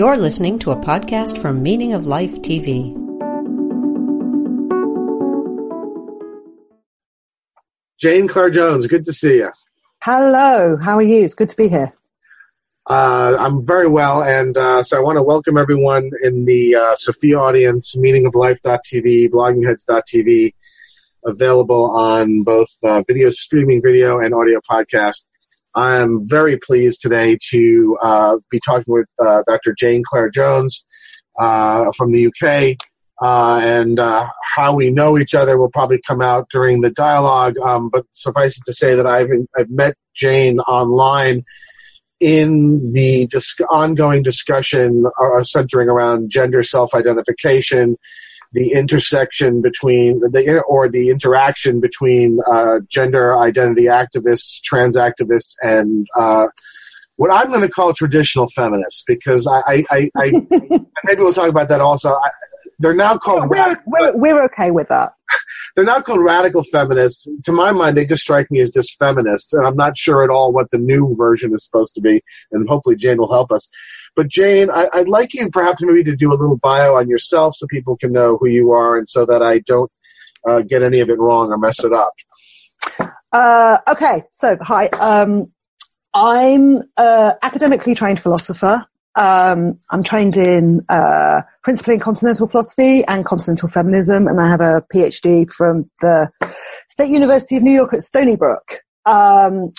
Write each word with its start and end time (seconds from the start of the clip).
You're 0.00 0.16
listening 0.16 0.58
to 0.60 0.70
a 0.70 0.76
podcast 0.76 1.42
from 1.42 1.62
Meaning 1.62 1.92
of 1.92 2.06
Life 2.06 2.40
TV. 2.40 2.96
Jane 7.98 8.26
Clare 8.26 8.48
Jones, 8.48 8.86
good 8.86 9.04
to 9.04 9.12
see 9.12 9.34
you. 9.34 9.50
Hello, 10.02 10.78
how 10.82 10.94
are 10.94 11.02
you? 11.02 11.22
It's 11.22 11.34
good 11.34 11.50
to 11.50 11.56
be 11.58 11.68
here. 11.68 11.92
Uh, 12.88 13.36
I'm 13.38 13.66
very 13.66 13.88
well, 13.88 14.22
and 14.22 14.56
uh, 14.56 14.82
so 14.82 14.96
I 14.96 15.00
want 15.00 15.18
to 15.18 15.22
welcome 15.22 15.58
everyone 15.58 16.10
in 16.22 16.46
the 16.46 16.76
uh, 16.76 16.94
Sophia 16.94 17.38
audience, 17.38 17.94
meaningoflife.tv, 17.94 19.28
bloggingheads.tv, 19.28 20.54
available 21.26 21.90
on 21.90 22.42
both 22.42 22.70
uh, 22.84 23.02
video 23.06 23.28
streaming 23.28 23.82
video 23.82 24.20
and 24.20 24.32
audio 24.32 24.60
podcast. 24.60 25.26
I'm 25.74 26.26
very 26.28 26.58
pleased 26.58 27.00
today 27.00 27.38
to 27.50 27.98
uh, 28.02 28.36
be 28.50 28.60
talking 28.64 28.92
with 28.92 29.06
uh, 29.24 29.42
Dr. 29.46 29.74
Jane 29.78 30.02
Clare 30.04 30.30
Jones 30.30 30.84
from 31.36 32.12
the 32.12 32.26
UK. 32.26 32.76
and 33.22 33.98
how 33.98 34.74
we 34.74 34.90
know 34.90 35.18
each 35.18 35.34
other 35.34 35.58
will 35.58 35.70
probably 35.70 36.00
come 36.06 36.20
out 36.20 36.48
during 36.50 36.80
the 36.80 36.90
dialogue. 36.90 37.56
Um, 37.58 37.88
but 37.88 38.04
suffice 38.12 38.56
it 38.56 38.64
to 38.64 38.72
say 38.72 38.94
that 38.94 39.06
I've 39.06 39.28
I've 39.56 39.70
met 39.70 39.94
Jane 40.14 40.58
online 40.60 41.44
in 42.20 42.92
the 42.92 43.26
ongoing 43.70 44.22
discussion 44.22 45.04
uh, 45.20 45.42
centering 45.42 45.88
around 45.88 46.30
gender 46.30 46.62
self-identification, 46.62 47.96
the 48.52 48.72
intersection 48.72 49.62
between 49.62 50.20
the 50.20 50.62
or 50.66 50.88
the 50.88 51.10
interaction 51.10 51.80
between 51.80 52.40
uh, 52.50 52.80
gender 52.88 53.36
identity 53.36 53.84
activists, 53.84 54.60
trans 54.62 54.96
activists, 54.96 55.54
and 55.62 56.06
uh, 56.16 56.48
what 57.16 57.30
I'm 57.30 57.48
going 57.48 57.60
to 57.60 57.68
call 57.68 57.92
traditional 57.92 58.46
feminists, 58.48 59.04
because 59.06 59.46
I, 59.46 59.60
I, 59.66 59.84
I, 59.90 60.10
I 60.16 60.30
maybe 61.04 61.22
we'll 61.22 61.32
talk 61.32 61.48
about 61.48 61.68
that 61.68 61.80
also. 61.80 62.10
I, 62.10 62.30
they're 62.78 62.94
now 62.94 63.18
called. 63.18 63.50
We're, 63.50 63.80
we're, 63.86 64.16
we're 64.16 64.44
okay 64.44 64.70
with 64.70 64.88
that 64.88 65.12
they're 65.76 65.84
not 65.84 66.04
called 66.04 66.20
radical 66.20 66.62
feminists. 66.62 67.26
To 67.44 67.52
my 67.52 67.72
mind, 67.72 67.96
they 67.96 68.06
just 68.06 68.22
strike 68.22 68.50
me 68.50 68.60
as 68.60 68.70
just 68.70 68.98
feminists, 68.98 69.52
and 69.52 69.66
I'm 69.66 69.76
not 69.76 69.96
sure 69.96 70.22
at 70.22 70.30
all 70.30 70.52
what 70.52 70.70
the 70.70 70.78
new 70.78 71.14
version 71.16 71.54
is 71.54 71.64
supposed 71.64 71.94
to 71.94 72.00
be. 72.00 72.22
And 72.52 72.68
hopefully, 72.68 72.96
Jane 72.96 73.18
will 73.18 73.32
help 73.32 73.52
us. 73.52 73.70
But 74.16 74.28
Jane, 74.28 74.70
I, 74.70 74.88
would 74.94 75.08
like 75.08 75.34
you 75.34 75.50
perhaps 75.50 75.82
maybe 75.82 76.04
to 76.04 76.16
do 76.16 76.32
a 76.32 76.34
little 76.34 76.58
bio 76.58 76.96
on 76.96 77.08
yourself 77.08 77.54
so 77.56 77.66
people 77.68 77.96
can 77.96 78.12
know 78.12 78.36
who 78.38 78.48
you 78.48 78.72
are, 78.72 78.98
and 78.98 79.08
so 79.08 79.24
that 79.26 79.42
I 79.42 79.60
don't 79.60 79.90
uh, 80.46 80.62
get 80.62 80.82
any 80.82 81.00
of 81.00 81.10
it 81.10 81.18
wrong 81.18 81.50
or 81.50 81.58
mess 81.58 81.84
it 81.84 81.92
up. 81.92 82.14
Uh, 83.32 83.78
okay, 83.88 84.24
so 84.32 84.56
hi. 84.60 84.86
Um, 84.86 85.52
I'm 86.12 86.82
an 86.96 87.34
academically 87.42 87.94
trained 87.94 88.20
philosopher. 88.20 88.86
Um, 89.14 89.78
I'm 89.90 90.02
trained 90.02 90.36
in 90.36 90.84
uh, 90.88 91.42
principally 91.62 91.94
in 91.94 92.00
continental 92.00 92.48
philosophy 92.48 93.04
and 93.06 93.24
continental 93.24 93.68
feminism, 93.68 94.26
and 94.26 94.40
I 94.40 94.48
have 94.48 94.60
a 94.60 94.82
PhD 94.94 95.50
from 95.50 95.90
the 96.00 96.30
State 96.88 97.10
University 97.10 97.56
of 97.56 97.62
New 97.62 97.72
York 97.72 97.92
at 97.92 98.02
Stony 98.02 98.36
Brook. 98.36 98.80
Um, 99.06 99.72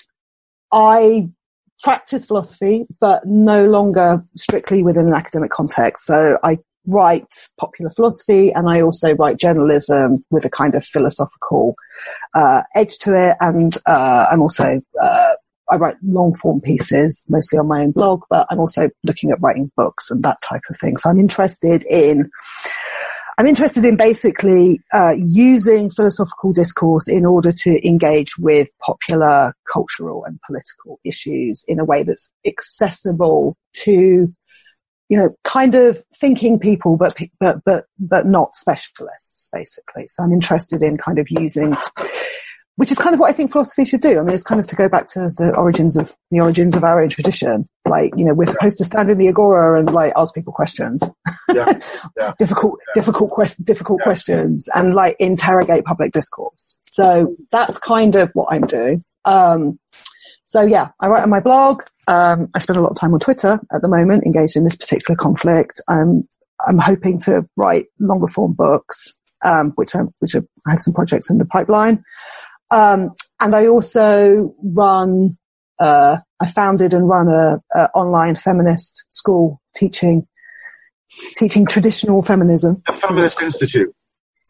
I 0.72 1.30
practice 1.84 2.26
philosophy, 2.26 2.86
but 3.00 3.26
no 3.26 3.66
longer 3.66 4.24
strictly 4.36 4.84
within 4.84 5.08
an 5.08 5.14
academic 5.14 5.52
context. 5.52 6.06
So 6.06 6.38
I 6.44 6.60
write 6.88 7.48
popular 7.60 7.92
philosophy 7.92 8.52
and 8.52 8.70
I 8.70 8.82
also 8.82 9.14
write 9.14 9.38
journalism 9.38 10.26
with 10.32 10.46
a 10.46 10.50
kind 10.50 10.74
of 10.76 10.86
philosophical 10.86 11.76
uh, 12.34 12.64
edge 12.76 12.98
to 13.00 13.14
it. 13.16 13.38
And 13.40 13.78
uh, 13.86 14.28
I'm 14.32 14.42
also 14.42 14.82
uh, 15.02 15.34
I 15.72 15.78
write 15.78 15.96
long 16.04 16.36
form 16.36 16.60
pieces, 16.60 17.24
mostly 17.30 17.58
on 17.58 17.68
my 17.68 17.82
own 17.82 17.92
blog, 17.92 18.24
but 18.30 18.46
I'm 18.50 18.60
also 18.60 18.90
looking 19.04 19.32
at 19.32 19.42
writing 19.42 19.72
books 19.78 20.12
and 20.12 20.22
that 20.24 20.38
type 20.44 20.62
of 20.70 20.78
thing. 20.78 20.98
So 20.98 21.10
I'm 21.10 21.20
interested 21.20 21.86
in, 21.86 22.30
I'm 23.38 23.48
interested 23.48 23.86
in 23.86 23.96
basically 23.96 24.80
uh, 24.94 25.14
using 25.18 25.90
philosophical 25.90 26.54
discourse 26.54 27.08
in 27.08 27.26
order 27.26 27.52
to 27.52 27.88
engage 27.88 28.38
with 28.38 28.70
popular 28.80 29.54
cultural 29.72 30.26
and 30.26 30.40
political 30.46 31.00
issues 31.04 31.64
in 31.68 31.80
a 31.80 31.86
way 31.86 32.04
that's 32.04 32.32
accessible 32.46 33.58
to, 33.84 34.34
you 35.10 35.18
know, 35.18 35.30
kind 35.44 35.76
of 35.76 36.04
thinking 36.16 36.60
people, 36.60 36.98
but 36.98 37.16
but 37.40 37.64
but 37.66 37.86
but 38.00 38.26
not 38.26 38.56
specialists, 38.56 39.50
basically. 39.52 40.08
So 40.08 40.24
I'm 40.24 40.34
interested 40.34 40.84
in 40.84 40.98
kind 40.98 41.20
of 41.20 41.28
using 41.30 41.76
which 42.78 42.92
is 42.92 42.98
kind 42.98 43.14
of 43.14 43.20
what 43.20 43.30
I 43.30 43.34
think 43.34 43.52
philosophy 43.52 43.86
should 43.86 44.02
do. 44.02 44.18
I 44.18 44.22
mean, 44.22 44.34
it's 44.34 44.44
kind 44.44 44.60
of 44.60 44.68
to 44.68 44.76
go 44.76 44.90
back 44.90 45.08
to 45.10 45.32
the 45.38 45.54
origins 45.56 45.98
of 45.98 46.16
the 46.32 46.40
origins 46.40 46.76
of 46.76 46.84
our 46.84 47.02
own 47.02 47.10
tradition. 47.10 47.68
Like, 47.88 48.14
you 48.16 48.26
know, 48.26 48.34
we're 48.34 48.46
supposed 48.46 48.78
to 48.78 48.84
stand 48.84 49.10
in 49.10 49.18
the 49.18 49.28
agora 49.28 49.80
and 49.80 49.92
like 49.92 50.14
ask 50.16 50.34
people 50.34 50.54
questions, 50.54 51.02
yeah. 51.54 51.66
Yeah. 52.18 52.34
difficult, 52.38 52.80
yeah. 52.88 52.94
difficult, 52.94 53.30
quest- 53.32 53.64
difficult 53.66 54.02
questions, 54.02 54.70
and 54.74 54.94
like 54.94 55.16
interrogate 55.20 55.84
public 55.86 56.14
discourse. 56.14 56.78
So 56.82 57.36
that's 57.52 57.78
kind 57.78 58.16
of 58.16 58.32
what 58.34 58.48
I'm 58.52 58.66
doing. 58.66 59.04
Um, 59.26 59.80
so 60.46 60.62
yeah, 60.64 60.90
I 61.00 61.08
write 61.08 61.24
on 61.24 61.30
my 61.30 61.40
blog. 61.40 61.84
Um, 62.08 62.50
I 62.54 62.60
spend 62.60 62.78
a 62.78 62.82
lot 62.82 62.92
of 62.92 62.98
time 62.98 63.14
on 63.14 63.20
Twitter 63.20 63.60
at 63.74 63.82
the 63.82 63.88
moment, 63.88 64.26
engaged 64.26 64.56
in 64.56 64.64
this 64.64 64.76
particular 64.76 65.16
conflict. 65.16 65.80
I'm 65.88 66.28
I'm 66.68 66.78
hoping 66.78 67.20
to 67.20 67.46
write 67.58 67.86
longer 68.00 68.28
form 68.28 68.54
books, 68.54 69.14
um, 69.46 69.72
which 69.76 69.96
I 69.96 70.00
which 70.20 70.36
I 70.36 70.42
have 70.68 70.82
some 70.82 70.94
projects 70.94 71.30
in 71.30 71.38
the 71.38 71.46
pipeline. 71.46 72.04
Um, 72.72 73.12
and 73.40 73.56
I 73.56 73.68
also 73.68 74.56
run, 74.64 75.38
uh, 75.80 76.18
I 76.40 76.50
founded 76.50 76.94
and 76.94 77.08
run 77.08 77.28
a, 77.28 77.62
a, 77.76 77.90
online 77.94 78.36
feminist 78.36 79.04
school 79.10 79.62
teaching, 79.76 80.28
teaching 81.36 81.66
traditional 81.66 82.22
feminism. 82.22 82.82
A 82.88 82.94
feminist 82.94 83.42
institute. 83.42 83.94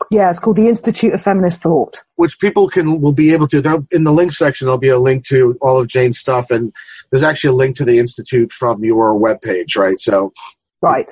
Yeah, 0.09 0.29
it's 0.29 0.39
called 0.39 0.55
the 0.55 0.67
Institute 0.67 1.13
of 1.13 1.21
Feminist 1.21 1.61
Thought. 1.63 2.01
Which 2.15 2.39
people 2.39 2.69
can 2.69 3.01
will 3.01 3.13
be 3.13 3.33
able 3.33 3.47
to. 3.49 3.85
In 3.91 4.03
the 4.03 4.13
link 4.13 4.31
section, 4.31 4.65
there'll 4.65 4.79
be 4.79 4.89
a 4.89 4.97
link 4.97 5.25
to 5.25 5.57
all 5.61 5.79
of 5.79 5.87
Jane's 5.87 6.17
stuff, 6.17 6.49
and 6.49 6.73
there's 7.11 7.23
actually 7.23 7.49
a 7.49 7.53
link 7.53 7.75
to 7.75 7.85
the 7.85 7.99
institute 7.99 8.51
from 8.51 8.83
your 8.83 9.13
webpage, 9.19 9.77
right? 9.77 9.99
So, 9.99 10.33
right. 10.81 11.11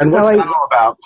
And 0.00 0.10
so 0.10 0.18
what's 0.18 0.30
I, 0.30 0.36
that 0.36 0.46
all 0.46 0.66
about? 0.66 0.98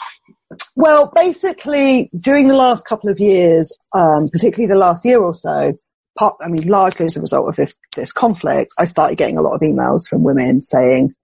Well, 0.77 1.11
basically, 1.15 2.11
during 2.19 2.47
the 2.47 2.57
last 2.57 2.87
couple 2.87 3.11
of 3.11 3.19
years, 3.19 3.77
um, 3.95 4.29
particularly 4.29 4.73
the 4.73 4.79
last 4.79 5.05
year 5.05 5.21
or 5.21 5.35
so, 5.35 5.77
part, 6.19 6.37
I 6.41 6.49
mean, 6.49 6.69
largely 6.69 7.07
as 7.07 7.17
a 7.17 7.21
result 7.21 7.49
of 7.49 7.57
this 7.57 7.77
this 7.97 8.13
conflict, 8.13 8.73
I 8.79 8.85
started 8.85 9.19
getting 9.19 9.39
a 9.39 9.43
lot 9.43 9.55
of 9.55 9.61
emails 9.61 10.09
from 10.09 10.23
women 10.23 10.63
saying, 10.63 11.15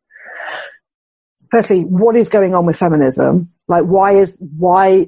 firstly, 1.50 1.83
what 1.83 2.16
is 2.16 2.28
going 2.28 2.55
on 2.55 2.66
with 2.66 2.77
feminism? 2.77 3.53
Like, 3.69 3.84
why 3.84 4.12
is 4.12 4.38
why 4.41 5.06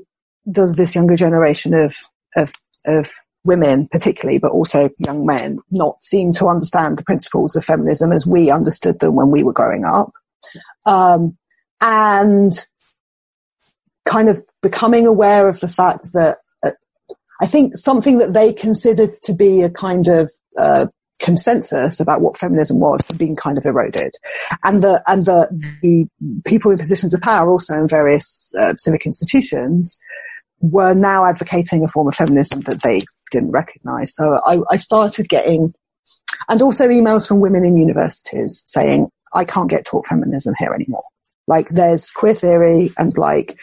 does 0.50 0.74
this 0.74 0.94
younger 0.94 1.16
generation 1.16 1.74
of 1.74 1.96
of 2.36 2.52
of 2.86 3.10
women, 3.44 3.88
particularly, 3.90 4.38
but 4.38 4.52
also 4.52 4.90
young 4.98 5.26
men, 5.26 5.58
not 5.70 6.02
seem 6.02 6.32
to 6.34 6.46
understand 6.46 6.98
the 6.98 7.04
principles 7.04 7.56
of 7.56 7.64
feminism 7.64 8.12
as 8.12 8.26
we 8.26 8.50
understood 8.50 9.00
them 9.00 9.14
when 9.14 9.30
we 9.30 9.42
were 9.42 9.52
growing 9.52 9.84
up? 9.84 10.12
Um, 10.86 11.36
and 11.80 12.52
kind 14.04 14.28
of 14.28 14.44
becoming 14.62 15.06
aware 15.06 15.48
of 15.48 15.60
the 15.60 15.68
fact 15.68 16.12
that 16.12 16.38
uh, 16.62 16.72
I 17.40 17.46
think 17.46 17.76
something 17.76 18.18
that 18.18 18.32
they 18.32 18.52
considered 18.52 19.20
to 19.22 19.34
be 19.34 19.62
a 19.62 19.70
kind 19.70 20.08
of 20.08 20.30
uh, 20.58 20.86
consensus 21.18 22.00
about 22.00 22.20
what 22.20 22.36
feminism 22.36 22.80
was 22.80 23.06
had 23.08 23.18
been 23.18 23.36
kind 23.36 23.56
of 23.56 23.64
eroded, 23.64 24.12
and 24.62 24.82
the 24.82 25.02
and 25.06 25.24
the 25.24 25.48
the 25.82 26.06
people 26.44 26.70
in 26.70 26.78
positions 26.78 27.14
of 27.14 27.20
power, 27.20 27.50
also 27.50 27.74
in 27.74 27.88
various 27.88 28.50
uh, 28.58 28.74
civic 28.76 29.06
institutions, 29.06 29.98
were 30.60 30.94
now 30.94 31.24
advocating 31.24 31.84
a 31.84 31.88
form 31.88 32.08
of 32.08 32.14
feminism 32.14 32.60
that 32.62 32.82
they 32.82 33.00
didn't 33.30 33.50
recognise. 33.50 34.14
So 34.14 34.40
I, 34.44 34.60
I 34.70 34.76
started 34.76 35.28
getting, 35.28 35.74
and 36.48 36.62
also 36.62 36.88
emails 36.88 37.26
from 37.26 37.40
women 37.40 37.64
in 37.64 37.76
universities 37.76 38.62
saying, 38.66 39.08
"I 39.32 39.44
can't 39.44 39.70
get 39.70 39.86
taught 39.86 40.06
feminism 40.06 40.54
here 40.58 40.74
anymore." 40.74 41.04
Like 41.46 41.68
there's 41.68 42.10
queer 42.10 42.34
theory 42.34 42.92
and 42.96 43.16
like 43.18 43.58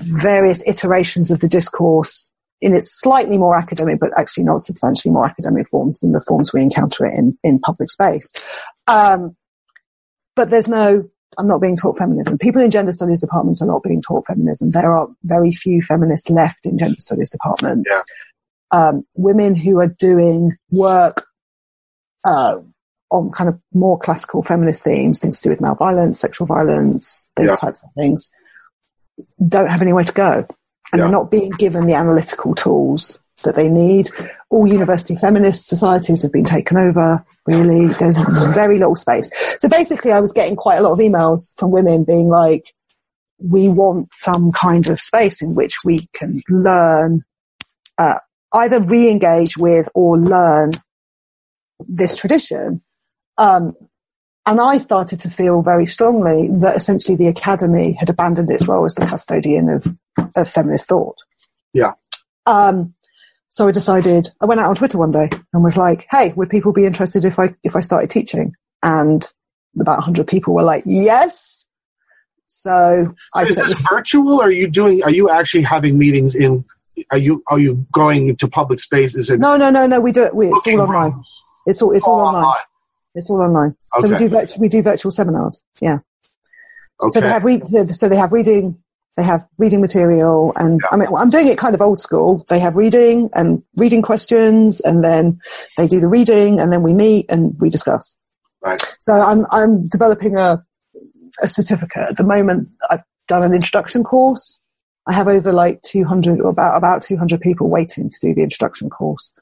various 0.00 0.62
iterations 0.66 1.30
of 1.30 1.40
the 1.40 1.48
discourse 1.48 2.30
in 2.60 2.74
its 2.74 3.00
slightly 3.00 3.38
more 3.38 3.56
academic, 3.56 4.00
but 4.00 4.10
actually 4.18 4.44
not 4.44 4.60
substantially 4.60 5.12
more 5.12 5.24
academic 5.24 5.68
forms 5.68 6.00
than 6.00 6.12
the 6.12 6.20
forms 6.26 6.52
we 6.52 6.60
encounter 6.62 7.06
it 7.06 7.14
in, 7.14 7.38
in 7.44 7.58
public 7.60 7.90
space. 7.90 8.32
Um, 8.88 9.36
but 10.34 10.50
there's 10.50 10.68
no, 10.68 11.08
I'm 11.36 11.46
not 11.46 11.60
being 11.60 11.76
taught 11.76 11.98
feminism. 11.98 12.38
People 12.38 12.62
in 12.62 12.70
gender 12.70 12.92
studies 12.92 13.20
departments 13.20 13.62
are 13.62 13.66
not 13.66 13.82
being 13.82 14.02
taught 14.02 14.26
feminism. 14.26 14.70
There 14.70 14.96
are 14.96 15.08
very 15.22 15.52
few 15.52 15.82
feminists 15.82 16.28
left 16.30 16.64
in 16.64 16.78
gender 16.78 17.00
studies 17.00 17.30
departments. 17.30 17.88
Yeah. 17.90 18.00
Um, 18.70 19.04
women 19.14 19.54
who 19.54 19.78
are 19.78 19.86
doing 19.86 20.56
work, 20.70 21.26
uh, 22.24 22.56
on 23.10 23.30
kind 23.30 23.48
of 23.48 23.58
more 23.72 23.98
classical 23.98 24.42
feminist 24.42 24.84
themes, 24.84 25.18
things 25.18 25.40
to 25.40 25.48
do 25.48 25.50
with 25.50 25.60
male 25.60 25.74
violence, 25.74 26.20
sexual 26.20 26.46
violence, 26.46 27.28
those 27.36 27.46
yeah. 27.46 27.56
types 27.56 27.82
of 27.82 27.90
things, 27.96 28.30
don't 29.46 29.68
have 29.68 29.82
anywhere 29.82 30.04
to 30.04 30.12
go. 30.12 30.32
And 30.32 30.46
yeah. 30.92 30.98
they're 30.98 31.08
not 31.08 31.30
being 31.30 31.50
given 31.50 31.86
the 31.86 31.94
analytical 31.94 32.54
tools 32.54 33.18
that 33.42 33.54
they 33.54 33.68
need. 33.68 34.10
All 34.50 34.66
university 34.66 35.16
feminist 35.16 35.66
societies 35.66 36.22
have 36.22 36.32
been 36.32 36.44
taken 36.44 36.76
over, 36.76 37.24
really. 37.46 37.92
There's 37.94 38.18
very 38.54 38.78
little 38.78 38.96
space. 38.96 39.30
So 39.58 39.68
basically, 39.68 40.12
I 40.12 40.20
was 40.20 40.32
getting 40.32 40.56
quite 40.56 40.78
a 40.78 40.82
lot 40.82 40.92
of 40.92 40.98
emails 40.98 41.54
from 41.58 41.70
women 41.70 42.04
being 42.04 42.28
like, 42.28 42.74
we 43.38 43.68
want 43.68 44.08
some 44.12 44.50
kind 44.52 44.88
of 44.88 45.00
space 45.00 45.40
in 45.40 45.50
which 45.54 45.76
we 45.84 45.98
can 46.14 46.40
learn, 46.48 47.24
uh, 47.96 48.18
either 48.52 48.80
re-engage 48.80 49.56
with 49.56 49.88
or 49.94 50.18
learn 50.18 50.72
this 51.86 52.16
tradition. 52.16 52.82
Um, 53.36 53.76
and 54.48 54.62
I 54.62 54.78
started 54.78 55.20
to 55.20 55.30
feel 55.30 55.60
very 55.60 55.84
strongly 55.84 56.48
that 56.60 56.74
essentially 56.74 57.16
the 57.18 57.26
academy 57.26 57.92
had 57.92 58.08
abandoned 58.08 58.50
its 58.50 58.66
role 58.66 58.86
as 58.86 58.94
the 58.94 59.04
custodian 59.04 59.68
of, 59.68 59.94
of 60.34 60.48
feminist 60.48 60.88
thought. 60.88 61.18
Yeah. 61.74 61.92
Um, 62.46 62.94
so 63.50 63.68
I 63.68 63.72
decided, 63.72 64.30
I 64.40 64.46
went 64.46 64.62
out 64.62 64.70
on 64.70 64.74
Twitter 64.74 64.96
one 64.96 65.10
day 65.10 65.28
and 65.52 65.62
was 65.62 65.76
like, 65.76 66.06
hey, 66.10 66.32
would 66.32 66.48
people 66.48 66.72
be 66.72 66.86
interested 66.86 67.26
if 67.26 67.38
I, 67.38 67.54
if 67.62 67.76
I 67.76 67.80
started 67.80 68.08
teaching? 68.08 68.54
And 68.82 69.22
about 69.78 69.98
100 69.98 70.26
people 70.26 70.54
were 70.54 70.62
like, 70.62 70.82
yes. 70.86 71.66
So, 72.46 73.14
so 73.34 73.40
is 73.42 73.54
this, 73.54 73.68
this 73.68 73.86
virtual 73.90 74.40
are 74.40 74.50
you 74.50 74.66
doing, 74.66 75.02
are 75.02 75.10
you 75.10 75.28
actually 75.28 75.64
having 75.64 75.98
meetings 75.98 76.34
in, 76.34 76.64
are 77.10 77.18
you, 77.18 77.42
are 77.48 77.58
you 77.58 77.86
going 77.92 78.28
into 78.28 78.48
public 78.48 78.80
spaces? 78.80 79.28
And 79.28 79.42
no, 79.42 79.58
no, 79.58 79.68
no, 79.68 79.86
no, 79.86 80.00
we 80.00 80.10
do 80.10 80.24
it, 80.24 80.34
we, 80.34 80.48
it's 80.48 80.66
all 80.66 80.80
online. 80.80 81.22
It's 81.66 81.82
all, 81.82 81.92
it's 81.92 82.06
all, 82.06 82.20
all 82.20 82.26
online. 82.28 82.44
online. 82.44 82.62
It's 83.18 83.28
all 83.28 83.42
online. 83.42 83.74
Okay. 83.96 84.06
So 84.06 84.08
we 84.08 84.16
do 84.16 84.28
virtual, 84.28 84.60
we 84.60 84.68
do 84.68 84.82
virtual 84.82 85.10
seminars. 85.10 85.62
Yeah. 85.80 85.98
Okay. 87.00 87.10
So 87.10 87.20
they 87.20 87.28
have 87.28 87.44
read, 87.44 87.66
so 87.88 88.08
they 88.08 88.16
have 88.16 88.32
reading, 88.32 88.78
they 89.16 89.24
have 89.24 89.46
reading 89.58 89.80
material 89.80 90.52
and 90.56 90.80
yeah. 90.80 90.88
I 90.92 90.96
mean, 90.96 91.08
I'm 91.16 91.30
doing 91.30 91.48
it 91.48 91.58
kind 91.58 91.74
of 91.74 91.80
old 91.80 92.00
school. 92.00 92.44
They 92.48 92.60
have 92.60 92.76
reading 92.76 93.30
and 93.34 93.62
reading 93.76 94.02
questions 94.02 94.80
and 94.80 95.02
then 95.02 95.40
they 95.76 95.88
do 95.88 96.00
the 96.00 96.08
reading 96.08 96.60
and 96.60 96.72
then 96.72 96.82
we 96.82 96.94
meet 96.94 97.26
and 97.28 97.54
we 97.60 97.70
discuss. 97.70 98.16
Right. 98.62 98.80
So 99.00 99.12
I'm, 99.12 99.46
I'm 99.50 99.88
developing 99.88 100.36
a, 100.36 100.64
a 101.42 101.48
certificate 101.48 102.10
at 102.10 102.16
the 102.16 102.24
moment. 102.24 102.70
I've 102.88 103.02
done 103.26 103.42
an 103.42 103.54
introduction 103.54 104.04
course. 104.04 104.60
I 105.08 105.12
have 105.12 105.26
over 105.26 105.52
like 105.52 105.82
200 105.82 106.40
or 106.40 106.50
about, 106.50 106.76
about 106.76 107.02
200 107.02 107.40
people 107.40 107.68
waiting 107.68 108.10
to 108.10 108.18
do 108.20 108.34
the 108.34 108.42
introduction 108.42 108.90
course. 108.90 109.32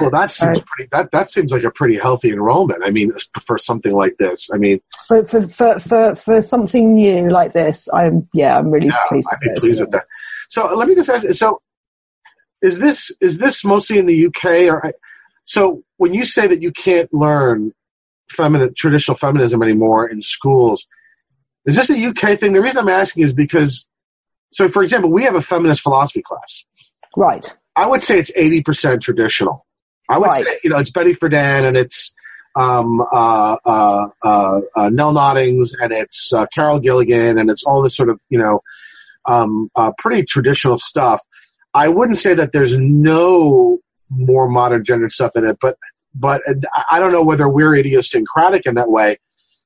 Well, 0.00 0.10
that 0.10 0.30
seems 0.30 0.58
uh, 0.58 0.62
pretty. 0.66 0.88
That 0.92 1.10
that 1.10 1.30
seems 1.30 1.52
like 1.52 1.64
a 1.64 1.70
pretty 1.70 1.96
healthy 1.96 2.30
enrollment. 2.30 2.82
I 2.84 2.90
mean, 2.90 3.12
for 3.44 3.58
something 3.58 3.92
like 3.92 4.16
this, 4.18 4.50
I 4.52 4.56
mean, 4.56 4.80
for 5.06 5.24
for 5.24 5.42
for 5.48 5.80
for, 5.80 6.14
for 6.14 6.42
something 6.42 6.94
new 6.94 7.30
like 7.30 7.52
this, 7.52 7.88
I'm 7.92 8.28
yeah, 8.32 8.58
I'm 8.58 8.70
really 8.70 8.88
yeah, 8.88 8.96
pleased. 9.08 9.28
I'd 9.32 9.40
be 9.40 9.60
pleased 9.60 9.80
with 9.80 9.90
that. 9.90 10.06
So 10.48 10.74
let 10.74 10.88
me 10.88 10.94
just 10.94 11.10
ask. 11.10 11.26
So, 11.32 11.60
is 12.62 12.78
this 12.78 13.10
is 13.20 13.38
this 13.38 13.64
mostly 13.64 13.98
in 13.98 14.06
the 14.06 14.26
UK 14.26 14.72
or? 14.72 14.92
So 15.44 15.82
when 15.96 16.14
you 16.14 16.24
say 16.24 16.46
that 16.46 16.62
you 16.62 16.70
can't 16.70 17.12
learn 17.12 17.72
feminine 18.30 18.72
traditional 18.74 19.16
feminism 19.16 19.62
anymore 19.62 20.08
in 20.08 20.22
schools, 20.22 20.86
is 21.66 21.76
this 21.76 21.90
a 21.90 22.06
UK 22.06 22.38
thing? 22.38 22.52
The 22.52 22.62
reason 22.62 22.82
I'm 22.82 22.88
asking 22.88 23.24
is 23.24 23.32
because, 23.32 23.88
so 24.52 24.68
for 24.68 24.82
example, 24.82 25.10
we 25.10 25.24
have 25.24 25.34
a 25.34 25.42
feminist 25.42 25.82
philosophy 25.82 26.22
class. 26.22 26.64
Right. 27.16 27.54
I 27.76 27.86
would 27.86 28.02
say 28.02 28.18
it's 28.18 28.30
80% 28.32 29.00
traditional. 29.00 29.66
I 30.08 30.18
would 30.18 30.26
right. 30.26 30.44
say, 30.44 30.58
you 30.64 30.70
know, 30.70 30.78
it's 30.78 30.90
Betty 30.90 31.14
Friedan 31.14 31.64
and 31.64 31.76
it's 31.76 32.14
um, 32.56 33.00
uh, 33.00 33.56
uh, 33.64 34.08
uh, 34.22 34.60
uh, 34.76 34.88
Nel 34.88 35.12
Noddings 35.12 35.72
and 35.80 35.92
it's 35.92 36.32
uh, 36.32 36.46
Carol 36.46 36.80
Gilligan 36.80 37.38
and 37.38 37.48
it's 37.48 37.64
all 37.64 37.80
this 37.82 37.96
sort 37.96 38.10
of, 38.10 38.20
you 38.28 38.38
know, 38.38 38.60
um, 39.26 39.70
uh, 39.76 39.92
pretty 39.98 40.24
traditional 40.24 40.78
stuff. 40.78 41.20
I 41.72 41.88
wouldn't 41.88 42.18
say 42.18 42.34
that 42.34 42.52
there's 42.52 42.76
no 42.78 43.78
more 44.08 44.48
modern 44.48 44.84
gender 44.84 45.08
stuff 45.08 45.36
in 45.36 45.46
it, 45.46 45.58
but 45.60 45.76
but 46.12 46.42
I 46.90 46.98
don't 46.98 47.12
know 47.12 47.22
whether 47.22 47.48
we're 47.48 47.76
idiosyncratic 47.76 48.66
in 48.66 48.74
that 48.74 48.90
way. 48.90 49.18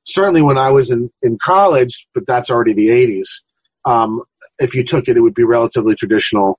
Certainly, 0.05 0.43
when 0.43 0.59
I 0.59 0.71
was 0.71 0.91
in 0.91 1.11
in 1.23 1.39
college, 1.39 2.07
but 2.13 2.27
that's 2.27 2.51
already 2.51 2.75
the 2.75 2.89
'80s. 2.89 3.29
Um, 3.87 4.23
if 4.59 4.75
you 4.75 4.85
took 4.85 5.09
it, 5.09 5.17
it 5.17 5.21
would 5.21 5.35
be 5.35 5.45
relatively 5.45 5.95
traditional. 5.95 6.59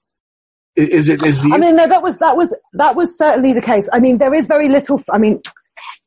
Is 0.75 1.07
it? 1.07 1.23
Is 1.23 1.39
I 1.39 1.57
mean, 1.57 1.75
no, 1.75 1.87
that 1.87 2.03
was 2.03 2.17
that 2.17 2.35
was 2.35 2.55
that 2.73 2.95
was 2.95 3.17
certainly 3.17 3.53
the 3.53 3.61
case. 3.61 3.89
I 3.93 3.99
mean, 3.99 4.17
there 4.17 4.33
is 4.33 4.47
very 4.47 4.67
little. 4.67 5.01
I 5.11 5.17
mean, 5.17 5.41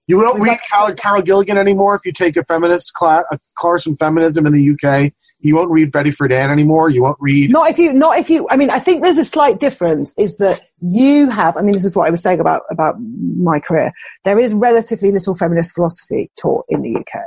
you 0.08 0.20
don't 0.20 0.40
read 0.40 0.58
Carol, 0.68 0.94
Carol 0.94 1.22
Gilligan 1.22 1.58
anymore 1.58 1.94
if 1.94 2.04
you 2.06 2.12
take 2.12 2.36
a 2.36 2.44
feminist 2.44 2.94
class, 2.94 3.24
a 3.30 3.38
course 3.58 3.86
in 3.86 3.96
feminism 3.96 4.46
in 4.46 4.52
the 4.52 4.70
UK. 4.72 5.12
You 5.40 5.54
won't 5.54 5.70
read 5.70 5.92
Betty 5.92 6.10
Friedan 6.10 6.50
anymore. 6.50 6.90
You 6.90 7.02
won't 7.02 7.18
read. 7.20 7.50
Not 7.50 7.70
if 7.70 7.78
you. 7.78 7.92
Not 7.92 8.18
if 8.18 8.28
you. 8.28 8.48
I 8.50 8.56
mean, 8.56 8.70
I 8.70 8.78
think 8.78 9.02
there's 9.02 9.18
a 9.18 9.24
slight 9.24 9.60
difference. 9.60 10.18
Is 10.18 10.36
that 10.38 10.62
you 10.80 11.30
have? 11.30 11.56
I 11.56 11.62
mean, 11.62 11.74
this 11.74 11.84
is 11.84 11.94
what 11.94 12.08
I 12.08 12.10
was 12.10 12.22
saying 12.22 12.40
about 12.40 12.62
about 12.70 12.96
my 12.98 13.60
career. 13.60 13.92
There 14.24 14.38
is 14.38 14.52
relatively 14.52 15.12
little 15.12 15.36
feminist 15.36 15.74
philosophy 15.74 16.30
taught 16.36 16.64
in 16.68 16.82
the 16.82 16.96
UK. 16.96 17.22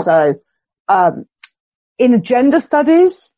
So, 0.00 0.34
um, 0.88 1.26
in 1.98 2.22
gender 2.22 2.60
studies, 2.60 3.30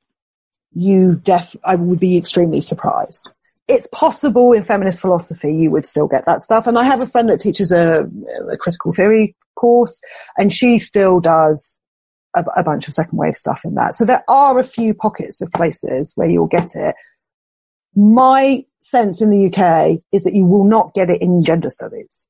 you 0.76 1.14
def, 1.14 1.56
I 1.64 1.74
would 1.74 1.98
be 1.98 2.18
extremely 2.18 2.60
surprised. 2.60 3.30
It's 3.66 3.88
possible 3.92 4.52
in 4.52 4.62
feminist 4.62 5.00
philosophy 5.00 5.52
you 5.52 5.70
would 5.70 5.86
still 5.86 6.06
get 6.06 6.26
that 6.26 6.42
stuff. 6.42 6.66
And 6.66 6.78
I 6.78 6.84
have 6.84 7.00
a 7.00 7.06
friend 7.06 7.30
that 7.30 7.40
teaches 7.40 7.72
a, 7.72 8.06
a 8.52 8.56
critical 8.58 8.92
theory 8.92 9.34
course 9.56 10.00
and 10.36 10.52
she 10.52 10.78
still 10.78 11.18
does 11.18 11.80
a, 12.36 12.44
a 12.56 12.62
bunch 12.62 12.86
of 12.86 12.94
second 12.94 13.16
wave 13.16 13.36
stuff 13.36 13.62
in 13.64 13.74
that. 13.74 13.94
So 13.94 14.04
there 14.04 14.22
are 14.28 14.58
a 14.58 14.64
few 14.64 14.92
pockets 14.92 15.40
of 15.40 15.50
places 15.52 16.12
where 16.14 16.28
you'll 16.28 16.46
get 16.46 16.76
it. 16.76 16.94
My 17.94 18.64
sense 18.80 19.22
in 19.22 19.30
the 19.30 19.46
UK 19.46 20.02
is 20.12 20.24
that 20.24 20.34
you 20.34 20.44
will 20.44 20.64
not 20.64 20.92
get 20.92 21.08
it 21.08 21.22
in 21.22 21.42
gender 21.42 21.70
studies. 21.70 22.26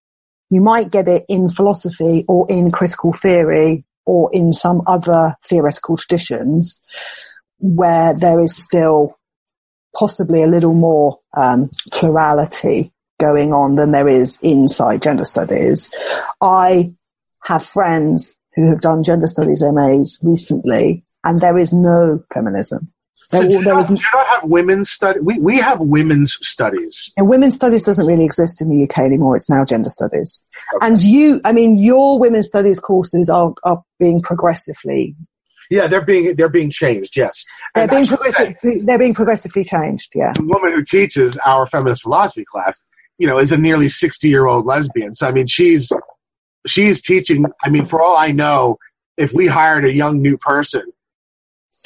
You 0.50 0.60
might 0.60 0.92
get 0.92 1.08
it 1.08 1.24
in 1.28 1.50
philosophy 1.50 2.24
or 2.28 2.46
in 2.48 2.70
critical 2.70 3.12
theory 3.12 3.84
or 4.04 4.30
in 4.32 4.52
some 4.52 4.82
other 4.86 5.34
theoretical 5.42 5.96
traditions 5.96 6.80
where 7.58 8.14
there 8.14 8.40
is 8.40 8.56
still 8.56 9.18
possibly 9.94 10.42
a 10.42 10.46
little 10.46 10.74
more 10.74 11.20
um, 11.36 11.70
plurality 11.92 12.92
going 13.18 13.52
on 13.52 13.76
than 13.76 13.92
there 13.92 14.08
is 14.08 14.38
inside 14.42 15.02
gender 15.02 15.24
studies. 15.24 15.90
I 16.40 16.92
have 17.44 17.64
friends 17.64 18.38
who 18.54 18.68
have 18.68 18.80
done 18.80 19.02
gender 19.02 19.26
studies 19.26 19.62
MAs 19.62 20.18
recently, 20.22 21.04
and 21.24 21.40
there 21.40 21.58
is 21.58 21.72
no 21.72 22.22
feminism. 22.32 22.92
There, 23.30 23.42
so 23.42 23.48
do, 23.48 23.54
you 23.54 23.64
there 23.64 23.74
not, 23.74 23.80
is, 23.80 23.88
do 23.88 23.94
you 23.94 24.18
not 24.18 24.26
have 24.28 24.44
women's 24.44 24.90
studies? 24.90 25.22
We, 25.22 25.38
we 25.40 25.58
have 25.58 25.80
women's 25.80 26.34
studies. 26.46 27.12
And 27.16 27.28
women's 27.28 27.54
studies 27.54 27.82
doesn't 27.82 28.06
really 28.06 28.24
exist 28.24 28.60
in 28.60 28.68
the 28.68 28.84
UK 28.84 28.98
anymore. 28.98 29.36
It's 29.36 29.50
now 29.50 29.64
gender 29.64 29.90
studies. 29.90 30.42
Okay. 30.76 30.86
And 30.86 31.02
you, 31.02 31.40
I 31.44 31.52
mean, 31.52 31.76
your 31.76 32.18
women's 32.20 32.46
studies 32.46 32.78
courses 32.78 33.28
are, 33.28 33.52
are 33.64 33.82
being 33.98 34.22
progressively 34.22 35.16
yeah, 35.70 35.86
they're 35.86 36.04
being 36.04 36.36
they're 36.36 36.48
being 36.48 36.70
changed. 36.70 37.16
Yes, 37.16 37.44
they're 37.74 37.88
being 37.88 38.06
progressively 38.06 38.80
they're 38.82 38.98
being 38.98 39.14
progressively 39.14 39.64
changed. 39.64 40.12
Yeah, 40.14 40.32
the 40.32 40.44
woman 40.44 40.72
who 40.72 40.84
teaches 40.84 41.36
our 41.38 41.66
feminist 41.66 42.02
philosophy 42.02 42.44
class, 42.44 42.82
you 43.18 43.26
know, 43.26 43.38
is 43.38 43.52
a 43.52 43.56
nearly 43.56 43.88
sixty 43.88 44.28
year 44.28 44.46
old 44.46 44.66
lesbian. 44.66 45.14
So 45.14 45.26
I 45.26 45.32
mean, 45.32 45.46
she's 45.46 45.90
she's 46.66 47.00
teaching. 47.00 47.46
I 47.64 47.70
mean, 47.70 47.84
for 47.84 48.02
all 48.02 48.16
I 48.16 48.32
know, 48.32 48.78
if 49.16 49.32
we 49.32 49.46
hired 49.46 49.84
a 49.84 49.92
young 49.92 50.20
new 50.20 50.36
person. 50.36 50.82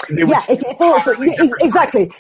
Yeah, 0.09 0.43
if, 0.49 0.63
if, 0.65 1.53
exactly. 1.61 2.11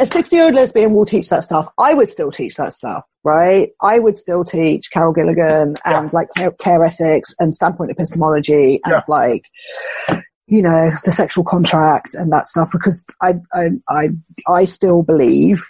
A 0.00 0.06
60 0.06 0.34
year 0.34 0.46
old 0.46 0.54
lesbian 0.54 0.92
will 0.92 1.04
teach 1.04 1.28
that 1.28 1.44
stuff. 1.44 1.68
I 1.78 1.94
would 1.94 2.08
still 2.08 2.32
teach 2.32 2.56
that 2.56 2.74
stuff, 2.74 3.04
right? 3.22 3.70
I 3.80 4.00
would 4.00 4.18
still 4.18 4.44
teach 4.44 4.90
Carol 4.90 5.12
Gilligan 5.12 5.74
and 5.84 6.04
yeah. 6.06 6.08
like 6.12 6.28
care, 6.36 6.50
care, 6.50 6.82
ethics 6.84 7.34
and 7.38 7.54
standpoint 7.54 7.92
epistemology 7.92 8.80
and 8.84 8.92
yeah. 8.92 9.02
like, 9.06 9.44
you 10.50 10.62
know, 10.62 10.90
the 11.04 11.12
sexual 11.12 11.44
contract 11.44 12.14
and 12.14 12.32
that 12.32 12.48
stuff 12.48 12.70
because 12.72 13.06
I, 13.22 13.34
I, 13.52 13.68
I, 13.88 14.08
I 14.48 14.64
still 14.64 15.02
believe 15.02 15.64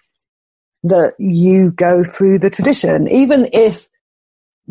that 0.84 1.12
you 1.18 1.70
go 1.70 2.02
through 2.02 2.38
the 2.38 2.48
tradition, 2.48 3.06
even 3.08 3.46
if 3.52 3.86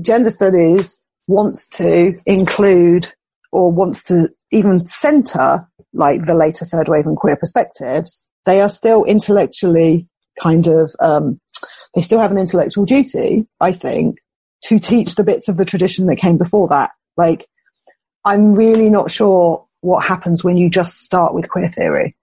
gender 0.01 0.31
studies 0.31 0.99
wants 1.27 1.67
to 1.67 2.17
include 2.25 3.13
or 3.51 3.71
wants 3.71 4.01
to 4.03 4.29
even 4.51 4.87
center 4.87 5.69
like 5.93 6.25
the 6.25 6.33
later 6.33 6.65
third 6.65 6.87
wave 6.87 7.05
and 7.05 7.15
queer 7.15 7.35
perspectives, 7.35 8.27
they 8.45 8.61
are 8.61 8.69
still 8.69 9.03
intellectually 9.03 10.07
kind 10.41 10.65
of, 10.65 10.91
um, 10.99 11.39
they 11.93 12.01
still 12.01 12.19
have 12.19 12.31
an 12.31 12.39
intellectual 12.39 12.85
duty, 12.85 13.47
I 13.61 13.73
think, 13.73 14.17
to 14.63 14.79
teach 14.79 15.13
the 15.13 15.23
bits 15.23 15.47
of 15.47 15.57
the 15.57 15.65
tradition 15.65 16.07
that 16.07 16.15
came 16.15 16.39
before 16.39 16.67
that. 16.69 16.89
Like, 17.15 17.45
I'm 18.25 18.53
really 18.53 18.89
not 18.89 19.11
sure 19.11 19.67
what 19.81 20.03
happens 20.03 20.43
when 20.43 20.57
you 20.57 20.69
just 20.69 21.01
start 21.01 21.33
with 21.33 21.49
queer 21.49 21.69
theory. 21.71 22.15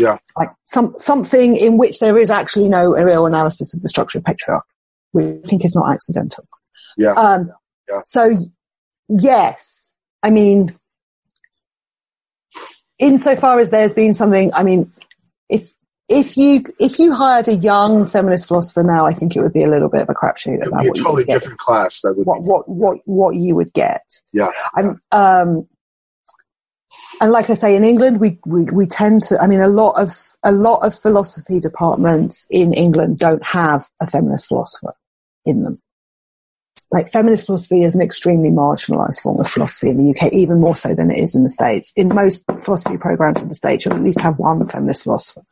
Yeah. 0.00 0.18
Like 0.36 0.50
some, 0.64 0.94
something 0.96 1.56
in 1.56 1.76
which 1.76 2.00
there 2.00 2.16
is 2.18 2.30
actually 2.30 2.68
no 2.68 2.88
real 2.92 3.26
analysis 3.26 3.74
of 3.74 3.82
the 3.82 3.88
structure 3.88 4.18
of 4.18 4.24
patriarchy, 4.24 4.62
which 5.12 5.40
I 5.44 5.48
think 5.48 5.64
is 5.64 5.74
not 5.74 5.90
accidental. 5.90 6.46
Yeah. 6.96 7.12
Um, 7.12 7.50
yeah. 7.88 8.00
So 8.04 8.36
yes, 9.08 9.94
I 10.22 10.30
mean, 10.30 10.76
insofar 12.98 13.60
as 13.60 13.70
there's 13.70 13.94
been 13.94 14.14
something, 14.14 14.52
I 14.54 14.62
mean, 14.62 14.90
if, 15.48 15.72
if 16.08 16.36
you 16.36 16.64
if 16.78 16.98
you 16.98 17.14
hired 17.14 17.48
a 17.48 17.56
young 17.56 18.06
feminist 18.06 18.48
philosopher 18.48 18.82
now, 18.82 19.06
I 19.06 19.14
think 19.14 19.36
it 19.36 19.42
would 19.42 19.52
be 19.52 19.62
a 19.62 19.68
little 19.68 19.88
bit 19.88 20.02
of 20.02 20.10
a 20.10 20.14
crapshoot 20.14 20.66
about 20.66 20.82
be 20.82 20.88
a 20.88 20.92
totally 20.92 21.24
get. 21.24 21.34
different 21.34 21.58
class. 21.58 22.00
That 22.02 22.14
would 22.16 22.26
What 22.26 22.42
what 22.42 22.68
what 22.68 22.98
what 23.04 23.34
you 23.36 23.54
would 23.54 23.72
get. 23.72 24.02
yeah. 24.32 24.50
I'm 24.74 25.00
um, 25.12 25.68
and 27.20 27.32
like 27.32 27.50
I 27.50 27.54
say, 27.54 27.76
in 27.76 27.84
England, 27.84 28.20
we, 28.20 28.38
we 28.44 28.64
we 28.64 28.86
tend 28.86 29.22
to. 29.24 29.40
I 29.40 29.46
mean, 29.46 29.60
a 29.60 29.68
lot 29.68 30.00
of 30.00 30.20
a 30.42 30.52
lot 30.52 30.84
of 30.84 30.98
philosophy 30.98 31.60
departments 31.60 32.46
in 32.50 32.74
England 32.74 33.18
don't 33.18 33.42
have 33.42 33.88
a 34.00 34.08
feminist 34.08 34.48
philosopher 34.48 34.94
in 35.44 35.62
them. 35.64 35.80
Like 36.90 37.10
feminist 37.12 37.46
philosophy 37.46 37.82
is 37.82 37.94
an 37.94 38.02
extremely 38.02 38.50
marginalised 38.50 39.20
form 39.20 39.40
of 39.40 39.48
philosophy 39.48 39.90
in 39.90 39.96
the 39.96 40.14
UK, 40.14 40.32
even 40.32 40.60
more 40.60 40.76
so 40.76 40.94
than 40.94 41.10
it 41.10 41.18
is 41.18 41.34
in 41.34 41.42
the 41.42 41.48
States. 41.48 41.92
In 41.96 42.08
most 42.08 42.44
philosophy 42.60 42.98
programs 42.98 43.42
in 43.42 43.48
the 43.48 43.54
States, 43.54 43.84
you'll 43.84 43.94
at 43.94 44.02
least 44.02 44.20
have 44.20 44.38
one 44.38 44.66
feminist 44.68 45.04
philosopher. 45.04 45.42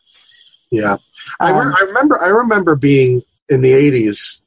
Yeah, 0.70 0.96
I, 1.40 1.52
Um, 1.52 1.74
I 1.78 1.84
remember. 1.84 2.20
I 2.20 2.28
remember 2.28 2.76
being 2.76 3.22
in 3.48 3.60
the 3.60 3.72
'80s, 3.72 4.40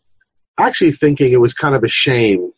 actually 0.57 0.91
thinking 0.91 1.31
it 1.31 1.41
was 1.41 1.53
kind 1.53 1.75
of 1.75 1.83
a 1.83 1.87
shame, 1.87 2.51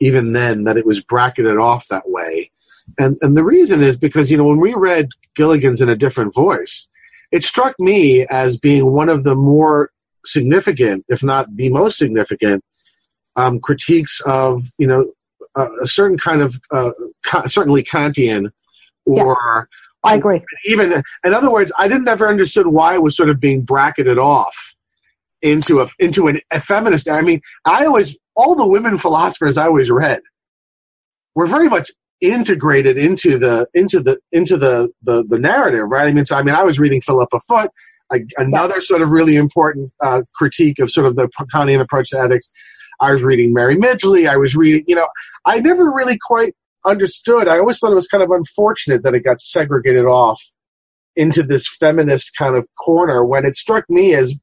even 0.00 0.32
then, 0.32 0.64
that 0.64 0.76
it 0.76 0.86
was 0.86 1.00
bracketed 1.00 1.58
off 1.58 1.88
that 1.88 2.08
way. 2.08 2.50
And 2.98 3.18
and 3.22 3.36
the 3.36 3.44
reason 3.44 3.82
is 3.82 3.96
because 3.96 4.30
you 4.30 4.36
know 4.36 4.44
when 4.44 4.60
we 4.60 4.74
read 4.74 5.08
Gilligan's 5.34 5.80
in 5.80 5.88
a 5.88 5.96
different 5.96 6.34
voice, 6.34 6.88
it 7.30 7.44
struck 7.44 7.78
me 7.78 8.26
as 8.26 8.56
being 8.56 8.92
one 8.92 9.08
of 9.08 9.24
the 9.24 9.34
more 9.34 9.90
significant, 10.24 11.04
if 11.08 11.22
not 11.22 11.54
the 11.54 11.70
most 11.70 11.98
significant, 11.98 12.64
um, 13.36 13.60
critiques 13.60 14.20
of 14.22 14.62
you 14.78 14.86
know 14.86 15.12
a, 15.56 15.66
a 15.82 15.86
certain 15.86 16.18
kind 16.18 16.42
of 16.42 16.60
uh, 16.70 16.90
certainly 17.46 17.82
Kantian 17.82 18.50
or 19.04 19.68
I 20.04 20.16
agree. 20.16 20.44
even 20.64 21.02
in 21.24 21.34
other 21.34 21.50
words, 21.50 21.72
I 21.78 21.88
didn't 21.88 22.08
ever 22.08 22.28
understood 22.28 22.66
why 22.66 22.94
it 22.94 23.02
was 23.02 23.16
sort 23.16 23.30
of 23.30 23.40
being 23.40 23.62
bracketed 23.62 24.18
off 24.18 24.76
into 25.42 25.80
a 25.80 25.88
into 25.98 26.28
an, 26.28 26.40
a 26.50 26.60
feminist. 26.60 27.08
I 27.08 27.22
mean, 27.22 27.40
I 27.64 27.86
always 27.86 28.16
all 28.34 28.54
the 28.54 28.66
women 28.66 28.98
philosophers 28.98 29.56
I 29.56 29.66
always 29.66 29.90
read 29.90 30.20
were 31.34 31.46
very 31.46 31.68
much 31.68 31.90
integrated 32.20 32.98
into 32.98 33.38
the 33.38 33.66
into 33.74 34.00
the 34.00 34.18
into 34.32 34.56
the 34.56 34.90
the, 35.02 35.24
the 35.28 35.38
narrative, 35.38 35.88
right? 35.88 36.08
I 36.08 36.12
mean, 36.12 36.24
so 36.24 36.36
I 36.36 36.42
mean, 36.42 36.54
I 36.54 36.64
was 36.64 36.78
reading 36.78 37.00
Philippa 37.00 37.40
Foot, 37.40 37.70
a, 38.12 38.20
another 38.36 38.80
sort 38.80 39.02
of 39.02 39.10
really 39.10 39.36
important 39.36 39.92
uh, 40.00 40.22
critique 40.34 40.78
of 40.78 40.90
sort 40.90 41.06
of 41.06 41.16
the 41.16 41.28
Kantian 41.54 41.80
approach 41.80 42.10
to 42.10 42.18
ethics. 42.18 42.50
I 43.00 43.12
was 43.12 43.22
reading 43.22 43.52
Mary 43.52 43.76
Midgley. 43.76 44.28
I 44.28 44.36
was 44.36 44.56
reading, 44.56 44.84
you 44.88 44.96
know, 44.96 45.06
I 45.44 45.60
never 45.60 45.92
really 45.92 46.18
quite 46.20 46.54
understood. 46.84 47.46
I 47.46 47.58
always 47.58 47.78
thought 47.78 47.92
it 47.92 47.96
was 47.96 48.08
kind 48.08 48.24
of 48.24 48.30
unfortunate 48.30 49.02
that 49.04 49.14
it 49.14 49.20
got 49.20 49.40
segregated 49.40 50.04
off 50.04 50.42
into 51.14 51.42
this 51.42 51.68
feminist 51.68 52.36
kind 52.36 52.56
of 52.56 52.66
corner 52.78 53.24
when 53.24 53.44
it 53.44 53.56
struck 53.56 53.84
me 53.88 54.14
as 54.14 54.34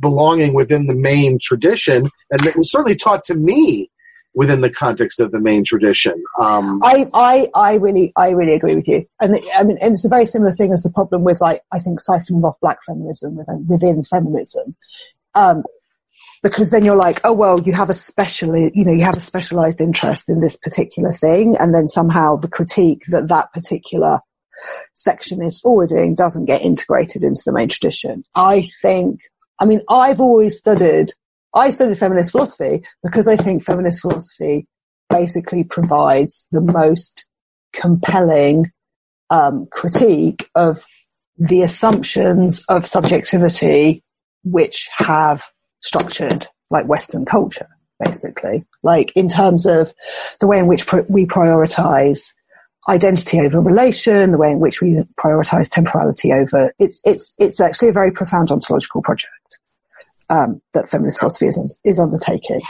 belonging 0.00 0.52
within 0.54 0.86
the 0.86 0.94
main 0.94 1.38
tradition, 1.40 2.08
and 2.30 2.46
it 2.46 2.56
was 2.56 2.70
certainly 2.70 2.96
taught 2.96 3.24
to 3.24 3.34
me 3.34 3.88
within 4.34 4.62
the 4.62 4.70
context 4.70 5.20
of 5.20 5.30
the 5.30 5.40
main 5.40 5.62
tradition. 5.64 6.22
Um, 6.38 6.80
I, 6.82 7.06
I, 7.12 7.48
I 7.54 7.74
really, 7.74 8.12
I 8.16 8.30
really 8.30 8.54
agree 8.54 8.74
with 8.74 8.88
you. 8.88 9.06
And 9.20 9.38
I 9.54 9.62
mean, 9.64 9.78
it's 9.80 10.04
a 10.04 10.08
very 10.08 10.26
similar 10.26 10.52
thing 10.52 10.72
as 10.72 10.82
the 10.82 10.90
problem 10.90 11.22
with 11.22 11.40
like, 11.40 11.60
I 11.70 11.78
think 11.78 12.00
siphoning 12.00 12.42
off 12.44 12.56
black 12.60 12.78
feminism 12.84 13.36
within, 13.36 13.66
within 13.68 14.04
feminism. 14.04 14.74
Um, 15.34 15.64
because 16.42 16.70
then 16.70 16.84
you're 16.84 16.96
like, 16.96 17.20
oh, 17.24 17.32
well, 17.32 17.60
you 17.60 17.72
have 17.72 17.90
a 17.90 17.94
special, 17.94 18.56
you 18.56 18.84
know, 18.84 18.92
you 18.92 19.04
have 19.04 19.16
a 19.16 19.20
specialized 19.20 19.80
interest 19.80 20.28
in 20.28 20.40
this 20.40 20.56
particular 20.56 21.12
thing. 21.12 21.56
And 21.58 21.72
then 21.72 21.86
somehow 21.86 22.36
the 22.36 22.48
critique 22.48 23.04
that 23.08 23.28
that 23.28 23.52
particular 23.52 24.18
section 24.94 25.42
is 25.42 25.58
forwarding 25.58 26.14
doesn't 26.14 26.46
get 26.46 26.62
integrated 26.62 27.22
into 27.22 27.42
the 27.46 27.52
main 27.52 27.68
tradition. 27.68 28.24
I 28.34 28.68
think, 28.80 29.20
I 29.60 29.66
mean, 29.66 29.82
I've 29.88 30.20
always 30.20 30.58
studied, 30.58 31.12
I 31.54 31.70
studied 31.70 31.98
feminist 31.98 32.32
philosophy 32.32 32.84
because 33.02 33.28
I 33.28 33.36
think 33.36 33.62
feminist 33.62 34.00
philosophy 34.00 34.66
basically 35.08 35.64
provides 35.64 36.46
the 36.50 36.60
most 36.60 37.26
compelling 37.72 38.70
um, 39.30 39.66
critique 39.70 40.48
of 40.54 40.84
the 41.38 41.62
assumptions 41.62 42.64
of 42.68 42.86
subjectivity 42.86 44.02
which 44.44 44.88
have 44.96 45.42
structured 45.80 46.46
like 46.70 46.86
Western 46.86 47.24
culture, 47.24 47.68
basically. 47.98 48.64
Like 48.82 49.12
in 49.14 49.28
terms 49.28 49.66
of 49.66 49.92
the 50.40 50.46
way 50.46 50.58
in 50.58 50.66
which 50.66 50.86
pr- 50.86 51.00
we 51.08 51.26
prioritize 51.26 52.32
identity 52.88 53.40
over 53.40 53.60
relation, 53.60 54.32
the 54.32 54.38
way 54.38 54.50
in 54.50 54.60
which 54.60 54.80
we 54.80 55.02
prioritize 55.18 55.68
temporality 55.70 56.32
over 56.32 56.72
it's 56.78 57.00
it's 57.04 57.34
it's 57.38 57.60
actually 57.60 57.88
a 57.88 57.92
very 57.92 58.10
profound 58.10 58.50
ontological 58.50 59.02
project 59.02 59.58
um, 60.32 60.62
that 60.72 60.88
feminist 60.88 61.18
philosophy 61.18 61.46
is 61.46 61.80
is 61.84 61.98
undertaking. 62.00 62.60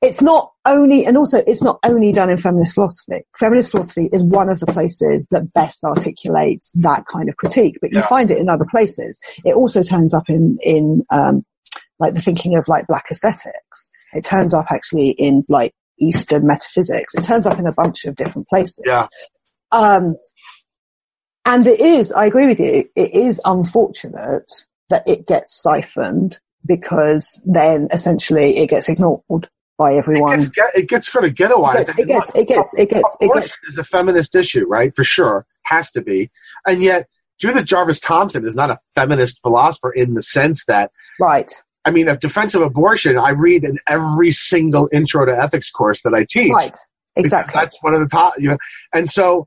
It's 0.00 0.22
not 0.22 0.52
only, 0.64 1.04
and 1.04 1.16
also 1.16 1.42
it's 1.46 1.62
not 1.62 1.78
only 1.84 2.10
done 2.12 2.30
in 2.30 2.38
feminist 2.38 2.74
philosophy. 2.74 3.22
Feminist 3.38 3.70
philosophy 3.70 4.08
is 4.12 4.24
one 4.24 4.48
of 4.48 4.60
the 4.60 4.66
places 4.66 5.26
that 5.30 5.52
best 5.52 5.84
articulates 5.84 6.72
that 6.76 7.04
kind 7.06 7.28
of 7.28 7.36
critique, 7.36 7.76
but 7.82 7.92
you 7.92 7.98
Yeah. 7.98 8.06
find 8.06 8.30
it 8.30 8.38
in 8.38 8.48
other 8.48 8.66
places. 8.70 9.20
It 9.44 9.54
also 9.54 9.82
turns 9.82 10.14
up 10.14 10.30
in 10.30 10.56
in 10.64 11.04
um, 11.10 11.44
like 11.98 12.14
the 12.14 12.22
thinking 12.22 12.56
of 12.56 12.66
like 12.66 12.86
black 12.86 13.06
aesthetics. 13.10 13.90
It 14.14 14.24
turns 14.24 14.54
up 14.54 14.66
actually 14.70 15.10
in 15.10 15.44
like 15.48 15.72
Eastern 15.98 16.46
metaphysics. 16.46 17.14
It 17.14 17.24
turns 17.24 17.46
up 17.46 17.58
in 17.58 17.66
a 17.66 17.72
bunch 17.72 18.04
of 18.06 18.16
different 18.16 18.48
places. 18.48 18.82
yeah, 18.86 19.06
Um, 19.72 20.16
and 21.44 21.66
it 21.66 21.80
is, 21.80 22.12
I 22.12 22.26
agree 22.26 22.46
with 22.46 22.60
you, 22.60 22.88
it 22.94 23.14
is 23.14 23.40
unfortunate 23.44 24.50
that 24.90 25.06
it 25.06 25.26
gets 25.26 25.60
siphoned 25.62 26.38
because 26.66 27.42
then 27.44 27.88
essentially 27.92 28.58
it 28.58 28.68
gets 28.68 28.88
ignored 28.88 29.48
by 29.78 29.92
it 29.92 29.98
everyone. 29.98 30.38
gets, 30.38 30.76
it 30.76 30.88
gets 30.88 31.12
sort 31.12 31.24
of 31.24 31.34
ghettoized. 31.34 31.98
It 31.98 32.08
gets, 32.08 32.30
it 32.34 32.48
gets, 32.48 32.74
it 32.74 32.90
gets, 32.90 33.16
it 33.20 33.26
Abortion 33.26 33.40
gets, 33.40 33.58
is 33.68 33.78
a 33.78 33.84
feminist 33.84 34.34
issue, 34.34 34.66
right? 34.66 34.94
For 34.94 35.04
sure, 35.04 35.46
has 35.64 35.90
to 35.92 36.02
be. 36.02 36.30
And 36.66 36.82
yet, 36.82 37.08
Judith 37.38 37.64
Jarvis 37.66 38.00
Thomson 38.00 38.46
is 38.46 38.56
not 38.56 38.70
a 38.70 38.78
feminist 38.94 39.42
philosopher 39.42 39.92
in 39.92 40.14
the 40.14 40.22
sense 40.22 40.64
that 40.66 40.90
right. 41.20 41.52
I 41.84 41.90
mean, 41.90 42.08
a 42.08 42.16
defense 42.16 42.54
of 42.54 42.62
abortion, 42.62 43.16
I 43.16 43.30
read 43.30 43.62
in 43.62 43.78
every 43.86 44.32
single 44.32 44.88
intro 44.92 45.24
to 45.24 45.32
ethics 45.32 45.70
course 45.70 46.02
that 46.02 46.14
I 46.14 46.24
teach. 46.28 46.52
Right. 46.52 46.76
Exactly. 47.14 47.52
That's 47.54 47.80
one 47.82 47.94
of 47.94 48.00
the 48.00 48.08
top, 48.08 48.34
you 48.38 48.50
know. 48.50 48.58
And 48.92 49.08
so 49.08 49.46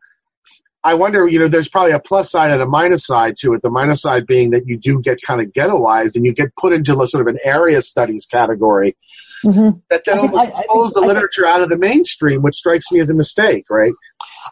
I 0.83 0.93
wonder, 0.93 1.27
you 1.27 1.39
know, 1.39 1.47
there's 1.49 1.67
probably 1.67 1.91
a 1.91 1.99
plus 1.99 2.31
side 2.31 2.51
and 2.51 2.61
a 2.61 2.65
minus 2.65 3.05
side 3.05 3.35
to 3.41 3.53
it. 3.53 3.61
The 3.61 3.69
minus 3.69 4.01
side 4.01 4.25
being 4.25 4.51
that 4.51 4.65
you 4.65 4.77
do 4.77 5.01
get 5.01 5.21
kind 5.21 5.41
of 5.41 5.47
ghettoized 5.47 6.15
and 6.15 6.25
you 6.25 6.33
get 6.33 6.55
put 6.55 6.71
into 6.71 6.99
a 7.01 7.07
sort 7.07 7.19
of 7.21 7.27
an 7.27 7.39
area 7.43 7.81
studies 7.81 8.25
category 8.25 8.95
hmm 9.41 9.69
that 9.89 10.03
then 10.05 10.19
I 10.19 10.21
think- 10.21 10.33
almost 10.33 10.35
I- 10.35 10.41
I 10.41 10.45
think- 10.61 10.67
pulls 10.69 10.93
the 10.93 10.99
I 10.99 11.03
think- 11.03 11.13
literature 11.13 11.45
out 11.45 11.61
of 11.61 11.69
the 11.69 11.77
mainstream, 11.77 12.41
which 12.41 12.55
strikes 12.55 12.91
me 12.91 12.99
as 12.99 13.09
a 13.09 13.13
mistake, 13.13 13.65
right? 13.69 13.93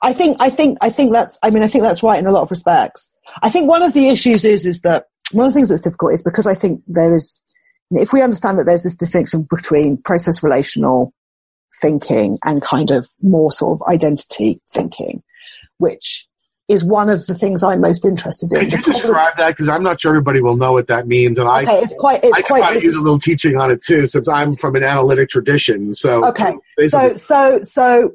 I 0.02 0.14
think, 0.14 0.38
I 0.40 0.50
think, 0.50 0.78
I 0.82 0.90
think 0.90 1.12
that's, 1.12 1.38
I 1.44 1.50
mean, 1.50 1.64
I 1.64 1.68
think 1.68 1.82
that's 1.84 2.04
right 2.04 2.18
in 2.20 2.26
a 2.26 2.32
lot 2.32 2.44
of 2.44 2.52
respects. 2.52 3.14
I 3.42 3.50
think 3.50 3.68
one 3.70 3.82
of 3.84 3.94
the 3.94 4.08
issues 4.08 4.46
is, 4.46 4.66
is 4.66 4.80
that 4.82 5.08
one 5.34 5.46
of 5.46 5.54
the 5.54 5.58
things 5.58 5.70
that's 5.70 5.82
difficult 5.82 6.14
is 6.14 6.24
because 6.24 6.48
I 6.48 6.54
think 6.56 6.84
there 6.88 7.14
is, 7.16 7.42
if 7.92 8.14
we 8.14 8.22
understand 8.22 8.60
that 8.60 8.64
there's 8.66 8.84
this 8.84 8.96
distinction 8.96 9.46
between 9.50 9.98
process 9.98 10.42
relational 10.44 11.14
thinking 11.82 12.38
and 12.46 12.62
kind 12.62 12.92
of 12.92 13.10
more 13.22 13.52
sort 13.52 13.80
of 13.82 13.88
identity 13.88 14.62
thinking, 14.74 15.22
which 15.78 16.28
is 16.68 16.84
one 16.84 17.10
of 17.10 17.26
the 17.28 17.36
things 17.36 17.64
I'm 17.64 17.80
most 17.82 18.04
interested 18.04 18.52
in. 18.52 18.60
Could 18.60 18.72
you 18.74 18.82
describe 18.94 19.38
that? 19.38 19.50
Because 19.52 19.70
I'm 19.70 19.84
not 19.84 20.02
sure 20.02 20.12
everybody 20.12 20.42
will 20.42 20.58
know 20.58 20.74
what 20.74 20.88
that 20.88 21.08
means, 21.08 21.40
and 21.40 21.48
I 21.48 21.66
it's 21.68 21.96
quite, 21.98 22.24
I 22.24 22.28
it's 22.28 22.38
could 22.38 22.46
quite, 22.48 22.64
probably 22.64 22.84
use 22.84 22.96
a 22.96 23.02
little 23.02 23.20
teaching 23.20 23.58
on 23.58 23.72
it 23.72 23.82
too, 23.82 24.06
since 24.08 24.28
I'm 24.28 24.56
from 24.58 24.76
an 24.76 24.84
analytic 24.84 25.30
tradition. 25.30 25.94
So 25.94 26.26
Okay. 26.26 26.54
so 26.88 27.16
so 27.16 27.62
so 27.64 28.12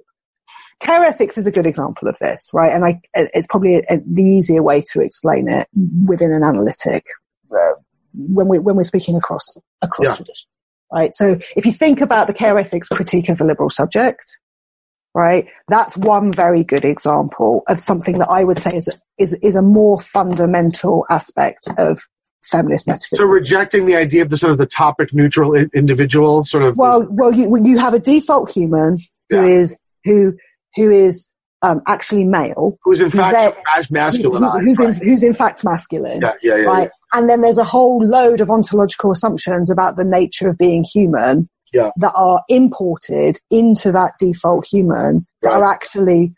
care 0.81 1.05
ethics 1.05 1.39
is 1.39 1.47
a 1.47 1.53
good 1.53 1.65
example 1.65 2.09
of 2.09 2.19
this 2.19 2.51
right 2.53 2.73
and 2.73 2.85
i 2.85 3.01
it's 3.15 3.47
probably 3.47 3.77
a, 3.77 3.83
a, 3.89 3.99
the 4.05 4.23
easier 4.23 4.63
way 4.63 4.83
to 4.83 5.01
explain 5.01 5.49
it 5.49 5.69
within 6.07 6.33
an 6.33 6.43
analytic 6.43 7.07
uh, 7.53 7.75
when 8.15 8.49
we 8.49 8.59
when 8.59 8.75
we're 8.75 8.83
speaking 8.83 9.17
across 9.17 9.57
across 9.81 10.07
Yeah. 10.09 10.17
tradition 10.17 10.49
right 10.93 11.15
so 11.15 11.39
if 11.57 11.65
you 11.65 11.71
think 11.73 12.01
about 12.01 12.27
the 12.27 12.35
care 12.35 12.59
ethics 12.59 12.89
critique 12.89 13.29
of 13.29 13.39
the 13.39 13.45
liberal 13.45 13.71
subject 13.71 14.39
right 15.15 15.47
that's 15.69 15.97
one 15.97 16.33
very 16.33 16.65
good 16.65 16.85
example 16.85 17.63
of 17.69 17.79
something 17.79 18.19
that 18.19 18.29
i 18.29 18.43
would 18.43 18.59
say 18.59 18.77
is 18.77 18.89
a, 18.89 19.23
is 19.23 19.33
is 19.43 19.57
a 19.57 19.63
more 19.63 20.01
fundamental 20.01 21.05
aspect 21.11 21.69
of 21.79 22.01
feminist 22.43 22.87
metaphysics 22.87 23.19
so 23.19 23.25
rejecting 23.27 23.87
the 23.87 23.97
idea 23.97 24.23
of 24.23 24.31
the 24.31 24.37
sort 24.37 24.53
of 24.53 24.59
the 24.59 24.67
topic 24.67 25.13
neutral 25.13 25.55
individual, 25.55 26.45
sort 26.45 26.65
of. 26.65 26.77
well, 26.77 27.07
well, 27.11 27.33
you 27.33 27.57
you 27.63 27.79
have 27.79 27.95
a 27.95 27.99
default 27.99 28.51
human 28.51 28.99
who 29.31 29.37
Yeah. 29.37 29.61
is 29.61 29.79
who 30.05 30.35
who 30.77 30.91
is 30.91 31.29
um, 31.63 31.81
actually 31.87 32.25
male, 32.25 32.77
who's 32.83 33.01
in 33.01 33.11
fact 33.11 33.57
masculine. 33.91 34.43
as 34.43 34.53
who's, 34.53 34.65
who's, 34.65 34.79
right? 34.79 35.01
in, 35.03 35.09
who's 35.09 35.23
in 35.23 35.33
fact 35.33 35.63
masculine, 35.63 36.21
yeah, 36.21 36.33
yeah, 36.43 36.57
yeah, 36.57 36.63
right? 36.65 36.91
And 37.13 37.29
then 37.29 37.41
there's 37.41 37.59
a 37.59 37.65
whole 37.65 38.05
load 38.05 38.41
of 38.41 38.51
ontological 38.51 39.13
assumptions 39.13 39.71
about 39.71 39.97
the 39.97 40.05
nature 40.05 40.49
of 40.49 40.59
being 40.59 40.83
human 40.83 41.49
Yeah. 41.73 41.91
that 41.97 42.13
are 42.15 42.43
imported 42.49 43.39
into 43.51 43.93
that 43.93 44.13
default 44.19 44.67
human 44.67 45.27
that 45.43 45.51
Right. 45.51 45.57
are 45.59 45.65
actually 45.73 46.35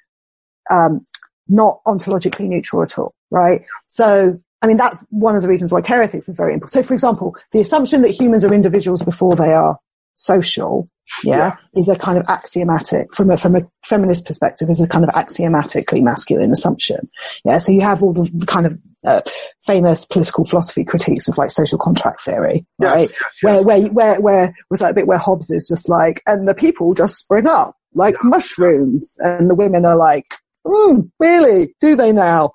um, 0.71 1.05
not 1.49 1.81
ontologically 1.87 2.49
neutral 2.49 2.83
at 2.83 2.99
all, 2.99 3.15
right? 3.31 3.63
So 3.89 4.39
I 4.63 4.67
mean, 4.67 4.79
that's 4.79 5.05
one 5.11 5.37
of 5.37 5.43
the 5.43 5.49
reasons 5.49 5.73
why 5.73 5.83
care 5.83 6.03
ethics 6.03 6.27
is 6.27 6.37
very 6.39 6.55
important. 6.55 6.73
So, 6.73 6.83
for 6.83 6.95
example, 6.95 7.37
the 7.53 7.61
assumption 7.61 8.01
that 8.01 8.13
humans 8.19 8.45
are 8.47 8.55
individuals 8.55 9.03
before 9.03 9.37
they 9.37 9.53
are 9.53 9.79
social, 10.15 10.89
yeah, 11.23 11.37
yeah, 11.37 11.81
is 11.81 11.89
a 11.89 11.97
kind 11.97 12.19
of 12.19 12.25
axiomatic 12.29 13.15
from 13.15 13.31
a 13.31 13.37
from 13.37 13.57
a 13.57 13.61
feminist 13.85 14.27
perspective 14.27 14.71
is 14.71 14.81
a 14.81 14.89
kind 14.89 15.05
of 15.05 15.11
axiomatically 15.15 16.01
masculine 16.01 16.51
assumption. 16.51 17.09
Yeah, 17.45 17.59
so 17.59 17.73
you 17.73 17.83
have 17.83 18.03
all 18.03 18.13
the, 18.13 18.45
kind 18.47 18.67
of 18.67 18.79
uh, 19.07 19.21
famous 19.65 20.05
political 20.05 20.45
philosophy 20.45 20.85
critiques 20.85 21.29
of 21.29 21.37
like 21.37 21.51
social 21.51 21.79
contract 21.79 22.23
theory, 22.23 22.65
right? 22.79 23.11
Yes, 23.11 23.21
yes, 23.21 23.41
yes. 23.43 23.43
Where 23.43 23.63
where 23.63 23.89
where 23.93 24.21
where 24.21 24.55
was 24.71 24.81
that 24.81 24.93
a 24.93 24.95
bit 24.95 25.07
where 25.07 25.19
Hobbes 25.19 25.51
is 25.51 25.69
just 25.69 25.89
like, 25.89 26.23
and 26.27 26.49
the 26.49 26.55
people 26.55 26.95
just 26.95 27.19
spring 27.19 27.47
up 27.47 27.77
like 27.95 28.17
mushrooms, 28.25 29.17
and 29.19 29.49
the 29.49 29.55
women 29.55 29.85
are 29.85 29.97
like, 29.97 30.35
mm, 30.67 31.11
really? 31.19 31.75
Do 31.81 31.97
they 31.97 32.13
now? 32.13 32.53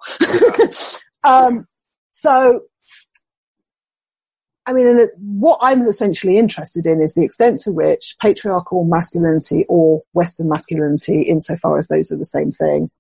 um, 1.24 1.66
so, 2.12 2.62
I 4.70 4.74
mean, 4.74 5.08
what 5.18 5.58
I'm 5.64 5.82
essentially 5.82 6.38
interested 6.38 6.86
in 6.86 7.02
is 7.02 7.16
the 7.16 7.24
extent 7.24 7.60
to 7.62 7.72
which 7.72 8.16
patriarchal 8.22 8.86
masculinity 8.86 9.66
or 9.68 10.04
Western 10.14 10.48
masculinity, 10.48 11.24
insofar 11.24 11.80
as 11.80 11.88
those 11.88 12.12
are 12.12 12.18
the 12.18 12.24
same 12.24 12.52
thing, 12.52 12.92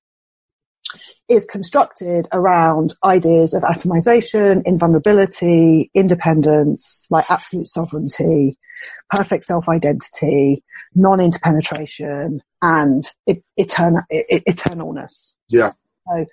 is 1.28 1.46
constructed 1.46 2.28
around 2.32 2.96
ideas 3.04 3.54
of 3.54 3.62
atomization, 3.62 4.64
invulnerability, 4.66 5.92
independence, 5.94 7.06
like 7.12 7.30
absolute 7.30 7.68
sovereignty, 7.68 8.58
perfect 9.12 9.44
self-identity, 9.44 10.64
non-interpenetration, 10.96 12.42
and 12.64 13.12
eternal, 13.58 14.02
eternalness. 14.12 15.36
Yeah. 15.50 15.74
So, 16.08 16.26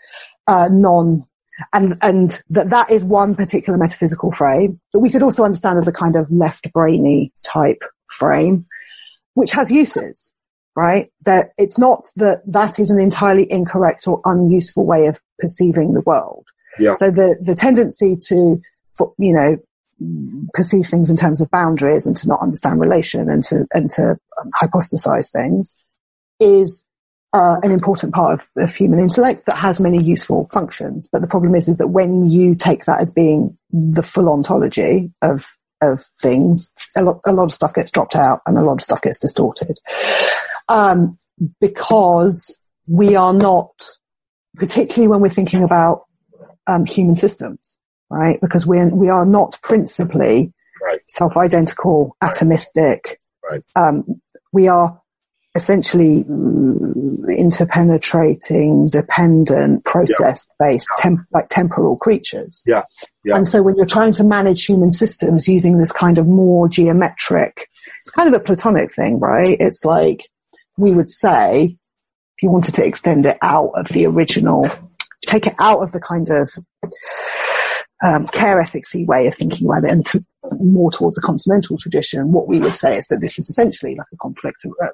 uh, 0.47 0.71
non 0.73 1.26
and 1.72 1.96
and 2.02 2.42
that 2.50 2.70
that 2.70 2.90
is 2.90 3.04
one 3.04 3.34
particular 3.34 3.78
metaphysical 3.78 4.32
frame 4.32 4.80
that 4.92 5.00
we 5.00 5.10
could 5.10 5.22
also 5.22 5.44
understand 5.44 5.78
as 5.78 5.88
a 5.88 5.92
kind 5.92 6.16
of 6.16 6.30
left 6.30 6.72
brainy 6.72 7.32
type 7.42 7.82
frame, 8.08 8.66
which 9.34 9.52
has 9.52 9.70
uses, 9.70 10.34
right? 10.75 11.10
That 11.25 11.50
it's 11.56 11.78
not 11.78 12.08
that 12.16 12.42
that 12.46 12.78
is 12.78 12.90
an 12.90 13.00
entirely 13.00 13.50
incorrect 13.50 14.06
or 14.06 14.20
unuseful 14.25 14.84
way 14.84 15.06
of 15.06 15.20
perceiving 15.38 15.94
the 15.94 16.02
world. 16.02 16.46
Yeah. 16.78 16.94
So 16.94 17.10
the 17.10 17.38
the 17.40 17.54
tendency 17.54 18.16
to, 18.28 18.60
you 19.18 19.32
know, 19.32 19.56
perceive 20.52 20.86
things 20.86 21.08
in 21.08 21.16
terms 21.16 21.40
of 21.40 21.50
boundaries 21.50 22.06
and 22.06 22.16
to 22.18 22.28
not 22.28 22.42
understand 22.42 22.80
relation 22.80 23.30
and 23.30 23.42
to 23.44 23.66
and 23.72 23.88
to 23.90 24.18
um, 24.38 24.50
hypothesize 24.60 25.32
things 25.32 25.78
is 26.38 26.86
uh, 27.37 27.61
an 27.62 27.71
important 27.71 28.14
part 28.14 28.33
of, 28.35 28.64
of 28.64 28.75
human 28.75 28.99
intellect 28.99 29.45
that 29.47 29.59
has 29.59 29.78
many 29.78 30.02
useful 30.02 30.49
functions. 30.52 31.07
But 31.12 31.21
the 31.21 31.26
problem 31.26 31.55
is, 31.55 31.69
is 31.69 31.76
that 31.76 31.88
when 31.88 32.31
you 32.31 32.55
take 32.55 32.87
that 32.87 33.00
as 33.00 33.11
being 33.11 33.57
the 33.71 34.02
full 34.02 34.28
ontology 34.31 35.12
of 35.21 35.45
of 35.83 36.02
things, 36.19 36.73
a 36.97 37.02
lot, 37.02 37.21
a 37.26 37.33
lot 37.33 37.45
of 37.45 37.52
stuff 37.52 37.75
gets 37.75 37.90
dropped 37.90 38.16
out 38.16 38.40
and 38.47 38.57
a 38.57 38.62
lot 38.62 38.73
of 38.73 38.81
stuff 38.81 39.02
gets 39.02 39.19
distorted. 39.19 39.78
Um, 40.71 41.19
because 41.61 42.59
we 42.87 43.14
are 43.14 43.35
not, 43.35 43.71
particularly 44.57 45.09
when 45.09 45.21
we're 45.21 45.28
thinking 45.28 45.62
about 45.62 46.07
um, 46.66 46.87
human 46.87 47.14
systems, 47.14 47.76
right? 48.09 48.40
Because 48.40 48.66
we're, 48.66 48.88
we 48.88 49.11
are 49.11 49.26
not 49.26 49.61
principally 49.62 50.55
right. 50.83 51.00
self-identical, 51.09 52.16
atomistic. 52.25 53.16
Right. 53.49 53.62
Um, 53.76 54.23
we 54.55 54.69
are 54.69 54.99
essentially 55.55 56.25
interpenetrating, 57.35 58.88
dependent, 58.88 59.85
process-based, 59.85 60.88
yeah. 60.99 61.02
temp- 61.02 61.26
like 61.33 61.49
temporal 61.49 61.97
creatures. 61.97 62.62
Yeah. 62.66 62.85
yeah. 63.25 63.37
And 63.37 63.47
so 63.47 63.62
when 63.62 63.76
you're 63.76 63.87
trying 63.87 64.12
to 64.14 64.25
manage 64.25 64.64
human 64.64 64.90
systems 64.90 65.49
using 65.49 65.78
this 65.78 65.92
kind 65.92 66.18
of 66.18 66.26
more 66.26 66.68
geometric, 66.68 67.68
it's 68.00 68.11
kind 68.11 68.33
of 68.33 68.40
a 68.40 68.45
platonic 68.45 68.92
thing, 68.92 69.18
right? 69.18 69.56
It's 69.59 69.85
like 69.85 70.28
we 70.76 70.92
would 70.92 71.11
say, 71.11 71.76
if 72.37 72.42
you 72.42 72.50
wanted 72.50 72.75
to 72.76 72.85
extend 72.85 73.26
it 73.26 73.38
out 73.42 73.73
of 73.75 73.88
the 73.88 74.06
original, 74.06 74.71
take 75.26 75.47
it 75.47 75.54
out 75.59 75.83
of 75.83 75.92
the 75.92 76.00
kind 76.00 76.28
of 76.30 76.50
um, 78.04 78.27
care 78.29 78.62
ethicsy 78.62 79.07
way 79.07 79.27
of 79.27 79.35
thinking 79.35 79.66
about 79.66 79.85
it 79.85 79.90
and 79.90 80.05
to, 80.07 80.24
more 80.52 80.90
towards 80.90 81.18
a 81.18 81.20
continental 81.20 81.76
tradition, 81.78 82.32
what 82.32 82.48
we 82.48 82.61
would 82.61 82.76
say 82.76 82.96
is 82.96 83.06
that 83.09 83.20
this 83.20 83.38
is 83.38 83.48
essentially 83.48 83.94
like 83.94 84.06
a 84.12 84.16
conflict 84.16 84.64
uh, 84.82 84.88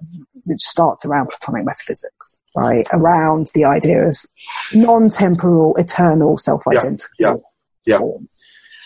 which 0.45 0.61
starts 0.61 1.05
around 1.05 1.29
Platonic 1.29 1.65
metaphysics, 1.65 2.39
right? 2.57 2.87
Around 2.93 3.51
the 3.55 3.65
idea 3.65 4.09
of 4.09 4.19
non-temporal, 4.75 5.77
eternal, 5.77 6.39
self-identical 6.39 7.09
yeah, 7.19 7.35
yeah, 7.87 7.99
form. 7.99 8.29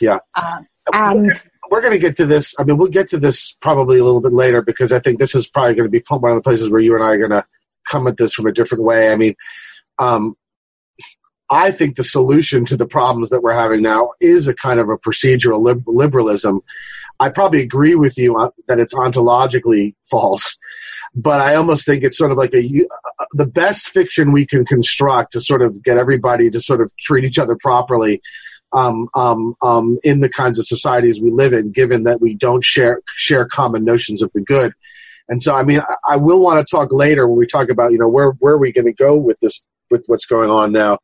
Yeah. 0.00 0.18
Uh, 0.35 0.62
and 0.92 1.33
we're 1.70 1.81
going 1.81 1.92
to 1.92 1.98
get 1.98 2.16
to 2.16 2.26
this. 2.26 2.55
I 2.59 2.64
mean, 2.64 2.76
we'll 2.76 2.88
get 2.88 3.09
to 3.11 3.18
this 3.18 3.57
probably 3.61 3.98
a 3.98 4.05
little 4.05 4.20
bit 4.20 4.33
later 4.33 4.62
because 4.62 4.92
I 4.92 5.00
think 5.00 5.18
this 5.18 5.35
is 5.35 5.48
probably 5.48 5.74
going 5.74 5.90
to 5.90 5.90
be 5.90 6.02
one 6.09 6.31
of 6.31 6.37
the 6.37 6.42
places 6.42 6.70
where 6.70 6.81
you 6.81 6.94
and 6.94 7.05
I 7.05 7.09
are 7.09 7.18
going 7.18 7.31
to 7.31 7.44
come 7.87 8.07
at 8.07 8.16
this 8.16 8.33
from 8.33 8.46
a 8.46 8.52
different 8.52 8.85
way. 8.85 9.12
I 9.12 9.16
mean, 9.16 9.35
um, 9.98 10.37
I 11.48 11.70
think 11.70 11.96
the 11.96 12.04
solution 12.04 12.64
to 12.66 12.76
the 12.76 12.87
problems 12.87 13.30
that 13.30 13.42
we're 13.42 13.52
having 13.52 13.82
now 13.82 14.11
is 14.20 14.48
a 14.48 14.54
kind 14.54 14.80
of 14.80 14.88
a 14.88 14.98
procedural 14.98 15.82
liberalism. 15.87 16.61
I 17.20 17.28
probably 17.28 17.61
agree 17.61 17.94
with 17.94 18.18
you 18.18 18.50
that 18.66 18.80
it's 18.80 18.94
ontologically 18.94 19.94
false, 20.02 20.59
but 21.14 21.40
I 21.40 21.54
almost 21.54 21.87
think 21.87 22.02
it's 22.02 22.18
sort 22.18 22.32
of 22.32 22.37
like 22.37 22.52
a 22.54 22.68
the 23.32 23.46
best 23.46 23.88
fiction 23.88 24.32
we 24.32 24.44
can 24.44 24.66
construct 24.66 25.32
to 25.32 25.40
sort 25.40 25.62
of 25.62 25.82
get 25.82 25.98
everybody 25.98 26.50
to 26.50 26.61
sort 26.61 26.80
of 26.80 26.94
treat 26.96 27.24
each 27.24 27.38
other 27.38 27.56
properly 27.56 28.20
um, 28.72 29.09
um, 29.14 29.54
um, 29.62 29.98
in 30.02 30.20
the 30.20 30.28
kinds 30.28 30.59
of 30.59 30.66
societies 30.66 31.20
we 31.20 31.30
live 31.30 31.52
in, 31.52 31.70
given 31.70 32.02
that 32.04 32.20
we 32.20 32.35
don't 32.35 32.64
share 32.64 33.00
share 33.06 33.46
common 33.46 33.85
notions 33.85 34.20
of 34.20 34.30
the 34.35 34.42
good. 34.42 34.72
And 35.28 35.40
so, 35.40 35.54
I 35.54 35.62
mean, 35.62 35.80
I, 35.80 36.14
I 36.14 36.16
will 36.16 36.40
want 36.40 36.66
to 36.66 36.70
talk 36.70 36.92
later 36.92 37.26
when 37.26 37.38
we 37.38 37.46
talk 37.46 37.70
about 37.70 37.92
you 37.92 37.98
know 37.98 38.09
where 38.09 38.32
where 38.32 38.54
are 38.54 38.59
we 38.59 38.72
going 38.72 38.87
to 38.87 38.92
go 38.92 39.16
with 39.16 39.38
this 39.40 39.64
with 39.90 40.04
what's 40.09 40.26
going 40.26 40.50
on 40.50 40.72
now 40.72 40.98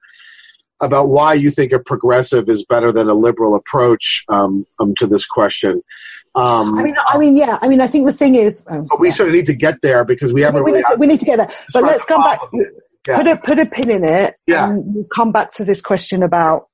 about 0.83 1.09
why 1.09 1.35
you 1.35 1.51
think 1.51 1.73
a 1.73 1.79
progressive 1.79 2.49
is 2.49 2.65
better 2.65 2.93
than 2.93 3.09
a 3.09 3.15
liberal 3.15 3.55
approach 3.55 4.25
um, 4.29 4.67
um, 4.79 4.95
to 4.97 5.07
this 5.07 5.25
question. 5.25 5.83
Um, 6.35 6.79
I 6.79 6.83
mean, 6.83 6.95
I 7.09 7.19
mean, 7.19 7.37
yeah. 7.37 7.59
I 7.61 7.69
mean, 7.69 7.81
I 7.81 7.87
think 7.87 8.07
the 8.07 8.13
thing 8.13 8.35
is, 8.35 8.65
um, 8.69 8.87
but 8.87 8.99
we 8.99 9.09
yeah. 9.09 9.15
sort 9.15 9.29
of 9.29 9.35
need 9.35 9.47
to 9.47 9.55
get 9.55 9.81
there 9.83 10.05
because 10.05 10.33
we 10.33 10.43
haven't. 10.43 10.65
We, 10.65 10.73
really 10.73 10.83
need, 10.83 10.93
to, 10.93 10.99
we 10.99 11.07
need 11.07 11.21
to 11.21 11.27
get 11.27 11.37
there, 11.37 11.51
but 11.73 11.83
let's 11.83 12.05
come 12.05 12.23
back. 12.23 12.41
Yeah. 13.07 13.17
Put 13.17 13.27
a 13.27 13.37
put 13.37 13.59
a 13.59 13.67
pin 13.67 13.91
in 13.91 14.05
it. 14.05 14.37
Yeah. 14.47 14.71
And 14.71 14.95
we'll 14.95 15.05
come 15.05 15.33
back 15.33 15.53
to 15.55 15.65
this 15.65 15.81
question 15.81 16.23
about 16.23 16.69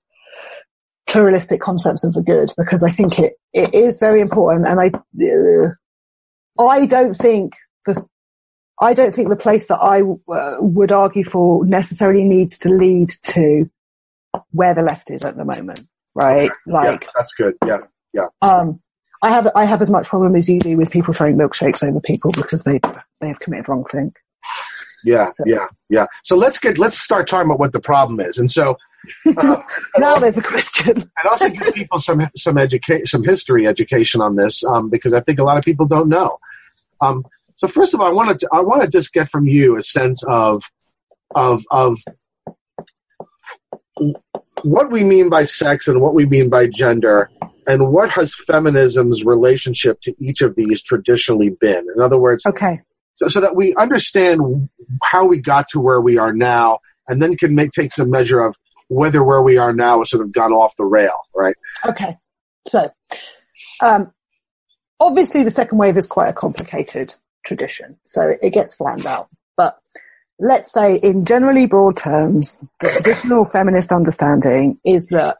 pluralistic 1.08 1.60
concepts 1.60 2.04
of 2.04 2.12
the 2.12 2.22
good 2.22 2.52
because 2.56 2.84
I 2.84 2.90
think 2.90 3.18
it 3.18 3.34
it 3.52 3.74
is 3.74 3.98
very 3.98 4.20
important, 4.20 4.66
and 4.66 4.80
I 4.80 4.90
uh, 4.94 6.62
I 6.62 6.86
don't 6.86 7.14
think 7.14 7.54
the 7.86 8.06
I 8.80 8.94
don't 8.94 9.12
think 9.12 9.28
the 9.28 9.36
place 9.36 9.66
that 9.66 9.78
I 9.78 10.02
uh, 10.02 10.56
would 10.60 10.92
argue 10.92 11.24
for 11.24 11.66
necessarily 11.66 12.24
needs 12.24 12.58
to 12.58 12.68
lead 12.68 13.10
to 13.24 13.68
where 14.52 14.74
the 14.74 14.82
left 14.82 15.10
is 15.10 15.24
at 15.24 15.36
the 15.36 15.44
moment, 15.44 15.80
right? 16.14 16.50
Okay. 16.50 16.54
Like 16.66 17.02
yeah, 17.02 17.08
that's 17.14 17.34
good. 17.34 17.56
Yeah, 17.66 17.80
yeah. 18.12 18.26
Um, 18.42 18.80
I 19.22 19.30
have 19.30 19.48
I 19.54 19.64
have 19.64 19.82
as 19.82 19.90
much 19.90 20.06
problem 20.06 20.36
as 20.36 20.48
you 20.48 20.60
do 20.60 20.76
with 20.76 20.90
people 20.90 21.12
throwing 21.12 21.36
milkshakes 21.36 21.86
over 21.86 22.00
people 22.00 22.30
because 22.32 22.64
they 22.64 22.80
they 23.20 23.28
have 23.28 23.40
committed 23.40 23.68
wrong 23.68 23.84
thing. 23.84 24.12
Yeah, 25.04 25.28
so. 25.28 25.44
yeah, 25.46 25.66
yeah. 25.88 26.06
So 26.24 26.36
let's 26.36 26.58
get 26.58 26.78
let's 26.78 26.98
start 26.98 27.28
talking 27.28 27.46
about 27.46 27.60
what 27.60 27.72
the 27.72 27.80
problem 27.80 28.20
is, 28.20 28.38
and 28.38 28.50
so 28.50 28.76
uh, 29.36 29.62
now 29.96 30.16
there's 30.16 30.36
a 30.36 30.42
question, 30.42 30.90
and 30.90 31.28
also 31.30 31.48
give 31.48 31.74
people 31.74 31.98
some 31.98 32.28
some 32.36 32.58
education, 32.58 33.06
some 33.06 33.24
history 33.24 33.66
education 33.66 34.20
on 34.20 34.36
this, 34.36 34.64
um, 34.64 34.88
because 34.90 35.12
I 35.12 35.20
think 35.20 35.38
a 35.38 35.44
lot 35.44 35.56
of 35.56 35.64
people 35.64 35.86
don't 35.86 36.08
know. 36.08 36.38
Um, 37.00 37.24
so 37.56 37.68
first 37.68 37.94
of 37.94 38.00
all, 38.00 38.06
I 38.06 38.12
want 38.12 38.38
to 38.38 38.48
I 38.52 38.60
want 38.60 38.82
to 38.82 38.88
just 38.88 39.12
get 39.12 39.28
from 39.28 39.46
you 39.46 39.76
a 39.76 39.82
sense 39.82 40.22
of 40.24 40.62
of 41.34 41.64
of 41.70 41.98
what 44.64 44.90
we 44.90 45.04
mean 45.04 45.28
by 45.28 45.44
sex 45.44 45.88
and 45.88 46.00
what 46.00 46.14
we 46.14 46.26
mean 46.26 46.48
by 46.48 46.66
gender, 46.66 47.30
and 47.66 47.90
what 47.92 48.10
has 48.10 48.34
feminism's 48.34 49.24
relationship 49.24 50.00
to 50.02 50.14
each 50.18 50.42
of 50.42 50.56
these 50.56 50.82
traditionally 50.82 51.50
been. 51.50 51.86
In 51.94 52.02
other 52.02 52.18
words, 52.18 52.44
okay. 52.46 52.80
So, 53.16 53.28
so 53.28 53.40
that 53.40 53.56
we 53.56 53.74
understand 53.74 54.68
how 55.02 55.26
we 55.26 55.38
got 55.38 55.68
to 55.70 55.80
where 55.80 56.00
we 56.00 56.18
are 56.18 56.32
now, 56.32 56.78
and 57.08 57.20
then 57.20 57.36
can 57.36 57.54
make 57.54 57.72
take 57.72 57.92
some 57.92 58.10
measure 58.10 58.40
of 58.40 58.56
whether 58.88 59.22
where 59.22 59.42
we 59.42 59.58
are 59.58 59.72
now 59.72 59.98
has 59.98 60.10
sort 60.10 60.22
of 60.22 60.32
gone 60.32 60.52
off 60.52 60.76
the 60.76 60.84
rail, 60.84 61.18
right? 61.34 61.56
Okay. 61.84 62.16
So, 62.68 62.90
um, 63.82 64.12
obviously, 65.00 65.42
the 65.42 65.50
second 65.50 65.78
wave 65.78 65.96
is 65.96 66.06
quite 66.06 66.28
a 66.28 66.32
complicated 66.32 67.14
tradition, 67.44 67.98
so 68.06 68.34
it 68.40 68.52
gets 68.52 68.74
flattened 68.74 69.06
out. 69.06 69.28
Let's 70.40 70.72
say 70.72 70.96
in 70.96 71.24
generally 71.24 71.66
broad 71.66 71.96
terms, 71.96 72.60
the 72.80 72.90
traditional 72.90 73.44
feminist 73.44 73.90
understanding 73.90 74.78
is 74.84 75.08
that 75.08 75.38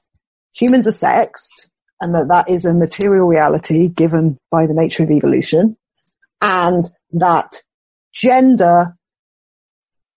humans 0.52 0.88
are 0.88 0.92
sexed 0.92 1.70
and 2.00 2.14
that 2.14 2.28
that 2.28 2.48
is 2.48 2.64
a 2.64 2.74
material 2.74 3.26
reality 3.26 3.88
given 3.88 4.38
by 4.50 4.66
the 4.66 4.74
nature 4.74 5.04
of 5.04 5.11
evolution 5.11 5.76
and 6.40 6.84
that 7.12 7.62
gender 8.12 8.96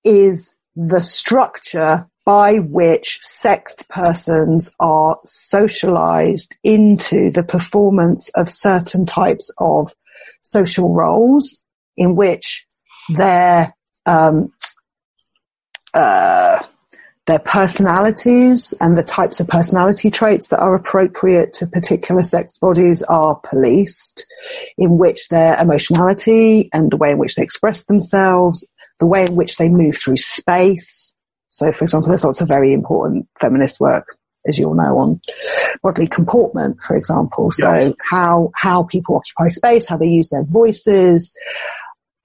is 0.03 0.55
the 0.75 1.01
structure 1.01 2.07
by 2.25 2.57
which 2.59 3.19
sexed 3.21 3.87
persons 3.89 4.71
are 4.79 5.19
socialized 5.25 6.55
into 6.63 7.31
the 7.31 7.43
performance 7.43 8.29
of 8.35 8.49
certain 8.49 9.05
types 9.05 9.51
of 9.57 9.93
social 10.43 10.93
roles 10.93 11.63
in 11.97 12.15
which 12.15 12.65
their 13.09 13.75
um, 14.05 14.51
uh, 15.93 16.63
their 17.27 17.39
personalities 17.39 18.73
and 18.81 18.97
the 18.97 19.03
types 19.03 19.39
of 19.39 19.47
personality 19.47 20.09
traits 20.09 20.47
that 20.47 20.59
are 20.59 20.75
appropriate 20.75 21.53
to 21.53 21.67
particular 21.67 22.23
sex 22.23 22.57
bodies 22.57 23.03
are 23.03 23.35
policed, 23.35 24.25
in 24.77 24.97
which 24.97 25.27
their 25.29 25.59
emotionality 25.59 26.69
and 26.73 26.91
the 26.91 26.97
way 26.97 27.11
in 27.11 27.17
which 27.19 27.35
they 27.35 27.43
express 27.43 27.85
themselves, 27.85 28.67
the 28.99 29.05
way 29.05 29.23
in 29.23 29.35
which 29.35 29.57
they 29.57 29.69
move 29.69 29.97
through 29.97 30.17
space. 30.17 31.13
So, 31.49 31.71
for 31.71 31.83
example, 31.83 32.09
there's 32.09 32.23
lots 32.23 32.41
of 32.41 32.47
very 32.47 32.73
important 32.73 33.27
feminist 33.39 33.79
work, 33.79 34.17
as 34.47 34.57
you 34.57 34.67
all 34.67 34.75
know, 34.75 34.97
on 34.97 35.21
bodily 35.83 36.07
comportment, 36.07 36.81
for 36.81 36.95
example. 36.95 37.51
So, 37.51 37.71
Yes. 37.73 37.93
how 38.09 38.51
how 38.55 38.83
people 38.83 39.17
occupy 39.17 39.47
space, 39.49 39.85
how 39.87 39.97
they 39.97 40.07
use 40.07 40.29
their 40.29 40.43
voices. 40.43 41.35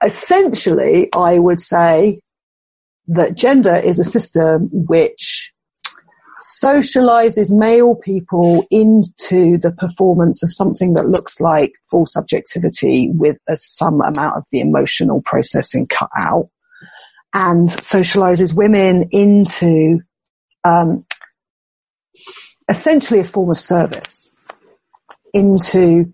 Essentially, 0.03 1.09
I 1.13 1.37
would 1.39 1.59
say 1.59 2.21
that 3.07 3.35
gender 3.35 3.75
is 3.75 3.99
a 3.99 4.03
system 4.03 4.69
which 4.71 5.53
socializes 6.41 7.51
male 7.51 7.95
people 7.95 8.65
into 8.69 9.57
the 9.57 9.71
performance 9.71 10.43
of 10.43 10.51
something 10.51 10.93
that 10.93 11.07
looks 11.07 11.39
like 11.39 11.73
full 11.89 12.05
subjectivity 12.05 13.09
with 13.11 13.37
a, 13.49 13.57
some 13.57 14.01
amount 14.01 14.37
of 14.37 14.43
the 14.51 14.59
emotional 14.59 15.21
processing 15.21 15.87
cut 15.87 16.09
out 16.15 16.49
and 17.33 17.69
socializes 17.69 18.53
women 18.53 19.07
into 19.11 19.99
um, 20.63 21.05
essentially 22.69 23.19
a 23.19 23.25
form 23.25 23.49
of 23.49 23.59
service 23.59 24.29
into 25.33 26.11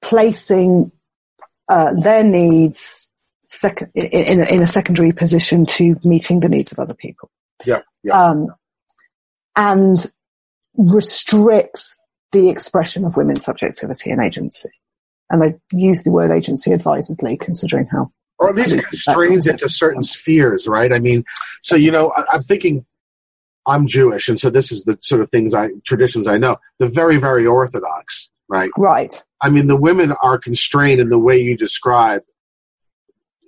placing 0.00 0.90
uh, 1.68 1.92
their 2.00 2.24
needs 2.24 3.01
second, 3.52 3.90
in, 3.94 4.06
in, 4.06 4.40
a- 4.40 4.46
in 4.46 4.62
a 4.62 4.66
secondary 4.68 5.12
position 5.12 5.66
to 5.66 5.96
meeting 6.04 6.40
the 6.40 6.48
needs 6.48 6.72
of 6.72 6.78
other 6.78 6.94
people 6.94 7.30
Yeah, 7.64 7.80
yeah. 8.02 8.20
um, 8.30 8.48
and 9.56 10.10
restricts 10.76 11.98
the 12.32 12.48
expression 12.48 13.04
of 13.04 13.16
women's 13.16 13.44
subjectivity 13.44 14.10
and 14.10 14.20
agency. 14.22 14.70
And 15.30 15.42
I 15.42 15.54
use 15.72 16.02
the 16.02 16.10
word 16.10 16.30
agency 16.30 16.72
advisedly, 16.72 17.36
considering 17.36 17.86
how. 17.86 18.10
or 18.38 18.48
at 18.50 18.54
least 18.54 18.76
constrains 18.86 19.46
it 19.46 19.58
to 19.58 19.68
certain 19.68 20.02
spheres, 20.02 20.66
right? 20.66 20.92
I 20.92 20.98
mean, 20.98 21.24
so 21.62 21.76
you 21.76 21.90
know, 21.90 22.12
I, 22.16 22.24
I'm 22.32 22.42
thinking 22.44 22.84
I'm 23.66 23.86
Jewish, 23.86 24.28
and 24.28 24.40
so 24.40 24.50
this 24.50 24.72
is 24.72 24.84
the 24.84 24.98
sort 25.00 25.20
of 25.22 25.30
things 25.30 25.54
I 25.54 25.68
traditions 25.84 26.26
I 26.26 26.36
know. 26.38 26.56
The 26.78 26.88
very, 26.88 27.16
very 27.18 27.46
orthodox, 27.46 28.30
right? 28.48 28.68
Right. 28.76 29.22
I 29.40 29.50
mean, 29.50 29.66
the 29.68 29.76
women 29.76 30.12
are 30.22 30.38
constrained 30.38 31.00
in 31.00 31.08
the 31.10 31.18
way 31.18 31.38
you 31.40 31.56
describe 31.56 32.22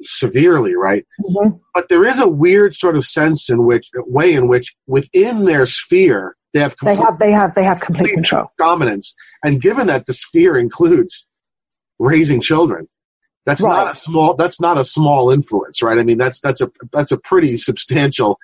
severely, 0.05 0.75
right? 0.77 1.05
Mhm. 1.21 1.61
But 1.75 1.89
there 1.89 2.05
is 2.05 2.19
a 2.19 2.29
weird 2.29 2.75
sort 2.75 2.97
of 2.97 3.05
sense 3.05 3.49
in 3.51 3.65
which 3.67 3.91
way 4.07 4.33
in 4.35 4.49
which 4.49 4.75
within 4.87 5.45
their 5.45 5.67
sphere 5.67 6.37
they 6.53 6.61
have 6.61 6.77
They 6.83 6.95
have, 6.95 7.19
they 7.19 7.33
have, 7.33 7.55
they 7.55 7.65
have 7.65 7.81
complete 7.81 8.15
control. 8.15 8.47
dominance, 8.59 9.15
and 9.43 9.61
given 9.61 9.89
that 9.89 10.07
the 10.07 10.13
sphere 10.13 10.57
includes 10.57 11.27
raising 11.99 12.41
children. 12.41 12.89
That's 13.47 13.63
not 13.63 13.93
a 13.93 13.95
small. 13.97 14.35
That's 14.37 14.59
not 14.61 14.79
a 14.79 14.85
small 14.85 15.31
influence, 15.31 15.83
right? 15.83 15.99
I 15.99 16.03
mean, 16.03 16.17
that's 16.17 16.41
that's 16.41 16.61
a 16.63 16.71
that's 16.93 17.13
a 17.13 17.19
pretty 17.19 17.59
substantial. 17.59 18.39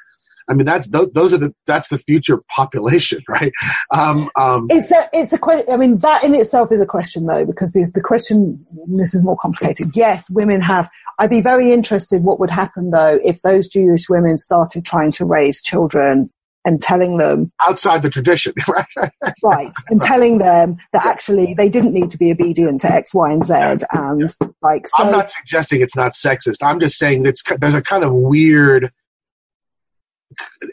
I 0.51 0.55
mean, 0.55 0.67
that's 0.67 0.89
those, 0.89 1.11
those 1.13 1.33
are 1.33 1.39
the 1.39 1.55
that's 1.67 1.89
the 1.89 1.99
future 1.99 2.39
population, 2.49 3.21
right? 3.29 3.53
Um, 3.95 4.29
um, 4.37 4.67
It's 4.71 4.91
a, 4.91 5.09
it's 5.13 5.33
a 5.33 5.39
question. 5.39 5.73
I 5.73 5.77
mean, 5.77 5.99
that 5.99 6.25
in 6.25 6.35
itself 6.35 6.73
is 6.73 6.81
a 6.81 6.87
question 6.87 7.27
though, 7.27 7.47
because 7.47 7.73
the, 7.73 7.91
the 7.95 8.01
question, 8.01 8.67
this 8.89 9.15
is 9.15 9.23
more 9.25 9.37
complicated. 9.37 9.93
Yes, 9.95 10.29
women 10.29 10.61
have, 10.61 10.91
I'd 11.19 11.31
be 11.31 11.41
very 11.41 11.73
interested 11.73 12.25
what 12.25 12.41
would 12.41 12.51
happen 12.51 12.91
though 12.91 13.21
if 13.25 13.43
those 13.43 13.69
Jewish 13.69 14.09
women 14.09 14.39
started 14.39 14.85
trying 14.85 15.13
to 15.13 15.25
raise 15.25 15.63
children 15.63 16.31
and 16.65 16.83
telling 16.83 17.17
them, 17.17 17.51
outside 17.61 18.03
the 18.03 18.11
tradition, 18.11 18.53
right? 18.69 19.13
right, 19.43 19.73
and 19.89 20.03
telling 20.03 20.39
them 20.39 20.77
that 20.93 21.07
actually 21.07 21.55
they 21.55 21.69
didn't 21.69 21.93
need 21.93 22.11
to 22.11 22.19
be 22.19 22.31
obedient 22.31 22.83
to 22.83 22.93
X, 22.93 23.15
Y, 23.15 23.33
and 23.33 23.45
Z. 23.45 23.55
And 23.93 24.37
like, 24.63 24.87
so, 24.89 25.05
I'm 25.05 25.13
not 25.13 25.31
suggesting 25.31 25.81
it's 25.81 25.97
not 25.97 26.13
sexist. 26.13 26.59
I'm 26.63 26.81
just 26.81 26.99
saying 26.99 27.27
it's 27.27 27.43
there's 27.59 27.75
a 27.75 27.83
kind 27.83 28.05
of 28.05 28.13
weird. 28.15 28.91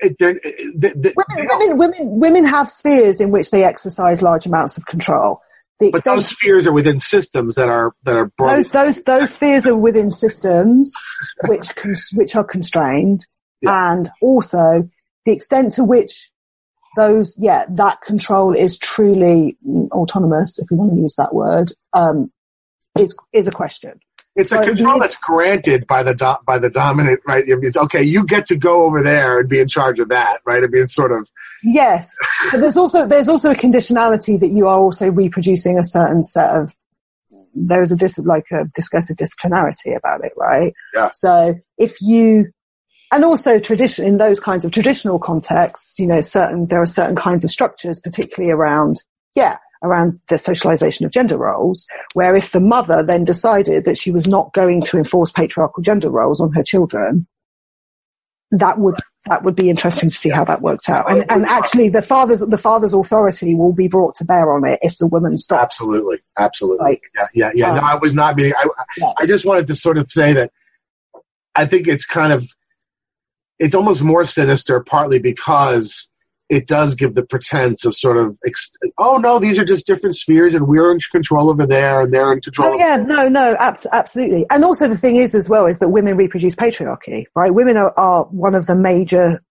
It, 0.02 0.18
there- 0.20 0.40
it- 0.44 0.80
the- 0.82 0.90
the- 0.90 1.14
they 1.36 1.48
women, 1.48 1.48
women, 1.60 1.78
women, 1.78 2.20
women 2.20 2.46
have 2.46 2.70
spheres 2.70 3.20
in 3.22 3.32
which 3.32 3.52
they 3.52 3.64
exercise 3.64 4.22
large 4.22 4.46
amounts 4.46 4.78
of 4.78 4.86
control. 4.86 5.42
But 5.80 6.04
those 6.04 6.28
spheres 6.28 6.66
are 6.66 6.74
within 6.74 6.98
systems 7.00 7.56
that 7.56 7.70
are 7.70 7.94
that 8.04 8.16
are 8.16 8.32
broad. 8.38 8.58
those 8.58 8.68
those 8.70 9.04
those 9.04 9.34
spheres 9.36 9.66
are 9.68 9.78
within 9.78 10.10
systems 10.10 10.92
which 11.48 11.70
which 12.16 12.36
are 12.36 12.44
constrained 12.44 13.28
and 13.64 14.10
also 14.22 14.90
the 15.26 15.32
extent 15.32 15.74
to 15.74 15.84
which 15.84 16.32
those 16.96 17.36
yeah 17.38 17.66
that 17.70 18.02
control 18.02 18.56
is 18.56 18.78
truly 18.80 19.56
autonomous 19.92 20.58
if 20.58 20.68
we 20.72 20.78
want 20.78 20.92
to 20.94 20.98
use 21.00 21.14
that 21.16 21.34
word 21.36 21.72
um 21.94 22.32
is 22.98 23.16
is 23.34 23.48
a 23.48 23.52
question 23.52 24.00
It's 24.38 24.52
a 24.52 24.62
control 24.62 25.00
that's 25.00 25.18
granted 25.18 25.88
by 25.88 26.04
the 26.04 26.14
do, 26.14 26.36
by 26.46 26.60
the 26.60 26.70
dominant, 26.70 27.20
right? 27.26 27.44
It's 27.48 27.78
okay. 27.78 28.04
You 28.04 28.26
get 28.26 28.46
to 28.48 28.56
go 28.56 28.84
over 28.86 29.02
there 29.02 29.40
and 29.40 29.50
be 29.50 29.60
in 29.60 29.68
charge 29.68 30.00
of 30.00 30.10
that, 30.10 30.42
right? 30.46 30.64
I 30.64 30.68
mean, 30.68 30.84
it's 30.84 30.94
sort 30.96 31.12
of 31.12 31.30
yes 31.64 32.10
but 32.52 32.60
there's 32.60 32.78
also 32.78 33.06
there's 33.06 33.28
also 33.28 33.52
a 33.52 33.56
conditionality 33.56 34.40
that 34.40 34.52
you 34.52 34.68
are 34.68 34.80
also 34.80 35.12
reproducing 35.12 35.78
a 35.78 35.84
certain 35.84 36.24
set 36.24 36.56
of 36.56 36.74
there 37.54 37.82
is 37.82 37.92
a 37.92 37.96
dis- 37.96 38.20
like 38.20 38.46
a 38.52 38.66
discursive 38.76 39.18
disciplinarity 39.18 39.96
about 39.96 40.24
it 40.24 40.32
right 40.38 40.74
Yeah. 40.94 41.12
so 41.14 41.56
if 41.78 42.00
you 42.02 42.52
and 43.12 43.24
also 43.24 43.58
tradition 43.60 44.06
in 44.06 44.18
those 44.18 44.40
kinds 44.40 44.66
of 44.66 44.72
traditional 44.72 45.18
contexts 45.20 45.98
you 45.98 46.06
know 46.06 46.22
certain 46.22 46.68
there 46.68 46.82
are 46.82 46.86
certain 46.88 47.16
kinds 47.16 47.44
of 47.44 47.52
structures 47.52 48.00
particularly 48.00 48.52
around 48.52 48.98
yeah 49.36 49.58
around 49.84 50.20
the 50.30 50.38
socialization 50.38 51.06
of 51.06 51.12
gender 51.12 51.38
roles 51.38 51.88
where 52.14 52.36
if 52.36 52.52
the 52.52 52.60
mother 52.60 53.04
then 53.04 53.24
decided 53.24 53.86
that 53.86 53.98
she 53.98 54.12
was 54.12 54.28
not 54.28 54.54
going 54.54 54.82
to 54.82 54.98
enforce 54.98 55.32
patriarchal 55.32 55.84
gender 55.84 56.10
roles 56.10 56.42
on 56.42 56.52
her 56.54 56.64
children 56.64 57.28
that 58.52 58.80
would 58.80 58.96
that 59.26 59.44
would 59.44 59.56
be 59.56 59.70
interesting 59.70 60.10
to 60.10 60.16
see 60.16 60.30
how 60.30 60.46
that 60.46 60.62
worked 60.62 60.88
out 60.88 61.12
and, 61.12 61.26
and 61.30 61.46
actually 61.46 61.90
the 61.90 62.02
father's 62.02 62.40
the 62.40 62.58
father's 62.58 62.94
authority 62.94 63.56
will 63.56 63.74
be 63.74 63.88
brought 63.88 64.16
to 64.16 64.24
bear 64.24 64.54
on 64.54 64.66
it 64.66 64.80
if 64.82 64.98
the 64.98 65.08
woman 65.08 65.38
stops 65.38 65.78
absolutely, 65.78 66.20
absolutely. 66.38 66.84
Like, 66.84 67.02
yeah, 67.16 67.28
yeah, 67.34 67.52
yeah. 67.54 67.72
no, 67.72 67.80
um, 67.80 67.84
I 67.84 67.96
was 67.96 68.14
not 68.14 68.36
meaning. 68.36 68.54
I, 68.58 68.68
Yeah. 68.98 69.14
I 69.18 69.26
just 69.26 69.46
wanted 69.46 69.68
to 69.68 69.76
sort 69.76 69.98
of 69.98 70.10
say 70.10 70.34
that 70.34 70.52
I 71.56 71.66
think 71.66 71.88
it's 71.88 72.06
kind 72.06 72.34
of 72.34 72.48
it's 73.60 73.76
almost 73.76 74.04
more 74.04 74.24
sinister, 74.24 74.80
partly 74.80 75.20
because 75.20 76.12
it 76.50 76.68
does 76.68 76.96
give 76.96 77.14
the 77.14 77.24
pretense 77.24 77.84
of 77.86 77.94
sort 77.96 78.18
of 78.18 78.38
oh 78.98 79.18
no, 79.18 79.38
these 79.40 79.60
are 79.60 79.66
just 79.66 79.86
different 79.86 80.16
spheres, 80.16 80.54
and 80.54 80.68
we're 80.68 80.92
in 80.92 81.00
control 81.12 81.50
over 81.50 81.66
there, 81.66 82.02
and 82.02 82.14
they're 82.14 82.32
in 82.34 82.42
control. 82.42 82.74
Oh 82.74 82.78
yeah, 82.78 82.98
no, 82.98 83.28
no, 83.28 83.56
abs- 83.60 83.88
absolutely. 83.92 84.46
And 84.50 84.64
also 84.64 84.88
the 84.88 84.98
thing 84.98 85.18
is 85.18 85.36
as 85.36 85.50
well 85.50 85.66
is 85.66 85.80
that 85.80 85.90
women 85.90 86.16
reproduce 86.16 86.56
patriarchy, 86.56 87.26
right? 87.36 87.54
Women 87.54 87.78
are, 87.78 87.94
are 87.98 88.24
one 88.26 88.56
of 88.56 88.66
the 88.68 88.76
major 88.76 89.42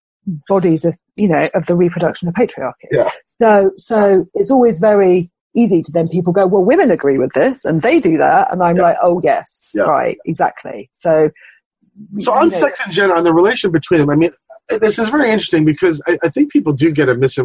bodies 0.47 0.83
of, 0.85 0.97
you 1.15 1.29
know, 1.29 1.45
of 1.53 1.65
the 1.67 1.75
reproduction 1.75 2.27
of 2.27 2.33
patriarchy. 2.33 2.87
Yeah. 2.91 3.09
So, 3.41 3.71
so 3.77 4.25
it's 4.33 4.51
always 4.51 4.79
very 4.79 5.31
easy 5.55 5.81
to 5.81 5.91
then 5.91 6.09
people 6.09 6.33
go, 6.33 6.45
well, 6.45 6.65
women 6.65 6.91
agree 6.91 7.17
with 7.17 7.31
this 7.33 7.63
and 7.63 7.81
they 7.81 7.99
do 8.01 8.17
that. 8.17 8.51
And 8.51 8.61
I'm 8.61 8.75
Yeah. 8.75 8.81
like, 8.81 8.97
oh 9.01 9.21
yes, 9.23 9.63
Yeah. 9.73 9.83
right, 9.83 10.17
exactly. 10.25 10.89
So, 10.91 11.29
So 12.19 12.33
on 12.33 12.49
know, 12.49 12.49
sex 12.49 12.79
and 12.83 12.91
gender, 12.91 13.15
on 13.15 13.23
the 13.23 13.33
relation 13.33 13.71
between 13.71 14.01
them, 14.01 14.09
I 14.09 14.15
mean, 14.15 14.31
this 14.69 14.99
is 14.99 15.09
very 15.09 15.31
interesting 15.31 15.65
because 15.65 16.01
I, 16.07 16.17
I 16.23 16.29
think 16.29 16.51
people 16.51 16.73
do 16.73 16.91
get 16.91 17.09
a 17.09 17.15
mis 17.15 17.35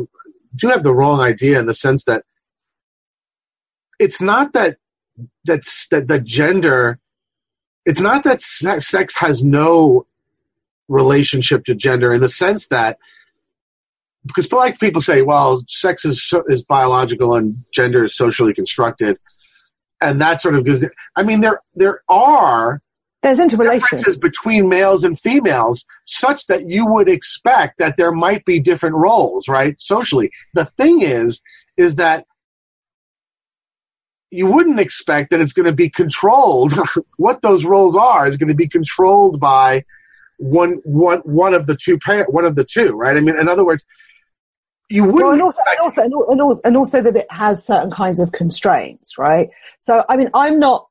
do 0.55 0.69
have 0.69 0.83
the 0.83 0.95
wrong 0.95 1.21
idea 1.21 1.59
in 1.59 1.67
the 1.67 1.75
sense 1.75 2.05
that 2.05 2.25
it's 3.99 4.21
not 4.21 4.53
that 4.55 4.77
that's 5.45 5.89
that 5.89 6.09
the 6.09 6.21
gender, 6.21 6.99
it's 7.85 8.01
not 8.01 8.25
that 8.25 8.43
sex 8.43 9.17
has 9.17 9.43
no 9.45 10.07
relationship 10.89 11.65
to 11.67 11.75
gender 11.75 12.13
in 12.13 12.21
the 12.21 12.29
sense 12.29 12.69
that 12.69 12.99
because 14.27 14.51
like 14.53 14.79
people 14.79 15.01
say, 15.01 15.23
well, 15.23 15.63
sex 15.69 16.05
is 16.05 16.33
is 16.49 16.63
biological 16.63 17.35
and 17.35 17.65
gender 17.73 18.05
is 18.05 18.17
socially 18.17 18.55
constructed, 18.55 19.19
and 20.01 20.21
that 20.21 20.43
sort 20.43 20.55
of 20.55 20.65
gives. 20.65 20.85
I 21.17 21.23
mean, 21.23 21.41
there 21.41 21.61
there 21.75 22.03
are 22.09 22.81
there's 23.23 23.39
interrelation. 23.39 23.81
differences 23.81 24.17
between 24.17 24.69
males 24.69 25.05
and 25.05 25.19
females 25.19 25.87
such 26.05 26.47
that 26.47 26.69
you 26.69 26.87
would 26.87 27.09
expect 27.09 27.79
that 27.79 27.97
there 27.97 28.13
might 28.13 28.45
be 28.45 28.59
different 28.59 28.97
roles, 28.97 29.49
right? 29.49 29.81
Socially. 29.81 30.31
The 30.55 30.65
thing 30.65 31.03
is, 31.03 31.41
is 31.77 31.97
that 31.97 32.27
you 34.31 34.47
wouldn't 34.47 34.81
expect 34.81 35.31
that 35.31 35.41
it's 35.41 35.53
going 35.53 35.67
to 35.67 35.73
be 35.73 35.89
controlled. 35.89 36.75
what 37.17 37.43
those 37.43 37.65
roles 37.65 37.97
are 37.97 38.27
is 38.27 38.37
going 38.37 38.49
to 38.49 38.55
be 38.55 38.69
controlled 38.69 39.39
by 39.39 39.85
one 40.39 40.81
one 40.85 41.21
one 41.21 41.55
of 41.55 41.67
the 41.67 41.77
two 41.77 41.99
pa- 41.99 42.25
one 42.25 42.45
of 42.45 42.57
the 42.57 42.65
two, 42.65 42.93
right? 42.93 43.17
I 43.17 43.21
mean, 43.21 43.39
in 43.39 43.49
other 43.49 43.65
words, 43.65 43.85
you 44.93 45.05
wouldn't. 45.05 45.23
Well, 45.23 45.33
and 45.33 45.43
also, 45.43 45.61
and 45.67 45.81
also, 45.81 46.03
and 46.03 46.41
also, 46.41 46.61
and 46.65 46.77
also 46.77 47.03
that 47.03 47.17
it 47.17 47.27
has 47.31 47.65
certain 47.65 47.91
kinds 47.91 48.21
of 48.21 48.33
constraints, 48.33 49.17
right? 49.17 49.49
So, 49.81 50.05
I 50.09 50.17
mean, 50.17 50.31
I'm 50.35 50.59
not, 50.59 50.89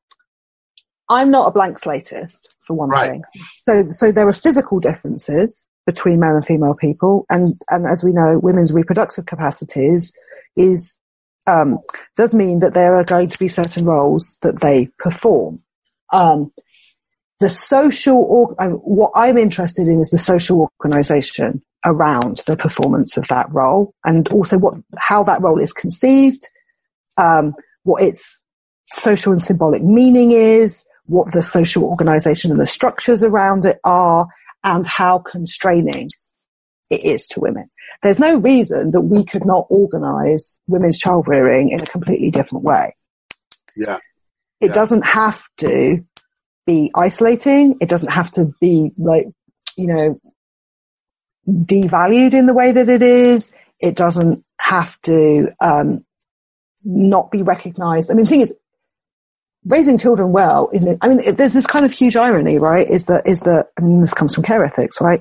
I'm 1.12 1.30
not 1.30 1.48
a 1.48 1.50
blank 1.52 1.78
slatist 1.78 2.56
for 2.66 2.74
one 2.74 2.88
Right. 2.88 3.10
thing. 3.10 3.22
So, 3.60 3.88
so 3.90 4.12
there 4.12 4.26
are 4.26 4.32
physical 4.32 4.80
differences 4.80 5.66
between 5.86 6.20
male 6.20 6.36
and 6.36 6.46
female 6.46 6.74
people, 6.74 7.26
and 7.28 7.60
and 7.70 7.86
as 7.86 8.02
we 8.04 8.12
know, 8.12 8.38
women's 8.38 8.72
reproductive 8.72 9.26
capacities 9.26 10.12
is 10.56 10.98
um, 11.46 11.78
does 12.16 12.34
mean 12.34 12.60
that 12.60 12.74
there 12.74 12.96
are 12.96 13.04
going 13.04 13.28
to 13.28 13.38
be 13.38 13.48
certain 13.48 13.84
roles 13.84 14.38
that 14.42 14.60
they 14.60 14.88
perform. 14.98 15.60
Um, 16.12 16.52
the 17.40 17.48
social, 17.48 18.16
or, 18.16 18.54
um, 18.62 18.72
what 18.74 19.10
I'm 19.16 19.36
interested 19.36 19.88
in 19.88 19.98
is 19.98 20.10
the 20.10 20.18
social 20.18 20.70
organisation 20.80 21.62
around 21.84 22.42
the 22.46 22.56
performance 22.56 23.16
of 23.16 23.26
that 23.28 23.46
role, 23.50 23.92
and 24.04 24.28
also 24.28 24.58
what 24.58 24.74
how 24.96 25.24
that 25.24 25.42
role 25.42 25.60
is 25.60 25.72
conceived, 25.72 26.46
um, 27.16 27.54
what 27.82 28.02
its 28.02 28.40
social 28.92 29.32
and 29.32 29.42
symbolic 29.42 29.82
meaning 29.82 30.30
is, 30.30 30.86
what 31.12 31.32
the 31.32 31.42
social 31.42 31.84
organisation 31.84 32.50
and 32.50 32.60
the 32.60 32.66
structures 32.66 33.22
around 33.22 33.64
it 33.66 33.78
are, 33.84 34.26
and 34.64 34.86
how 34.86 35.18
constraining 35.18 36.08
it 36.90 37.04
is 37.04 37.26
to 37.26 37.40
women. 37.40 37.68
There's 38.02 38.18
no 38.18 38.36
reason 38.36 38.92
that 38.92 39.02
we 39.02 39.24
could 39.24 39.44
not 39.44 39.66
organise 39.68 40.58
women's 40.66 40.98
child 40.98 41.28
rearing 41.28 41.68
in 41.68 41.82
a 41.82 41.86
completely 41.86 42.30
different 42.30 42.64
way. 42.64 42.96
Yeah. 43.76 43.98
It 44.60 44.68
Yeah. 44.68 44.72
doesn't 44.72 45.04
have 45.04 45.42
to 45.58 46.04
be 46.66 46.90
isolating. 46.94 47.76
It 47.80 47.88
doesn't 47.88 48.10
have 48.10 48.30
to 48.32 48.52
be 48.60 48.92
like, 48.96 49.26
you 49.76 49.86
know, 49.88 50.20
devalued 51.48 52.34
in 52.34 52.46
the 52.46 52.54
way 52.54 52.72
that 52.72 52.88
it 52.88 53.02
is. 53.02 53.52
It 53.80 53.96
doesn't 53.96 54.44
have 54.58 55.00
to 55.02 55.48
um, 55.60 56.04
not 56.84 57.30
be 57.30 57.42
recognised. 57.42 58.10
I 58.10 58.14
mean, 58.14 58.24
the 58.24 58.30
thing 58.30 58.40
is, 58.42 58.56
raising 59.64 59.98
children 59.98 60.32
well 60.32 60.68
is. 60.72 60.86
it, 60.86 60.98
I 61.00 61.08
mean, 61.08 61.20
it- 61.20 61.36
there's 61.36 61.52
this 61.52 61.66
kind 61.66 61.84
of 61.84 61.92
huge 61.92 62.16
irony, 62.16 62.58
right? 62.58 62.88
Is 62.88 63.06
that 63.06 63.26
is 63.26 63.40
that? 63.42 63.68
I 63.78 63.82
mean, 63.82 64.00
this 64.00 64.14
comes 64.14 64.34
from 64.34 64.44
care 64.44 64.64
ethics, 64.64 65.00
right? 65.00 65.20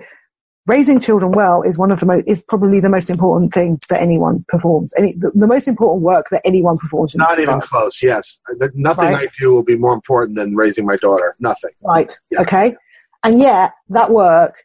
Raising 0.68 1.00
children 1.00 1.32
well 1.32 1.64
is 1.64 1.78
one 1.78 1.92
of 1.92 2.00
the 2.00 2.06
most 2.06 2.28
is 2.28 2.44
probably 2.44 2.80
the 2.80 2.90
most 2.90 3.10
important 3.10 3.52
thing 3.52 3.80
that 3.90 4.00
anyone 4.00 4.46
performs. 4.48 4.94
Any 4.96 5.16
the, 5.18 5.32
the 5.34 5.48
most 5.48 5.68
important 5.68 6.04
work 6.04 6.28
that 6.30 6.42
anyone 6.46 6.78
performs. 6.78 7.16
Not 7.16 7.30
society. 7.30 7.44
even 7.50 7.62
close. 7.62 8.02
Yes, 8.04 8.40
nothing 8.76 9.06
Right. 9.06 9.28
I 9.28 9.32
do 9.40 9.52
will 9.54 9.64
be 9.64 9.76
more 9.78 9.94
important 9.94 10.38
than 10.38 10.56
raising 10.56 10.86
my 10.86 10.98
daughter. 10.98 11.36
Nothing. 11.40 11.72
Right. 11.82 12.16
Yeah. 12.30 12.42
Okay. 12.42 12.76
And 13.24 13.40
yet 13.40 13.72
that 13.90 14.12
work 14.12 14.64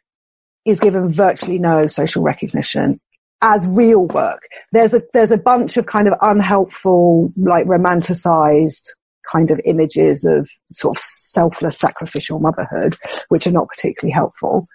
is 0.65 0.79
given 0.79 1.09
virtually 1.09 1.57
no 1.57 1.87
social 1.87 2.21
recognition 2.23 2.99
as 3.41 3.65
real 3.67 4.05
work. 4.05 4.41
There's 4.71 4.93
a, 4.93 5.01
there's 5.13 5.31
a 5.31 5.37
bunch 5.37 5.77
of 5.77 5.85
kind 5.85 6.07
of 6.07 6.13
unhelpful, 6.21 7.31
like 7.37 7.65
romanticized 7.67 8.89
kind 9.31 9.51
of 9.51 9.61
images 9.65 10.25
of 10.25 10.49
sort 10.73 10.97
of 10.97 11.01
selfless 11.01 11.77
sacrificial 11.77 12.39
motherhood, 12.39 12.95
which 13.29 13.47
are 13.47 13.51
not 13.51 13.67
particularly 13.67 14.13
helpful. 14.13 14.65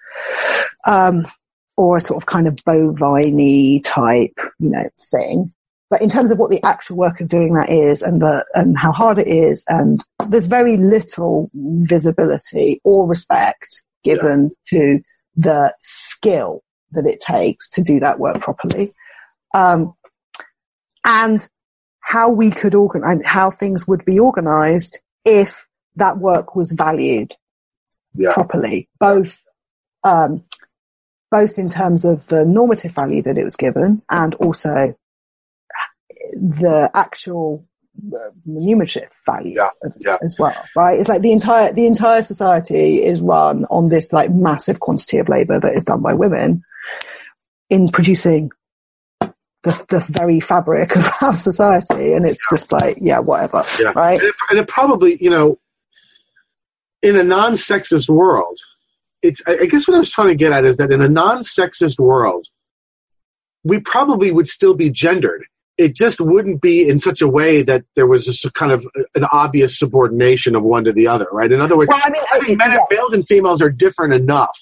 Um, 0.87 1.27
or 1.77 1.97
a 1.97 2.01
sort 2.01 2.23
of 2.23 2.27
kind 2.27 2.47
of 2.47 2.57
bovine 2.67 3.83
type, 3.83 4.39
you 4.59 4.71
know, 4.71 4.89
thing. 5.11 5.53
But 5.91 6.03
in 6.03 6.09
terms 6.09 6.31
of 6.31 6.39
what 6.39 6.51
the 6.51 6.65
actual 6.65 6.97
work 6.97 7.21
of 7.21 7.29
doing 7.29 7.55
that 7.55 7.71
is 7.71 8.03
and 8.03 8.21
the, 8.21 8.47
and 8.55 8.79
how 8.79 8.93
hard 8.93 9.19
it 9.19 9.27
is, 9.27 9.65
and 9.69 10.03
there's 10.29 10.47
very 10.47 10.77
little 10.77 11.51
visibility 11.55 12.81
or 12.85 13.07
respect 13.07 13.83
given 14.03 14.51
to 14.69 15.01
the 15.37 15.75
skill 15.81 16.63
that 16.93 17.07
it 17.07 17.21
takes 17.21 17.69
to 17.71 17.83
do 17.83 18.01
that 18.01 18.19
work 18.19 18.41
properly. 18.41 18.93
Um, 19.55 19.95
and 21.05 21.47
how 22.03 22.29
we 22.31 22.51
could 22.51 22.75
organize, 22.75 23.21
how 23.25 23.51
things 23.51 23.89
would 23.89 24.05
be 24.05 24.19
organized 24.19 24.99
if 25.25 25.67
that 25.97 26.19
work 26.19 26.55
was 26.55 26.73
valued 26.73 27.35
Yeah. 28.15 28.35
properly, 28.35 28.89
both, 29.01 29.43
um, 30.05 30.45
both 31.31 31.59
in 31.59 31.69
terms 31.71 32.05
of 32.05 32.27
the 32.27 32.45
normative 32.45 32.93
value 32.93 33.23
that 33.23 33.39
it 33.39 33.45
was 33.45 33.57
given 33.57 34.03
and 34.11 34.35
also 34.35 34.95
the 36.33 36.91
actual 36.93 37.65
uh, 38.13 38.19
remunerative 38.47 39.09
value 39.25 39.55
Yeah, 39.57 39.69
of 39.83 39.95
yeah. 39.99 40.19
as 40.23 40.37
well, 40.39 40.57
right? 40.75 40.99
It's 40.99 41.09
like 41.09 41.23
the 41.23 41.33
entire, 41.33 41.73
the 41.73 41.87
entire 41.87 42.23
society 42.23 43.03
is 43.05 43.21
run 43.21 43.65
on 43.71 43.89
this 43.91 44.13
like 44.13 44.31
massive 44.31 44.81
quantity 44.81 45.19
of 45.19 45.29
labor 45.29 45.61
that 45.61 45.75
is 45.75 45.85
done 45.85 46.03
by 46.03 46.15
women 46.15 46.63
in 47.71 47.91
producing 47.91 48.51
the, 49.63 49.85
the 49.89 50.01
very 50.19 50.41
fabric 50.41 50.97
of 50.97 51.07
our 51.21 51.37
society. 51.37 52.13
And 52.15 52.27
it's 52.27 52.47
just 52.51 52.73
like, 52.73 52.99
yeah, 53.01 53.21
whatever, 53.21 53.63
Yeah. 53.81 53.93
right? 53.95 54.19
And 54.19 54.27
it, 54.29 54.35
and 54.51 54.59
it 54.59 54.69
probably, 54.69 55.23
you 55.23 55.31
know, 55.31 55.59
in 57.03 57.17
a 57.17 57.23
non-sexist 57.23 58.09
world, 58.09 58.59
it's. 59.23 59.41
I 59.47 59.59
I 59.63 59.67
guess 59.67 59.87
what 59.89 59.95
I 59.95 59.99
was 59.99 60.11
trying 60.11 60.29
to 60.29 60.35
get 60.35 60.53
at 60.53 60.65
is 60.65 60.77
that 60.79 60.91
in 60.93 61.01
a 61.03 61.09
non-sexist 61.09 61.99
world, 61.99 62.47
we 63.65 63.79
probably 63.81 64.31
would 64.33 64.49
still 64.49 64.75
be 64.75 64.91
gendered. 64.91 65.45
It 65.79 65.95
just 65.95 66.21
wouldn't 66.21 66.61
be 66.61 66.89
in 66.89 66.99
such 66.99 67.23
a 67.23 67.29
way 67.29 67.63
that 67.63 67.85
there 67.97 68.07
was 68.07 68.25
just 68.25 68.45
a 68.45 68.51
kind 68.51 68.71
of 68.73 68.87
an 69.15 69.25
obvious 69.33 69.79
subordination 69.79 70.55
of 70.55 70.63
one 70.63 70.85
to 70.85 70.93
the 70.93 71.07
other, 71.09 71.27
right? 71.33 71.51
In 71.51 71.61
other 71.61 71.77
words, 71.77 71.89
Well, 71.89 72.01
I 72.05 72.11
mean, 72.11 72.23
I 72.33 72.39
think 72.41 72.59
men, 72.59 72.73
yeah. 72.73 72.79
males 72.91 73.13
and 73.15 73.27
females 73.27 73.63
are 73.63 73.71
different 73.71 74.13
enough 74.15 74.57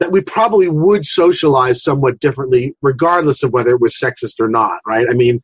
that 0.00 0.12
we 0.12 0.20
probably 0.20 0.68
would 0.68 1.04
socialize 1.04 1.82
somewhat 1.82 2.20
differently, 2.20 2.74
regardless 2.82 3.42
of 3.42 3.52
whether 3.52 3.70
it 3.70 3.80
was 3.80 3.98
sexist 3.98 4.40
or 4.40 4.48
not, 4.48 4.80
right? 4.86 5.06
I 5.10 5.14
mean, 5.14 5.40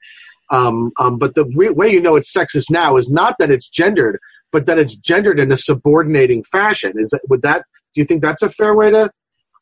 um, 0.50 0.92
um, 0.98 1.18
but 1.18 1.34
the 1.34 1.46
re- 1.56 1.70
way 1.70 1.88
you 1.88 2.00
know 2.00 2.16
it's 2.16 2.32
sexist 2.32 2.70
now 2.70 2.96
is 2.96 3.08
not 3.08 3.36
that 3.38 3.50
it's 3.50 3.68
gendered, 3.68 4.18
but 4.50 4.66
that 4.66 4.78
it's 4.78 4.96
gendered 4.96 5.40
in 5.40 5.50
a 5.50 5.56
subordinating 5.56 6.42
fashion. 6.42 6.92
Is 6.96 7.10
that, 7.10 7.22
would 7.28 7.42
that? 7.42 7.64
Do 7.94 8.00
you 8.00 8.04
think 8.04 8.22
that's 8.22 8.42
a 8.42 8.50
fair 8.50 8.74
way 8.74 8.90
to? 8.90 9.10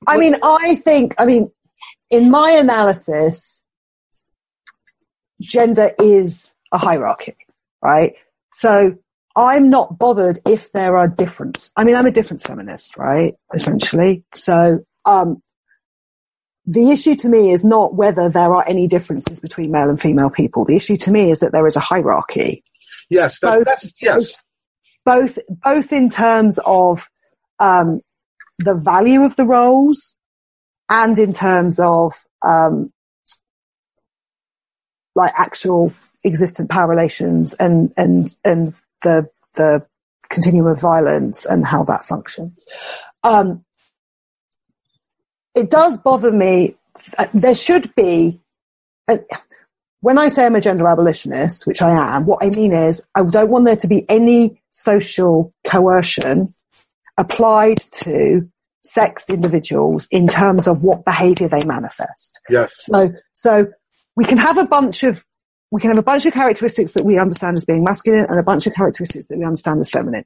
I 0.06 0.16
mean, 0.16 0.36
I 0.42 0.76
think, 0.76 1.14
I 1.18 1.26
mean, 1.26 1.50
in 2.10 2.30
my 2.30 2.52
analysis, 2.52 3.62
gender 5.40 5.90
is 6.00 6.52
a 6.72 6.78
hierarchy, 6.78 7.36
right? 7.82 8.14
So 8.52 8.96
I'm 9.36 9.70
not 9.70 9.98
bothered 9.98 10.38
if 10.46 10.72
there 10.72 10.96
are 10.96 11.08
different. 11.08 11.70
I 11.76 11.84
mean, 11.84 11.96
I'm 11.96 12.06
a 12.06 12.10
difference 12.10 12.42
feminist, 12.42 12.96
right? 12.96 13.34
Essentially. 13.54 14.24
So, 14.34 14.80
um, 15.06 15.40
the 16.66 16.90
issue 16.90 17.16
to 17.16 17.28
me 17.28 17.50
is 17.50 17.64
not 17.64 17.94
whether 17.94 18.28
there 18.28 18.54
are 18.54 18.64
any 18.66 18.86
differences 18.86 19.40
between 19.40 19.70
male 19.70 19.88
and 19.88 20.00
female 20.00 20.30
people. 20.30 20.64
The 20.64 20.76
issue 20.76 20.96
to 20.98 21.10
me 21.10 21.30
is 21.30 21.40
that 21.40 21.52
there 21.52 21.66
is 21.66 21.76
a 21.76 21.80
hierarchy 21.80 22.62
Yes, 23.10 23.40
that, 23.40 23.58
Both- 23.58 23.64
that's 23.64 23.94
yes, 24.00 24.42
both 25.04 25.36
both 25.48 25.92
in 25.92 26.08
terms 26.10 26.58
of 26.64 27.08
um, 27.58 28.00
the 28.58 28.74
value 28.74 29.24
of 29.24 29.34
the 29.36 29.44
roles 29.44 30.16
and 30.88 31.18
in 31.18 31.32
terms 31.32 31.80
of 31.80 32.14
um, 32.42 32.92
like 35.16 35.32
actual 35.36 35.92
existent 36.24 36.70
power 36.70 36.88
relations 36.88 37.54
and 37.54 37.92
and 37.96 38.34
and 38.44 38.74
the 39.02 39.28
the 39.54 39.84
continuum 40.28 40.66
of 40.68 40.80
violence 40.80 41.44
and 41.46 41.66
how 41.66 41.84
that 41.84 42.04
functions. 42.04 42.64
Um, 43.24 43.64
it 45.54 45.70
does 45.70 45.98
bother 45.98 46.30
me. 46.32 46.76
uh, 47.18 47.26
There 47.34 47.54
should 47.54 47.94
be. 47.94 48.40
uh, 49.08 49.18
when 50.02 50.18
I 50.18 50.28
say 50.28 50.46
I'm 50.46 50.54
a 50.54 50.60
gender 50.62 50.88
abolitionist, 50.88 51.66
which 51.66 51.82
I 51.82 51.90
am, 52.16 52.24
what 52.24 52.42
I 52.42 52.48
mean 52.56 52.72
is 52.72 53.06
I 53.14 53.22
don't 53.22 53.50
want 53.50 53.66
there 53.66 53.76
to 53.76 53.86
be 53.86 54.06
any 54.08 54.62
social 54.70 55.52
coercion 55.66 56.54
applied 57.18 57.78
to 58.04 58.48
sexed 58.82 59.30
individuals 59.30 60.08
in 60.10 60.26
terms 60.26 60.66
of 60.66 60.82
what 60.82 61.04
behavior 61.04 61.48
they 61.48 61.60
manifest. 61.66 62.40
yes, 62.48 62.72
So, 62.78 63.12
so 63.34 63.66
we 64.16 64.24
can 64.24 64.38
have 64.38 64.56
a 64.56 64.64
bunch 64.64 65.02
of, 65.02 65.22
we 65.70 65.80
can 65.80 65.90
have 65.90 65.98
a 65.98 66.02
bunch 66.02 66.26
of 66.26 66.32
characteristics 66.32 66.92
that 66.92 67.04
we 67.04 67.18
understand 67.18 67.56
as 67.56 67.64
being 67.64 67.84
masculine 67.84 68.26
and 68.28 68.38
a 68.38 68.42
bunch 68.42 68.66
of 68.66 68.74
characteristics 68.74 69.26
that 69.26 69.38
we 69.38 69.44
understand 69.44 69.80
as 69.80 69.90
feminine. 69.90 70.24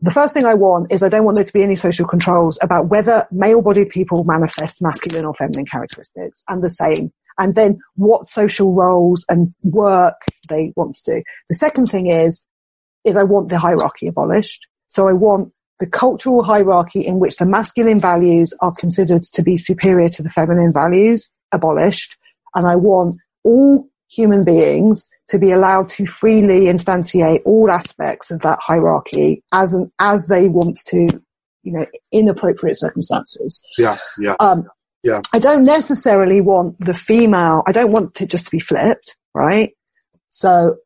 The 0.00 0.12
first 0.12 0.32
thing 0.32 0.44
I 0.44 0.54
want 0.54 0.92
is 0.92 1.02
I 1.02 1.08
don't 1.08 1.24
want 1.24 1.36
there 1.36 1.44
to 1.44 1.52
be 1.52 1.62
any 1.62 1.74
social 1.74 2.06
controls 2.06 2.58
about 2.62 2.88
whether 2.88 3.26
male 3.32 3.62
bodied 3.62 3.88
people 3.88 4.22
manifest 4.24 4.80
masculine 4.80 5.24
or 5.24 5.34
feminine 5.34 5.66
characteristics 5.66 6.44
and 6.48 6.62
the 6.62 6.70
same. 6.70 7.12
And 7.36 7.54
then 7.54 7.80
what 7.96 8.26
social 8.26 8.74
roles 8.74 9.24
and 9.28 9.54
work 9.62 10.16
they 10.48 10.72
want 10.76 10.96
to 10.96 11.16
do. 11.16 11.22
The 11.48 11.56
second 11.56 11.88
thing 11.88 12.06
is, 12.06 12.44
is 13.04 13.16
I 13.16 13.24
want 13.24 13.48
the 13.48 13.58
hierarchy 13.58 14.06
abolished. 14.06 14.66
So 14.88 15.08
I 15.08 15.12
want 15.12 15.52
the 15.80 15.86
cultural 15.86 16.42
hierarchy 16.42 17.00
in 17.00 17.18
which 17.18 17.36
the 17.36 17.46
masculine 17.46 18.00
values 18.00 18.52
are 18.60 18.72
considered 18.72 19.22
to 19.22 19.42
be 19.42 19.56
superior 19.56 20.08
to 20.10 20.22
the 20.22 20.30
feminine 20.30 20.72
values 20.72 21.28
abolished. 21.52 22.16
And 22.54 22.66
I 22.66 22.76
want 22.76 23.16
all 23.44 23.88
human 24.08 24.44
beings 24.44 25.10
to 25.28 25.38
be 25.38 25.50
allowed 25.50 25.88
to 25.90 26.06
freely 26.06 26.66
instantiate 26.66 27.42
all 27.44 27.70
aspects 27.70 28.30
of 28.30 28.40
that 28.40 28.58
hierarchy 28.60 29.42
as 29.52 29.74
an, 29.74 29.92
as 29.98 30.26
they 30.26 30.48
want 30.48 30.78
to, 30.86 31.06
you 31.62 31.72
know, 31.72 31.86
in 32.10 32.28
appropriate 32.28 32.76
circumstances. 32.76 33.60
Yeah, 33.76 33.98
yeah. 34.18 34.36
Um, 34.40 34.68
Yeah. 35.04 35.22
I 35.32 35.38
don't 35.38 35.64
necessarily 35.64 36.40
want 36.40 36.80
the 36.80 36.94
female, 36.94 37.62
I 37.66 37.72
don't 37.72 37.92
want 37.92 38.20
it 38.20 38.30
just 38.30 38.46
to 38.46 38.50
be 38.50 38.60
flipped, 38.60 39.16
right? 39.34 39.72
So 40.30 40.76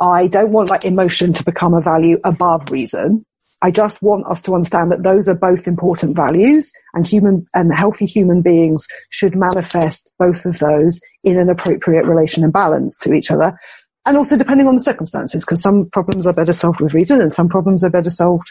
I 0.00 0.26
don't 0.26 0.50
want 0.50 0.70
like 0.70 0.84
emotion 0.84 1.32
to 1.34 1.44
become 1.44 1.74
a 1.74 1.80
value 1.80 2.18
above 2.24 2.70
reason. 2.70 3.24
I 3.62 3.70
just 3.70 4.00
want 4.00 4.26
us 4.26 4.40
to 4.42 4.54
understand 4.54 4.90
that 4.90 5.02
those 5.02 5.28
are 5.28 5.34
both 5.34 5.66
important 5.66 6.16
values 6.16 6.72
and 6.94 7.06
human 7.06 7.46
and 7.54 7.72
healthy 7.74 8.06
human 8.06 8.40
beings 8.40 8.86
should 9.10 9.36
manifest 9.36 10.10
both 10.18 10.46
of 10.46 10.58
those 10.58 10.98
in 11.24 11.38
an 11.38 11.50
appropriate 11.50 12.06
relation 12.06 12.42
and 12.42 12.52
balance 12.52 12.96
to 12.98 13.12
each 13.12 13.30
other. 13.30 13.58
And 14.06 14.16
also 14.16 14.36
depending 14.36 14.66
on 14.66 14.76
the 14.76 14.82
circumstances, 14.82 15.44
because 15.44 15.60
some 15.60 15.90
problems 15.90 16.26
are 16.26 16.32
better 16.32 16.54
solved 16.54 16.80
with 16.80 16.94
reason 16.94 17.20
and 17.20 17.32
some 17.32 17.48
problems 17.48 17.84
are 17.84 17.90
better 17.90 18.08
solved 18.08 18.50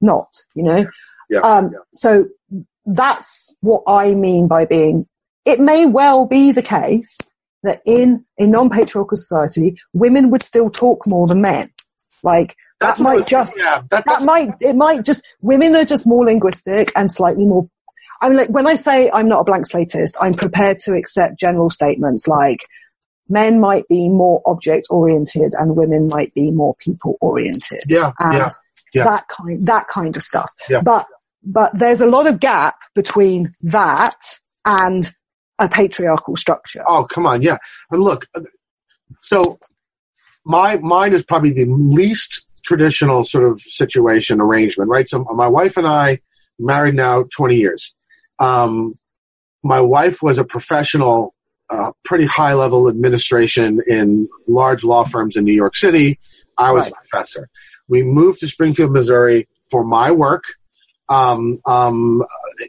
not, 0.00 0.28
you 0.56 0.64
know? 0.64 0.86
Yeah, 1.28 1.40
Um, 1.40 1.70
yeah. 1.72 1.78
so 1.94 2.26
that's 2.86 3.54
what 3.60 3.84
I 3.86 4.14
mean 4.14 4.48
by 4.48 4.64
being, 4.64 5.06
it 5.44 5.60
may 5.60 5.86
well 5.86 6.26
be 6.26 6.50
the 6.50 6.62
case 6.62 7.18
that 7.62 7.82
in 7.84 8.24
a 8.38 8.46
non-patriarchal 8.46 9.16
society, 9.16 9.76
women 9.92 10.30
would 10.30 10.42
still 10.42 10.70
talk 10.70 11.06
more 11.06 11.28
than 11.28 11.40
men. 11.40 11.70
Like, 12.22 12.56
that 12.80 12.98
might 12.98 13.26
just, 13.26 13.54
yeah, 13.56 13.82
that, 13.90 14.04
that 14.06 14.22
might, 14.22 14.50
it 14.60 14.76
might 14.76 15.04
just, 15.04 15.22
women 15.40 15.76
are 15.76 15.84
just 15.84 16.06
more 16.06 16.24
linguistic 16.24 16.92
and 16.96 17.12
slightly 17.12 17.44
more, 17.44 17.68
I 18.20 18.28
mean, 18.28 18.38
like, 18.38 18.48
when 18.50 18.66
I 18.66 18.74
say 18.74 19.10
I'm 19.10 19.28
not 19.28 19.40
a 19.40 19.44
blank 19.44 19.66
slatist, 19.66 20.16
I'm 20.20 20.34
prepared 20.34 20.80
to 20.80 20.94
accept 20.94 21.38
general 21.38 21.70
statements 21.70 22.26
like, 22.26 22.60
men 23.30 23.60
might 23.60 23.86
be 23.88 24.08
more 24.08 24.42
object 24.44 24.88
oriented 24.90 25.54
and 25.56 25.76
women 25.76 26.08
might 26.12 26.34
be 26.34 26.50
more 26.50 26.74
people 26.80 27.16
oriented 27.20 27.78
yeah, 27.86 28.10
yeah, 28.20 28.50
yeah. 28.92 29.04
that 29.04 29.28
kind 29.28 29.66
that 29.68 29.86
kind 29.86 30.16
of 30.16 30.22
stuff. 30.22 30.50
Yeah. 30.68 30.80
But 30.80 31.06
but 31.44 31.78
there's 31.78 32.00
a 32.00 32.06
lot 32.06 32.26
of 32.26 32.40
gap 32.40 32.76
between 32.94 33.52
that 33.62 34.16
and 34.64 35.10
a 35.60 35.68
patriarchal 35.68 36.36
structure. 36.36 36.82
Oh, 36.86 37.04
come 37.04 37.24
on, 37.24 37.40
yeah. 37.40 37.58
And 37.92 38.02
look, 38.02 38.26
so 39.20 39.60
my 40.44 40.78
mine 40.78 41.12
is 41.12 41.22
probably 41.22 41.52
the 41.52 41.66
least 41.66 42.46
traditional 42.62 43.24
sort 43.24 43.44
of 43.44 43.60
situation 43.60 44.40
arrangement, 44.40 44.90
right? 44.90 45.08
So 45.08 45.24
my 45.34 45.48
wife 45.48 45.76
and 45.76 45.86
I 45.86 46.20
married 46.58 46.94
now 46.94 47.24
20 47.34 47.56
years. 47.56 47.94
Um, 48.38 48.98
my 49.62 49.80
wife 49.80 50.22
was 50.22 50.38
a 50.38 50.44
professional, 50.44 51.34
uh, 51.68 51.92
pretty 52.04 52.26
high 52.26 52.54
level 52.54 52.88
administration 52.88 53.80
in 53.86 54.28
large 54.48 54.84
law 54.84 55.04
firms 55.04 55.36
in 55.36 55.44
New 55.44 55.54
York 55.54 55.76
City. 55.76 56.18
I 56.56 56.72
was 56.72 56.84
Right. 56.84 56.92
a 56.92 56.94
professor. 56.96 57.48
We 57.88 58.02
moved 58.02 58.40
to 58.40 58.48
Springfield, 58.48 58.92
Missouri 58.92 59.48
for 59.70 59.84
my 59.84 60.10
work. 60.10 60.44
Um, 61.08 61.56
um, 61.66 62.22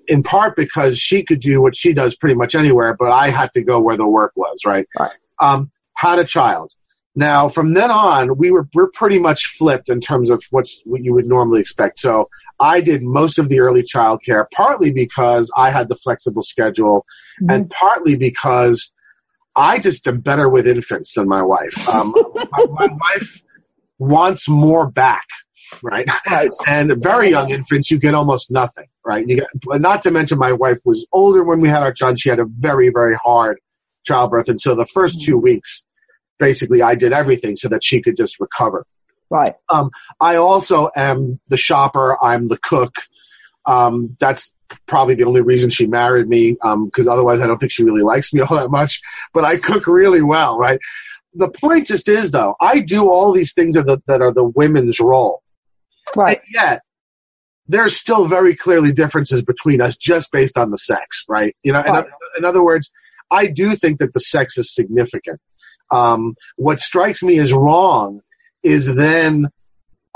in 0.07 0.23
part 0.23 0.55
because 0.55 0.97
she 0.97 1.23
could 1.23 1.39
do 1.41 1.61
what 1.61 1.75
she 1.75 1.93
does 1.93 2.15
pretty 2.15 2.33
much 2.33 2.55
anywhere, 2.55 2.95
but 2.97 3.11
I 3.11 3.29
had 3.29 3.51
to 3.51 3.61
go 3.61 3.79
where 3.79 3.97
the 3.97 4.07
work 4.07 4.31
was, 4.35 4.65
right? 4.65 4.87
Right. 4.99 5.11
Um, 5.39 5.69
had 5.95 6.17
a 6.17 6.23
child. 6.23 6.73
Now, 7.15 7.49
from 7.49 7.73
then 7.73 7.91
on, 7.91 8.37
we 8.37 8.51
were 8.51 8.67
we're 8.73 8.89
pretty 8.89 9.19
much 9.19 9.47
flipped 9.57 9.89
in 9.89 9.99
terms 9.99 10.29
of 10.29 10.41
what's 10.51 10.81
what 10.85 11.03
you 11.03 11.13
would 11.13 11.27
normally 11.27 11.59
expect. 11.59 11.99
So 11.99 12.29
I 12.59 12.79
did 12.79 13.03
most 13.03 13.37
of 13.37 13.49
the 13.49 13.59
early 13.59 13.83
childcare, 13.83 14.45
partly 14.53 14.91
because 14.91 15.51
I 15.57 15.71
had 15.71 15.89
the 15.89 15.95
flexible 15.95 16.41
schedule, 16.41 17.05
and 17.49 17.69
partly 17.69 18.15
because 18.15 18.93
I 19.55 19.79
just 19.79 20.07
am 20.07 20.21
better 20.21 20.47
with 20.47 20.67
infants 20.67 21.15
than 21.15 21.27
my 21.27 21.41
wife. 21.41 21.89
Um, 21.89 22.13
my, 22.51 22.65
my 22.69 22.87
wife 22.87 23.43
wants 23.99 24.47
more 24.47 24.89
back, 24.89 25.27
right? 25.83 26.07
Right. 26.29 26.49
And 26.65 26.93
very 27.03 27.31
young 27.31 27.49
infants, 27.49 27.91
you 27.91 27.99
get 27.99 28.13
almost 28.13 28.51
nothing, 28.51 28.87
right? 29.05 29.27
You 29.27 29.37
get, 29.37 29.81
not 29.81 30.01
to 30.03 30.11
mention 30.11 30.37
my 30.37 30.53
wife 30.53 30.79
was 30.85 31.05
older 31.11 31.43
when 31.43 31.59
we 31.59 31.67
had 31.67 31.83
our 31.83 31.93
child. 31.93 32.19
She 32.19 32.29
had 32.29 32.39
a 32.39 32.45
very, 32.45 32.89
very 32.89 33.17
hard 33.23 33.59
childbirth. 34.05 34.47
And 34.47 34.59
so 34.59 34.75
the 34.75 34.85
first 34.85 35.21
two 35.21 35.37
weeks, 35.37 35.83
basically 36.41 36.81
I 36.81 36.95
did 36.95 37.13
everything 37.13 37.55
so 37.55 37.69
that 37.69 37.83
she 37.83 38.01
could 38.01 38.17
just 38.17 38.41
recover. 38.41 38.85
Right. 39.29 39.53
Um, 39.69 39.91
I 40.19 40.35
also 40.35 40.89
am 40.93 41.39
the 41.47 41.55
shopper. 41.55 42.21
I'm 42.21 42.49
the 42.49 42.57
cook. 42.57 42.95
Um, 43.65 44.17
that's 44.19 44.53
probably 44.87 45.15
the 45.15 45.23
only 45.23 45.41
reason 45.41 45.69
she 45.69 45.87
married 45.87 46.27
me. 46.27 46.57
Um, 46.61 46.89
cause 46.91 47.07
otherwise 47.07 47.39
I 47.39 47.47
don't 47.47 47.57
think 47.57 47.71
she 47.71 47.85
really 47.85 48.01
likes 48.01 48.33
me 48.33 48.41
all 48.49 48.57
that 48.57 48.71
much, 48.71 48.99
but 49.33 49.45
I 49.45 49.55
cook 49.55 49.87
really 49.87 50.21
well, 50.21 50.57
right? 50.57 50.79
The 51.33 51.49
point 51.49 51.87
just 51.87 52.09
is 52.09 52.31
though, 52.31 52.55
I 52.59 52.79
do 52.79 53.07
all 53.07 53.31
these 53.31 53.53
things 53.53 53.75
that, 53.75 53.81
are 53.81 53.95
the, 53.95 54.01
that 54.07 54.21
are 54.21 54.33
the 54.33 54.43
women's 54.43 54.99
role. 54.99 55.43
Right. 56.15 56.39
And 56.39 56.47
yet, 56.53 56.81
there's 57.67 57.95
still 57.95 58.25
very 58.25 58.53
clearly 58.53 58.91
differences 58.91 59.41
between 59.43 59.79
us 59.79 59.95
just 59.95 60.29
based 60.33 60.57
on 60.57 60.71
the 60.71 60.77
sex, 60.77 61.23
right? 61.29 61.55
You 61.63 61.71
know, 61.71 61.79
in, 61.79 62.05
in 62.39 62.43
other 62.43 62.61
words, 62.61 62.91
I 63.29 63.47
do 63.47 63.75
think 63.75 63.99
that 63.99 64.11
the 64.11 64.19
sex 64.19 64.57
is 64.57 64.75
significant. 64.75 65.39
Um, 65.91 66.35
what 66.55 66.79
strikes 66.79 67.21
me 67.21 67.39
as 67.39 67.53
wrong 67.53 68.21
is 68.63 68.85
then 68.85 69.49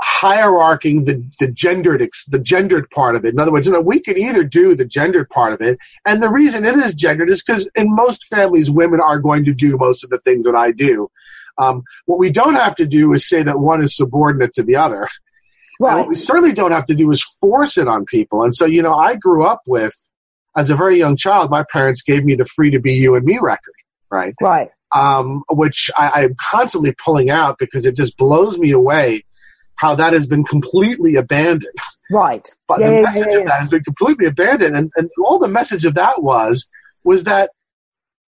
hierarching 0.00 1.04
the, 1.04 1.24
the 1.40 1.48
gendered 1.48 2.06
the 2.28 2.38
gendered 2.38 2.90
part 2.90 3.16
of 3.16 3.24
it. 3.24 3.32
In 3.32 3.40
other 3.40 3.52
words, 3.52 3.66
you 3.66 3.72
know, 3.72 3.80
we 3.80 4.00
can 4.00 4.18
either 4.18 4.44
do 4.44 4.74
the 4.74 4.84
gendered 4.84 5.28
part 5.30 5.52
of 5.52 5.60
it, 5.60 5.78
and 6.04 6.22
the 6.22 6.30
reason 6.30 6.64
it 6.64 6.76
is 6.76 6.94
gendered 6.94 7.30
is 7.30 7.42
because 7.42 7.68
in 7.74 7.94
most 7.94 8.26
families, 8.26 8.70
women 8.70 9.00
are 9.00 9.18
going 9.18 9.44
to 9.44 9.54
do 9.54 9.76
most 9.78 10.04
of 10.04 10.10
the 10.10 10.18
things 10.18 10.44
that 10.44 10.54
I 10.54 10.72
do. 10.72 11.10
Um, 11.58 11.82
what 12.04 12.18
we 12.18 12.30
don't 12.30 12.54
have 12.54 12.76
to 12.76 12.86
do 12.86 13.12
is 13.14 13.28
say 13.28 13.42
that 13.42 13.58
one 13.58 13.82
is 13.82 13.96
subordinate 13.96 14.54
to 14.54 14.62
the 14.62 14.76
other. 14.76 15.08
Right. 15.78 15.98
what 15.98 16.08
we 16.08 16.14
certainly 16.14 16.54
don't 16.54 16.72
have 16.72 16.86
to 16.86 16.94
do 16.94 17.10
is 17.10 17.22
force 17.22 17.76
it 17.76 17.86
on 17.86 18.06
people. 18.06 18.42
And 18.42 18.54
so, 18.54 18.64
you 18.64 18.80
know, 18.80 18.94
I 18.94 19.14
grew 19.16 19.44
up 19.44 19.60
with, 19.66 19.94
as 20.56 20.70
a 20.70 20.76
very 20.76 20.96
young 20.96 21.16
child, 21.16 21.50
my 21.50 21.64
parents 21.70 22.02
gave 22.02 22.24
me 22.24 22.34
the 22.34 22.46
free 22.46 22.70
to 22.70 22.80
be 22.80 22.94
you 22.94 23.14
and 23.14 23.24
me 23.24 23.38
record, 23.38 23.74
right? 24.10 24.34
Right. 24.40 24.70
Um, 24.92 25.42
which 25.50 25.90
I, 25.96 26.22
I'm 26.22 26.36
constantly 26.36 26.92
pulling 26.92 27.28
out 27.28 27.58
because 27.58 27.84
it 27.84 27.96
just 27.96 28.16
blows 28.16 28.56
me 28.56 28.70
away 28.70 29.24
how 29.76 29.94
that 29.94 30.12
has 30.12 30.26
been 30.26 30.44
completely 30.44 31.16
abandoned. 31.16 31.78
Right. 32.10 32.48
But 32.68 32.80
Yeah, 32.80 32.88
the 32.88 32.94
yeah, 32.94 33.02
message 33.02 33.26
yeah, 33.30 33.38
of 33.38 33.46
that 33.46 33.60
has 33.60 33.68
been 33.68 33.84
completely 33.84 34.26
abandoned. 34.26 34.76
And, 34.76 34.90
and 34.96 35.10
all 35.22 35.38
the 35.38 35.48
message 35.48 35.84
of 35.84 35.94
that 35.94 36.22
was, 36.22 36.68
was 37.04 37.24
that 37.24 37.50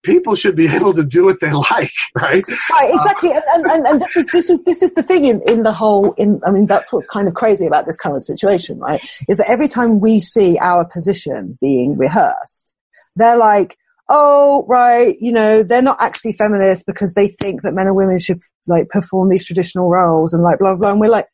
people 0.05 0.37
should 0.37 0.55
be 0.55 0.69
able 0.75 0.95
to 0.95 1.05
do 1.05 1.25
what 1.25 1.41
they 1.41 1.53
like, 1.53 1.93
right? 2.15 2.45
Right, 2.73 2.95
exactly, 2.95 3.33
and, 3.33 3.43
and, 3.49 3.67
and, 3.67 3.87
and 3.87 4.01
this 4.01 4.17
is 4.17 4.27
this 4.27 4.51
is 4.51 4.63
this 4.63 4.83
is 4.83 4.93
the 4.93 5.03
thing 5.03 5.25
in, 5.25 5.41
in 5.49 5.63
the 5.65 5.73
whole. 5.73 6.13
In 6.13 6.41
I 6.47 6.51
mean, 6.51 6.67
that's 6.67 6.93
what's 6.93 7.09
kind 7.09 7.27
of 7.27 7.35
crazy 7.35 7.67
about 7.67 7.87
this 7.87 7.97
current 7.97 8.23
situation, 8.25 8.79
right? 8.79 9.03
Is 9.29 9.39
that 9.39 9.51
every 9.51 9.69
time 9.69 10.01
we 10.01 10.21
see 10.21 10.59
our 10.59 10.85
position 10.85 11.59
being 11.61 11.97
rehearsed, 11.97 12.75
they're 13.17 13.37
like, 13.37 13.77
"Oh, 14.09 14.65
right, 14.69 15.17
you 15.21 15.33
know, 15.33 15.63
they're 15.63 15.83
not 15.83 16.01
actually 16.01 16.35
feminists 16.35 16.85
because 16.85 17.15
they 17.15 17.29
think 17.29 17.63
that 17.63 17.75
men 17.75 17.87
and 17.87 17.97
women 17.97 18.19
should 18.19 18.43
like 18.67 18.89
perform 18.89 19.29
these 19.29 19.45
traditional 19.45 19.89
roles 19.89 20.33
and 20.33 20.43
like 20.43 20.59
blah 20.59 20.75
blah." 20.75 20.79
Blah. 20.79 20.91
And 20.93 21.01
we're 21.01 21.09
like, 21.09 21.29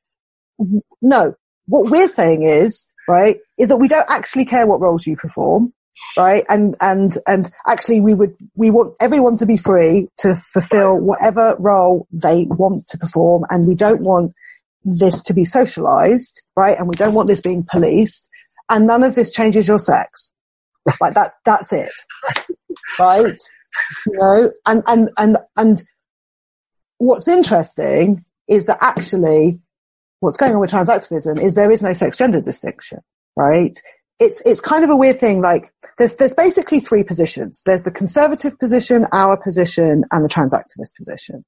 "No, 1.03 1.35
what 1.67 1.91
we're 1.91 2.09
saying 2.09 2.43
is." 2.43 2.87
Right, 3.09 3.39
is 3.59 3.69
that 3.69 3.79
we 3.79 3.89
don't 3.89 4.09
actually 4.09 4.45
care 4.45 4.69
what 4.69 4.81
roles 4.81 5.05
you 5.05 5.17
perform 5.17 5.73
right? 6.17 6.45
And 6.49 6.77
and 6.81 7.17
and 7.27 7.51
actually, 7.67 8.01
we 8.01 8.15
would 8.15 8.35
we 8.55 8.71
want 8.71 8.95
everyone 9.01 9.37
to 9.39 9.47
be 9.47 9.57
free 9.57 10.09
to 10.19 10.37
fulfill 10.37 10.97
whatever 10.97 11.57
role 11.59 12.07
they 12.13 12.47
want 12.51 12.87
to 12.89 12.99
perform, 12.99 13.45
and 13.51 13.67
we 13.67 13.75
don't 13.75 14.03
want 14.03 14.33
this 14.85 15.23
to 15.25 15.35
be 15.35 15.45
socialized, 15.45 16.43
right? 16.57 16.79
And 16.79 16.89
we 16.89 16.95
don't 16.95 17.15
want 17.15 17.29
this 17.29 17.41
being 17.41 17.67
policed, 17.71 18.29
and 18.69 18.87
none 18.87 19.03
of 19.03 19.15
this 19.15 19.31
changes 19.31 19.69
your 19.69 19.79
sex. 19.79 20.33
Like 21.01 21.15
that, 21.15 21.35
that's 21.45 21.73
it, 21.73 21.93
right? 22.99 23.41
You 24.07 24.13
know, 24.13 24.53
and 24.67 24.83
and 24.87 25.11
and 25.17 25.37
and 25.57 25.83
what's 26.99 27.29
interesting 27.29 28.25
is 28.49 28.67
that 28.67 28.79
actually, 28.81 29.61
what's 30.21 30.37
going 30.37 30.53
on 30.53 30.61
with 30.61 30.71
transactivism 30.71 31.41
is 31.41 31.55
there 31.55 31.71
is 31.71 31.83
no 31.83 31.93
sex 31.93 32.19
gender 32.19 32.41
distinction, 32.41 32.99
right? 33.37 33.79
it's 34.21 34.43
it's 34.45 34.61
kind 34.61 34.85
of 34.85 34.91
a 34.91 34.97
weird 34.97 35.19
thing. 35.19 35.41
Like 35.41 35.73
there's 35.99 36.15
there's 36.15 36.35
basically 36.35 36.81
three 36.81 37.03
positions. 37.03 37.63
There's 37.65 37.83
the 37.83 37.91
conservative 37.91 38.59
position, 38.59 39.07
our 39.13 39.37
position, 39.37 40.05
and 40.13 40.25
the 40.25 40.29
transactivist 40.29 40.95
position. 40.97 41.45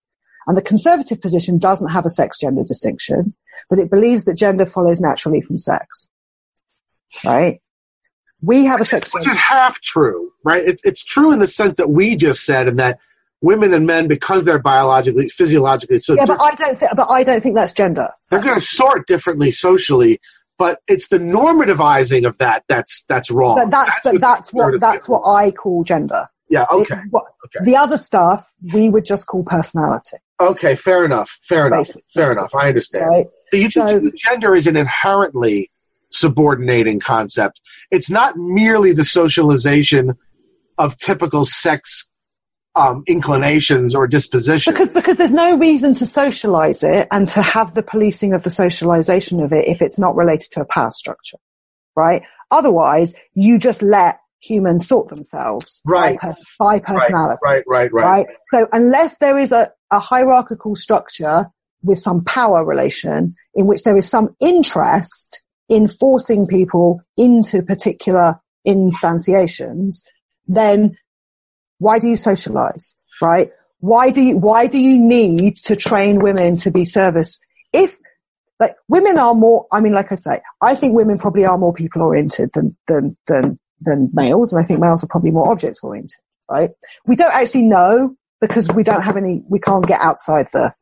And 0.46 0.56
the 0.56 0.62
conservative 0.62 1.20
position 1.20 1.58
doesn't 1.58 1.90
have 1.90 2.04
a 2.04 2.10
sex 2.10 2.40
gender 2.40 2.64
distinction, 2.64 3.34
but 3.70 3.78
it 3.78 3.90
believes 3.90 4.24
that 4.24 4.34
gender 4.34 4.66
follows 4.66 5.00
naturally 5.00 5.40
from 5.40 5.58
sex. 5.58 6.08
Right? 7.24 7.60
We 8.42 8.64
have 8.64 8.80
a 8.80 8.84
sex 8.84 9.12
which 9.14 9.26
is 9.26 9.36
half 9.36 9.80
true, 9.80 10.32
right? 10.44 10.64
It's 10.66 10.84
it's 10.84 11.02
true 11.02 11.30
in 11.32 11.38
the 11.38 11.46
sense 11.46 11.76
that 11.76 11.90
we 11.90 12.16
just 12.16 12.44
said, 12.44 12.66
and 12.68 12.78
that 12.78 12.98
women 13.40 13.72
and 13.72 13.86
men, 13.86 14.08
because 14.08 14.44
they're 14.44 14.58
biologically, 14.58 15.28
physiologically, 15.28 16.00
so 16.00 16.14
Yeah, 16.14 16.26
but 16.26 16.40
I 16.40 16.50
don't 16.54 16.76
think. 16.78 16.90
But 16.96 17.10
I 17.10 17.22
don't 17.24 17.40
think 17.40 17.54
that's 17.54 17.72
gender. 17.72 18.08
they're 18.30 18.40
going 18.40 18.58
to 18.58 18.64
sort 18.64 19.06
differently 19.06 19.50
socially. 19.52 20.20
But 20.58 20.80
it's 20.86 21.08
the 21.08 21.18
normativizing 21.18 22.26
of 22.26 22.36
that 22.38 22.62
that's 22.68 23.04
that's 23.04 23.30
wrong. 23.30 23.56
But 23.56 23.70
that's 23.70 24.00
but 24.04 24.12
what 24.14 24.20
that's 24.20 24.52
what 24.52 24.80
that's 24.80 25.08
what 25.08 25.22
I 25.26 25.50
call 25.50 25.82
gender. 25.82 26.28
Yeah. 26.50 26.66
Okay. 26.70 26.94
It- 26.96 27.00
what- 27.10 27.24
okay. 27.46 27.64
The 27.64 27.76
other 27.76 27.96
stuff 27.98 28.52
we 28.72 28.88
would 28.90 29.04
just 29.04 29.26
call 29.26 29.42
personality, 29.44 30.18
Okay. 30.40 30.76
Fair 30.76 31.04
enough. 31.04 31.30
Fair 31.42 31.66
enough. 31.68 31.86
Basic- 31.86 32.04
fair 32.12 32.32
enough. 32.32 32.54
I 32.54 32.68
understand. 32.68 33.06
right? 33.06 33.26
So 33.50 33.56
you 33.56 33.70
So- 33.70 34.10
gender 34.14 34.54
is 34.54 34.66
an 34.66 34.76
inherently 34.76 35.70
subordinating 36.14 37.00
concept. 37.00 37.60
It's 37.90 38.10
not 38.10 38.36
merely 38.36 38.92
the 38.92 39.04
socialization 39.04 40.14
of 40.78 40.96
typical 40.96 41.44
sex 41.44 42.10
um, 42.74 43.02
inclinations 43.06 43.94
or 43.94 44.06
dispositions. 44.06 44.72
Because 44.74 44.92
because 44.92 45.16
there's 45.16 45.30
no 45.30 45.56
reason 45.58 45.94
to 45.94 46.06
socialize 46.06 46.82
it 46.82 47.06
and 47.10 47.28
to 47.30 47.42
have 47.42 47.74
the 47.74 47.82
policing 47.82 48.32
of 48.32 48.42
the 48.44 48.50
socialization 48.50 49.40
of 49.40 49.52
it 49.52 49.68
if 49.68 49.82
it's 49.82 49.98
not 49.98 50.16
related 50.16 50.48
to 50.52 50.62
a 50.62 50.64
power 50.64 50.90
structure, 50.90 51.36
right? 51.94 52.22
Otherwise, 52.50 53.14
you 53.34 53.58
just 53.58 53.82
let 53.82 54.18
humans 54.40 54.88
sort 54.88 55.08
themselves 55.08 55.80
Right. 55.84 56.18
by, 56.20 56.28
pers- 56.28 56.44
by 56.58 56.78
personality. 56.80 57.38
right, 57.44 57.62
right, 57.68 57.92
right, 57.92 58.04
right? 58.04 58.26
So 58.46 58.66
unless 58.72 59.18
there 59.18 59.38
is 59.38 59.52
a, 59.52 59.70
a 59.90 59.98
hierarchical 60.00 60.74
structure 60.74 61.46
with 61.82 61.98
some 62.00 62.24
power 62.24 62.64
relation 62.64 63.34
in 63.54 63.66
which 63.66 63.82
there 63.82 63.96
is 63.96 64.08
some 64.08 64.34
interest 64.40 65.41
in 65.72 65.88
forcing 65.88 66.46
people 66.46 67.00
into 67.16 67.62
particular 67.62 68.38
instantiations, 68.68 70.02
then 70.46 70.94
why 71.78 71.98
do 71.98 72.08
you 72.08 72.16
socialize, 72.16 72.94
right? 73.22 73.50
Why 73.78 74.10
do 74.10 74.20
you, 74.20 74.36
why 74.36 74.66
do 74.66 74.78
you 74.78 74.98
need 75.00 75.56
to 75.68 75.74
train 75.74 76.20
women 76.20 76.58
to 76.58 76.70
be 76.70 76.84
service? 76.84 77.38
If, 77.72 77.96
like, 78.60 78.76
women 78.88 79.16
are 79.16 79.34
more, 79.34 79.66
I 79.72 79.80
mean, 79.80 79.94
like 79.94 80.12
I 80.12 80.16
say, 80.16 80.42
I 80.62 80.74
think 80.74 80.94
women 80.94 81.16
probably 81.16 81.46
are 81.46 81.56
more 81.56 81.72
people 81.72 82.02
oriented 82.02 82.52
than, 82.52 82.76
than, 82.86 83.16
than, 83.26 83.58
than 83.80 84.10
males, 84.12 84.52
and 84.52 84.62
I 84.62 84.66
think 84.66 84.78
males 84.78 85.02
are 85.02 85.08
probably 85.08 85.30
more 85.30 85.50
object 85.50 85.80
oriented, 85.82 86.20
right? 86.50 86.68
We 87.06 87.16
don't 87.16 87.32
actually 87.32 87.62
know 87.62 88.14
because 88.42 88.68
we 88.68 88.82
don't 88.82 89.02
have 89.02 89.16
any, 89.16 89.42
we 89.48 89.58
can't 89.58 89.86
get 89.86 90.02
outside 90.02 90.48
the, 90.52 90.74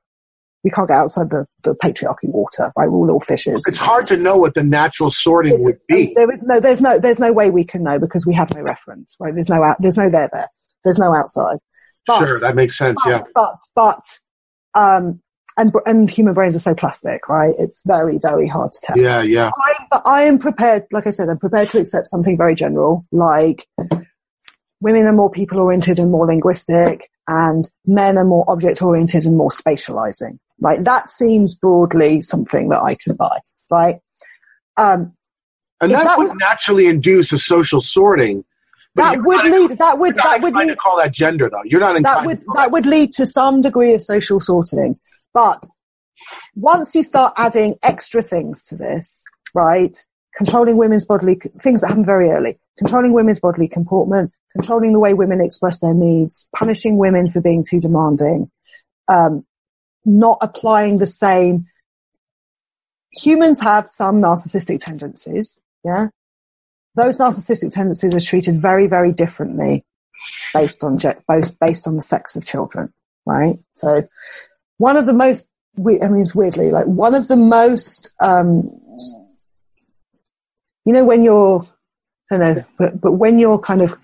we 0.63 0.71
can't 0.71 0.89
get 0.89 0.97
outside 0.99 1.31
the, 1.31 1.47
the 1.63 1.75
patriarchy 1.75 2.25
water, 2.29 2.73
right? 2.77 2.89
We're 2.89 2.97
all 2.97 3.05
little 3.07 3.21
fishes. 3.21 3.65
It's 3.67 3.79
hard 3.79 4.07
to 4.09 4.17
know 4.17 4.37
what 4.37 4.55
the 4.55 4.63
natural 4.63 5.11
sorting 5.11 5.55
It's- 5.55 5.65
would 5.65 5.79
be. 5.89 6.13
There 6.15 6.31
is 6.33 6.43
no, 6.43 6.61
there's 6.61 6.81
no, 6.81 6.99
there's 6.99 7.19
no 7.19 7.33
way 7.33 7.51
we 7.51 7.65
can 7.65 7.83
know 7.83 7.99
because 7.99 8.27
we 8.27 8.35
have 8.35 8.55
no 8.55 8.63
reference, 8.69 9.17
right? 9.19 9.33
There's 9.35 9.49
no 9.49 9.63
out, 9.63 9.77
there's 9.81 9.97
no 9.97 10.11
there 10.11 10.29
there. 10.33 10.49
There's 10.85 10.99
no 10.99 11.15
outside. 11.15 11.59
But, 12.07 12.19
Sure, 12.27 12.39
that 12.41 12.55
makes 12.55 12.77
sense. 12.79 12.99
but, 13.05 13.11
Yeah. 13.11 13.21
but, 13.35 13.57
but, 13.75 14.05
um, 14.75 15.21
and, 15.59 15.73
and 15.85 16.11
human 16.11 16.33
brains 16.33 16.57
are 16.57 16.61
so 16.61 16.75
plastic, 16.75 17.29
right? 17.29 17.55
It's 17.59 17.83
very, 17.85 18.19
very 18.19 18.47
hard 18.49 18.73
to 18.73 18.79
tell. 18.83 18.99
Yeah, 18.99 19.23
yeah. 19.23 19.51
I, 19.55 19.75
but 19.91 20.03
I 20.07 20.23
am 20.23 20.39
prepared, 20.39 20.85
like 20.93 21.07
I 21.07 21.11
said, 21.11 21.29
I'm 21.29 21.39
prepared 21.39 21.69
to 21.71 21.81
accept 21.81 22.09
something 22.09 22.37
very 22.39 22.55
general, 22.55 23.05
like 23.13 23.67
women 24.81 25.05
are 25.05 25.13
more 25.13 25.31
people 25.31 25.59
oriented 25.61 25.99
and 25.99 26.11
more 26.11 26.27
linguistic, 26.27 27.11
and 27.29 27.69
men 27.85 28.17
are 28.17 28.25
more 28.25 28.45
object 28.49 28.81
oriented 28.81 29.27
and 29.27 29.37
more 29.37 29.51
spatializing. 29.51 30.39
Right? 30.61 30.83
That 30.85 31.11
seems 31.11 31.55
broadly 31.55 32.21
something 32.23 32.69
that 32.69 32.83
I 32.83 32.95
can 32.97 33.17
buy. 33.17 33.41
Right? 33.71 34.01
Um, 34.77 35.15
And 35.81 35.91
that, 35.93 36.05
that 36.05 36.19
would 36.19 36.25
was- 36.25 36.35
naturally 36.37 36.87
induce 36.87 37.33
a 37.33 37.39
social 37.39 37.81
sorting. 37.81 38.45
That 38.97 39.23
would 39.23 39.45
lead. 39.45 39.79
That 39.79 39.99
would. 40.01 40.17
That 40.17 40.43
would 40.43 40.55
lead. 40.55 40.69
to 40.69 40.77
call 40.77 40.97
that 40.97 41.13
gender, 41.13 41.49
though. 41.49 41.63
You're 41.65 41.81
not 41.81 42.03
That 42.03 42.27
would. 42.27 42.41
to 42.41 42.47
call 42.47 42.55
That 42.57 42.73
would 42.73 42.87
lead 42.87 43.13
to 43.13 43.25
some 43.25 43.61
degree 43.61 43.95
of 43.95 44.03
social 44.03 44.41
sorting, 44.41 44.99
but 45.33 45.65
once 46.57 46.95
you 46.95 47.03
start 47.05 47.33
adding 47.37 47.77
extra 47.85 48.21
things 48.21 48.63
to 48.65 48.77
this, 48.77 49.25
right? 49.55 49.97
Controlling 50.37 50.77
women's 50.77 51.05
bodily 51.07 51.41
things 51.61 51.81
that 51.81 51.89
happen 51.89 52.05
very 52.05 52.31
early, 52.31 52.59
controlling 52.79 53.13
women's 53.13 53.39
bodily 53.41 53.69
comportment, 53.69 54.33
controlling 54.57 54.93
the 54.93 54.99
way 54.99 55.15
women 55.15 55.41
express 55.41 55.79
their 55.79 55.95
needs, 55.95 56.49
punishing 56.55 56.97
women 56.99 57.31
for 57.31 57.41
being 57.41 57.65
too 57.65 57.81
demanding, 57.81 58.51
um, 59.09 59.45
not 60.05 60.39
applying 60.41 60.99
the 60.99 61.07
same. 61.07 61.67
Humans 63.13 63.61
have 63.61 63.91
some 63.91 64.21
narcissistic 64.21 64.81
tendencies, 64.81 65.61
yeah. 65.85 66.09
Those 66.95 67.17
narcissistic 67.17 67.73
tendencies 67.73 68.15
are 68.15 68.21
treated 68.21 68.61
very, 68.61 68.87
very 68.87 69.13
differently 69.13 69.85
based 70.53 70.83
on 70.83 70.99
both 71.29 71.59
based 71.59 71.87
on 71.87 71.97
the 71.97 72.03
sex 72.03 72.37
of 72.37 72.45
children, 72.45 72.93
right? 73.27 73.59
So, 73.75 74.09
one 74.79 74.97
of 74.97 75.07
the 75.07 75.13
most, 75.13 75.51
I 75.79 75.83
mean, 75.83 76.23
it's 76.23 76.35
weirdly 76.35 76.71
like 76.71 76.87
one 76.87 77.15
of 77.15 77.29
the 77.29 77.37
most, 77.37 78.13
um, 78.21 78.71
you 80.85 80.93
know, 80.93 81.05
when 81.05 81.23
you're, 81.23 81.67
I 82.31 82.39
don't 82.39 82.57
know, 82.57 82.65
but 82.79 83.01
but 83.01 83.13
when 83.13 83.39
you're 83.39 83.59
kind 83.59 83.83
of 83.83 83.97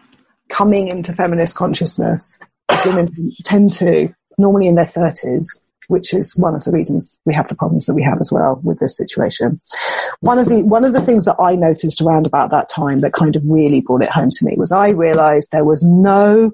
coming 0.49 0.89
into 0.89 1.13
feminist 1.13 1.57
consciousness, 1.57 2.39
women 2.85 3.33
tend 3.45 3.73
to 3.75 4.15
normally 4.39 4.69
in 4.69 4.75
their 4.77 4.87
thirties, 4.87 5.63
which 5.89 6.13
is 6.13 6.35
one 6.37 6.55
of 6.55 6.65
the 6.65 6.73
reasons 6.73 7.17
we 7.25 7.35
have 7.35 7.49
the 7.49 7.55
problems 7.55 7.87
that 7.87 7.95
we 7.95 8.03
have 8.03 8.19
as 8.21 8.33
well 8.33 8.61
with 8.63 8.79
this 8.79 8.97
situation. 8.97 9.61
One 10.21 10.39
of 10.39 10.49
the 10.49 10.63
one 10.63 10.85
of 10.85 10.93
the 10.93 11.01
things 11.01 11.25
that 11.25 11.37
I 11.41 11.57
noticed 11.57 12.01
around 12.01 12.27
about 12.27 12.51
that 12.51 12.69
time 12.69 13.01
that 13.01 13.13
kind 13.13 13.37
of 13.37 13.43
really 13.45 13.81
brought 13.81 14.03
it 14.03 14.11
home 14.11 14.31
to 14.31 14.45
me 14.45 14.55
was 14.57 14.73
I 14.73 14.91
realised 14.91 15.51
there 15.53 15.65
was 15.65 15.83
no 15.83 16.53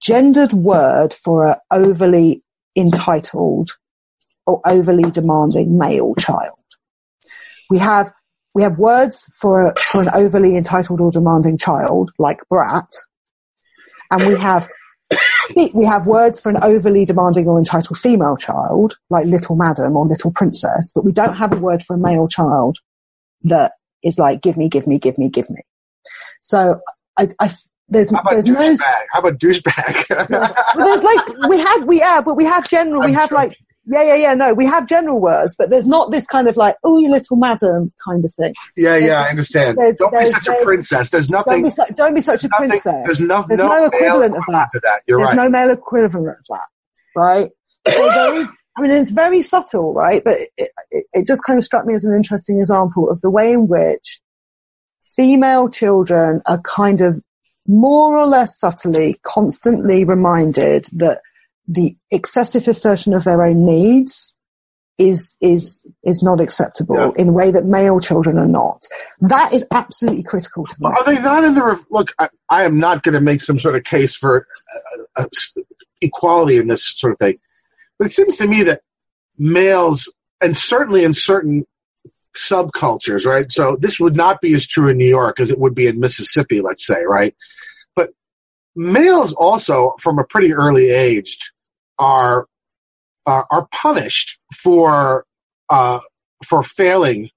gendered 0.00 0.52
word 0.52 1.14
for 1.14 1.46
an 1.46 1.56
overly 1.70 2.42
entitled 2.76 3.70
or 4.46 4.60
overly 4.66 5.10
demanding 5.10 5.78
male 5.78 6.14
child. 6.14 6.58
We 7.68 7.78
have 7.78 8.12
we 8.54 8.62
have 8.62 8.78
words 8.78 9.30
for 9.38 9.74
for 9.76 10.02
an 10.02 10.10
overly 10.14 10.56
entitled 10.56 11.00
or 11.00 11.10
demanding 11.10 11.58
child 11.58 12.12
like 12.18 12.40
brat, 12.48 12.90
and 14.10 14.26
we 14.26 14.38
have 14.38 14.68
we 15.74 15.84
have 15.84 16.06
words 16.06 16.40
for 16.40 16.50
an 16.50 16.58
overly 16.62 17.04
demanding 17.04 17.46
or 17.46 17.58
entitled 17.58 17.98
female 17.98 18.36
child 18.36 18.96
like 19.10 19.26
little 19.26 19.56
madam 19.56 19.96
or 19.96 20.06
little 20.06 20.32
princess, 20.32 20.92
but 20.94 21.04
we 21.04 21.12
don't 21.12 21.36
have 21.36 21.52
a 21.52 21.58
word 21.58 21.82
for 21.82 21.94
a 21.94 21.98
male 21.98 22.28
child 22.28 22.78
that 23.42 23.72
is 24.02 24.18
like 24.18 24.42
give 24.42 24.56
me, 24.56 24.68
give 24.68 24.86
me, 24.86 24.98
give 24.98 25.18
me, 25.18 25.28
give 25.28 25.48
me. 25.50 25.62
So 26.42 26.80
I, 27.16 27.28
I 27.40 27.54
there's 27.88 28.10
How 28.10 28.20
about 28.20 28.32
there's 28.32 28.46
no 28.46 28.54
douchebag? 28.60 29.06
How 29.12 29.18
about 29.20 29.38
douchebag? 29.38 30.74
well, 30.76 31.00
like 31.00 31.48
we 31.48 31.58
have 31.58 31.84
we 31.84 31.98
yeah, 31.98 32.20
but 32.20 32.34
we 32.34 32.44
have 32.44 32.68
general 32.68 33.00
we 33.00 33.08
I'm 33.08 33.14
have 33.14 33.28
sure. 33.28 33.38
like 33.38 33.56
yeah 33.86 34.02
yeah 34.02 34.14
yeah 34.14 34.34
no 34.34 34.52
we 34.52 34.66
have 34.66 34.86
general 34.86 35.18
words, 35.20 35.54
but 35.56 35.70
there's 35.70 35.86
not 35.86 36.10
this 36.10 36.26
kind 36.26 36.48
of 36.48 36.56
like 36.56 36.76
oh 36.84 36.98
you 36.98 37.10
little 37.10 37.36
madam 37.36 37.92
kind 38.04 38.24
of 38.24 38.34
thing. 38.34 38.52
yeah, 38.76 38.96
yeah, 38.96 39.22
I 39.22 39.28
understand. 39.30 39.76
there's- 39.78 39.96
Don't 39.96 40.12
be 40.12 40.24
such 40.26 40.48
a 40.48 40.56
princess. 40.64 41.10
There's 41.10 41.28
Don't 41.28 41.46
nothing. 41.46 41.62
be 41.62 41.70
su- 41.70 41.94
don't 41.94 42.14
be 42.14 42.20
such 42.20 42.44
a 42.44 42.48
nothing 42.48 42.68
princess. 42.70 43.02
There's 43.04 43.20
no, 43.20 43.44
There's 43.48 43.58
no, 43.58 43.68
no 43.68 43.84
equivalent 43.86 44.36
of 44.36 44.42
that. 44.48 44.68
to 44.72 44.80
that. 44.80 45.02
You're 45.06 45.18
There's 45.18 45.28
right. 45.28 45.36
no 45.36 45.48
male 45.48 45.70
equivalent 45.70 46.26
of 46.38 46.44
that, 46.50 46.66
right? 47.14 47.50
So 47.88 48.08
there 48.10 48.34
is, 48.40 48.48
I 48.76 48.82
mean, 48.82 48.90
it's 48.90 49.12
very 49.12 49.40
subtle, 49.42 49.94
right? 49.94 50.22
But 50.24 50.38
it, 50.58 50.70
it, 50.90 51.06
it 51.12 51.26
just 51.26 51.42
kind 51.44 51.56
of 51.56 51.64
struck 51.64 51.86
me 51.86 51.94
as 51.94 52.04
an 52.04 52.14
interesting 52.14 52.58
example 52.58 53.08
of 53.08 53.20
the 53.20 53.30
way 53.30 53.52
in 53.52 53.68
which 53.68 54.20
female 55.16 55.68
children 55.68 56.42
are 56.46 56.60
kind 56.62 57.00
of 57.00 57.20
more 57.66 58.16
or 58.18 58.26
less 58.26 58.58
subtly, 58.58 59.16
constantly 59.22 60.04
reminded 60.04 60.86
that 60.92 61.20
the 61.68 61.96
excessive 62.10 62.68
assertion 62.68 63.14
of 63.14 63.24
their 63.24 63.42
own 63.42 63.64
needs 63.66 64.36
is 64.98 65.36
is 65.42 65.84
is 66.02 66.22
not 66.22 66.40
acceptable 66.40 66.96
Yeah. 66.96 67.10
in 67.16 67.28
a 67.28 67.32
way 67.32 67.50
that 67.50 67.66
male 67.66 68.00
children 68.00 68.38
are 68.38 68.46
not. 68.46 68.86
That 69.20 69.52
is 69.52 69.64
absolutely 69.70 70.22
critical 70.22 70.64
to 70.64 70.76
me. 70.80 70.86
Are 70.88 71.04
they 71.04 71.20
not 71.20 71.44
in 71.44 71.54
the 71.54 71.64
re- 71.64 71.76
look? 71.90 72.12
I, 72.18 72.28
I 72.48 72.64
am 72.64 72.78
not 72.78 73.02
going 73.02 73.14
to 73.14 73.20
make 73.20 73.42
some 73.42 73.58
sort 73.58 73.76
of 73.76 73.84
case 73.84 74.14
for 74.16 74.46
uh, 75.16 75.24
uh, 75.24 75.26
equality 76.00 76.56
in 76.56 76.66
this 76.68 76.84
sort 76.84 77.12
of 77.12 77.18
thing, 77.18 77.38
but 77.98 78.06
it 78.06 78.12
seems 78.12 78.38
to 78.38 78.46
me 78.46 78.62
that 78.64 78.80
males, 79.36 80.10
and 80.40 80.56
certainly 80.56 81.04
in 81.04 81.12
certain 81.12 81.66
subcultures, 82.34 83.26
right? 83.26 83.50
So 83.52 83.76
this 83.78 83.98
would 84.00 84.16
not 84.16 84.40
be 84.40 84.54
as 84.54 84.66
true 84.66 84.88
in 84.88 84.96
New 84.98 85.08
York 85.08 85.40
as 85.40 85.50
it 85.50 85.58
would 85.58 85.74
be 85.74 85.86
in 85.86 86.00
Mississippi, 86.00 86.60
let's 86.60 86.86
say, 86.86 87.02
right? 87.04 87.34
But 87.94 88.10
males 88.74 89.32
also, 89.34 89.94
from 90.00 90.18
a 90.18 90.24
pretty 90.24 90.52
early 90.54 90.90
age, 90.90 91.52
are 91.98 92.46
are, 93.26 93.46
are 93.50 93.66
punished 93.72 94.40
for 94.54 95.24
uh, 95.68 96.00
for 96.44 96.62
failing 96.62 97.30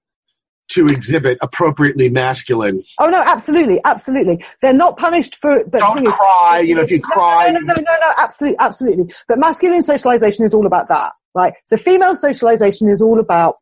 to 0.68 0.86
exhibit 0.86 1.36
appropriately 1.40 2.08
masculine 2.08 2.82
Oh 3.00 3.10
no, 3.10 3.20
absolutely, 3.26 3.80
absolutely. 3.84 4.42
They're 4.62 4.72
not 4.72 4.96
punished 4.96 5.36
for. 5.36 5.64
But 5.64 5.80
don't 5.80 6.06
is- 6.06 6.12
cry. 6.12 6.62
You 6.64 6.76
know, 6.76 6.82
if 6.82 6.90
you 6.90 6.98
No, 6.98 7.08
cry, 7.08 7.46
No, 7.46 7.58
no, 7.58 7.60
no, 7.60 7.74
no, 7.74 7.82
no, 7.82 8.12
absolutely, 8.18 8.58
absolutely. 8.60 9.14
But 9.28 9.38
masculine 9.38 9.82
socialization 9.82 10.44
is 10.44 10.54
all 10.54 10.66
about 10.66 10.88
that, 10.88 11.12
right? 11.34 11.54
So 11.64 11.76
female 11.76 12.14
socialization 12.14 12.88
is 12.88 13.02
all 13.02 13.18
about 13.18 13.56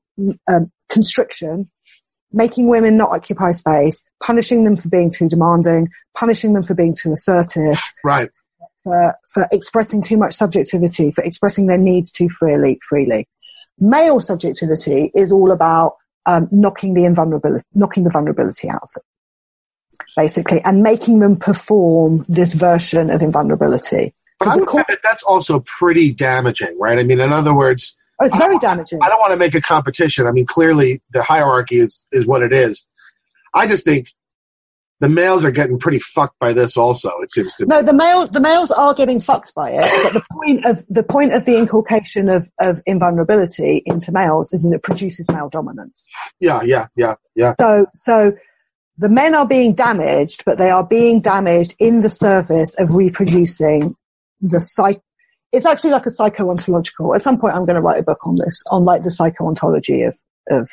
um, 0.48 0.70
constriction, 0.90 1.70
making 2.32 2.68
women 2.68 2.96
not 2.96 3.10
occupy 3.10 3.52
space, 3.52 4.02
punishing 4.22 4.64
them 4.64 4.76
for 4.76 4.88
being 4.88 5.10
too 5.10 5.28
demanding, 5.28 5.88
punishing 6.14 6.52
them 6.52 6.62
for 6.62 6.74
being 6.74 6.94
too 6.94 7.12
assertive, 7.12 7.78
right? 8.04 8.30
For, 8.88 9.14
for 9.28 9.46
expressing 9.52 10.02
too 10.02 10.16
much 10.16 10.32
subjectivity, 10.34 11.12
for 11.12 11.22
expressing 11.22 11.66
their 11.66 11.76
needs 11.78 12.10
too 12.10 12.28
freely, 12.30 12.78
freely. 12.88 13.28
Male 13.78 14.20
subjectivity 14.20 15.10
is 15.14 15.30
all 15.30 15.52
about 15.52 15.96
um, 16.26 16.48
knocking 16.50 16.94
the 16.94 17.04
invulnerability, 17.04 17.64
knocking 17.74 18.04
the 18.04 18.10
vulnerability 18.10 18.68
out 18.70 18.80
of 18.82 18.88
them, 18.94 19.02
basically, 20.16 20.60
and 20.64 20.82
making 20.82 21.18
them 21.20 21.36
perform 21.36 22.24
this 22.28 22.54
version 22.54 23.10
of 23.10 23.20
invulnerability. 23.22 24.14
But 24.38 24.48
I 24.48 24.52
Because 24.52 24.54
of 24.54 24.60
say 24.60 24.72
course- 24.72 24.84
that 24.88 24.98
that's 25.02 25.22
also 25.22 25.60
pretty 25.60 26.12
damaging, 26.12 26.76
right? 26.78 26.98
I 26.98 27.02
mean, 27.02 27.20
in 27.20 27.32
other 27.32 27.54
words, 27.54 27.96
Oh, 28.20 28.26
it's 28.26 28.36
very 28.36 28.58
damaging. 28.58 28.98
I 29.00 29.08
don't 29.08 29.20
want 29.20 29.32
to 29.32 29.38
make 29.38 29.54
a 29.54 29.60
competition. 29.60 30.26
I 30.26 30.32
mean, 30.32 30.44
clearly 30.46 31.00
the 31.12 31.22
hierarchy 31.22 31.76
is 31.76 32.04
is 32.10 32.26
what 32.26 32.42
it 32.42 32.52
is. 32.52 32.84
I 33.54 33.68
just 33.68 33.84
think 33.84 34.12
the 35.00 35.08
males 35.08 35.44
are 35.44 35.50
getting 35.50 35.78
pretty 35.78 36.00
fucked 36.00 36.38
by 36.38 36.52
this. 36.52 36.76
Also, 36.76 37.10
it 37.20 37.30
seems 37.30 37.54
to 37.54 37.64
me. 37.64 37.68
No, 37.68 37.82
the 37.82 37.92
males 37.92 38.30
the 38.30 38.40
males 38.40 38.70
are 38.70 38.94
getting 38.94 39.20
fucked 39.20 39.54
by 39.54 39.70
it, 39.70 40.02
but 40.02 40.12
the 40.12 40.26
point 40.32 40.64
of 40.66 40.84
the 40.88 41.02
point 41.02 41.34
of 41.34 41.44
the 41.44 41.56
inculcation 41.56 42.28
of 42.28 42.50
of 42.58 42.82
invulnerability 42.86 43.82
into 43.86 44.12
males 44.12 44.52
is 44.52 44.62
that 44.62 44.72
it 44.72 44.82
produces 44.82 45.28
male 45.30 45.48
dominance. 45.48 46.06
Yeah, 46.40 46.62
yeah, 46.62 46.88
yeah, 46.96 47.14
yeah. 47.34 47.54
So 47.60 47.86
so 47.94 48.32
the 48.96 49.08
men 49.08 49.34
are 49.34 49.46
being 49.46 49.74
damaged, 49.74 50.42
but 50.44 50.58
they 50.58 50.70
are 50.70 50.84
being 50.84 51.20
damaged 51.20 51.76
in 51.78 52.00
the 52.00 52.08
service 52.08 52.74
of 52.78 52.90
reproducing 52.90 53.94
the 54.40 54.60
psych. 54.60 55.00
It's 55.52 55.64
actually 55.64 55.92
like 55.92 56.04
a 56.04 56.10
psycho-ontological. 56.10 57.14
At 57.14 57.22
some 57.22 57.38
point, 57.38 57.54
I'm 57.54 57.64
going 57.64 57.76
to 57.76 57.80
write 57.80 58.00
a 58.00 58.02
book 58.02 58.26
on 58.26 58.36
this, 58.36 58.62
on 58.70 58.84
like 58.84 59.02
the 59.02 59.10
psycho-ontology 59.10 60.02
of 60.02 60.18
of 60.50 60.68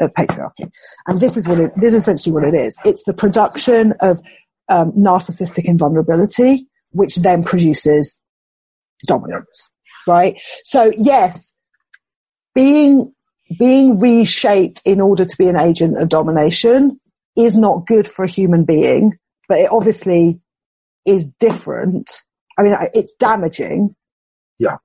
of 0.00 0.12
patriarchy. 0.14 0.70
And 1.06 1.20
this 1.20 1.36
is 1.36 1.46
what 1.46 1.58
it, 1.58 1.72
this 1.76 1.94
is 1.94 2.02
essentially 2.02 2.32
what 2.32 2.44
it 2.44 2.54
is. 2.54 2.76
It's 2.84 3.04
the 3.04 3.14
production 3.14 3.94
of 4.00 4.20
um, 4.68 4.92
narcissistic 4.92 5.64
invulnerability, 5.64 6.66
which 6.92 7.16
then 7.16 7.44
produces 7.44 8.20
dominance, 9.06 9.70
right? 10.06 10.36
So 10.64 10.92
yes, 10.96 11.54
being, 12.54 13.12
being 13.58 13.98
reshaped 13.98 14.82
in 14.84 15.00
order 15.00 15.24
to 15.24 15.36
be 15.36 15.48
an 15.48 15.56
agent 15.56 15.98
of 15.98 16.08
domination 16.08 17.00
is 17.36 17.56
not 17.56 17.86
good 17.86 18.08
for 18.08 18.24
a 18.24 18.30
human 18.30 18.64
being, 18.64 19.18
but 19.48 19.58
it 19.58 19.70
obviously 19.70 20.40
is 21.04 21.30
different. 21.40 22.10
I 22.56 22.62
mean, 22.62 22.74
it's 22.94 23.14
damaging. 23.14 23.94
Yeah. 24.58 24.76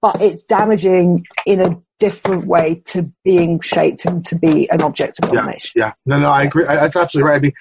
But 0.00 0.20
it's 0.20 0.44
damaging 0.44 1.24
in 1.46 1.60
a 1.60 1.82
different 1.98 2.46
way 2.46 2.82
to 2.86 3.12
being 3.24 3.60
shaped 3.60 4.04
and 4.04 4.24
to 4.26 4.36
be 4.36 4.68
an 4.70 4.82
object 4.82 5.18
of 5.22 5.30
domination. 5.30 5.72
Yeah, 5.76 5.86
yeah. 5.86 5.92
no, 6.06 6.20
no, 6.20 6.28
I 6.28 6.44
agree. 6.44 6.66
I, 6.66 6.76
that's 6.76 6.96
absolutely 6.96 7.30
right. 7.30 7.36
I 7.36 7.40
mean, 7.40 7.52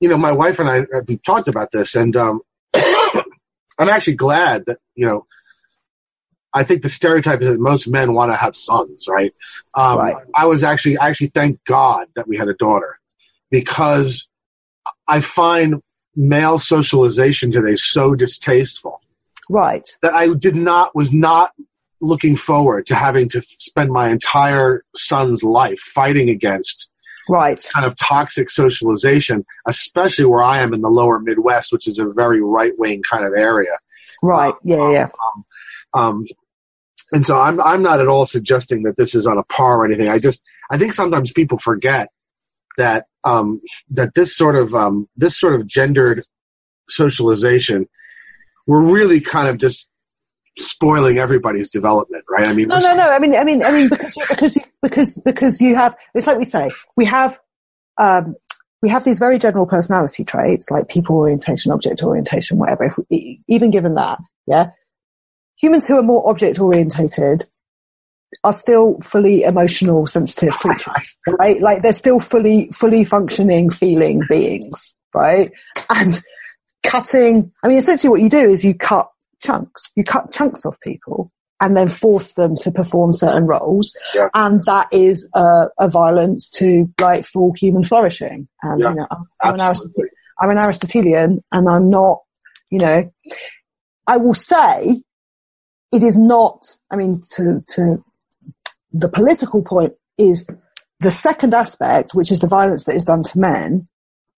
you 0.00 0.08
know, 0.08 0.18
my 0.18 0.32
wife 0.32 0.58
and 0.58 0.68
I 0.68 0.86
have 0.94 1.22
talked 1.24 1.48
about 1.48 1.70
this, 1.72 1.94
and 1.94 2.14
um, 2.16 2.40
I'm 2.74 3.88
actually 3.88 4.16
glad 4.16 4.66
that 4.66 4.78
you 4.94 5.06
know. 5.06 5.26
I 6.54 6.62
think 6.62 6.80
the 6.80 6.88
stereotype 6.88 7.42
is 7.42 7.48
that 7.48 7.60
most 7.60 7.86
men 7.86 8.14
want 8.14 8.32
to 8.32 8.36
have 8.36 8.56
sons, 8.56 9.06
right? 9.10 9.34
Um, 9.74 9.98
Right. 9.98 10.16
I 10.34 10.46
was 10.46 10.62
actually, 10.62 10.96
I 10.96 11.10
actually 11.10 11.26
thank 11.26 11.62
God 11.64 12.06
that 12.14 12.26
we 12.26 12.38
had 12.38 12.48
a 12.48 12.54
daughter 12.54 12.98
because 13.50 14.30
I 15.06 15.20
find 15.20 15.82
male 16.14 16.58
socialization 16.58 17.50
today 17.50 17.76
so 17.76 18.14
distasteful 18.14 19.02
Right. 19.50 19.86
that 20.00 20.14
I 20.14 20.32
did 20.32 20.56
not 20.56 20.94
was 20.94 21.12
not 21.12 21.52
looking 22.00 22.36
forward 22.36 22.86
to 22.86 22.94
having 22.94 23.28
to 23.30 23.40
spend 23.42 23.90
my 23.90 24.10
entire 24.10 24.84
son's 24.94 25.42
life 25.42 25.78
fighting 25.78 26.30
against 26.30 26.90
Right. 27.28 27.58
kind 27.72 27.84
of 27.84 27.96
toxic 27.96 28.50
socialization, 28.50 29.44
especially 29.66 30.26
where 30.26 30.42
I 30.42 30.60
am 30.60 30.72
in 30.72 30.80
the 30.80 30.90
lower 30.90 31.18
Midwest, 31.18 31.72
which 31.72 31.88
is 31.88 31.98
a 31.98 32.06
very 32.06 32.40
right 32.40 32.72
wing 32.78 33.02
kind 33.02 33.24
of 33.24 33.32
area. 33.36 33.76
Right. 34.22 34.54
Yeah. 34.62 34.90
Yeah. 34.92 35.08
Um, 35.92 36.26
and 37.12 37.26
so 37.26 37.40
I'm 37.40 37.60
I'm 37.60 37.82
not 37.82 38.00
at 38.00 38.08
all 38.08 38.26
suggesting 38.26 38.84
that 38.84 38.96
this 38.96 39.14
is 39.14 39.26
on 39.26 39.38
a 39.38 39.42
par 39.42 39.78
or 39.78 39.84
anything. 39.84 40.08
I 40.08 40.18
just 40.18 40.42
I 40.70 40.78
think 40.78 40.92
sometimes 40.92 41.32
people 41.32 41.58
forget 41.58 42.10
that 42.76 43.06
um, 43.24 43.60
that 43.90 44.14
this 44.14 44.36
sort 44.36 44.56
of 44.56 44.74
um, 44.74 45.08
this 45.16 45.38
sort 45.38 45.54
of 45.54 45.66
gendered 45.66 46.24
socialization, 46.88 47.88
we're 48.66 48.82
really 48.82 49.20
kind 49.20 49.48
of 49.48 49.58
just 49.58 49.88
spoiling 50.58 51.18
everybody's 51.18 51.70
development, 51.70 52.24
right? 52.30 52.48
I 52.48 52.52
mean, 52.52 52.68
No, 52.68 52.78
no, 52.78 52.94
no. 52.94 53.10
I 53.10 53.18
mean, 53.18 53.34
I 53.34 53.44
mean, 53.44 53.62
I 53.62 53.70
mean, 53.72 53.88
because 53.88 54.14
because 54.28 54.58
because 54.82 55.14
because 55.24 55.60
you 55.60 55.74
have. 55.74 55.96
It's 56.14 56.26
like 56.26 56.38
we 56.38 56.44
say, 56.44 56.70
we 56.96 57.04
have. 57.06 57.38
Um, 57.98 58.36
we 58.82 58.90
have 58.90 59.04
these 59.04 59.18
very 59.18 59.38
general 59.38 59.66
personality 59.66 60.22
traits 60.22 60.70
like 60.70 60.88
people 60.88 61.16
orientation, 61.16 61.72
object 61.72 62.02
orientation, 62.02 62.58
whatever. 62.58 62.84
If 62.84 62.98
we, 63.10 63.40
even 63.48 63.70
given 63.70 63.94
that, 63.94 64.18
yeah, 64.46 64.70
humans 65.56 65.86
who 65.86 65.96
are 65.96 66.02
more 66.02 66.28
object 66.28 66.58
orientated 66.58 67.44
are 68.44 68.52
still 68.52 69.00
fully 69.00 69.42
emotional, 69.42 70.06
sensitive 70.06 70.54
creatures, 70.54 71.16
right? 71.38 71.60
Like 71.60 71.82
they're 71.82 71.92
still 71.92 72.20
fully, 72.20 72.70
fully 72.72 73.04
functioning, 73.04 73.70
feeling 73.70 74.22
beings, 74.28 74.94
right? 75.14 75.50
And 75.88 76.20
cutting, 76.82 77.52
I 77.62 77.68
mean, 77.68 77.78
essentially 77.78 78.10
what 78.10 78.20
you 78.20 78.28
do 78.28 78.50
is 78.50 78.64
you 78.64 78.74
cut 78.74 79.10
chunks. 79.42 79.90
You 79.94 80.04
cut 80.04 80.32
chunks 80.32 80.64
off 80.64 80.76
people 80.80 81.32
and 81.60 81.76
then 81.76 81.88
force 81.88 82.34
them 82.34 82.56
to 82.58 82.70
perform 82.70 83.12
certain 83.12 83.46
roles. 83.46 83.96
Yeah. 84.14 84.28
And 84.34 84.64
that 84.66 84.88
is 84.92 85.28
a, 85.34 85.66
a 85.78 85.88
violence 85.88 86.50
to 86.50 86.92
like 87.00 87.24
full 87.24 87.52
human 87.54 87.84
flourishing. 87.84 88.48
And, 88.62 88.80
Yeah, 88.80 88.90
you 88.90 88.94
know, 88.96 89.06
I'm, 89.10 89.26
I'm 89.42 89.60
an. 89.60 89.76
I'm 90.38 90.50
an 90.50 90.58
Aristotelian 90.58 91.42
and 91.52 91.68
I'm 91.68 91.88
not, 91.90 92.18
you 92.70 92.78
know, 92.78 93.10
I 94.06 94.16
will 94.18 94.34
say 94.34 95.02
it 95.92 96.02
is 96.02 96.18
not, 96.18 96.76
I 96.90 96.96
mean, 96.96 97.22
to, 97.32 97.64
to 97.68 98.04
the 98.92 99.08
political 99.08 99.62
point 99.62 99.94
is 100.18 100.46
the 101.00 101.10
second 101.10 101.54
aspect, 101.54 102.14
which 102.14 102.30
is 102.30 102.40
the 102.40 102.46
violence 102.46 102.84
that 102.84 102.94
is 102.94 103.04
done 103.04 103.22
to 103.22 103.38
men 103.38 103.88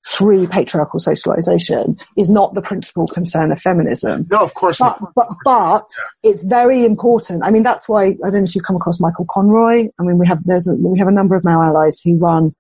through 0.09 0.47
patriarchal 0.49 0.99
socialization 0.99 1.99
is 2.17 2.31
not 2.31 2.55
the 2.55 2.63
principal 2.63 3.07
concern 3.09 3.53
of 3.53 3.61
feminism. 3.61 4.27
No, 4.31 4.39
of 4.39 4.55
course 4.55 4.79
But, 4.79 5.01
not. 5.01 5.13
but, 5.15 5.29
but 5.45 5.91
it's 6.23 6.43
very 6.43 6.85
important. 6.85 7.45
I 7.45 7.51
mean, 7.51 7.63
that's 7.63 7.89
why, 7.89 8.07
I 8.07 8.31
don't 8.31 8.35
know 8.35 8.43
if 8.45 8.55
you've 8.55 8.65
come 8.65 8.77
across 8.77 9.01
Michael 9.01 9.27
Conroy. 9.31 9.89
I 9.99 10.03
mean, 10.03 10.19
we 10.19 10.27
have, 10.27 10.43
there's 10.45 10.67
a, 10.67 10.75
we 10.75 10.99
have 10.99 11.09
a 11.09 11.13
number 11.13 11.37
of 11.37 11.45
male 11.45 11.61
allies 11.61 12.01
who 12.01 12.17
run, 12.17 12.55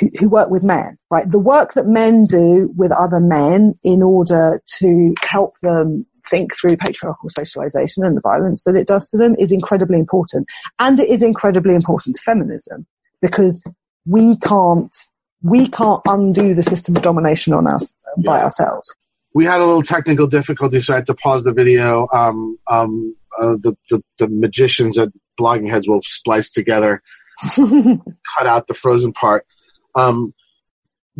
who, 0.00 0.08
who 0.18 0.28
work 0.30 0.48
with 0.50 0.64
men, 0.64 0.96
right? 1.10 1.30
The 1.30 1.38
work 1.38 1.74
that 1.74 1.86
men 1.86 2.24
do 2.24 2.72
with 2.74 2.90
other 2.92 3.20
men 3.20 3.74
in 3.82 4.02
order 4.02 4.62
to 4.78 5.14
help 5.20 5.58
them 5.62 6.06
think 6.30 6.52
through 6.56 6.78
patriarchal 6.78 7.28
socialization 7.28 8.02
and 8.02 8.16
the 8.16 8.22
violence 8.22 8.62
that 8.62 8.76
it 8.76 8.86
does 8.86 9.08
to 9.08 9.18
them 9.18 9.34
is 9.38 9.52
incredibly 9.52 9.98
important. 9.98 10.48
And 10.80 10.98
it 10.98 11.08
is 11.10 11.22
incredibly 11.22 11.74
important 11.74 12.16
to 12.16 12.22
feminism 12.22 12.86
because 13.20 13.62
we 14.06 14.36
can't, 14.38 14.96
we 15.44 15.68
can't 15.68 16.00
undo 16.06 16.54
the 16.54 16.62
system 16.62 16.96
of 16.96 17.02
domination 17.02 17.52
on 17.52 17.66
us 17.66 17.92
by 18.24 18.42
ourselves. 18.42 18.92
we 19.34 19.44
had 19.44 19.60
a 19.60 19.64
little 19.64 19.82
technical 19.82 20.26
difficulty, 20.26 20.80
so 20.80 20.94
I 20.94 20.96
had 20.96 21.06
to 21.06 21.14
pause 21.14 21.44
the 21.44 21.52
video. 21.52 22.08
Um, 22.12 22.58
um, 22.66 23.14
uh, 23.38 23.56
the, 23.60 23.76
the 23.90 24.02
the 24.18 24.28
magicians 24.28 24.96
at 24.98 25.10
Bloggingheads 25.38 25.86
will 25.86 26.00
splice 26.02 26.52
together, 26.52 27.02
cut 27.56 28.46
out 28.46 28.66
the 28.66 28.74
frozen 28.74 29.12
part. 29.12 29.46
Um, 29.94 30.32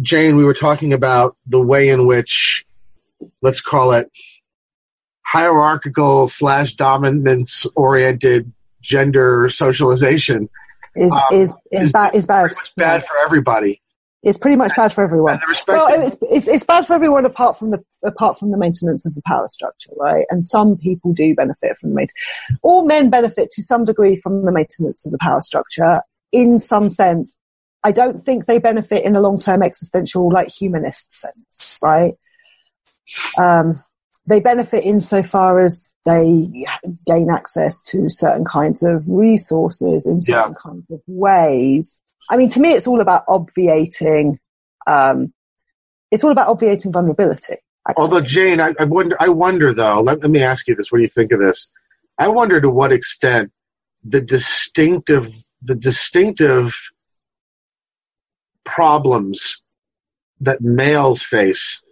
Jane, 0.01 0.37
we 0.37 0.45
were 0.45 0.55
talking 0.55 0.93
about 0.93 1.37
the 1.47 1.61
way 1.61 1.91
in 1.91 2.07
which, 2.07 2.65
let's 3.43 3.61
call 3.61 3.93
it, 3.93 4.11
hierarchical 5.23 6.29
slash 6.29 6.75
dominance 6.75 7.67
oriented 7.77 8.53
gender 8.81 9.49
socialization 9.49 10.49
is 10.97 11.13
Um, 11.13 11.21
is 11.33 11.55
is 11.73 11.83
is 11.83 11.93
bad 11.93 12.15
is 12.15 12.27
bad. 12.27 12.53
is 12.53 12.73
bad 12.77 13.05
for 13.07 13.17
everybody. 13.25 13.81
It's 14.25 14.39
pretty 14.39 14.57
much 14.57 14.73
bad 14.77 14.93
for 14.93 15.05
everyone. 15.05 15.35
And 15.35 15.43
the 15.43 15.47
respect 15.47 15.77
Well, 15.77 16.03
it's, 16.07 16.19
it's 16.23 16.49
it's 16.49 16.65
bad 16.65 16.87
for 16.87 16.95
everyone 16.95 17.27
apart 17.27 17.59
from 17.59 17.71
the 17.71 17.85
apart 18.05 18.39
from 18.39 18.51
the 18.51 18.57
maintenance 18.57 19.05
of 19.07 19.15
the 19.15 19.23
power 19.27 19.49
structure, 19.49 19.93
right? 19.97 20.25
And 20.31 20.45
some 20.45 20.77
people 20.77 21.13
do 21.13 21.35
benefit 21.35 21.77
from 21.79 21.91
the 21.91 21.97
maintenance. 21.97 22.59
All 22.63 22.85
men 22.85 23.11
benefit 23.11 23.51
to 23.53 23.63
some 23.63 23.85
degree 23.85 24.17
from 24.17 24.45
the 24.45 24.53
maintenance 24.53 25.05
of 25.07 25.13
the 25.13 25.19
power 25.19 25.43
structure. 25.43 26.01
In 26.33 26.59
some 26.59 26.89
sense, 26.89 27.39
I 27.85 27.93
don't 27.93 28.21
think 28.23 28.47
they 28.47 28.59
benefit 28.59 29.05
in 29.05 29.15
a 29.15 29.21
long 29.21 29.39
term 29.39 29.63
existential, 29.63 30.31
like 30.33 30.49
humanist 30.49 31.13
sense, 31.13 31.79
right? 31.83 32.15
Um, 33.39 33.79
they 34.27 34.41
benefit 34.41 34.85
insofar 34.85 35.61
as 35.61 35.93
they 36.07 36.67
gain 37.07 37.31
access 37.31 37.83
to 37.83 38.09
certain 38.09 38.45
kinds 38.45 38.83
of 38.83 39.05
resources 39.07 40.07
in 40.07 40.17
Yeah. 40.23 40.43
certain 40.43 40.55
kinds 40.55 40.91
of 40.91 41.01
ways. 41.07 42.01
I 42.31 42.37
mean, 42.37 42.49
to 42.51 42.61
me, 42.61 42.73
it's 42.73 42.87
all 42.87 43.01
about 43.01 43.25
obviating. 43.29 44.39
Um, 44.87 45.33
it's 46.11 46.25
all 46.25 46.33
about 46.33 46.49
obviating 46.49 46.93
vulnerability. 46.93 47.57
actually. 47.89 48.03
Although 48.03 48.21
Jane, 48.21 48.61
I, 48.61 48.75
I 48.79 48.85
wonder. 48.85 49.17
I 49.21 49.29
wonder 49.29 49.73
though. 49.75 50.01
Let, 50.01 50.21
let 50.23 50.31
me 50.31 50.43
ask 50.43 50.67
you 50.69 50.75
this: 50.75 50.91
What 50.91 50.99
do 50.99 51.05
you 51.05 51.09
think 51.09 51.33
of 51.33 51.41
this? 51.41 51.71
I 52.19 52.29
wonder 52.29 52.61
to 52.61 52.71
what 52.71 52.93
extent 52.93 53.53
the 54.05 54.21
distinctive, 54.21 55.33
the 55.63 55.75
distinctive 55.75 56.75
problems 58.65 59.63
that 60.41 60.61
males 60.61 61.23
face 61.23 61.83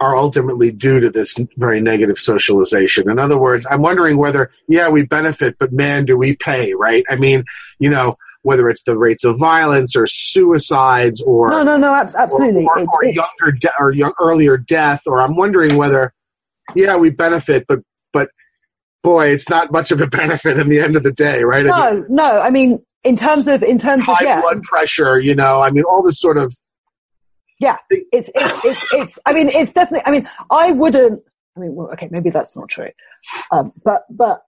are 0.00 0.16
ultimately 0.16 0.72
due 0.72 1.00
to 1.00 1.10
this 1.10 1.38
very 1.56 1.80
negative 1.80 2.18
socialization. 2.18 3.08
In 3.08 3.18
other 3.18 3.38
words, 3.38 3.64
I'm 3.70 3.80
wondering 3.80 4.16
whether, 4.16 4.50
yeah, 4.68 4.88
we 4.88 5.06
benefit, 5.06 5.56
but 5.58 5.72
man, 5.72 6.04
do 6.04 6.16
we 6.16 6.34
pay, 6.34 6.74
right? 6.74 7.04
I 7.08 7.16
mean, 7.16 7.44
you 7.78 7.90
know, 7.90 8.18
whether 8.44 8.68
it's 8.68 8.82
the 8.84 8.96
rates 8.96 9.24
of 9.24 9.38
violence 9.38 9.96
or 9.96 10.06
suicides 10.06 11.20
or 11.22 11.50
no, 11.50 11.62
no, 11.62 11.76
no, 11.76 11.94
ab- 11.94 12.10
absolutely. 12.16 12.64
or, 12.64 12.78
or, 12.78 12.82
it's, 12.82 12.94
or 12.94 13.04
it's, 13.04 13.16
younger 13.16 13.58
de- 13.58 13.72
or 13.80 13.90
young, 13.90 14.12
earlier 14.20 14.56
death, 14.56 15.02
or 15.06 15.20
I'm 15.20 15.34
wondering 15.34 15.76
whether, 15.76 16.12
yeah, 16.74 16.96
we 16.96 17.10
benefit, 17.10 17.64
but 17.66 17.80
but 18.12 18.28
boy, 19.02 19.28
it's 19.28 19.48
not 19.48 19.72
much 19.72 19.90
of 19.90 20.00
a 20.00 20.06
benefit 20.06 20.58
in 20.58 20.68
the 20.68 20.80
end 20.80 20.94
of 20.94 21.02
the 21.02 21.12
day, 21.12 21.42
right? 21.42 21.68
I 21.68 21.92
mean, 21.92 22.06
No, 22.08 22.28
no. 22.28 22.40
I 22.40 22.50
mean, 22.50 22.84
in 23.02 23.16
terms 23.16 23.48
of 23.48 23.62
in 23.62 23.78
terms 23.78 24.08
of 24.08 24.16
yeah, 24.20 24.40
blood 24.40 24.62
pressure, 24.62 25.18
you 25.18 25.34
know, 25.34 25.60
I 25.60 25.70
mean, 25.70 25.84
all 25.84 26.02
this 26.02 26.20
sort 26.20 26.38
of 26.38 26.54
yeah. 27.60 27.76
It's 27.90 28.30
it's 28.34 28.64
it's 28.64 28.86
it's. 28.92 29.18
I 29.26 29.32
mean, 29.32 29.48
it's 29.48 29.72
definitely. 29.72 30.06
I 30.06 30.10
mean, 30.10 30.28
I 30.50 30.72
wouldn't. 30.72 31.22
I 31.56 31.60
mean, 31.60 31.74
well, 31.74 31.90
okay, 31.92 32.08
maybe 32.10 32.30
that's 32.30 32.56
not 32.56 32.68
true. 32.68 32.90
Um, 33.52 33.72
but 33.84 34.02
but 34.10 34.42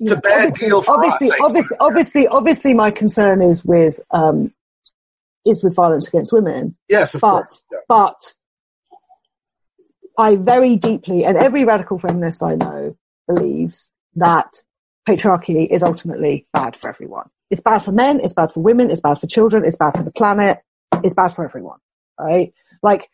It's 0.00 0.10
a 0.12 0.16
bad 0.16 0.46
obviously, 0.46 0.68
deal 0.68 0.82
for 0.82 0.94
obviously, 0.94 1.30
us, 1.30 1.36
obviously, 1.40 1.76
obviously, 1.80 2.26
obviously, 2.28 2.74
my 2.74 2.90
concern 2.90 3.42
is 3.42 3.64
with 3.64 4.00
um, 4.10 4.52
is 5.44 5.62
with 5.64 5.74
violence 5.74 6.08
against 6.08 6.32
women. 6.32 6.76
yes, 6.88 7.14
of 7.14 7.20
But 7.20 7.30
course. 7.42 7.62
Yeah. 7.72 7.78
but 7.88 8.34
I 10.18 10.36
very 10.36 10.76
deeply, 10.76 11.24
and 11.24 11.36
every 11.36 11.64
radical 11.64 11.98
feminist 11.98 12.42
I 12.42 12.54
know 12.56 12.96
believes 13.26 13.90
that 14.16 14.62
patriarchy 15.08 15.66
is 15.68 15.82
ultimately 15.82 16.46
bad 16.52 16.76
for 16.76 16.88
everyone. 16.90 17.30
It's 17.50 17.60
bad 17.60 17.78
for 17.78 17.92
men, 17.92 18.20
it's 18.20 18.34
bad 18.34 18.52
for 18.52 18.60
women, 18.60 18.90
it's 18.90 19.00
bad 19.00 19.18
for 19.18 19.26
children, 19.26 19.64
it's 19.64 19.76
bad 19.76 19.96
for 19.96 20.02
the 20.02 20.10
planet, 20.10 20.58
it's 21.04 21.14
bad 21.14 21.28
for 21.28 21.44
everyone, 21.44 21.78
right? 22.20 22.52
Like, 22.82 23.08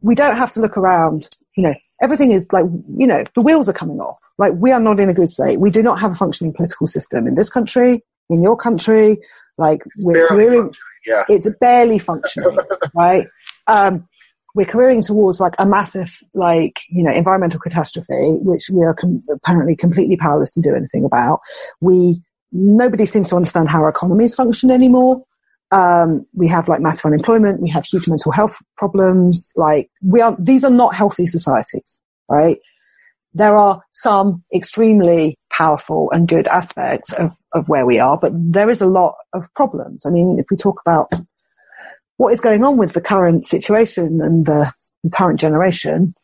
we 0.00 0.14
don't 0.14 0.36
have 0.36 0.52
to 0.52 0.60
look 0.60 0.76
around, 0.76 1.28
you 1.56 1.62
know, 1.62 1.74
everything 2.00 2.30
is 2.30 2.48
like, 2.52 2.64
you 2.98 3.06
know, 3.06 3.24
the 3.34 3.40
wheels 3.40 3.68
are 3.68 3.72
coming 3.74 4.00
off. 4.00 4.18
Like, 4.38 4.52
we 4.56 4.72
are 4.72 4.80
not 4.80 5.00
in 5.00 5.08
a 5.08 5.14
good 5.14 5.30
state. 5.30 5.60
We 5.60 5.70
do 5.70 5.82
not 5.82 6.00
have 6.00 6.12
a 6.12 6.14
functioning 6.14 6.52
political 6.52 6.86
system 6.86 7.26
in 7.26 7.34
this 7.34 7.50
country, 7.50 8.02
in 8.28 8.42
your 8.42 8.56
country. 8.56 9.18
Like, 9.56 9.82
we're 9.98 10.26
careering, 10.26 10.74
yeah. 11.06 11.24
it's 11.28 11.48
barely 11.60 11.98
functioning, 11.98 12.58
right? 12.94 13.26
Um, 13.66 14.08
we're 14.54 14.66
careering 14.66 15.02
towards 15.02 15.40
like 15.40 15.54
a 15.58 15.66
massive, 15.66 16.16
like, 16.34 16.80
you 16.88 17.02
know, 17.02 17.12
environmental 17.12 17.60
catastrophe, 17.60 18.36
which 18.40 18.70
we 18.72 18.82
are 18.82 18.94
com- 18.94 19.22
apparently 19.30 19.76
completely 19.76 20.16
powerless 20.16 20.50
to 20.52 20.60
do 20.60 20.74
anything 20.74 21.04
about. 21.04 21.40
We, 21.80 22.22
nobody 22.52 23.04
seems 23.04 23.30
to 23.30 23.36
understand 23.36 23.68
how 23.68 23.82
our 23.82 23.88
economies 23.88 24.34
function 24.34 24.70
anymore. 24.70 25.24
Um, 25.72 26.24
we 26.34 26.46
have 26.48 26.68
like 26.68 26.80
massive 26.80 27.06
unemployment. 27.06 27.60
We 27.60 27.70
have 27.70 27.84
huge 27.84 28.08
mental 28.08 28.32
health 28.32 28.56
problems. 28.76 29.50
Like 29.56 29.90
we 30.02 30.20
are, 30.20 30.36
these 30.38 30.64
are 30.64 30.70
not 30.70 30.94
healthy 30.94 31.26
societies, 31.26 32.00
right? 32.28 32.58
There 33.32 33.56
are 33.56 33.82
some 33.92 34.44
extremely 34.54 35.36
powerful 35.50 36.10
and 36.12 36.28
good 36.28 36.46
aspects 36.46 37.12
of, 37.14 37.34
of 37.52 37.68
where 37.68 37.86
we 37.86 37.98
are, 37.98 38.16
but 38.16 38.32
there 38.34 38.70
is 38.70 38.80
a 38.80 38.86
lot 38.86 39.16
of 39.32 39.52
problems. 39.54 40.06
I 40.06 40.10
mean, 40.10 40.38
if 40.38 40.46
we 40.50 40.56
talk 40.56 40.80
about 40.86 41.12
what 42.16 42.32
is 42.32 42.40
going 42.40 42.62
on 42.62 42.76
with 42.76 42.92
the 42.92 43.00
current 43.00 43.44
situation 43.44 44.20
and 44.20 44.46
the, 44.46 44.72
the 45.02 45.10
current 45.10 45.40
generation, 45.40 46.14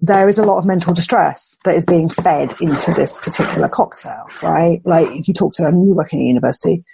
there 0.00 0.28
is 0.28 0.36
a 0.36 0.44
lot 0.44 0.58
of 0.58 0.66
mental 0.66 0.92
distress 0.92 1.56
that 1.64 1.74
is 1.74 1.86
being 1.86 2.10
fed 2.10 2.54
into 2.60 2.92
this 2.92 3.16
particular 3.16 3.68
cocktail, 3.68 4.26
right? 4.42 4.82
Like 4.84 5.08
if 5.08 5.28
you 5.28 5.32
talk 5.32 5.54
to, 5.54 5.64
I 5.64 5.70
you 5.70 5.94
work 5.94 6.12
in 6.12 6.20
a 6.20 6.24
university, 6.24 6.84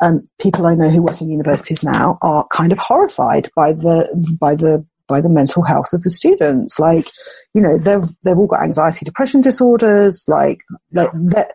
um, 0.00 0.28
people 0.40 0.66
I 0.66 0.74
know 0.74 0.90
who 0.90 1.02
work 1.02 1.20
in 1.20 1.30
universities 1.30 1.82
now 1.82 2.18
are 2.22 2.46
kind 2.52 2.72
of 2.72 2.78
horrified 2.78 3.50
by 3.56 3.72
the, 3.72 4.36
by 4.40 4.54
the, 4.54 4.84
by 5.08 5.20
the 5.20 5.30
mental 5.30 5.62
health 5.62 5.92
of 5.92 6.02
the 6.02 6.10
students. 6.10 6.78
Like, 6.78 7.10
you 7.54 7.62
know, 7.62 7.78
they've, 7.78 8.08
they've 8.24 8.38
all 8.38 8.46
got 8.46 8.62
anxiety, 8.62 9.04
depression 9.04 9.40
disorders, 9.40 10.24
like, 10.28 10.58
like 10.92 11.10
that 11.12 11.52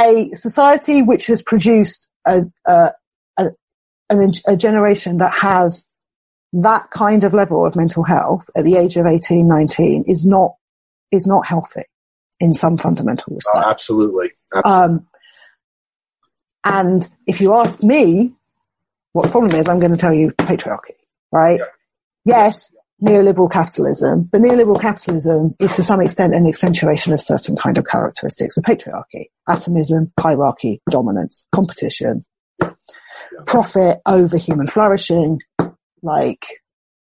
a 0.00 0.30
society 0.34 1.02
which 1.02 1.26
has 1.26 1.42
produced 1.42 2.08
a, 2.26 2.42
a, 2.66 2.92
a, 3.38 3.46
a 4.46 4.56
generation 4.56 5.18
that 5.18 5.32
has 5.32 5.88
that 6.52 6.90
kind 6.90 7.24
of 7.24 7.32
level 7.32 7.64
of 7.66 7.76
mental 7.76 8.02
health 8.04 8.48
at 8.56 8.64
the 8.64 8.76
age 8.76 8.96
of 8.96 9.06
18, 9.06 9.48
19 9.48 10.04
is 10.06 10.26
not, 10.26 10.52
is 11.10 11.26
not 11.26 11.46
healthy 11.46 11.84
in 12.40 12.52
some 12.52 12.76
fundamental 12.76 13.32
Oh, 13.32 13.36
respect. 13.36 13.66
absolutely. 13.66 14.30
Absolutely. 14.54 14.70
Um, 14.96 15.06
and 16.64 17.08
if 17.26 17.40
you 17.40 17.54
ask 17.54 17.82
me 17.82 18.32
what 19.12 19.24
the 19.24 19.30
problem 19.30 19.54
is, 19.60 19.68
I'm 19.68 19.78
going 19.78 19.92
to 19.92 19.98
tell 19.98 20.14
you 20.14 20.30
patriarchy, 20.32 20.94
right? 21.30 21.58
Yeah. 21.58 21.66
Yes, 22.24 22.74
neoliberal 23.02 23.50
capitalism, 23.50 24.28
but 24.30 24.40
neoliberal 24.40 24.80
capitalism 24.80 25.54
is 25.58 25.72
to 25.74 25.82
some 25.82 26.00
extent 26.00 26.34
an 26.34 26.46
accentuation 26.46 27.12
of 27.12 27.20
certain 27.20 27.56
kind 27.56 27.76
of 27.78 27.84
characteristics 27.84 28.56
of 28.56 28.64
patriarchy. 28.64 29.26
Atomism, 29.48 30.12
hierarchy, 30.18 30.80
dominance, 30.88 31.44
competition, 31.52 32.24
profit 33.46 34.00
over 34.06 34.36
human 34.36 34.68
flourishing, 34.68 35.40
like 36.02 36.46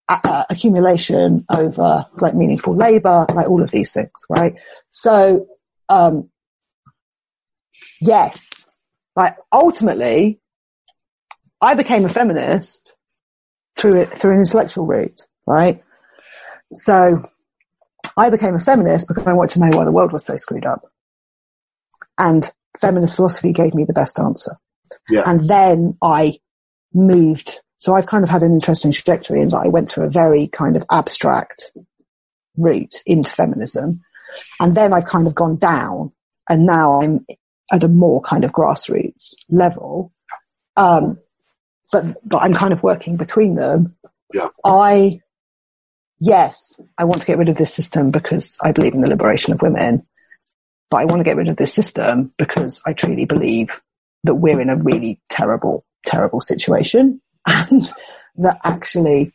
uh, 0.10 0.46
accumulation 0.50 1.46
over 1.50 2.06
like 2.20 2.36
meaningful 2.36 2.76
labor, 2.76 3.26
like 3.34 3.48
all 3.48 3.64
of 3.64 3.72
these 3.72 3.92
things, 3.94 4.12
right? 4.30 4.56
So, 4.90 5.48
um, 5.90 6.30
yes, 8.00 8.50
like 9.20 9.36
ultimately, 9.52 10.40
I 11.60 11.74
became 11.74 12.06
a 12.06 12.10
feminist 12.10 12.94
through 13.76 14.02
it, 14.02 14.18
through 14.18 14.32
an 14.32 14.40
intellectual 14.40 14.86
route, 14.86 15.28
right? 15.46 15.84
So 16.74 17.24
I 18.16 18.30
became 18.30 18.56
a 18.56 18.62
feminist 18.62 19.10
because 19.10 19.28
I 19.28 19.34
wanted 19.34 19.56
to 19.56 19.60
know 19.60 19.78
why 19.78 19.84
the 19.84 19.92
world 19.92 20.14
was 20.14 20.24
so 20.24 20.38
screwed 20.38 20.66
up. 20.66 20.86
And 22.18 22.50
feminist 22.80 23.18
philosophy 23.18 23.52
gave 23.52 23.74
me 23.74 23.84
the 23.84 23.92
best 23.92 24.18
answer. 24.20 24.56
Yeah. 25.10 25.24
And 25.26 25.50
then 25.50 25.96
I 26.02 26.40
moved. 26.94 27.60
So 27.78 27.96
I've 27.96 28.08
kind 28.08 28.24
of 28.24 28.30
had 28.30 28.42
an 28.42 28.54
interesting 28.54 28.94
trajectory 28.94 29.42
in 29.42 29.50
that 29.50 29.64
I 29.66 29.68
went 29.68 29.92
through 29.92 30.06
a 30.06 30.10
very 30.10 30.48
kind 30.48 30.78
of 30.78 30.86
abstract 30.90 31.72
route 32.56 32.96
into 33.06 33.34
feminism. 33.34 34.00
And 34.62 34.76
then 34.76 34.94
I've 34.94 35.06
kind 35.06 35.28
of 35.28 35.36
gone 35.36 35.58
down 35.58 36.14
and 36.50 36.66
now 36.66 37.02
I'm 37.02 37.26
at 37.72 37.84
a 37.84 37.88
more 37.88 38.22
kind 38.22 38.44
of 38.44 38.52
grassroots 38.52 39.34
level. 39.50 40.12
Um, 40.76 41.20
but, 41.92 42.18
but 42.24 42.42
I'm 42.42 42.54
kind 42.54 42.74
of 42.74 42.84
working 42.84 43.18
between 43.18 43.56
them. 43.56 43.96
Yeah. 44.34 44.50
I, 44.64 45.22
yes, 46.20 46.80
I 46.98 47.06
want 47.06 47.22
to 47.22 47.28
get 47.28 47.38
rid 47.38 47.50
of 47.50 47.58
this 47.58 47.74
system 47.74 48.12
because 48.12 48.58
I 48.62 48.72
believe 48.72 48.94
in 48.94 49.02
the 49.02 49.08
liberation 49.08 49.54
of 49.54 49.62
women, 49.62 50.04
but 50.90 50.98
I 50.98 51.06
want 51.06 51.20
to 51.20 51.24
get 51.24 51.36
rid 51.36 51.50
of 51.50 51.58
this 51.58 51.74
system 51.74 52.34
because 52.38 52.82
I 52.86 52.94
truly 52.94 53.26
believe 53.26 53.70
that 54.24 54.36
we're 54.36 54.60
in 54.60 54.70
a 54.70 54.76
really 54.76 55.20
terrible, 55.30 55.86
terrible 56.06 56.42
situation 56.42 57.22
and 57.46 57.92
that 58.38 58.60
actually 58.64 59.34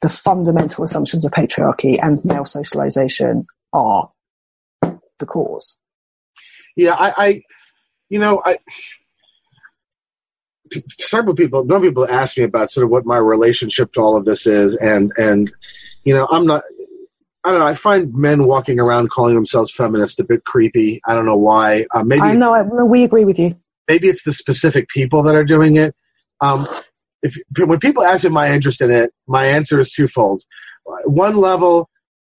the 0.00 0.08
fundamental 0.08 0.84
assumptions 0.84 1.24
of 1.24 1.32
patriarchy 1.32 1.98
and 2.02 2.24
male 2.24 2.46
socialization 2.46 3.46
are 3.72 4.10
the 4.82 5.26
cause. 5.26 5.76
Yeah, 6.76 6.94
I, 6.94 7.12
I 7.16 7.42
you 8.10 8.18
know, 8.18 8.42
I 8.44 8.58
several 10.98 11.34
people, 11.34 11.64
no 11.64 11.80
people 11.80 12.06
ask 12.08 12.36
me 12.36 12.44
about 12.44 12.70
sort 12.70 12.84
of 12.84 12.90
what 12.90 13.04
my 13.04 13.16
relationship 13.16 13.92
to 13.94 14.00
all 14.00 14.16
of 14.16 14.24
this 14.24 14.46
is, 14.46 14.76
and 14.76 15.12
and 15.16 15.50
you 16.04 16.14
know, 16.14 16.28
I'm 16.30 16.46
not. 16.46 16.64
I 17.42 17.52
don't 17.52 17.60
know. 17.60 17.66
I 17.66 17.72
find 17.72 18.12
men 18.14 18.44
walking 18.44 18.78
around 18.78 19.08
calling 19.08 19.34
themselves 19.34 19.72
feminists 19.72 20.18
a 20.18 20.24
bit 20.24 20.44
creepy. 20.44 21.00
I 21.06 21.14
don't 21.14 21.24
know 21.24 21.38
why. 21.38 21.86
Uh, 21.94 22.04
maybe 22.04 22.20
I 22.20 22.34
know, 22.34 22.52
I, 22.52 22.62
we 22.62 23.02
agree 23.02 23.24
with 23.24 23.38
you. 23.38 23.56
maybe 23.88 24.08
it's 24.08 24.24
the 24.24 24.32
specific 24.32 24.88
people 24.88 25.22
that 25.22 25.34
are 25.34 25.44
doing 25.44 25.76
it. 25.76 25.94
Um, 26.42 26.68
if 27.22 27.36
when 27.58 27.78
people 27.78 28.04
ask 28.04 28.24
me 28.24 28.30
my 28.30 28.52
interest 28.52 28.82
in 28.82 28.90
it, 28.90 29.12
my 29.26 29.46
answer 29.46 29.80
is 29.80 29.90
twofold. 29.90 30.42
One 31.06 31.36
level, 31.36 31.88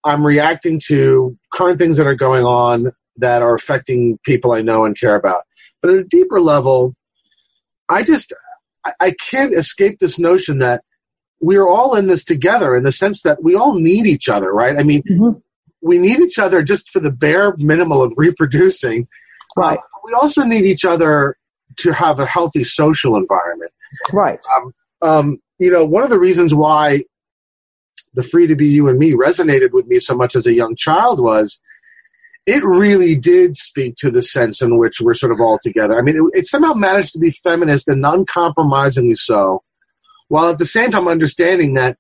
I'm 0.04 0.26
reacting 0.26 0.80
to 0.88 1.36
current 1.52 1.80
things 1.80 1.98
that 1.98 2.06
are 2.06 2.16
going 2.16 2.46
on 2.46 2.92
that 3.18 3.42
are 3.42 3.56
affecting 3.56 4.20
people 4.24 4.52
I 4.54 4.62
know 4.62 4.86
and 4.86 4.98
care 4.98 5.16
about. 5.16 5.44
But 5.82 5.92
at 5.92 6.00
a 6.00 6.04
deeper 6.04 6.40
level, 6.40 6.96
I 7.90 8.04
just 8.04 8.34
I, 9.00 9.12
can't 9.30 9.54
escape 9.54 10.00
this 10.00 10.18
notion 10.18 10.58
that 10.60 10.84
we're 11.40 11.68
all 11.68 11.96
in 11.96 12.08
this 12.08 12.24
together 12.24 12.76
in 12.76 12.84
the 12.84 12.92
sense 12.92 13.22
that 13.24 13.44
we 13.44 13.54
all 13.54 13.76
need 13.76 14.08
each 14.08 14.28
other, 14.28 14.52
right? 14.52 14.76
I 14.76 14.82
mean, 14.82 15.04
Mhm. 15.04 15.42
we 15.82 16.00
need 16.00 16.20
each 16.20 16.40
other 16.40 16.64
just 16.64 16.90
for 16.90 17.00
the 17.00 17.12
bare 17.12 17.54
minimal 17.58 18.02
of 18.02 18.14
reproducing. 18.18 19.08
Right, 19.56 19.78
Uh, 19.78 19.82
we 20.04 20.14
also 20.14 20.44
need 20.44 20.66
each 20.66 20.84
other 20.86 21.38
to 21.78 21.92
have 21.94 22.20
a 22.20 22.26
healthy 22.26 22.64
social 22.64 23.16
environment. 23.16 23.72
right. 24.14 24.40
Um, 24.56 24.74
Um, 25.04 25.38
you 25.60 25.72
know, 25.72 25.84
one 25.86 26.04
of 26.04 26.10
the 26.10 26.20
reasons 26.20 26.54
why 26.54 27.04
the 28.14 28.24
Free 28.24 28.48
to 28.48 28.56
Be 28.56 28.68
You 28.68 28.88
and 28.88 28.98
Me 29.00 29.14
resonated 29.14 29.72
with 29.74 29.86
me 29.88 30.00
so 30.00 30.16
much 30.16 30.36
as 30.36 30.46
a 30.48 30.54
young 30.54 30.76
child 30.76 31.20
was 31.20 31.60
it 32.46 32.64
really 32.64 33.16
did 33.16 33.56
speak 33.56 33.96
to 33.98 34.10
the 34.12 34.22
sense 34.22 34.62
in 34.62 34.78
which 34.78 35.00
we're 35.00 35.14
sort 35.14 35.32
of 35.32 35.40
all 35.40 35.60
together. 35.62 35.98
I 35.98 36.02
mean, 36.02 36.16
it, 36.18 36.40
it 36.40 36.48
somehow 36.48 36.74
managed 36.74 37.14
to 37.14 37.20
be 37.20 37.30
feminist 37.32 37.88
and 37.88 38.06
uncompromisingly 38.06 39.16
so, 39.16 39.64
while 40.28 40.50
at 40.50 40.58
the 40.58 40.66
same 40.66 40.92
time 40.92 41.08
understanding 41.08 41.76
that 41.76 41.98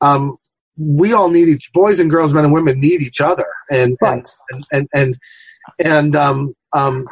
um, 0.00 0.36
we 0.76 1.12
all 1.12 1.28
need 1.28 1.48
each 1.48 1.70
boys 1.72 1.98
and 1.98 2.10
girls, 2.10 2.32
men 2.32 2.44
and 2.44 2.54
women 2.54 2.80
need 2.80 3.00
each 3.00 3.20
other, 3.20 3.46
and 3.70 3.96
Right. 4.00 4.28
and 4.50 4.64
and 4.72 4.88
and 4.94 5.18
and 5.78 6.16
um, 6.16 6.54
um, 6.72 7.06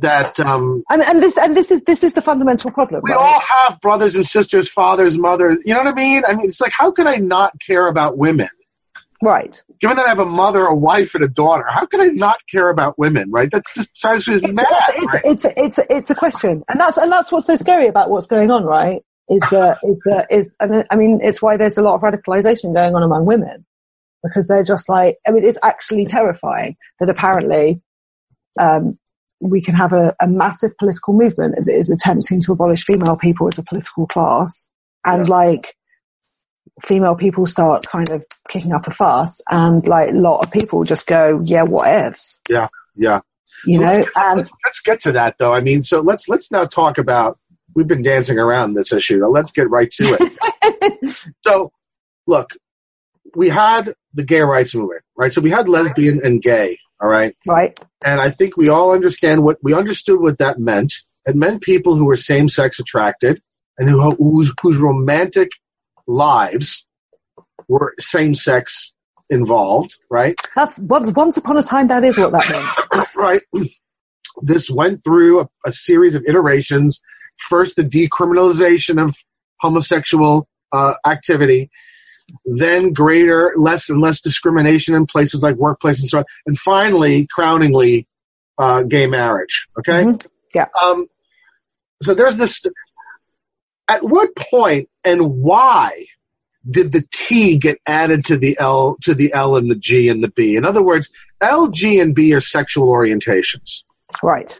that 0.00 0.38
um, 0.40 0.82
And, 0.90 1.02
and 1.02 1.22
this, 1.22 1.36
and 1.36 1.56
this 1.56 1.70
is, 1.70 1.82
this 1.84 2.02
is 2.04 2.12
the 2.12 2.22
fundamental 2.22 2.70
problem. 2.70 3.00
we 3.04 3.10
right? 3.12 3.18
all 3.18 3.40
have 3.40 3.80
brothers 3.80 4.14
and 4.14 4.24
sisters, 4.26 4.68
fathers, 4.68 5.18
mothers. 5.18 5.58
You 5.64 5.74
know 5.74 5.80
what 5.80 5.88
I 5.88 5.94
mean? 5.94 6.22
I 6.26 6.34
mean, 6.34 6.46
it's 6.46 6.60
like, 6.60 6.72
how 6.72 6.90
can 6.90 7.06
I 7.06 7.16
not 7.16 7.52
care 7.60 7.86
about 7.88 8.16
women? 8.16 8.48
Right. 9.22 9.62
Given 9.80 9.96
that 9.96 10.06
I 10.06 10.08
have 10.08 10.18
a 10.18 10.26
mother, 10.26 10.66
a 10.66 10.74
wife, 10.74 11.14
and 11.14 11.22
a 11.22 11.28
daughter, 11.28 11.64
how 11.68 11.86
can 11.86 12.00
I 12.00 12.06
not 12.06 12.38
care 12.50 12.68
about 12.68 12.98
women? 12.98 13.30
Right? 13.30 13.50
That's 13.50 13.72
just 13.72 13.94
drives 14.00 14.28
me 14.28 14.40
mad. 14.52 14.66
it's, 14.68 15.14
right? 15.14 15.22
it's, 15.24 15.44
it's, 15.44 15.78
it's, 15.78 15.86
it's 15.88 16.10
a 16.10 16.14
question. 16.14 16.64
And 16.68 16.80
that's, 16.80 16.98
and 16.98 17.10
that's 17.10 17.30
what's 17.30 17.46
so 17.46 17.56
scary 17.56 17.86
about 17.86 18.10
what's 18.10 18.26
going 18.26 18.50
on, 18.50 18.64
right? 18.64 19.02
Is 19.28 19.40
that, 19.50 19.78
is 19.84 20.02
that, 20.06 20.26
is, 20.30 20.52
I 20.60 20.66
mean, 20.66 20.84
I 20.90 20.96
mean, 20.96 21.20
it's 21.22 21.40
why 21.40 21.56
there's 21.56 21.78
a 21.78 21.82
lot 21.82 21.94
of 21.94 22.00
radicalization 22.00 22.74
going 22.74 22.94
on 22.94 23.02
among 23.02 23.24
women. 23.24 23.64
Because 24.24 24.46
they're 24.48 24.62
just 24.64 24.88
like, 24.88 25.18
I 25.26 25.30
mean, 25.30 25.44
it's 25.44 25.58
actually 25.62 26.06
terrifying 26.06 26.76
that 27.00 27.08
apparently, 27.08 27.80
um, 28.58 28.98
we 29.40 29.60
can 29.60 29.74
have 29.74 29.92
a, 29.92 30.14
a 30.20 30.28
massive 30.28 30.76
political 30.78 31.14
movement 31.14 31.56
that 31.56 31.72
is 31.72 31.90
attempting 31.90 32.40
to 32.42 32.52
abolish 32.52 32.84
female 32.84 33.16
people 33.16 33.48
as 33.48 33.58
a 33.58 33.64
political 33.68 34.06
class. 34.06 34.70
And 35.04 35.26
Yeah. 35.26 35.34
like, 35.34 35.74
female 36.82 37.14
people 37.14 37.46
start 37.46 37.86
kind 37.86 38.10
of 38.10 38.24
kicking 38.48 38.72
up 38.72 38.86
a 38.86 38.90
fuss 38.90 39.40
and 39.50 39.86
like 39.86 40.10
a 40.10 40.16
lot 40.16 40.40
of 40.40 40.50
people 40.50 40.84
just 40.84 41.06
go, 41.06 41.42
yeah, 41.44 41.64
whatevs, 41.64 42.38
yeah. 42.48 42.68
Yeah. 42.96 43.20
You 43.64 43.78
So 43.78 43.84
know, 43.84 43.92
let's, 43.92 44.10
and 44.16 44.24
um, 44.24 44.36
let's, 44.38 44.50
let's 44.64 44.80
get 44.80 45.00
to 45.02 45.12
that 45.12 45.38
though. 45.38 45.52
I 45.52 45.60
mean, 45.60 45.82
so 45.82 46.00
let's 46.00 46.28
let's 46.28 46.50
now 46.50 46.64
talk 46.64 46.98
about. 46.98 47.38
We've 47.74 47.86
been 47.86 48.02
dancing 48.02 48.38
around 48.38 48.74
this 48.74 48.92
issue. 48.92 49.18
Now 49.18 49.28
let's 49.28 49.50
get 49.50 49.70
right 49.70 49.90
to 49.92 50.18
it. 50.20 51.34
so, 51.44 51.72
look, 52.26 52.50
we 53.34 53.48
had 53.48 53.94
the 54.12 54.24
gay 54.24 54.42
rights 54.42 54.74
movement, 54.74 55.02
right? 55.16 55.32
So 55.32 55.40
we 55.40 55.48
had 55.48 55.70
lesbian 55.70 56.20
and 56.22 56.42
gay, 56.42 56.78
all 57.00 57.08
right. 57.08 57.34
right. 57.46 57.78
And 58.04 58.20
I 58.20 58.28
think 58.28 58.58
we 58.58 58.68
all 58.68 58.92
understand 58.92 59.42
what 59.42 59.58
we 59.62 59.72
understood 59.72 60.20
what 60.20 60.38
that 60.38 60.58
meant. 60.58 60.92
It 61.24 61.36
meant 61.36 61.62
people 61.62 61.96
who 61.96 62.04
were 62.04 62.16
same 62.16 62.48
sex 62.48 62.78
attracted 62.78 63.40
and 63.78 63.88
who 63.88 64.10
whose 64.16 64.52
whose 64.60 64.76
romantic 64.76 65.50
lives 66.06 66.86
were 67.68 67.94
same 67.98 68.34
sex 68.34 68.92
involved, 69.30 69.96
right? 70.10 70.38
That's 70.54 70.78
once, 70.78 71.10
once 71.12 71.36
upon 71.36 71.56
a 71.56 71.62
time. 71.62 71.88
That 71.88 72.04
is 72.04 72.18
what 72.18 72.32
that 72.32 72.84
means. 72.92 73.06
right? 73.16 73.42
This 74.42 74.70
went 74.70 75.02
through 75.02 75.40
a, 75.40 75.48
a 75.66 75.72
series 75.72 76.14
of 76.14 76.24
iterations. 76.26 77.00
First, 77.48 77.76
the 77.76 77.82
decriminalization 77.82 79.02
of 79.02 79.16
homosexual 79.60 80.46
uh, 80.72 80.94
activity, 81.06 81.70
then 82.44 82.92
greater, 82.92 83.52
less 83.56 83.88
and 83.88 84.00
less 84.00 84.20
discrimination 84.20 84.94
in 84.94 85.06
places 85.06 85.42
like 85.42 85.56
workplace 85.56 86.00
and 86.00 86.08
so 86.08 86.18
on, 86.18 86.24
and 86.46 86.58
finally, 86.58 87.26
crowningly, 87.26 88.06
uh, 88.58 88.82
gay 88.82 89.06
marriage. 89.06 89.66
Okay. 89.78 90.04
Mhm. 90.04 90.26
Yeah. 90.54 90.66
Um, 90.80 91.06
so 92.02 92.14
there's 92.14 92.36
this. 92.36 92.62
At 93.88 94.02
what 94.02 94.34
point 94.36 94.88
and 95.04 95.34
why 95.42 96.06
did 96.70 96.92
the 96.92 97.04
T 97.12 97.56
get 97.58 97.78
added 97.86 98.24
to 98.26 98.36
the 98.36 98.56
L 98.60 98.96
to 99.02 99.14
the 99.14 99.32
L 99.34 99.56
and 99.56 99.70
the 99.70 99.74
G 99.74 100.08
and 100.08 100.22
the 100.22 100.28
B? 100.30 100.56
In 100.56 100.64
other 100.64 100.82
words, 100.82 101.08
L, 101.40 101.68
G, 101.68 101.98
and 101.98 102.14
B 102.14 102.32
are 102.34 102.40
sexual 102.40 102.88
orientations. 102.88 103.82
Right. 104.22 104.58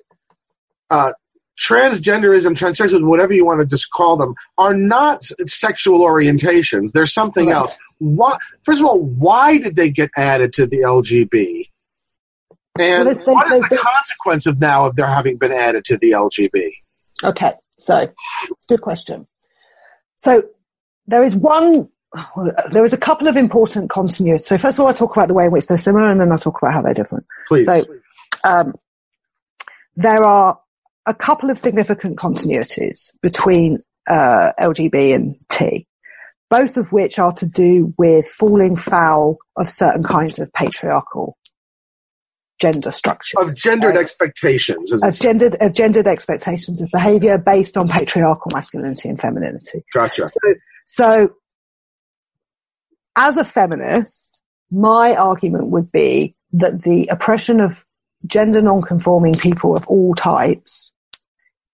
Uh, 0.90 1.12
transgenderism, 1.58 2.56
transsexualism, 2.56 3.04
whatever 3.06 3.32
you 3.32 3.44
want 3.44 3.60
to 3.60 3.66
just 3.66 3.90
call 3.90 4.16
them, 4.16 4.34
are 4.58 4.74
not 4.74 5.24
sexual 5.46 6.00
orientations. 6.00 6.92
They're 6.92 7.06
something 7.06 7.46
Correct. 7.46 7.58
else. 7.60 7.76
Why, 7.98 8.36
first 8.64 8.80
of 8.80 8.86
all, 8.86 9.00
why 9.00 9.58
did 9.58 9.76
they 9.76 9.90
get 9.90 10.10
added 10.16 10.52
to 10.54 10.66
the 10.66 10.78
LGB? 10.78 11.68
And 12.78 13.04
Well, 13.06 13.14
what 13.26 13.52
is 13.52 13.60
there's- 13.60 13.68
the 13.70 13.76
consequence 13.76 14.46
of 14.46 14.58
now 14.60 14.86
of 14.86 14.96
their 14.96 15.06
having 15.06 15.36
been 15.36 15.52
added 15.52 15.84
to 15.86 15.98
the 15.98 16.12
LGB? 16.12 16.70
Okay. 17.22 17.52
So, 17.78 18.08
good 18.68 18.80
question. 18.80 19.26
So, 20.22 20.44
there 21.06 21.24
is 21.24 21.34
one. 21.34 21.88
There 22.70 22.84
is 22.84 22.92
a 22.92 22.98
couple 22.98 23.26
of 23.26 23.36
important 23.36 23.90
continuities. 23.90 24.42
So, 24.42 24.58
first 24.58 24.78
of 24.78 24.82
all, 24.82 24.88
I'll 24.88 24.94
talk 24.94 25.16
about 25.16 25.28
the 25.28 25.34
way 25.34 25.46
in 25.46 25.50
which 25.50 25.66
they're 25.66 25.78
similar, 25.78 26.10
and 26.10 26.20
then 26.20 26.30
I'll 26.30 26.38
talk 26.38 26.60
about 26.60 26.74
how 26.74 26.82
they're 26.82 26.94
different. 26.94 27.26
Please. 27.48 27.66
So- 27.66 27.84
um, 28.44 28.74
there 29.94 30.24
are 30.24 30.58
a 31.06 31.14
couple 31.14 31.50
of 31.50 31.58
significant 31.58 32.16
continuities 32.16 33.10
between 33.20 33.82
uh, 34.08 34.52
LGB 34.58 35.14
and 35.14 35.36
T, 35.48 35.86
both 36.50 36.76
of 36.76 36.92
which 36.92 37.18
are 37.18 37.32
to 37.34 37.46
do 37.46 37.94
with 37.98 38.26
falling 38.26 38.76
foul 38.76 39.38
of 39.56 39.68
certain 39.68 40.02
kinds 40.02 40.38
of 40.38 40.52
patriarchal 40.52 41.36
gender 42.60 42.90
structures. 42.90 43.40
of 43.40 43.56
gendered 43.56 43.96
expectations. 43.96 44.92
Of 44.92 45.18
gendered, 45.18 45.56
of 45.60 45.74
gendered 45.74 46.06
expectations 46.06 46.82
of 46.82 46.90
behavior 46.92 47.38
based 47.38 47.76
on 47.76 47.88
patriarchal 47.88 48.50
masculinity 48.54 49.08
and 49.08 49.20
femininity. 49.20 49.84
Gotcha. 49.92 50.26
So, 50.26 50.54
so 50.86 51.30
as 53.16 53.36
a 53.36 53.44
feminist, 53.44 54.40
my 54.70 55.16
argument 55.16 55.68
would 55.68 55.90
be 55.90 56.36
that 56.52 56.82
the 56.82 57.08
oppression 57.08 57.60
of 57.60 57.84
gender 58.26 58.62
non-conforming 58.62 59.34
people 59.34 59.76
of 59.76 59.86
all 59.86 60.14
types 60.14 60.92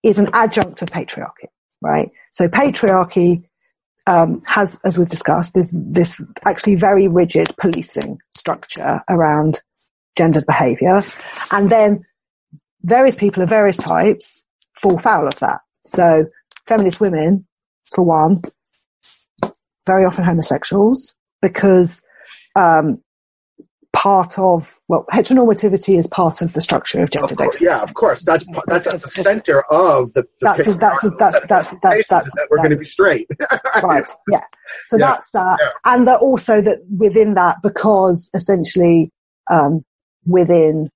is 0.03 0.19
an 0.19 0.29
adjunct 0.33 0.81
of 0.81 0.89
patriarchy, 0.89 1.47
right? 1.81 2.11
So 2.31 2.47
patriarchy 2.47 3.43
um, 4.07 4.41
has, 4.45 4.79
as 4.83 4.97
we've 4.97 5.09
discussed, 5.09 5.53
this 5.53 5.69
this 5.71 6.19
actually 6.43 6.75
very 6.75 7.07
rigid 7.07 7.53
policing 7.59 8.19
structure 8.37 9.01
around 9.07 9.59
gendered 10.19 10.45
behaviour, 10.45 11.01
and 11.51 11.69
then 11.69 12.03
various 12.83 13.15
people 13.15 13.41
of 13.41 13.47
various 13.49 13.77
types 13.77 14.43
fall 14.81 14.97
foul 14.99 15.25
of 15.27 15.35
that. 15.39 15.61
So 15.85 16.25
feminist 16.67 16.99
women, 16.99 17.47
for 17.95 18.03
one, 18.03 18.41
very 19.87 20.03
often 20.03 20.25
homosexuals 20.25 21.15
because 21.41 22.01
um, 22.57 23.01
part 23.95 24.37
of 24.37 24.75
well 24.89 25.05
heteronormativity 25.11 25.97
is 25.97 26.05
part 26.07 26.41
of 26.41 26.51
the 26.51 26.59
structure 26.61 26.99
of 26.99 27.05
Of 27.05 27.11
gender 27.11 27.35
course, 27.35 27.61
yeah, 27.61 27.81
of 27.81 27.93
course. 27.93 28.21
That's 28.23 28.45
that's 28.67 28.87
at 28.87 29.01
the 29.01 29.09
center 29.09 29.61
of 29.71 30.11
the. 30.13 30.23
the 30.23 30.29
That's 30.41 30.65
that's 30.65 30.77
that's 30.77 31.15
that's 31.15 31.39
that's 31.47 31.73
that's, 31.81 32.07
that's 32.09 32.35
that 32.35 32.47
we're 32.51 32.57
going 32.57 32.71
to 32.71 32.75
be 32.77 32.83
straight. 32.83 33.27
right. 33.81 34.09
Yeah. 34.29 34.41
So 34.87 34.97
Yeah. 34.97 35.11
that's 35.11 35.31
that, 35.31 35.57
Yeah. 35.61 35.93
and 35.93 36.07
that 36.09 36.19
also 36.19 36.61
that 36.61 36.79
within 36.95 37.35
that, 37.35 37.57
because 37.63 38.29
essentially 38.35 39.11
um, 39.49 39.83
within 40.25 40.89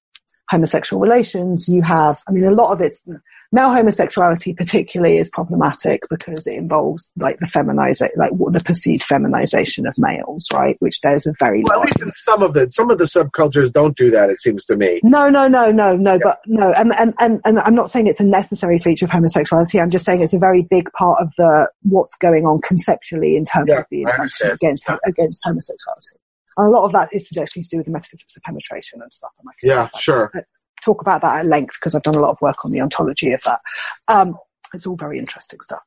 homosexual 0.49 1.01
relations, 1.01 1.67
you 1.67 1.81
have. 1.81 2.21
I 2.27 2.31
mean, 2.31 2.43
a 2.43 2.51
lot 2.51 2.71
of 2.71 2.81
it's 2.81 3.03
male 3.51 3.73
homosexuality, 3.73 4.53
particularly, 4.53 5.17
is 5.17 5.29
problematic 5.29 6.01
because 6.09 6.45
it 6.45 6.53
involves 6.53 7.11
like 7.17 7.39
the 7.39 7.47
feminization, 7.47 8.09
like 8.17 8.31
what 8.31 8.51
the 8.51 8.59
perceived 8.59 9.03
feminization 9.03 9.87
of 9.87 9.93
males, 9.97 10.47
right? 10.55 10.75
Which 10.79 10.99
there's 11.01 11.25
a 11.25 11.33
very 11.39 11.63
Well, 11.63 11.81
at 11.81 11.85
least 11.85 12.01
in 12.01 12.11
some 12.11 12.43
of 12.43 12.53
the 12.53 12.69
some 12.69 12.91
of 12.91 12.97
the 12.97 13.05
subcultures 13.05 13.71
don't 13.71 13.95
do 13.95 14.09
that. 14.11 14.29
It 14.29 14.41
seems 14.41 14.65
to 14.65 14.75
me. 14.75 14.99
No, 15.03 15.29
no, 15.29 15.47
no, 15.47 15.71
no, 15.71 15.95
no, 15.95 16.19
but 16.19 16.39
no, 16.45 16.71
and, 16.73 16.93
and, 16.97 17.13
and, 17.19 17.41
and 17.45 17.59
I'm 17.59 17.75
not 17.75 17.91
saying 17.91 18.07
it's 18.07 18.19
a 18.19 18.25
necessary 18.25 18.79
feature 18.79 19.05
of 19.05 19.11
homosexuality. 19.11 19.79
I'm 19.79 19.91
just 19.91 20.05
saying 20.05 20.21
it's 20.21 20.33
a 20.33 20.39
very 20.39 20.61
big 20.63 20.91
part 20.91 21.21
of 21.21 21.33
the 21.37 21.69
what's 21.83 22.15
going 22.17 22.45
on 22.45 22.59
conceptually 22.61 23.35
in 23.35 23.45
terms 23.45 23.69
Yeah, 23.69 23.79
of 23.79 23.85
the 23.89 24.03
against 24.51 24.85
against 25.05 25.41
homosexuality. 25.45 26.17
And 26.57 26.67
a 26.67 26.69
lot 26.69 26.85
of 26.85 26.91
that 26.93 27.09
is 27.11 27.27
to 27.29 27.41
actually 27.41 27.63
to 27.63 27.69
do 27.69 27.77
with 27.77 27.85
the 27.87 27.91
metaphysics 27.91 28.35
of 28.35 28.43
penetration 28.43 29.01
and 29.01 29.11
stuff. 29.11 29.31
And 29.39 29.47
I 29.49 29.53
can 29.59 29.69
Yeah, 29.69 29.89
sure. 29.97 30.31
talk 30.83 31.01
about 31.01 31.21
that 31.21 31.39
at 31.39 31.45
length 31.45 31.75
because 31.79 31.95
I've 31.95 32.03
done 32.03 32.15
a 32.15 32.19
lot 32.19 32.31
of 32.31 32.41
work 32.41 32.63
on 32.65 32.71
the 32.71 32.81
ontology 32.81 33.31
of 33.31 33.41
that. 33.43 33.59
Um, 34.07 34.37
it's 34.73 34.85
all 34.85 34.95
very 34.95 35.19
interesting 35.19 35.59
stuff. 35.61 35.81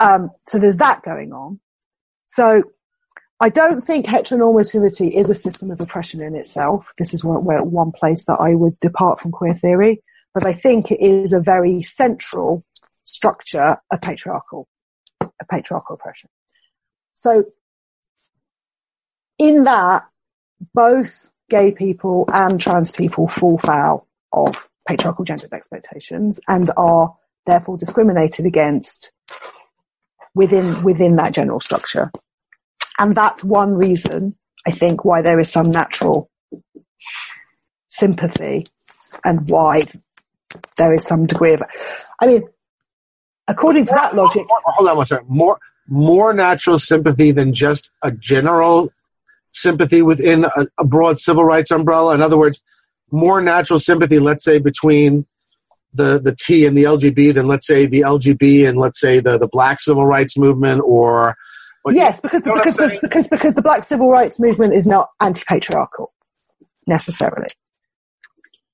Um, 0.00 0.30
so 0.48 0.58
there's 0.58 0.78
that 0.78 1.02
going 1.02 1.32
on. 1.32 1.60
So 2.24 2.62
I 3.40 3.48
don't 3.48 3.80
think 3.80 4.06
heteronormativity 4.06 5.12
is 5.12 5.30
a 5.30 5.34
system 5.34 5.70
of 5.70 5.80
oppression 5.80 6.20
in 6.20 6.34
itself. 6.34 6.86
This 6.98 7.14
is 7.14 7.24
where, 7.24 7.38
where 7.38 7.62
one 7.62 7.92
place 7.92 8.24
that 8.24 8.38
I 8.40 8.54
would 8.54 8.78
depart 8.80 9.20
from 9.20 9.30
queer 9.30 9.54
theory, 9.54 10.02
but 10.34 10.46
I 10.46 10.52
think 10.52 10.90
it 10.90 11.00
is 11.00 11.32
a 11.32 11.40
very 11.40 11.82
central 11.82 12.64
structure 13.04 13.78
of 13.90 14.00
patriarchal, 14.00 14.68
of 15.20 15.30
patriarchal 15.50 15.94
oppression. 15.94 16.28
So 17.14 17.44
in 19.38 19.64
that, 19.64 20.04
both 20.74 21.30
gay 21.48 21.72
people 21.72 22.24
and 22.32 22.60
trans 22.60 22.90
people 22.90 23.28
fall 23.28 23.58
foul 23.58 24.06
of 24.32 24.56
patriarchal 24.86 25.24
gendered 25.24 25.52
expectations 25.52 26.40
and 26.48 26.70
are 26.76 27.16
therefore 27.46 27.76
discriminated 27.76 28.46
against 28.46 29.12
within 30.34 30.82
within 30.82 31.16
that 31.16 31.32
general 31.32 31.60
structure. 31.60 32.10
And 32.98 33.14
that's 33.14 33.42
one 33.42 33.74
reason 33.74 34.36
I 34.66 34.70
think 34.70 35.04
why 35.04 35.22
there 35.22 35.40
is 35.40 35.50
some 35.50 35.70
natural 35.70 36.30
sympathy 37.88 38.64
and 39.24 39.48
why 39.48 39.80
there 40.76 40.94
is 40.94 41.02
some 41.04 41.26
degree 41.26 41.54
of 41.54 41.62
I 42.20 42.26
mean 42.26 42.42
according 43.48 43.86
to 43.86 43.92
that 43.92 44.14
logic 44.14 44.46
hold 44.64 44.88
on 44.88 44.96
one 44.96 45.06
second. 45.06 45.28
More 45.28 45.58
more 45.88 46.32
natural 46.32 46.78
sympathy 46.78 47.32
than 47.32 47.52
just 47.52 47.90
a 48.02 48.12
general 48.12 48.90
sympathy 49.52 50.02
within 50.02 50.44
a, 50.44 50.66
a 50.78 50.84
broad 50.84 51.18
civil 51.18 51.44
rights 51.44 51.70
umbrella. 51.70 52.14
In 52.14 52.22
other 52.22 52.38
words, 52.38 52.62
more 53.10 53.40
natural 53.40 53.78
sympathy, 53.78 54.18
let's 54.18 54.44
say, 54.44 54.58
between 54.58 55.26
the, 55.94 56.18
the 56.18 56.36
T 56.36 56.66
and 56.66 56.76
the 56.76 56.84
LGB 56.84 57.34
than 57.34 57.48
let's 57.48 57.66
say 57.66 57.86
the 57.86 58.02
LGB 58.02 58.68
and 58.68 58.78
let's 58.78 59.00
say 59.00 59.20
the, 59.20 59.38
the 59.38 59.48
black 59.48 59.80
civil 59.80 60.06
rights 60.06 60.36
movement 60.38 60.82
or 60.84 61.36
yes, 61.88 62.20
because 62.20 62.44
you 62.44 62.52
know 62.52 62.54
because 62.54 62.76
the, 62.76 62.98
because 63.00 63.28
because 63.28 63.54
the 63.54 63.62
Black 63.62 63.84
civil 63.84 64.08
rights 64.08 64.38
movement 64.38 64.74
is 64.74 64.86
not 64.86 65.08
anti-patriarchal 65.20 66.10
necessarily. 66.86 67.48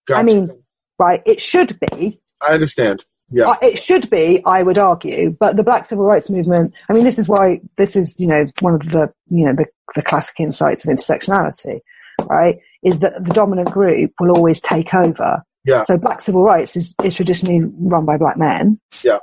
Gotcha. 0.06 0.20
I 0.20 0.22
mean, 0.22 0.50
right? 0.98 1.22
It 1.24 1.40
should 1.40 1.78
be. 1.80 2.20
I 2.40 2.52
understand. 2.52 3.04
Yeah. 3.30 3.46
Uh, 3.46 3.56
it 3.60 3.82
should 3.82 4.08
be, 4.08 4.44
I 4.44 4.62
would 4.62 4.78
argue, 4.78 5.30
but 5.30 5.56
the 5.56 5.64
Black 5.64 5.86
Civil 5.86 6.04
Rights 6.04 6.30
Movement. 6.30 6.74
I 6.88 6.92
mean, 6.92 7.02
this 7.02 7.18
is 7.18 7.28
why 7.28 7.60
this 7.76 7.96
is, 7.96 8.14
you 8.20 8.28
know, 8.28 8.46
one 8.60 8.74
of 8.74 8.82
the, 8.82 9.12
you 9.28 9.46
know, 9.46 9.54
the, 9.54 9.66
the 9.94 10.02
classic 10.02 10.40
insights 10.40 10.84
of 10.84 10.90
intersectionality, 10.90 11.80
right? 12.24 12.58
Is 12.82 13.00
that 13.00 13.24
the 13.24 13.32
dominant 13.32 13.70
group 13.70 14.12
will 14.20 14.30
always 14.30 14.60
take 14.60 14.94
over. 14.94 15.42
Yeah. 15.64 15.84
So 15.84 15.98
Black 15.98 16.22
civil 16.22 16.42
rights 16.42 16.76
is, 16.76 16.94
is 17.02 17.14
traditionally 17.14 17.60
run 17.78 18.04
by 18.04 18.18
black 18.18 18.36
men. 18.36 18.80
Yeah. 19.02 19.18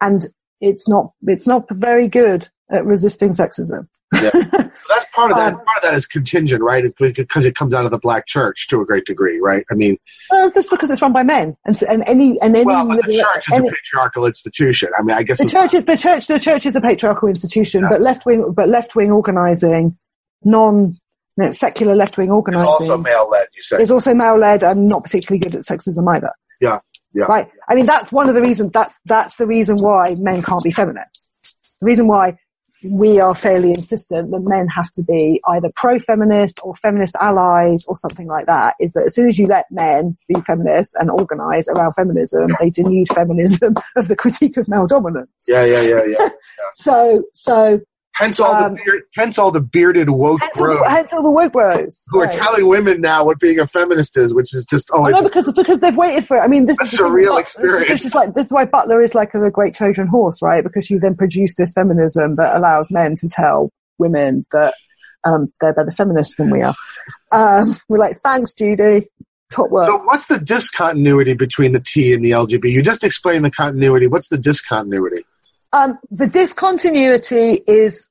And 0.00 0.26
it's 0.60 0.88
not, 0.88 1.12
it's 1.22 1.46
not 1.46 1.66
very 1.70 2.08
good 2.08 2.48
at 2.70 2.84
resisting 2.86 3.30
sexism. 3.30 3.86
That's 4.12 5.06
part 5.14 5.30
of 5.30 5.36
that. 5.36 5.54
Um, 5.54 5.64
part 5.64 5.76
of 5.78 5.82
that 5.82 5.94
is 5.94 6.06
contingent, 6.06 6.62
right? 6.62 6.84
It's 6.84 6.94
because 6.94 7.44
it 7.44 7.54
comes 7.54 7.74
out 7.74 7.84
of 7.84 7.90
the 7.90 7.98
black 7.98 8.26
church 8.26 8.68
to 8.68 8.80
a 8.80 8.86
great 8.86 9.04
degree, 9.04 9.40
right? 9.40 9.64
I 9.70 9.74
mean, 9.74 9.96
Well, 10.30 10.46
it's 10.46 10.54
just 10.54 10.70
because 10.70 10.90
it's 10.90 11.02
run 11.02 11.12
by 11.12 11.22
men, 11.22 11.56
and 11.64 11.78
so, 11.78 11.86
and 11.88 12.02
any 12.06 12.40
and 12.40 12.54
any, 12.56 12.64
well, 12.64 12.86
the 12.86 13.02
church 13.02 13.48
is 13.48 13.52
any- 13.52 13.68
a 13.68 13.72
patriarchal 13.72 14.26
institution. 14.26 14.90
I 14.98 15.02
mean, 15.02 15.16
I 15.16 15.22
guess 15.22 15.38
the 15.38 15.48
church 15.48 15.74
is 15.74 15.84
the 15.84 15.96
church 15.96 16.26
the 16.26 16.38
church 16.38 16.66
is 16.66 16.76
a 16.76 16.80
patriarchal 16.80 17.28
institution, 17.28 17.82
Yeah. 17.82 17.88
but 17.90 18.00
left 18.00 18.24
wing 18.26 18.52
but 18.52 18.68
left 18.68 18.94
wing 18.94 19.10
organising, 19.10 19.96
non 20.44 20.98
you 21.38 21.44
know, 21.44 21.52
secular 21.52 21.94
left 21.94 22.18
wing 22.18 22.28
it's 22.28 22.34
organising 22.34 22.68
also 22.68 22.98
male 22.98 23.28
led. 23.30 23.48
You 23.54 23.62
say, 23.62 23.76
is 23.82 23.90
also 23.90 24.14
male 24.14 24.36
led 24.36 24.62
and 24.62 24.88
not 24.88 25.02
particularly 25.04 25.40
good 25.40 25.54
at 25.54 25.62
sexism 25.64 26.06
either. 26.14 26.30
Yeah, 26.60 26.80
yeah. 27.14 27.24
Right. 27.24 27.50
I 27.68 27.74
mean, 27.74 27.86
that's 27.86 28.12
one 28.12 28.28
of 28.28 28.34
the 28.34 28.42
reasons. 28.42 28.70
That's 28.72 28.94
that's 29.06 29.36
the 29.36 29.46
reason 29.46 29.76
why 29.76 30.14
men 30.18 30.42
can't 30.42 30.62
be 30.62 30.72
feminists. 30.72 31.32
The 31.80 31.86
reason 31.86 32.06
why 32.06 32.36
we 32.90 33.20
are 33.20 33.34
fairly 33.34 33.70
insistent 33.70 34.30
that 34.30 34.40
men 34.40 34.66
have 34.68 34.90
to 34.92 35.02
be 35.02 35.40
either 35.48 35.68
pro-feminist 35.76 36.60
or 36.62 36.74
feminist 36.76 37.14
allies 37.20 37.84
or 37.86 37.96
something 37.96 38.26
like 38.26 38.46
that 38.46 38.74
is 38.80 38.92
that 38.92 39.04
as 39.04 39.14
soon 39.14 39.28
as 39.28 39.38
you 39.38 39.46
let 39.46 39.66
men 39.70 40.16
be 40.28 40.40
feminists 40.42 40.94
and 40.96 41.10
organise 41.10 41.68
around 41.68 41.92
feminism, 41.92 42.48
they 42.60 42.70
denude 42.70 43.12
feminism 43.14 43.74
of 43.96 44.08
the 44.08 44.16
critique 44.16 44.56
of 44.56 44.68
male 44.68 44.86
dominance. 44.86 45.30
yeah, 45.48 45.64
yeah, 45.64 45.82
yeah, 45.82 46.04
yeah. 46.06 46.28
So, 46.74 47.22
so 47.34 47.80
hence 48.14 48.40
all 48.40 48.52
Um, 48.54 48.74
the 48.74 48.82
beard, 48.84 49.02
hence 49.14 49.38
all 49.38 49.50
the 49.50 49.60
bearded 49.60 50.10
woke 50.10 50.40
hence 50.40 50.58
bros 50.58 50.86
hence 50.86 51.12
all 51.12 51.22
the 51.22 51.30
woke 51.30 51.52
bros. 51.52 52.04
who 52.08 52.20
are 52.20 52.28
telling 52.28 52.66
women 52.66 53.00
now 53.00 53.24
what 53.24 53.38
being 53.40 53.58
a 53.58 53.66
feminist 53.66 54.16
is, 54.16 54.32
which 54.34 54.54
is 54.54 54.64
just 54.64 54.90
I 54.92 54.96
always 54.96 55.14
know 55.14 55.22
because 55.22 55.52
because 55.52 55.80
they've 55.80 55.96
waited 55.96 56.26
for 56.26 56.36
it. 56.36 56.40
I 56.40 56.48
mean, 56.48 56.66
this 56.66 56.80
is 56.80 56.98
a 57.00 57.10
real 57.10 57.36
experience. 57.36 57.88
This 57.88 58.04
is 58.04 58.14
like 58.14 58.34
this 58.34 58.46
is 58.46 58.52
why 58.52 58.64
Butler 58.64 59.00
is 59.02 59.14
like 59.14 59.34
a 59.34 59.50
great 59.50 59.74
Trojan 59.74 60.06
horse, 60.06 60.42
right? 60.42 60.62
Because 60.62 60.90
you 60.90 60.98
then 61.00 61.16
produce 61.16 61.54
this 61.56 61.72
feminism 61.72 62.36
that 62.36 62.56
allows 62.56 62.90
men 62.90 63.14
to 63.16 63.28
tell 63.28 63.70
women 63.98 64.44
that 64.52 64.74
um, 65.24 65.52
they're 65.60 65.74
better 65.74 65.92
feminists 65.92 66.36
than 66.36 66.50
we 66.50 66.62
are. 66.62 66.74
Um, 67.30 67.74
we're 67.88 67.98
like, 67.98 68.16
thanks, 68.16 68.52
Judy, 68.54 69.08
top 69.50 69.70
work. 69.70 69.86
So 69.86 69.98
what's 70.02 70.26
the 70.26 70.38
discontinuity 70.38 71.34
between 71.34 71.72
the 71.72 71.80
T 71.80 72.12
and 72.12 72.24
the 72.24 72.32
LGB? 72.32 72.70
You 72.70 72.82
just 72.82 73.04
explained 73.04 73.44
the 73.44 73.50
continuity. 73.50 74.06
What's 74.06 74.28
the 74.28 74.38
discontinuity? 74.38 75.24
Um, 75.72 75.98
the 76.10 76.26
discontinuity 76.26 77.62
is. 77.66 78.08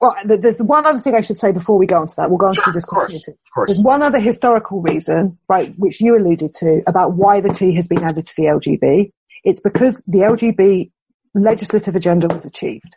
Well, 0.00 0.14
there's 0.24 0.58
one 0.62 0.86
other 0.86 0.98
thing 0.98 1.14
I 1.14 1.20
should 1.20 1.38
say 1.38 1.52
before 1.52 1.76
we 1.76 1.84
go 1.84 2.00
on 2.00 2.06
to 2.06 2.14
that. 2.16 2.30
We'll 2.30 2.38
go 2.38 2.46
on 2.46 2.54
Sure, 2.54 2.64
to 2.64 2.70
the 2.70 2.74
discontinuity. 2.74 3.32
of 3.32 3.36
course. 3.54 3.68
There's 3.68 3.82
one 3.84 4.02
other 4.02 4.18
historical 4.18 4.80
reason, 4.80 5.36
right, 5.46 5.74
which 5.76 6.00
you 6.00 6.16
alluded 6.16 6.54
to 6.54 6.82
about 6.86 7.14
why 7.16 7.42
the 7.42 7.50
T 7.50 7.74
has 7.74 7.86
been 7.86 8.02
added 8.02 8.26
to 8.26 8.34
the 8.34 8.44
LGB. 8.44 9.12
It's 9.44 9.60
because 9.60 10.02
the 10.06 10.20
LGB 10.20 10.90
legislative 11.34 11.96
agenda 11.96 12.28
was 12.28 12.46
achieved. 12.46 12.96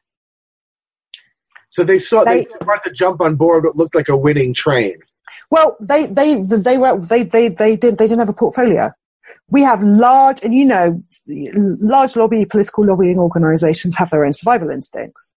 So 1.71 1.83
they 1.83 1.99
saw 1.99 2.23
they, 2.23 2.45
They- 2.45 2.51
tried 2.63 2.83
to 2.85 2.91
jump 2.91 3.19
on 3.19 3.35
board 3.35 3.65
what 3.65 3.75
looked 3.75 3.95
like 3.95 4.07
a 4.07 4.15
winning 4.15 4.53
train. 4.53 4.99
Well, 5.51 5.75
they, 5.81 6.05
they, 6.05 6.41
they 6.41 6.77
were, 6.77 6.99
they, 6.99 7.23
they, 7.23 7.49
they 7.49 7.75
did, 7.75 7.97
they 7.97 8.05
didn't 8.07 8.19
have 8.19 8.29
a 8.29 8.33
portfolio. 8.33 8.91
We 9.49 9.61
have 9.61 9.83
large, 9.83 10.41
and 10.41 10.53
you 10.53 10.65
know, 10.65 11.03
large 11.27 12.15
lobby, 12.15 12.45
political 12.45 12.85
lobbying 12.85 13.19
organizations 13.19 13.95
have 13.97 14.09
their 14.09 14.25
own 14.25 14.33
survival 14.33 14.69
instincts. 14.69 15.33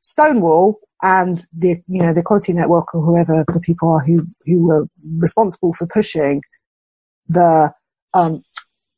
Stonewall 0.00 0.80
and 1.02 1.42
the, 1.52 1.80
you 1.86 2.02
know, 2.04 2.12
the 2.12 2.20
Equality 2.20 2.52
Network 2.52 2.94
or 2.94 3.02
whoever 3.02 3.44
the 3.48 3.60
people 3.60 3.88
are 3.90 4.00
who, 4.00 4.26
who 4.44 4.66
were 4.66 4.86
responsible 5.18 5.72
for 5.72 5.86
pushing 5.86 6.42
the, 7.28 7.72
um, 8.12 8.42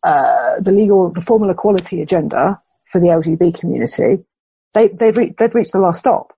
uh, 0.02 0.60
the 0.60 0.72
legal, 0.72 1.12
the 1.12 1.22
formal 1.22 1.50
equality 1.50 2.02
agenda 2.02 2.60
for 2.84 3.00
the 3.00 3.08
LGB 3.08 3.58
community, 3.58 4.24
they, 4.74 4.88
they'd, 4.88 5.16
re- 5.16 5.34
they'd 5.38 5.54
reached 5.54 5.72
the 5.72 5.78
last 5.78 6.00
stop, 6.00 6.32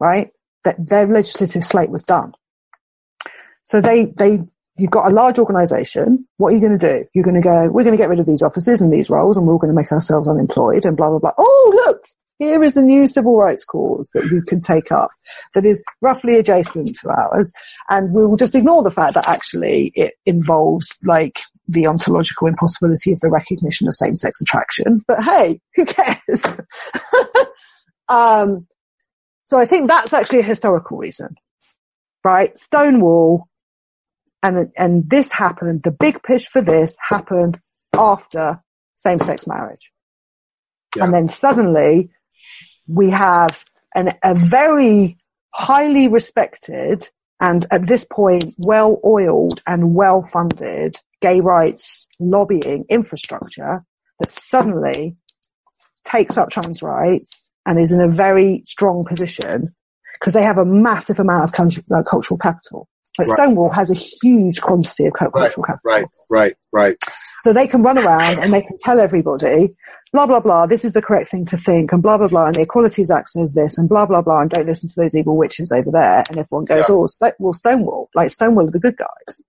right? 0.00 0.30
That 0.64 0.88
their 0.88 1.06
legislative 1.06 1.64
slate 1.64 1.90
was 1.90 2.02
done. 2.02 2.32
So 3.62 3.80
they, 3.80 4.06
they, 4.06 4.40
you've 4.80 4.90
got 4.90 5.10
a 5.10 5.14
large 5.14 5.38
organization. 5.38 6.26
What 6.38 6.48
are 6.48 6.56
you 6.56 6.60
going 6.60 6.78
to 6.78 7.00
do? 7.00 7.04
You're 7.14 7.24
going 7.24 7.34
to 7.34 7.40
go, 7.40 7.68
we're 7.68 7.84
going 7.84 7.96
to 7.96 8.02
get 8.02 8.08
rid 8.08 8.20
of 8.20 8.26
these 8.26 8.42
offices 8.42 8.80
and 8.80 8.92
these 8.92 9.10
roles 9.10 9.36
and 9.36 9.46
we're 9.46 9.52
all 9.52 9.58
going 9.58 9.72
to 9.72 9.76
make 9.76 9.92
ourselves 9.92 10.28
unemployed 10.28 10.84
and 10.84 10.96
blah, 10.96 11.10
blah, 11.10 11.18
blah. 11.18 11.32
Oh, 11.36 11.84
look, 11.86 12.04
here 12.38 12.62
is 12.64 12.72
the 12.72 12.80
new 12.80 13.06
civil 13.06 13.36
rights 13.36 13.64
cause 13.64 14.08
that 14.14 14.24
you 14.26 14.40
can 14.42 14.62
take 14.62 14.90
up 14.90 15.10
that 15.54 15.66
is 15.66 15.84
roughly 16.00 16.38
adjacent 16.38 16.96
to 16.96 17.10
ours. 17.10 17.52
And 17.90 18.14
we 18.14 18.24
will 18.24 18.38
just 18.38 18.54
ignore 18.54 18.82
the 18.82 18.90
fact 18.90 19.12
that 19.14 19.28
actually 19.28 19.92
it 19.94 20.14
involves 20.24 20.98
like 21.04 21.38
the 21.68 21.86
ontological 21.86 22.48
impossibility 22.48 23.12
of 23.12 23.20
the 23.20 23.28
recognition 23.28 23.86
of 23.86 23.94
same-sex 23.94 24.40
attraction. 24.40 25.02
But 25.06 25.22
hey, 25.22 25.60
who 25.74 25.84
cares? 25.84 26.46
um, 28.08 28.66
so 29.44 29.58
I 29.58 29.66
think 29.66 29.88
that's 29.88 30.14
actually 30.14 30.40
a 30.40 30.44
historical 30.44 30.96
reason, 30.96 31.34
right? 32.24 32.58
Stonewall 32.58 33.49
and 34.42 34.70
and 34.76 35.08
this 35.08 35.30
happened. 35.32 35.82
The 35.82 35.90
big 35.90 36.22
push 36.22 36.46
for 36.46 36.62
this 36.62 36.96
happened 37.00 37.60
after 37.94 38.60
same-sex 38.94 39.46
marriage, 39.46 39.90
Yeah. 40.96 41.04
and 41.04 41.14
then 41.14 41.28
suddenly 41.28 42.10
we 42.86 43.10
have 43.10 43.62
an, 43.94 44.12
a 44.22 44.34
very 44.34 45.16
highly 45.54 46.06
respected 46.08 47.08
and 47.40 47.66
at 47.70 47.86
this 47.86 48.04
point 48.04 48.54
well-oiled 48.58 49.62
and 49.66 49.94
well-funded 49.94 50.98
gay 51.20 51.40
rights 51.40 52.06
lobbying 52.20 52.84
infrastructure 52.88 53.84
that 54.20 54.30
suddenly 54.32 55.16
takes 56.04 56.36
up 56.36 56.50
trans 56.50 56.82
rights 56.82 57.50
and 57.66 57.78
is 57.78 57.92
in 57.92 58.00
a 58.00 58.08
very 58.08 58.62
strong 58.66 59.04
position 59.04 59.74
because 60.18 60.34
they 60.34 60.42
have 60.42 60.58
a 60.58 60.64
massive 60.64 61.18
amount 61.18 61.44
of 61.44 61.52
cult- 61.52 62.06
cultural 62.06 62.38
capital. 62.38 62.88
Like 63.20 63.28
Right. 63.28 63.36
Stonewall 63.36 63.70
has 63.70 63.90
a 63.90 63.94
huge 63.94 64.60
quantity 64.60 65.06
of 65.06 65.12
cultural 65.12 65.64
capital. 65.64 65.80
right, 65.84 66.06
right, 66.30 66.56
right. 66.72 66.96
So 67.40 67.52
they 67.52 67.66
can 67.66 67.82
run 67.82 67.98
around 67.98 68.38
and 68.38 68.52
they 68.52 68.62
can 68.62 68.76
tell 68.78 68.98
everybody, 68.98 69.74
blah, 70.12 70.26
blah, 70.26 70.40
blah, 70.40 70.66
this 70.66 70.84
is 70.84 70.92
the 70.92 71.02
correct 71.02 71.30
thing 71.30 71.44
to 71.46 71.56
think, 71.56 71.92
and 71.92 72.02
blah, 72.02 72.16
blah, 72.16 72.28
blah, 72.28 72.46
and 72.46 72.54
the 72.54 72.62
Equalities 72.62 73.10
Act 73.10 73.28
says 73.28 73.54
this, 73.54 73.78
and 73.78 73.88
blah, 73.88 74.06
blah, 74.06 74.22
blah, 74.22 74.40
and 74.40 74.50
don't 74.50 74.66
listen 74.66 74.88
to 74.88 74.94
those 74.96 75.14
evil 75.14 75.36
witches 75.36 75.70
over 75.70 75.90
there. 75.90 76.24
And 76.28 76.38
everyone 76.38 76.64
goes, 76.64 76.88
Yeah. 76.88 76.94
oh, 76.94 77.06
Sto- 77.06 77.32
well, 77.38 77.54
Stonewall, 77.54 78.10
like 78.14 78.30
Stonewall 78.30 78.68
are 78.68 78.70
the 78.70 78.80
good 78.80 78.96
guys. 78.96 79.40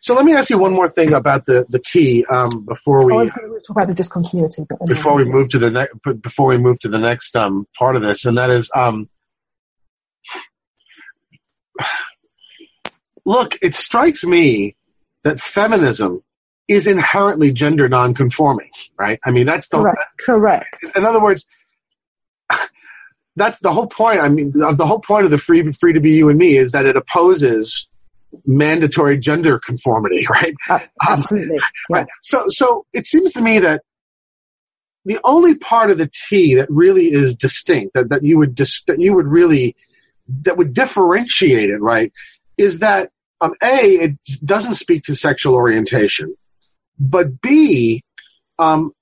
So 0.00 0.14
let 0.14 0.24
me 0.24 0.34
ask 0.34 0.50
you 0.50 0.58
one 0.58 0.72
more 0.72 0.88
thing 0.88 1.12
about 1.14 1.46
the 1.46 1.66
the 1.68 1.80
T 1.80 2.24
um, 2.26 2.64
before 2.64 3.04
we 3.04 3.12
oh, 3.12 3.18
I 3.18 3.22
was 3.24 3.32
going 3.32 3.50
to 3.50 3.60
talk 3.66 3.76
about 3.76 3.88
the 3.88 3.94
discontinuity, 3.94 4.64
but 4.68 4.80
anyway. 4.80 4.94
before 4.94 5.14
we 5.14 5.24
move 5.24 5.48
to 5.48 5.58
the 5.58 5.70
next 5.70 5.96
before 6.22 6.46
we 6.46 6.58
move 6.58 6.78
to 6.80 6.88
the 6.88 7.00
next 7.00 7.34
um, 7.34 7.66
part 7.76 7.96
of 7.96 8.02
this, 8.02 8.24
and 8.24 8.38
that 8.38 8.50
is, 8.50 8.70
um, 8.76 9.08
look, 13.24 13.58
it 13.62 13.74
strikes 13.74 14.24
me 14.24 14.76
that 15.22 15.40
feminism 15.40 16.22
is 16.68 16.86
inherently 16.86 17.52
gender 17.52 17.88
nonconforming, 17.88 18.70
right? 18.98 19.20
I 19.24 19.30
mean, 19.30 19.46
that's 19.46 19.68
the 19.68 19.78
Correct. 19.78 20.18
Correct. 20.18 20.78
in 20.96 21.04
other 21.04 21.20
words, 21.20 21.46
that's 23.36 23.58
the 23.58 23.72
whole 23.72 23.86
point. 23.86 24.20
I 24.20 24.28
mean, 24.28 24.52
of 24.62 24.76
the 24.76 24.86
whole 24.86 25.00
point 25.00 25.24
of 25.24 25.30
the 25.30 25.38
free 25.38 25.70
free 25.72 25.92
to 25.92 26.00
be 26.00 26.12
you 26.12 26.28
and 26.28 26.38
me 26.38 26.56
is 26.56 26.72
that 26.72 26.86
it 26.86 26.96
opposes 26.96 27.90
mandatory 28.44 29.18
gender 29.18 29.58
conformity, 29.58 30.26
right? 30.30 30.54
A- 30.68 30.80
Absolutely. 31.08 31.56
Um, 31.56 31.62
yeah. 31.90 31.96
Right. 31.98 32.06
So, 32.22 32.46
so 32.48 32.86
it 32.92 33.06
seems 33.06 33.32
to 33.34 33.42
me 33.42 33.60
that 33.60 33.82
the 35.04 35.20
only 35.22 35.54
part 35.56 35.90
of 35.90 35.98
the 35.98 36.10
T 36.28 36.56
that 36.56 36.68
really 36.68 37.12
is 37.12 37.36
distinct, 37.36 37.94
that, 37.94 38.08
that 38.08 38.24
you 38.24 38.38
would 38.38 38.54
dis- 38.56 38.82
that 38.88 38.98
you 38.98 39.14
would 39.14 39.26
really 39.26 39.76
that 40.42 40.56
would 40.56 40.74
differentiate 40.74 41.70
it, 41.70 41.80
right, 41.80 42.12
is 42.56 42.80
that 42.80 43.10
um, 43.40 43.54
a 43.62 43.84
it 43.84 44.18
doesn't 44.44 44.74
speak 44.74 45.04
to 45.04 45.14
sexual 45.14 45.54
orientation, 45.54 46.34
but 46.98 47.40
b 47.40 48.02
um, 48.58 48.92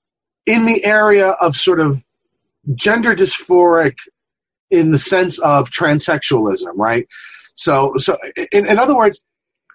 in 0.45 0.65
the 0.65 0.83
area 0.83 1.29
of 1.29 1.55
sort 1.55 1.79
of 1.79 2.03
gender 2.73 3.15
dysphoric 3.15 3.97
in 4.69 4.91
the 4.91 4.99
sense 4.99 5.39
of 5.39 5.69
transsexualism, 5.69 6.73
right? 6.75 7.07
So, 7.55 7.93
so 7.97 8.17
in, 8.51 8.67
in 8.67 8.79
other 8.79 8.95
words, 8.95 9.21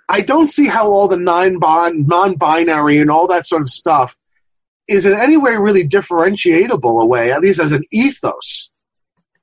I 0.09 0.20
don't 0.20 0.48
see 0.48 0.66
how 0.66 0.88
all 0.88 1.09
the 1.09 1.16
non-binary 1.16 2.98
and 2.98 3.11
all 3.11 3.28
that 3.28 3.46
sort 3.46 3.62
of 3.62 3.68
stuff 3.68 4.16
is 4.88 5.07
in 5.07 5.14
any 5.14 5.36
way 5.36 5.57
really 5.57 5.86
differentiatable 5.86 7.01
away, 7.01 7.30
at 7.32 7.40
least 7.40 7.61
as 7.61 7.70
an 7.72 7.84
ethos, 7.92 8.69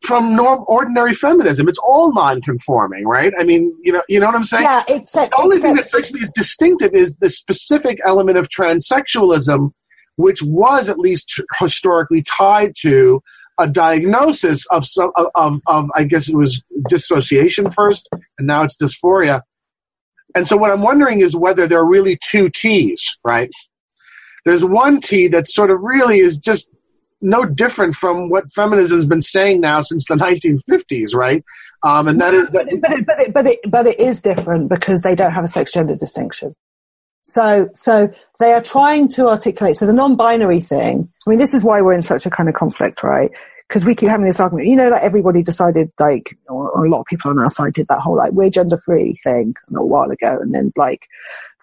from 0.02 0.36
norm 0.36 0.64
ordinary 0.68 1.14
feminism. 1.14 1.68
It's 1.68 1.80
all 1.80 2.14
non-conforming, 2.14 3.06
right? 3.06 3.34
I 3.38 3.43
mean, 3.43 3.76
you 3.82 3.93
know, 3.93 4.04
you 4.08 4.20
know 4.20 4.28
what 4.28 4.36
I'm 4.36 4.43
saying? 4.43 4.64
Yeah, 4.64 4.84
except 4.88 5.32
the 5.32 5.38
only 5.38 5.60
thing 5.60 5.76
that 5.76 5.86
strikes 5.86 6.12
me 6.12 6.22
as 6.22 6.32
distinctive 6.32 6.93
is 6.93 7.16
the 7.16 7.30
specific 7.30 8.00
element 8.06 8.38
of 8.38 8.48
transsexualism, 8.48 9.72
which 10.16 10.41
was 10.43 10.89
at 10.89 11.00
least 11.00 11.30
tr- 11.30 11.41
historically 11.60 12.22
tied 12.22 12.74
to 12.82 13.22
a 13.60 13.68
diagnosis 13.68 14.66
of 14.68 14.86
some 14.86 15.12
of, 15.16 15.28
of, 15.34 15.62
of 15.66 15.89
I 15.95 16.04
guess 16.04 16.30
it 16.30 16.36
was 16.36 16.64
dissociation 16.89 17.72
first, 17.72 18.08
and 18.38 18.48
now 18.48 18.64
it's 18.64 18.76
dysphoria. 18.76 19.41
And 20.36 20.48
so 20.48 20.58
what 20.58 20.70
I'm 20.70 20.82
wondering 20.82 21.22
is 21.22 21.36
whether 21.36 21.66
there 21.66 21.80
are 21.80 21.88
really 21.88 22.18
two 22.22 22.50
T's, 22.50 23.18
right? 23.24 23.50
There's 24.45 24.64
one 24.64 25.02
T 25.02 25.30
that 25.30 25.50
sort 25.50 25.72
of 25.72 25.82
really 25.82 26.20
is 26.20 26.38
just 26.38 26.70
no 27.22 27.45
different 27.45 27.95
from 27.95 28.30
what 28.30 28.51
feminism 28.51 28.97
has 28.97 29.05
been 29.05 29.22
saying 29.22 29.61
now 29.61 29.82
since 29.82 30.05
the 30.05 30.15
1950s, 30.15 31.13
right? 31.13 31.43
Um, 31.84 32.07
and 32.07 32.20
that 32.22 32.34
is 32.34 32.51
that 32.51 32.65
but 32.82 33.05
but 33.05 33.20
it, 33.20 33.34
but 33.34 33.47
it, 33.47 33.59
but 33.68 33.88
it, 33.88 33.99
is 33.99 34.22
different 34.22 34.70
because 34.70 35.01
they 35.01 35.15
don't 35.15 35.32
have 35.32 35.43
a 35.43 35.47
sex 35.47 35.72
gender 35.72 35.95
distinction. 35.95 36.55
So, 37.24 37.70
so 37.74 38.09
they 38.39 38.53
are 38.53 38.61
trying 38.61 39.09
to 39.09 39.28
articulate. 39.28 39.78
So 39.78 39.86
the 39.86 39.93
non-binary 39.93 40.61
thing. 40.61 41.09
I 41.26 41.30
mean, 41.30 41.39
this 41.39 41.53
is 41.53 41.63
why 41.63 41.82
we're 41.82 41.93
in 41.93 42.01
such 42.01 42.26
a 42.26 42.30
kind 42.30 42.47
of 42.47 42.55
conflict, 42.55 43.03
right? 43.03 43.30
Because 43.68 43.84
we 43.84 43.95
keep 43.95 44.09
having 44.09 44.26
this 44.26 44.39
argument. 44.39 44.68
You 44.68 44.78
know, 44.78 44.89
like 44.89 45.03
everybody 45.03 45.43
decided, 45.43 45.91
like, 45.99 46.38
or, 46.47 46.72
or 46.72 46.86
a 46.86 46.89
lot 46.89 47.01
of 47.01 47.05
people 47.05 47.30
on 47.30 47.38
our 47.38 47.49
side 47.49 47.74
did 47.74 47.88
that 47.89 47.99
whole 47.99 48.18
like 48.18 48.32
we're 48.32 48.49
gender 48.49 48.78
free 48.78 49.15
thing 49.24 49.53
a 49.70 49.74
little 49.74 49.89
while 49.89 50.09
ago, 50.09 50.39
and 50.41 50.53
then 50.53 50.72
like 50.78 51.07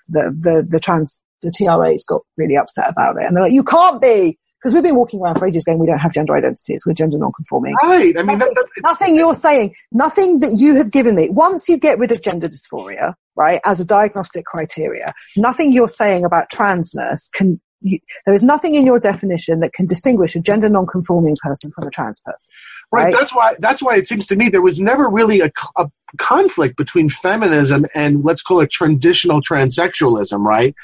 the 0.09 0.37
the 0.39 0.67
the 0.69 0.79
trans 0.79 1.23
the 1.43 1.51
TRAs 1.51 2.05
got 2.05 2.23
really 2.37 2.57
upset 2.57 2.91
about 2.91 3.17
it, 3.17 3.25
and 3.25 3.37
they're 3.37 3.45
like, 3.45 3.53
you 3.53 3.65
can't 3.65 4.03
be 4.03 4.39
because 4.65 4.73
we've 4.73 4.83
been 4.83 4.97
walking 4.97 5.21
around 5.21 5.39
for 5.39 5.47
ages 5.47 5.63
going, 5.63 5.79
we 5.79 5.87
don't 5.87 5.99
have 5.99 6.15
gender 6.15 6.35
identities, 6.35 6.85
we're 6.87 6.95
gender 6.95 7.19
non-conforming. 7.19 7.75
right. 7.83 8.19
I 8.19 8.23
mean, 8.23 8.39
that, 8.39 8.49
that, 8.55 8.67
Nothing 8.83 9.15
you're 9.15 9.35
saying, 9.35 9.75
nothing 9.93 10.41
that 10.41 10.55
you 10.57 10.77
have 10.77 10.91
given 10.91 11.15
me. 11.15 11.29
Once 11.29 11.69
you 11.69 11.77
get 11.77 11.99
rid 11.99 12.11
of 12.11 12.23
gender 12.23 12.47
dysphoria, 12.47 13.13
right, 13.37 13.61
as 13.67 13.79
a 13.79 13.85
diagnostic 13.85 14.47
criteria, 14.47 15.13
nothing 15.37 15.71
you're 15.71 15.87
saying 15.87 16.25
about 16.25 16.51
transness 16.51 17.31
can, 17.31 17.61
you, 17.83 17.99
there 18.25 18.35
is 18.35 18.43
nothing 18.43 18.75
in 18.75 18.87
your 18.87 18.99
definition 18.99 19.61
that 19.61 19.75
can 19.75 19.85
distinguish 19.85 20.35
a 20.35 20.41
gender 20.41 20.71
non-conforming 20.71 21.37
person 21.43 21.71
from 21.71 21.87
a 21.87 21.91
trans 21.91 22.19
person. 22.21 22.49
Right. 22.91 23.05
Right. 23.05 23.13
That's 23.13 23.35
why. 23.35 23.57
That's 23.59 23.83
why 23.83 23.97
it 23.97 24.09
seems 24.09 24.27
to 24.29 24.37
me 24.37 24.49
there 24.49 24.63
was 24.63 24.79
never 24.79 25.11
really 25.11 25.41
a, 25.41 25.51
a 25.77 25.91
conflict 26.17 26.79
between 26.79 27.11
feminism 27.11 27.85
and 27.95 28.25
let's 28.25 28.41
call 28.41 28.61
it 28.61 28.71
traditional 28.71 29.43
transsexualism. 29.43 30.39
Right. 30.39 30.75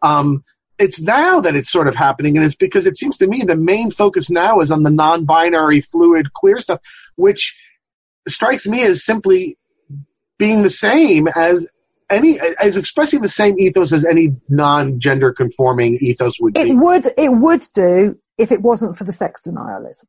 Um, 0.00 0.42
it's 0.78 1.00
now 1.00 1.40
that 1.40 1.54
it's 1.56 1.70
sort 1.70 1.88
of 1.88 1.94
happening, 1.94 2.36
and 2.36 2.44
it's 2.44 2.54
because 2.54 2.86
it 2.86 2.96
seems 2.96 3.18
to 3.18 3.26
me 3.26 3.42
the 3.42 3.56
main 3.56 3.90
focus 3.90 4.30
now 4.30 4.60
is 4.60 4.70
on 4.70 4.82
the 4.82 4.90
non-binary, 4.90 5.80
fluid, 5.80 6.32
queer 6.32 6.58
stuff, 6.58 6.80
which 7.16 7.56
strikes 8.28 8.66
me 8.66 8.82
as 8.82 9.04
simply 9.04 9.56
being 10.38 10.62
the 10.62 10.70
same 10.70 11.28
as 11.28 11.66
any, 12.10 12.38
as 12.60 12.76
expressing 12.76 13.22
the 13.22 13.28
same 13.28 13.58
ethos 13.58 13.92
as 13.92 14.04
any 14.04 14.36
non-gender 14.48 15.32
conforming 15.32 15.96
ethos 16.00 16.38
would 16.40 16.54
be. 16.54 16.60
It 16.60 16.64
be. 16.64 16.74
would, 16.74 17.06
it 17.16 17.32
would 17.32 17.64
do 17.74 18.18
if 18.38 18.52
it 18.52 18.60
wasn't 18.60 18.96
for 18.96 19.04
the 19.04 19.12
sex 19.12 19.42
denialism. 19.46 20.04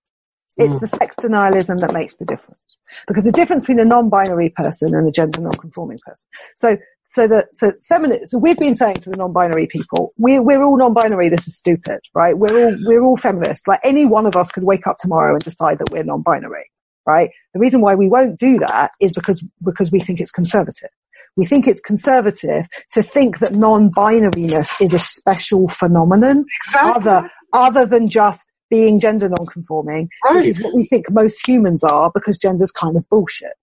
It's 0.57 0.75
Mm. 0.75 0.79
the 0.79 0.87
sex 0.87 1.15
denialism 1.15 1.79
that 1.79 1.93
makes 1.93 2.15
the 2.15 2.25
difference. 2.25 2.59
Because 3.07 3.23
the 3.23 3.31
difference 3.31 3.63
between 3.63 3.79
a 3.79 3.85
non-binary 3.85 4.49
person 4.49 4.93
and 4.93 5.07
a 5.07 5.11
gender 5.11 5.39
non-conforming 5.39 5.99
person. 6.05 6.27
So, 6.55 6.77
so 7.07 7.27
that, 7.27 7.47
so 7.55 7.71
feminist, 7.83 8.31
so 8.31 8.37
we've 8.37 8.57
been 8.59 8.75
saying 8.75 8.95
to 8.95 9.09
the 9.09 9.15
non-binary 9.15 9.67
people, 9.67 10.13
we're, 10.17 10.41
we're 10.41 10.61
all 10.63 10.77
non-binary, 10.77 11.29
this 11.29 11.47
is 11.47 11.55
stupid, 11.57 11.99
right? 12.13 12.37
We're 12.37 12.65
all, 12.65 12.77
we're 12.85 13.01
all 13.01 13.17
feminists. 13.17 13.65
Like 13.67 13.79
any 13.83 14.05
one 14.05 14.25
of 14.25 14.35
us 14.35 14.51
could 14.51 14.63
wake 14.63 14.85
up 14.85 14.97
tomorrow 14.99 15.33
and 15.33 15.41
decide 15.41 15.79
that 15.79 15.89
we're 15.91 16.03
non-binary, 16.03 16.69
right? 17.05 17.31
The 17.53 17.59
reason 17.59 17.79
why 17.81 17.95
we 17.95 18.09
won't 18.09 18.37
do 18.37 18.59
that 18.59 18.91
is 18.99 19.13
because, 19.13 19.41
because 19.63 19.91
we 19.91 20.01
think 20.01 20.19
it's 20.19 20.31
conservative. 20.31 20.89
We 21.37 21.45
think 21.45 21.65
it's 21.67 21.81
conservative 21.81 22.65
to 22.91 23.01
think 23.03 23.39
that 23.39 23.53
non-binariness 23.53 24.81
is 24.81 24.93
a 24.93 24.99
special 24.99 25.69
phenomenon 25.69 26.45
Exactly. 26.65 26.91
other 26.93 27.31
other 27.53 27.85
than 27.85 28.09
just 28.09 28.47
being 28.69 28.99
gender 28.99 29.29
non-conforming, 29.29 30.09
Right. 30.25 30.35
which 30.35 30.47
is 30.47 30.61
what 30.61 30.73
we 30.75 30.85
think 30.85 31.09
most 31.09 31.47
humans 31.47 31.83
are 31.85 32.11
because 32.13 32.37
gender's 32.37 32.71
kind 32.71 32.97
of 32.97 33.07
bullshit, 33.07 33.53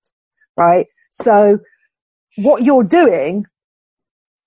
right? 0.57 0.87
So 1.13 1.59
what 2.37 2.63
you're 2.65 2.85
doing, 2.85 3.47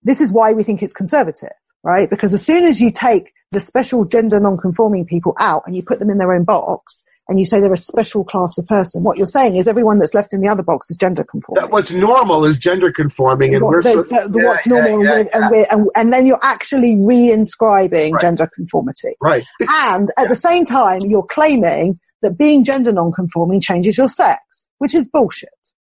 this 0.03 0.21
is 0.21 0.31
why 0.31 0.53
we 0.53 0.63
think 0.63 0.81
it's 0.83 0.93
conservative, 0.93 1.51
right? 1.83 2.09
Because 2.09 2.33
as 2.33 2.43
soon 2.45 2.63
as 2.63 2.79
you 2.79 2.91
take 2.91 3.31
the 3.51 3.59
special 3.59 4.05
gender 4.05 4.39
non-conforming 4.39 5.05
people 5.05 5.33
out 5.39 5.63
and 5.65 5.75
you 5.75 5.83
put 5.83 5.99
them 5.99 6.09
in 6.09 6.17
their 6.17 6.33
own 6.33 6.43
box 6.43 7.03
and 7.29 7.39
you 7.39 7.45
say 7.45 7.59
they're 7.59 7.73
a 7.73 7.77
special 7.77 8.23
class 8.23 8.57
of 8.57 8.65
person, 8.67 9.03
what 9.03 9.17
you're 9.17 9.27
saying 9.27 9.55
is 9.57 9.67
everyone 9.67 9.99
that's 9.99 10.13
left 10.13 10.33
in 10.33 10.39
the 10.41 10.47
other 10.47 10.63
box 10.63 10.89
is 10.89 10.95
gender 10.97 11.23
conforming 11.25 11.61
that 11.61 11.71
what's 11.71 11.91
normal 11.91 12.45
is 12.45 12.57
gender 12.57 12.91
conforming, 12.91 13.53
and 13.53 13.63
what, 13.63 13.71
we're 13.71 13.81
the, 13.83 13.95
the- 14.03 14.29
the 14.29 14.39
yeah, 14.39 14.45
what's 14.45 14.65
normal 14.67 15.03
yeah, 15.03 15.15
and, 15.15 15.25
we're- 15.25 15.29
yeah. 15.31 15.37
and, 15.37 15.51
we're, 15.51 15.67
and, 15.71 15.89
and 15.95 16.13
then 16.13 16.25
you're 16.25 16.39
actually 16.41 16.95
reinscribing 16.95 18.11
Right. 18.13 18.21
gender 18.21 18.47
conformity. 18.53 19.15
right. 19.21 19.43
And 19.69 20.09
at 20.17 20.29
the 20.29 20.35
same 20.35 20.65
time, 20.65 20.99
you're 21.05 21.23
claiming 21.25 21.99
that 22.21 22.37
being 22.37 22.63
gender 22.63 22.91
non-conforming 22.91 23.61
changes 23.61 23.97
your 23.97 24.09
sex, 24.09 24.39
which 24.77 24.95
is 24.95 25.07
bullshit. 25.09 25.49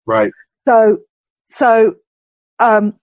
Right. 0.07 0.33
So, 0.69 0.99
so, 1.57 1.95
um, 2.59 2.95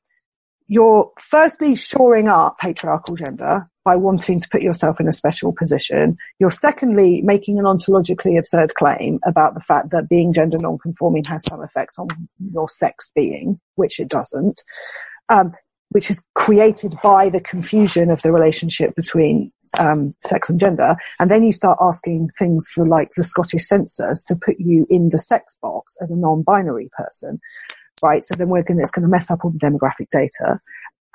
you're 0.68 1.12
firstly 1.20 1.76
shoring 1.76 2.28
up 2.28 2.58
patriarchal 2.60 3.16
gender 3.16 3.68
by 3.84 3.96
wanting 3.96 4.40
to 4.40 4.48
put 4.50 4.62
yourself 4.62 5.00
in 5.00 5.08
a 5.08 5.12
special 5.12 5.52
position. 5.52 6.16
You're 6.40 6.52
secondly 6.52 7.24
making 7.24 7.58
an 7.58 7.66
ontologically 7.66 8.38
absurd 8.38 8.76
claim 8.76 9.20
about 9.26 9.56
the 9.56 9.62
fact 9.62 9.90
that 9.90 10.08
being 10.08 10.32
gender 10.32 10.58
non-conforming 10.62 11.24
has 11.28 11.44
some 11.50 11.64
effect 11.64 11.96
on 11.98 12.08
your 12.54 12.70
sex 12.70 13.10
being, 13.16 13.60
which 13.76 14.00
it 14.00 14.08
doesn't. 14.08 14.62
Um, 15.30 15.54
which 15.90 16.12
is 16.12 16.22
created 16.36 16.96
by 17.02 17.30
the 17.30 17.42
confusion 17.42 18.12
of 18.12 18.22
the 18.22 18.32
relationship 18.32 18.96
between 18.96 19.52
um, 19.80 20.16
sex 20.24 20.50
and 20.50 20.60
gender, 20.60 20.96
and 21.20 21.32
then 21.32 21.44
you 21.44 21.52
start 21.52 21.80
asking 21.82 22.30
things 22.38 22.68
for 22.72 22.86
like 22.86 23.12
the 23.16 23.24
Scottish 23.24 23.66
census 23.66 24.24
to 24.24 24.36
put 24.36 24.60
you 24.60 24.86
in 24.90 25.10
the 25.10 25.20
sex 25.20 25.58
box 25.62 25.96
as 26.00 26.12
a 26.12 26.16
non-binary 26.16 26.90
person, 26.96 27.40
right? 28.04 28.24
So 28.24 28.36
then 28.38 28.50
we're 28.50 28.64
going 28.64 28.80
it's 28.80 28.92
going 28.92 29.04
to 29.04 29.10
mess 29.10 29.32
up 29.32 29.44
all 29.44 29.52
the 29.52 29.60
demographic 29.60 30.10
data. 30.12 30.60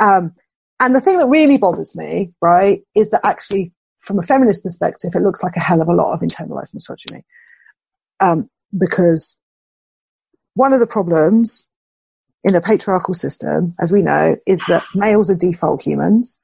Um, 0.01 0.33
and 0.81 0.95
the 0.95 1.01
thing 1.01 1.19
that 1.19 1.29
really 1.29 1.57
bothers 1.57 1.95
me, 1.95 2.33
right, 2.41 2.83
is 2.95 3.11
that 3.11 3.25
actually 3.25 3.73
from 4.01 4.19
a 4.19 4.23
feminist 4.23 4.63
perspective, 4.63 5.13
it 5.15 5.23
looks 5.23 5.43
like 5.43 5.57
a 5.57 5.61
hell 5.61 5.81
of 5.81 5.89
a 5.89 5.95
lot 5.95 6.13
of 6.13 6.21
internalized 6.21 6.75
misogyny. 6.75 7.25
Um, 8.21 8.51
because 8.77 9.37
one 10.55 10.73
of 10.73 10.81
the 10.81 10.87
problems 10.87 11.67
in 12.43 12.55
a 12.55 12.61
patriarchal 12.61 13.15
system, 13.15 13.75
as 13.81 13.93
we 13.93 14.03
know, 14.03 14.37
is 14.47 14.61
that 14.69 14.85
males 14.95 15.31
are 15.31 15.37
default 15.37 15.83
humans 15.83 16.39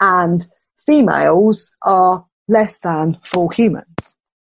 and 0.00 0.46
females 0.86 1.70
are 1.82 2.26
less 2.48 2.78
than 2.78 3.18
full 3.24 3.48
humans, 3.48 3.94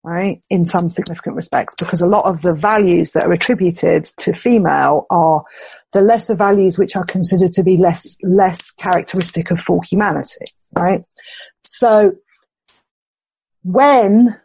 right? 0.07 0.41
In 0.49 0.63
some 0.63 0.89
significant 0.89 1.35
respects, 1.35 1.75
because 1.77 1.99
a 1.99 2.07
lot 2.07 2.23
of 2.23 2.41
the 2.41 2.53
values 2.53 3.11
that 3.11 3.25
are 3.25 3.33
attributed 3.33 4.05
to 4.19 4.31
female 4.31 5.05
are 5.09 5.43
the 5.91 5.99
lesser 5.99 6.33
values 6.33 6.79
which 6.79 6.95
are 6.95 7.03
considered 7.03 7.51
to 7.53 7.63
be 7.63 7.75
less, 7.75 8.15
less 8.23 8.71
characteristic 8.71 9.51
of 9.51 9.59
full 9.59 9.81
humanity, 9.81 10.45
right? 10.71 11.03
So 11.65 12.13
when 13.63 14.39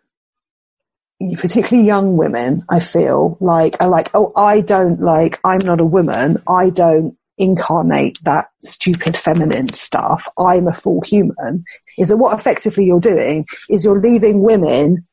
particularly 1.37 1.87
young 1.87 2.17
women, 2.17 2.65
I 2.69 2.81
feel 2.81 3.39
like 3.41 3.77
are 3.79 3.89
like, 3.89 4.11
oh, 4.15 4.33
I 4.35 4.63
don't 4.63 5.01
like, 5.01 5.39
I'm 5.45 5.65
not 5.65 5.81
a 5.81 5.87
woman. 5.87 6.43
I 6.49 6.71
don't 6.71 7.17
incarnate 7.39 8.19
that 8.25 8.49
stupid 8.63 9.17
feminine 9.17 9.69
stuff. 9.69 10.27
I'm 10.37 10.67
a 10.67 10.75
full 10.75 11.03
human. 11.07 11.63
Is 11.99 12.09
that 12.09 12.17
what 12.17 12.37
effectively 12.37 12.85
you're 12.85 12.99
doing 12.99 13.47
is 13.71 13.85
you're 13.85 14.01
leaving 14.01 14.43
women 14.43 15.07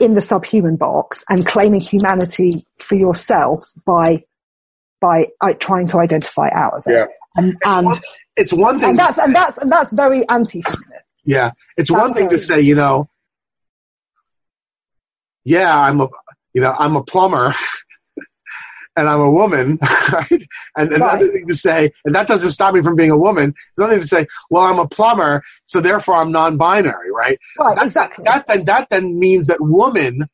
in 0.00 0.14
the 0.14 0.20
subhuman 0.20 0.76
box 0.76 1.24
and 1.28 1.46
claiming 1.46 1.80
humanity 1.80 2.50
for 2.78 2.94
yourself 2.96 3.62
by, 3.86 4.24
by 5.00 5.26
uh, 5.40 5.52
trying 5.54 5.86
to 5.88 5.98
identify 5.98 6.48
out 6.52 6.74
of 6.74 6.84
it. 6.86 6.92
Yeah. 6.92 7.06
And, 7.36 7.56
and, 7.64 7.86
one- 7.86 7.96
It's 8.36 8.52
one 8.52 8.80
thing. 8.80 8.90
and 8.90 8.98
that's, 8.98 9.18
and 9.18 9.34
that's, 9.34 9.58
and 9.58 9.70
that's 9.70 9.92
very 9.92 10.28
anti-feminist. 10.28 11.06
Yeah, 11.24 11.52
it's 11.76 11.90
one 11.90 12.12
That's 12.12 12.18
thing 12.20 12.28
to 12.30 12.38
say, 12.38 12.60
you 12.60 12.74
know, 12.74 13.08
yeah, 15.44 15.78
I'm 15.78 16.00
a, 16.00 16.08
you 16.52 16.60
know, 16.62 16.74
I'm 16.78 16.96
a 16.96 17.02
plumber, 17.02 17.54
and 18.96 19.08
I'm 19.08 19.20
a 19.20 19.30
woman, 19.30 19.78
right? 20.12 20.46
And 20.76 20.92
another 20.92 21.24
Right. 21.24 21.32
thing 21.32 21.46
to 21.48 21.54
say, 21.54 21.90
and 22.04 22.14
that 22.14 22.26
doesn't 22.28 22.50
stop 22.50 22.74
me 22.74 22.82
from 22.82 22.96
being 22.96 23.10
a 23.10 23.16
woman. 23.18 23.50
It's 23.70 23.78
another 23.78 23.94
thing 23.94 24.02
to 24.02 24.08
say, 24.08 24.26
well, 24.50 24.62
I'm 24.64 24.78
a 24.78 24.86
plumber, 24.88 25.42
so 25.64 25.80
therefore 25.80 26.16
I'm 26.16 26.30
non-binary, 26.32 27.10
right? 27.12 27.38
Right, 27.58 27.74
That- 27.76 27.86
exactly. 27.86 28.24
That 28.28 28.46
then 28.46 28.64
that 28.66 28.88
then 28.90 29.18
means 29.18 29.46
that 29.48 29.60
woman 29.60 30.28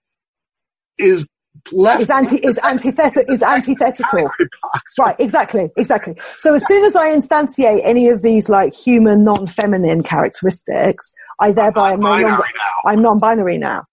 is 0.98 1.26
left 1.72 2.00
is 2.02 2.10
anti, 2.10 2.36
is 2.36 2.58
antithetical, 2.62 3.34
is 3.34 3.42
antithetical. 3.42 4.30
box. 4.72 4.94
Right, 4.98 5.16
exactly, 5.18 5.70
exactly. 5.76 6.14
So 6.38 6.54
as 6.54 6.66
soon 6.66 6.84
as 6.84 6.94
I 6.94 7.08
instantiate 7.08 7.80
any 7.84 8.08
of 8.08 8.22
these 8.22 8.48
like 8.48 8.74
human 8.74 9.24
non-feminine 9.24 10.02
characteristics, 10.02 11.12
I 11.38 11.52
thereby 11.52 11.92
am 11.92 12.00
no 12.00 12.10
longer, 12.10 12.28
now. 12.28 12.90
I'm 12.90 13.02
non-binary 13.02 13.58
now. 13.58 13.84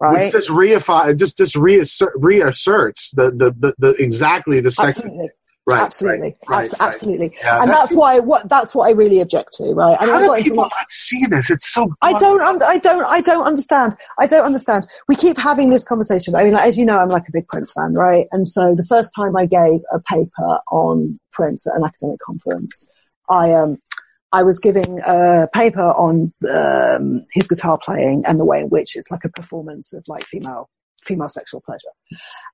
Right? 0.00 0.24
Which 0.24 0.32
just 0.32 0.48
reify, 0.48 1.16
just 1.18 1.36
just 1.36 1.54
reassert, 1.56 2.12
reasserts 2.16 3.10
the, 3.12 3.30
the, 3.30 3.50
the, 3.58 3.74
the 3.78 4.02
exactly 4.02 4.60
the 4.60 4.70
sex. 4.70 4.96
absolutely, 4.98 5.28
Right, 5.66 5.82
absolutely, 5.82 6.36
right, 6.48 6.68
right. 6.70 6.80
absolutely. 6.80 7.32
Yeah, 7.40 7.60
and 7.62 7.70
that's- 7.70 7.88
that's 7.88 7.94
why 7.96 8.18
what 8.18 8.48
that's 8.48 8.74
what 8.74 8.88
I 8.88 8.92
really 8.92 9.20
object 9.20 9.52
to, 9.58 9.72
right? 9.72 9.96
I 10.00 10.06
mean, 10.06 10.14
How 10.14 10.18
do 10.20 10.26
got 10.26 10.38
into 10.38 10.50
a 10.50 10.52
people 10.54 10.62
not 10.64 10.90
see 10.90 11.26
this? 11.26 11.50
It's 11.50 11.70
so. 11.72 11.94
I 12.02 12.18
don't, 12.18 12.40
I 12.62 12.78
don't, 12.78 13.04
I 13.04 13.20
don't 13.20 13.46
understand. 13.46 13.94
I 14.18 14.26
don't 14.26 14.44
understand. 14.44 14.88
We 15.06 15.14
keep 15.16 15.38
having 15.38 15.70
this 15.70 15.84
conversation. 15.84 16.34
I 16.34 16.44
mean, 16.44 16.54
like, 16.54 16.66
as 16.66 16.78
you 16.78 16.84
know, 16.86 16.98
I'm 16.98 17.08
like 17.08 17.28
a 17.28 17.32
big 17.32 17.46
Prince 17.48 17.72
fan, 17.72 17.94
right? 17.94 18.26
And 18.32 18.48
so 18.48 18.74
the 18.74 18.84
first 18.86 19.12
time 19.14 19.36
I 19.36 19.46
gave 19.46 19.80
a 19.92 20.00
paper 20.00 20.58
on 20.72 21.20
Prince 21.30 21.66
at 21.68 21.76
an 21.76 21.84
academic 21.84 22.18
conference, 22.20 22.86
I, 23.28 23.52
um, 23.52 23.76
I 24.32 24.42
was 24.42 24.58
giving 24.58 25.00
a 25.04 25.48
paper 25.52 25.82
on, 25.82 26.32
um, 26.48 27.26
his 27.32 27.48
guitar 27.48 27.78
playing 27.82 28.22
and 28.26 28.38
the 28.38 28.44
way 28.44 28.60
in 28.60 28.68
which 28.68 28.96
it's 28.96 29.10
like 29.10 29.24
a 29.24 29.28
performance 29.28 29.92
of 29.92 30.04
like 30.06 30.24
female, 30.26 30.68
female 31.02 31.28
sexual 31.28 31.60
pleasure. 31.60 31.90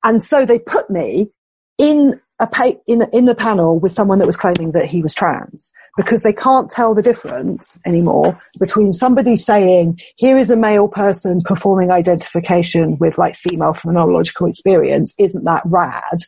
And 0.02 0.22
so 0.22 0.46
they 0.46 0.58
put 0.58 0.88
me 0.88 1.30
in 1.78 2.20
a 2.38 2.46
pa- 2.46 2.72
in, 2.86 3.02
in 3.12 3.24
the 3.24 3.34
panel 3.34 3.78
with 3.78 3.92
someone 3.92 4.18
that 4.18 4.26
was 4.26 4.36
claiming 4.36 4.72
that 4.72 4.86
he 4.86 5.02
was 5.02 5.14
trans 5.14 5.70
because 5.96 6.22
they 6.22 6.32
can't 6.32 6.70
tell 6.70 6.94
the 6.94 7.02
difference 7.02 7.80
anymore 7.86 8.38
between 8.60 8.92
somebody 8.92 9.36
saying, 9.36 9.98
here 10.16 10.36
is 10.38 10.50
a 10.50 10.56
male 10.56 10.88
person 10.88 11.40
performing 11.42 11.90
identification 11.90 12.98
with 12.98 13.16
like 13.16 13.36
female 13.36 13.72
phenomenological 13.72 14.48
experience. 14.48 15.14
Isn't 15.18 15.44
that 15.44 15.62
rad? 15.64 16.18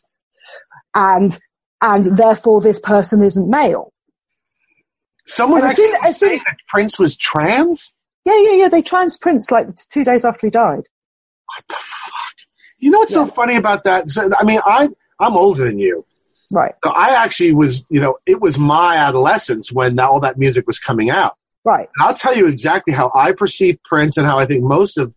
And, 0.95 1.39
and 1.83 2.07
therefore 2.07 2.63
this 2.63 2.81
person 2.81 3.23
isn't 3.23 3.49
male. 3.49 3.93
Someone 5.29 5.61
And 5.63 5.71
actually 5.71 5.93
as 6.05 6.19
soon 6.19 6.33
as- 6.35 6.45
that 6.45 6.57
Prince 6.69 6.99
was 6.99 7.17
trans. 7.17 7.93
Yeah, 8.25 8.39
yeah, 8.41 8.53
yeah. 8.53 8.69
They 8.69 8.83
trans 8.83 9.17
Prince 9.19 9.51
like 9.51 9.69
two 9.91 10.05
days 10.05 10.25
after 10.25 10.47
he 10.47 10.51
died. 10.51 10.83
What 11.47 11.65
the 11.69 11.75
fuck? 11.75 12.35
You 12.79 12.91
know 12.91 12.99
what's 12.99 13.13
so 13.15 13.27
funny 13.27 13.57
about 13.57 13.85
that? 13.85 14.09
So, 14.09 14.29
I 14.39 14.45
mean, 14.45 14.61
I 14.65 14.89
I'm 15.21 15.35
older 15.37 15.65
than 15.65 15.79
you. 15.79 16.05
Right, 16.51 16.73
So 16.83 16.91
I 16.91 17.09
actually 17.23 17.53
was, 17.53 17.85
you 17.91 18.01
know, 18.01 18.17
it 18.25 18.41
was 18.41 18.57
my 18.57 18.97
adolescence 18.97 19.71
when 19.71 19.99
all 20.01 20.19
that 20.21 20.39
music 20.39 20.67
was 20.67 20.79
coming 20.79 21.11
out. 21.11 21.37
right. 21.65 21.89
And 21.99 22.07
I'll 22.09 22.15
tell 22.15 22.35
you 22.35 22.47
exactly 22.47 22.95
how 22.95 23.11
I 23.15 23.33
perceive 23.33 23.77
Prince 23.85 24.17
and 24.17 24.27
how 24.27 24.39
I 24.39 24.47
think 24.47 24.63
most 24.63 24.97
of 24.97 25.15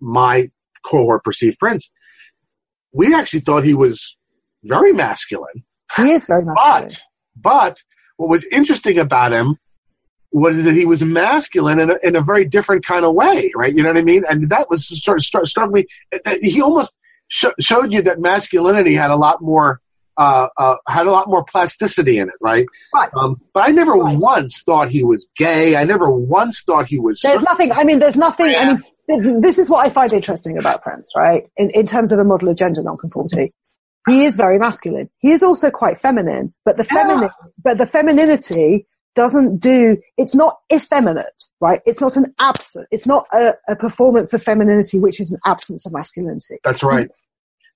my 0.00 0.48
cohort 0.84 1.24
perceived 1.24 1.58
Prince. 1.58 1.90
We 2.92 3.12
actually 3.14 3.40
thought 3.40 3.64
he 3.64 3.74
was 3.74 4.16
very 4.62 4.92
masculine, 4.92 5.64
He 5.96 6.12
is 6.12 6.26
very 6.26 6.44
masculine. 6.50 6.90
but 6.90 7.02
but 7.36 7.82
what 8.20 8.28
was 8.28 8.44
interesting 8.52 8.98
about 8.98 9.32
him 9.32 9.56
was 10.30 10.62
that 10.64 10.74
he 10.74 10.84
was 10.84 11.02
masculine 11.02 11.80
in 11.80 11.90
a, 11.90 11.94
in 12.02 12.16
a 12.16 12.20
very 12.20 12.44
different 12.44 12.84
kind 12.84 13.04
of 13.06 13.14
way, 13.14 13.50
right? 13.56 13.74
You 13.74 13.82
know 13.82 13.88
what 13.88 13.96
I 13.98 14.02
mean? 14.02 14.24
And 14.28 14.50
that 14.50 14.68
was 14.68 14.86
sort 15.02 15.16
of 15.18 15.24
struck, 15.24 15.46
struck 15.46 15.70
me. 15.70 15.86
He 16.42 16.60
almost 16.60 16.96
sh- 17.28 17.46
showed 17.58 17.94
you 17.94 18.02
that 18.02 18.20
masculinity 18.20 18.94
had 18.94 19.10
a 19.10 19.16
lot 19.16 19.40
more. 19.40 19.80
Uh, 20.16 20.48
uh, 20.58 20.76
had 20.86 21.06
a 21.06 21.10
lot 21.10 21.28
more 21.28 21.42
plasticity 21.42 22.18
in 22.18 22.28
it, 22.28 22.34
right? 22.42 22.66
Right. 22.92 23.08
Um, 23.18 23.40
but 23.54 23.66
I 23.66 23.72
never 23.72 23.92
Right. 23.92 24.18
once 24.20 24.60
thought 24.66 24.90
he 24.90 25.02
was 25.02 25.26
gay. 25.34 25.76
I 25.76 25.84
never 25.84 26.10
once 26.10 26.60
thought 26.60 26.84
he 26.84 26.98
was. 26.98 27.20
There's 27.22 27.40
nothing, 27.40 27.72
I 27.72 27.84
mean, 27.84 28.00
there's 28.00 28.18
nothing, 28.18 28.54
I 28.54 28.76
mean, 29.08 29.40
this 29.40 29.56
is 29.56 29.70
what 29.70 29.86
I 29.86 29.88
find 29.88 30.12
interesting 30.12 30.58
about 30.58 30.82
Prince, 30.82 31.10
right? 31.16 31.44
In, 31.56 31.70
in 31.70 31.86
terms 31.86 32.12
of 32.12 32.18
a 32.18 32.24
model 32.24 32.50
of 32.50 32.56
gender 32.56 32.82
nonconformity. 32.82 33.54
He 34.08 34.24
is 34.24 34.36
very 34.36 34.58
masculine. 34.58 35.10
He 35.18 35.30
is 35.32 35.42
also 35.42 35.70
quite 35.70 35.98
feminine, 35.98 36.54
but 36.64 36.76
the 36.76 36.86
Yeah. 36.90 37.02
feminine, 37.02 37.30
but 37.62 37.78
the 37.78 37.86
femininity 37.86 38.86
doesn't 39.14 39.58
do, 39.58 39.96
it's 40.16 40.34
not 40.34 40.58
effeminate, 40.72 41.44
right? 41.60 41.80
It's 41.84 42.00
not 42.00 42.16
an 42.16 42.32
absence, 42.40 42.86
it's 42.90 43.06
not 43.06 43.26
a, 43.32 43.54
a 43.68 43.76
performance 43.76 44.32
of 44.32 44.42
femininity, 44.42 44.98
which 44.98 45.20
is 45.20 45.32
an 45.32 45.38
absence 45.44 45.84
of 45.84 45.92
masculinity. 45.92 46.58
That's 46.64 46.82
right. 46.82 47.08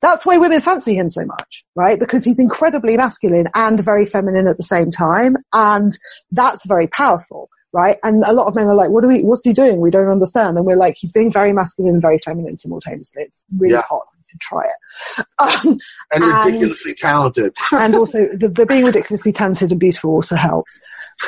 That's 0.01 0.25
why 0.27 0.37
women 0.39 0.61
fancy 0.61 0.95
him 0.95 1.09
so 1.09 1.25
much, 1.25 1.65
right? 1.75 1.99
Because 1.99 2.25
he's 2.25 2.39
incredibly 2.39 2.97
masculine 2.97 3.49
and 3.55 3.81
very 3.81 4.07
feminine 4.07 4.47
at 4.47 4.57
the 4.59 4.63
same 4.63 4.91
time. 4.91 5.37
And 5.53 5.93
that's 6.31 6.65
very 6.67 6.87
powerful, 6.89 7.49
right? 7.73 7.97
And 8.03 8.23
a 8.25 8.33
lot 8.33 8.47
of 8.47 8.55
men 8.55 8.67
are 8.69 8.75
like, 8.75 8.91
what 8.91 9.01
do 9.01 9.09
we, 9.09 9.23
what's 9.23 9.45
he 9.45 9.53
doing? 9.55 9.81
We 9.81 9.91
don't 9.91 10.09
understand. 10.11 10.57
And 10.59 10.67
we're 10.67 10.77
like, 10.77 10.97
he's 10.99 11.13
being 11.13 11.33
very 11.33 11.53
masculine 11.55 11.95
and 11.95 12.03
very 12.03 12.19
feminine 12.25 12.57
simultaneously. 12.59 13.23
It's 13.23 13.43
really 13.59 13.75
Yeah. 13.75 13.83
hot. 13.89 14.07
Should 14.35 14.41
try 14.41 14.63
it. 14.65 15.27
Um, 15.39 15.79
And 16.13 16.25
and- 16.25 16.47
ridiculously 16.47 16.95
talented. 16.95 17.55
and 17.73 17.95
also 17.95 18.27
the, 18.37 18.49
the 18.49 18.67
being 18.67 18.85
ridiculously 18.85 19.33
talented 19.33 19.71
and 19.71 19.81
beautiful 19.81 20.11
also 20.11 20.37
helps. 20.37 20.81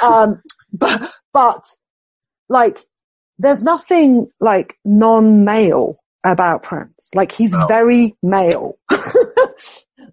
Um, 0.03 0.43
but, 0.73 1.13
but 1.33 1.65
like, 2.49 2.79
there's 3.39 3.63
nothing 3.63 4.29
like 4.41 4.75
non-male 4.85 5.99
about 6.25 6.63
Prince. 6.63 6.93
Like 7.15 7.33
he's 7.33 7.53
No. 7.53 7.61
very 7.69 8.15
male. 8.23 8.79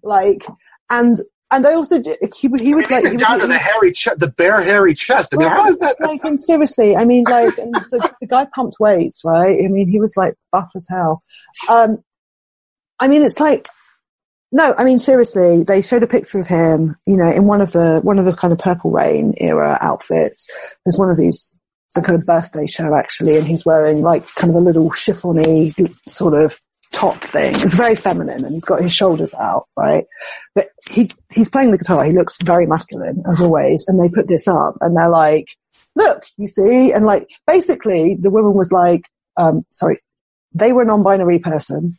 like, 0.02 0.44
and, 0.90 1.16
and 1.50 1.66
I 1.66 1.74
also, 1.74 2.00
d- 2.02 2.16
he 2.36 2.48
would, 2.48 2.60
he 2.60 2.74
would 2.74 2.90
like, 2.90 3.02
he 3.02 3.06
Even 3.06 3.12
would, 3.12 3.18
down 3.20 3.38
to 3.40 3.46
the 3.46 3.58
hairy, 3.58 3.92
che- 3.92 4.14
the 4.16 4.28
bare 4.28 4.62
hairy 4.62 4.94
chest. 4.94 5.32
I 5.32 5.36
mean, 5.36 5.48
how 5.48 5.68
is 5.68 5.78
that? 5.78 5.96
like, 6.00 6.22
and 6.24 6.40
seriously, 6.42 6.96
I 6.96 7.04
mean, 7.04 7.24
like, 7.28 7.56
and 7.58 7.72
the, 7.74 8.12
the 8.20 8.26
guy 8.26 8.46
pumped 8.54 8.76
weights, 8.80 9.22
right? 9.24 9.56
I 9.64 9.68
mean, 9.68 9.88
he 9.88 10.00
was 10.00 10.14
like 10.16 10.34
buff 10.52 10.70
as 10.74 10.86
hell. 10.90 11.22
Um, 11.68 12.02
I 13.00 13.08
mean, 13.08 13.22
it's 13.22 13.40
like, 13.40 13.66
no, 14.52 14.74
I 14.78 14.84
mean, 14.84 15.00
seriously, 15.00 15.64
they 15.64 15.82
showed 15.82 16.02
a 16.02 16.06
picture 16.06 16.38
of 16.38 16.46
him, 16.46 16.96
you 17.06 17.16
know, 17.16 17.30
in 17.30 17.46
one 17.46 17.60
of 17.60 17.72
the, 17.72 18.00
one 18.02 18.18
of 18.18 18.24
the 18.24 18.32
kind 18.32 18.52
of 18.52 18.58
Purple 18.58 18.90
Rain 18.90 19.34
era 19.38 19.76
outfits. 19.80 20.48
There's 20.84 20.98
one 20.98 21.10
of 21.10 21.16
these, 21.16 21.50
it's 21.88 21.96
a 21.96 22.02
kind 22.02 22.18
of 22.18 22.24
birthday 22.24 22.66
show 22.66 22.94
actually, 22.94 23.36
and 23.36 23.46
he's 23.46 23.64
wearing 23.66 24.00
like 24.00 24.26
kind 24.34 24.50
of 24.50 24.56
a 24.56 24.60
little 24.60 24.90
chiffony 24.90 25.74
sort 26.08 26.34
of 26.34 26.58
top 26.92 27.20
thing. 27.24 27.50
It's 27.50 27.74
very 27.74 27.96
feminine 27.96 28.44
and 28.44 28.54
he's 28.54 28.64
got 28.64 28.80
his 28.80 28.92
shoulders 28.92 29.34
out, 29.34 29.66
right? 29.76 30.04
But 30.54 30.68
he, 30.90 31.10
he's 31.30 31.48
playing 31.48 31.72
the 31.72 31.78
guitar. 31.78 32.04
He 32.04 32.12
looks 32.12 32.36
very 32.42 32.66
masculine 32.66 33.24
as 33.28 33.40
always. 33.40 33.84
And 33.88 34.00
they 34.00 34.08
put 34.08 34.28
this 34.28 34.46
up 34.46 34.76
and 34.80 34.96
they're 34.96 35.10
like, 35.10 35.48
look, 35.96 36.24
you 36.36 36.46
see? 36.46 36.92
And 36.92 37.04
like, 37.04 37.26
basically 37.46 38.16
the 38.20 38.30
woman 38.30 38.54
was 38.54 38.70
like, 38.70 39.02
um, 39.36 39.66
sorry, 39.72 40.00
they 40.52 40.72
were 40.72 40.82
a 40.82 40.86
non-binary 40.86 41.40
person, 41.40 41.98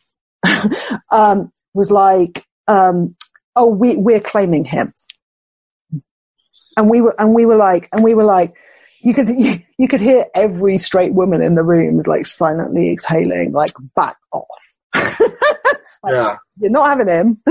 um, 1.10 1.52
was 1.74 1.90
like, 1.90 2.44
um, 2.68 3.16
oh, 3.54 3.66
we, 3.66 3.96
we're 3.96 4.20
claiming 4.20 4.64
him. 4.64 4.92
And 6.76 6.90
we 6.90 7.00
were, 7.00 7.14
and 7.18 7.34
we 7.34 7.46
were 7.46 7.56
like, 7.56 7.88
and 7.92 8.04
we 8.04 8.14
were 8.14 8.24
like, 8.24 8.54
you 9.00 9.14
could, 9.14 9.28
you, 9.28 9.60
you 9.78 9.88
could 9.88 10.00
hear 10.00 10.26
every 10.34 10.78
straight 10.78 11.14
woman 11.14 11.42
in 11.42 11.54
the 11.54 11.62
room 11.62 12.02
like 12.06 12.26
silently 12.26 12.90
exhaling, 12.90 13.52
like 13.52 13.70
back 13.94 14.16
off. 14.32 14.46
Yeah. 16.08 16.36
You're 16.60 16.70
not 16.70 16.88
having 16.88 17.08
him. 17.08 17.42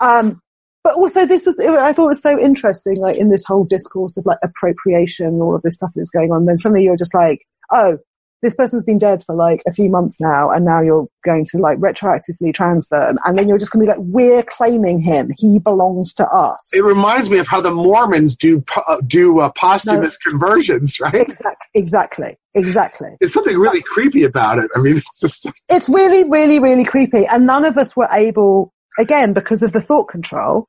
um, 0.00 0.42
but 0.84 0.94
also 0.94 1.26
this 1.26 1.46
was, 1.46 1.58
I 1.60 1.92
thought 1.92 2.04
it 2.04 2.08
was 2.08 2.22
so 2.22 2.38
interesting, 2.38 2.96
like 2.96 3.16
in 3.16 3.30
this 3.30 3.44
whole 3.44 3.64
discourse 3.64 4.16
of 4.16 4.26
like 4.26 4.38
appropriation, 4.42 5.38
all 5.40 5.54
of 5.54 5.62
this 5.62 5.76
stuff 5.76 5.90
that's 5.94 6.10
going 6.10 6.32
on. 6.32 6.44
Then 6.44 6.58
suddenly 6.58 6.84
you're 6.84 6.96
just 6.96 7.14
like, 7.14 7.46
oh, 7.70 7.98
this 8.42 8.54
person's 8.54 8.84
been 8.84 8.98
dead 8.98 9.24
for 9.24 9.34
like 9.34 9.62
a 9.66 9.72
few 9.72 9.88
months 9.88 10.20
now, 10.20 10.50
and 10.50 10.64
now 10.64 10.80
you're 10.80 11.08
going 11.24 11.46
to 11.46 11.58
like 11.58 11.78
retroactively 11.78 12.52
trans 12.52 12.88
them, 12.88 13.16
and 13.24 13.38
then 13.38 13.48
you're 13.48 13.58
just 13.58 13.70
going 13.70 13.86
to 13.86 13.92
be 13.92 13.96
like, 13.96 14.06
we're 14.06 14.42
claiming 14.42 14.98
him. 14.98 15.30
He 15.38 15.58
belongs 15.58 16.12
to 16.14 16.26
us. 16.26 16.68
It 16.72 16.82
reminds 16.82 17.30
me 17.30 17.38
of 17.38 17.46
how 17.46 17.60
the 17.60 17.70
Mormons 17.70 18.36
do 18.36 18.62
uh, 18.76 19.00
do 19.06 19.40
uh, 19.40 19.50
posthumous 19.52 20.16
conversions, 20.16 20.98
right? 21.00 21.14
Exactly, 21.14 21.68
exactly, 21.74 22.36
exactly. 22.54 23.10
There's 23.20 23.32
something 23.32 23.56
really 23.56 23.82
creepy 23.82 24.24
about 24.24 24.58
it. 24.58 24.70
I 24.74 24.80
mean, 24.80 24.96
it's 24.96 25.20
just 25.20 25.46
It's 25.68 25.88
really, 25.88 26.28
really, 26.28 26.58
really 26.58 26.84
creepy. 26.84 27.24
And 27.26 27.46
none 27.46 27.64
of 27.64 27.78
us 27.78 27.96
were 27.96 28.08
able, 28.10 28.72
again, 28.98 29.32
because 29.32 29.62
of 29.62 29.72
the 29.72 29.80
thought 29.80 30.08
control, 30.08 30.66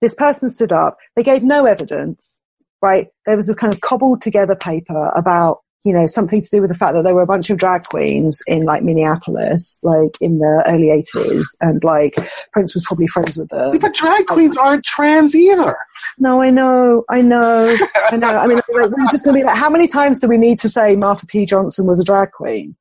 this 0.00 0.14
person 0.14 0.48
stood 0.48 0.72
up. 0.72 0.96
They 1.14 1.22
gave 1.22 1.42
no 1.42 1.66
evidence, 1.66 2.38
right? 2.80 3.08
There 3.26 3.36
was 3.36 3.46
this 3.46 3.56
kind 3.56 3.72
of 3.72 3.80
cobbled 3.82 4.22
together 4.22 4.56
paper 4.56 5.08
about, 5.10 5.58
you 5.84 5.92
know, 5.92 6.06
something 6.06 6.40
to 6.40 6.48
do 6.50 6.60
with 6.60 6.70
the 6.70 6.76
fact 6.76 6.94
that 6.94 7.02
there 7.02 7.14
were 7.14 7.22
a 7.22 7.26
bunch 7.26 7.50
of 7.50 7.58
drag 7.58 7.84
queens 7.84 8.40
in 8.46 8.64
like 8.64 8.84
Minneapolis, 8.84 9.80
like 9.82 10.16
in 10.20 10.38
the 10.38 10.64
early 10.66 10.88
80s. 10.88 11.46
And 11.60 11.82
like 11.82 12.14
Prince 12.52 12.74
was 12.74 12.84
probably 12.84 13.08
friends 13.08 13.36
with 13.36 13.48
them. 13.48 13.78
but 13.78 13.94
drag 13.94 14.26
queens 14.26 14.56
aren't 14.56 14.84
trans 14.84 15.34
either. 15.34 15.76
No, 16.18 16.40
I 16.40 16.50
know, 16.50 17.04
I 17.08 17.22
know, 17.22 17.76
I 18.10 18.16
know. 18.16 18.28
I 18.28 18.46
mean, 18.46 18.56
like, 18.56 18.68
we're 18.68 18.88
just 19.10 19.24
to 19.24 19.32
be 19.32 19.42
like, 19.42 19.56
how 19.56 19.70
many 19.70 19.88
times 19.88 20.20
do 20.20 20.28
we 20.28 20.38
need 20.38 20.60
to 20.60 20.68
say 20.68 20.96
Marsha 20.96 21.26
P. 21.26 21.46
Johnson 21.46 21.86
was 21.86 21.98
a 21.98 22.04
drag 22.04 22.30
queen? 22.30 22.76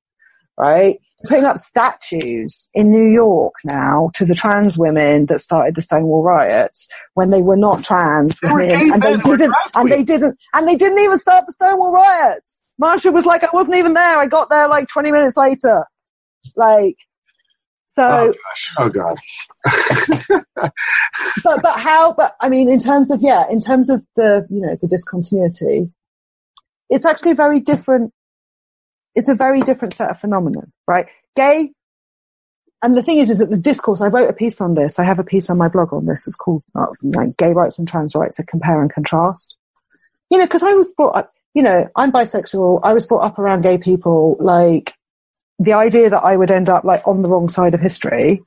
Right? 0.57 0.99
Putting 1.23 1.45
up 1.45 1.57
statues 1.57 2.67
in 2.73 2.91
New 2.91 3.11
York 3.11 3.53
now 3.63 4.09
to 4.15 4.25
the 4.25 4.35
trans 4.35 4.77
women 4.77 5.27
that 5.27 5.39
started 5.39 5.75
the 5.75 5.81
Stonewall 5.81 6.23
riots 6.23 6.87
when 7.13 7.29
they 7.29 7.41
were 7.41 7.57
not 7.57 7.83
trans 7.83 8.39
women, 8.41 8.91
and 8.91 9.01
they 9.01 9.11
men, 9.11 9.21
they 9.23 9.29
were 9.29 9.37
didn't, 9.37 9.55
and 9.75 9.91
they 9.91 10.03
didn't, 10.03 10.37
and 10.53 10.67
they 10.67 10.75
didn't 10.75 10.99
even 10.99 11.17
start 11.19 11.45
the 11.45 11.53
Stonewall 11.53 11.91
riots. 11.91 12.61
Marsha 12.81 13.13
was 13.13 13.25
like, 13.25 13.43
I 13.43 13.49
wasn't 13.53 13.75
even 13.75 13.93
there. 13.93 14.17
I 14.17 14.27
got 14.27 14.49
there 14.49 14.67
like 14.67 14.87
20 14.87 15.11
minutes 15.11 15.37
later. 15.37 15.85
Like, 16.55 16.97
so. 17.87 18.03
Oh 18.03 18.33
gosh. 18.33 18.73
Oh 18.77 18.89
god. 18.89 20.43
but 21.43 21.61
but 21.61 21.79
how 21.79 22.13
but 22.13 22.35
i 22.41 22.49
mean 22.49 22.67
in 22.67 22.79
terms 22.79 23.11
of 23.11 23.21
yeah 23.21 23.45
in 23.51 23.59
terms 23.59 23.91
of 23.91 24.03
the 24.15 24.47
you 24.49 24.59
know 24.59 24.75
the 24.81 24.87
discontinuity 24.87 25.87
it's 26.89 27.05
actually 27.05 27.29
a 27.29 27.35
very 27.35 27.59
different 27.59 28.11
it's 29.13 29.29
a 29.29 29.35
very 29.35 29.61
different 29.61 29.93
set 29.93 30.09
of 30.09 30.19
phenomenon 30.19 30.71
right 30.87 31.07
gay. 31.35 31.71
And 32.83 32.97
the 32.97 33.03
thing 33.03 33.17
is, 33.17 33.29
is 33.29 33.37
that 33.37 33.51
the 33.51 33.57
discourse, 33.57 34.01
I 34.01 34.07
wrote 34.07 34.29
a 34.29 34.33
piece 34.33 34.59
on 34.59 34.73
this. 34.73 34.97
I 34.97 35.03
have 35.03 35.19
a 35.19 35.23
piece 35.23 35.49
on 35.49 35.57
my 35.57 35.67
blog 35.67 35.93
on 35.93 36.07
this. 36.07 36.25
It's 36.25 36.35
called 36.35 36.63
uh, 36.73 36.87
like, 37.03 37.37
Gay 37.37 37.53
Rights 37.53 37.77
and 37.77 37.87
Trans 37.87 38.15
Rights, 38.15 38.39
a 38.39 38.45
compare 38.45 38.81
and 38.81 38.91
contrast. 38.91 39.55
You 40.31 40.39
know, 40.39 40.47
cause 40.47 40.63
I 40.63 40.73
was 40.73 40.91
brought 40.93 41.15
up, 41.15 41.33
you 41.53 41.63
know, 41.63 41.87
I'm 41.95 42.11
bisexual. 42.11 42.79
I 42.83 42.93
was 42.93 43.05
brought 43.05 43.25
up 43.25 43.39
around 43.39 43.61
gay 43.61 43.77
people. 43.77 44.37
Like 44.39 44.93
the 45.59 45.73
idea 45.73 46.09
that 46.09 46.23
I 46.23 46.35
would 46.35 46.51
end 46.51 46.69
up 46.69 46.83
like 46.83 47.07
on 47.07 47.21
the 47.21 47.29
wrong 47.29 47.49
side 47.49 47.73
of 47.73 47.81
history 47.81 48.41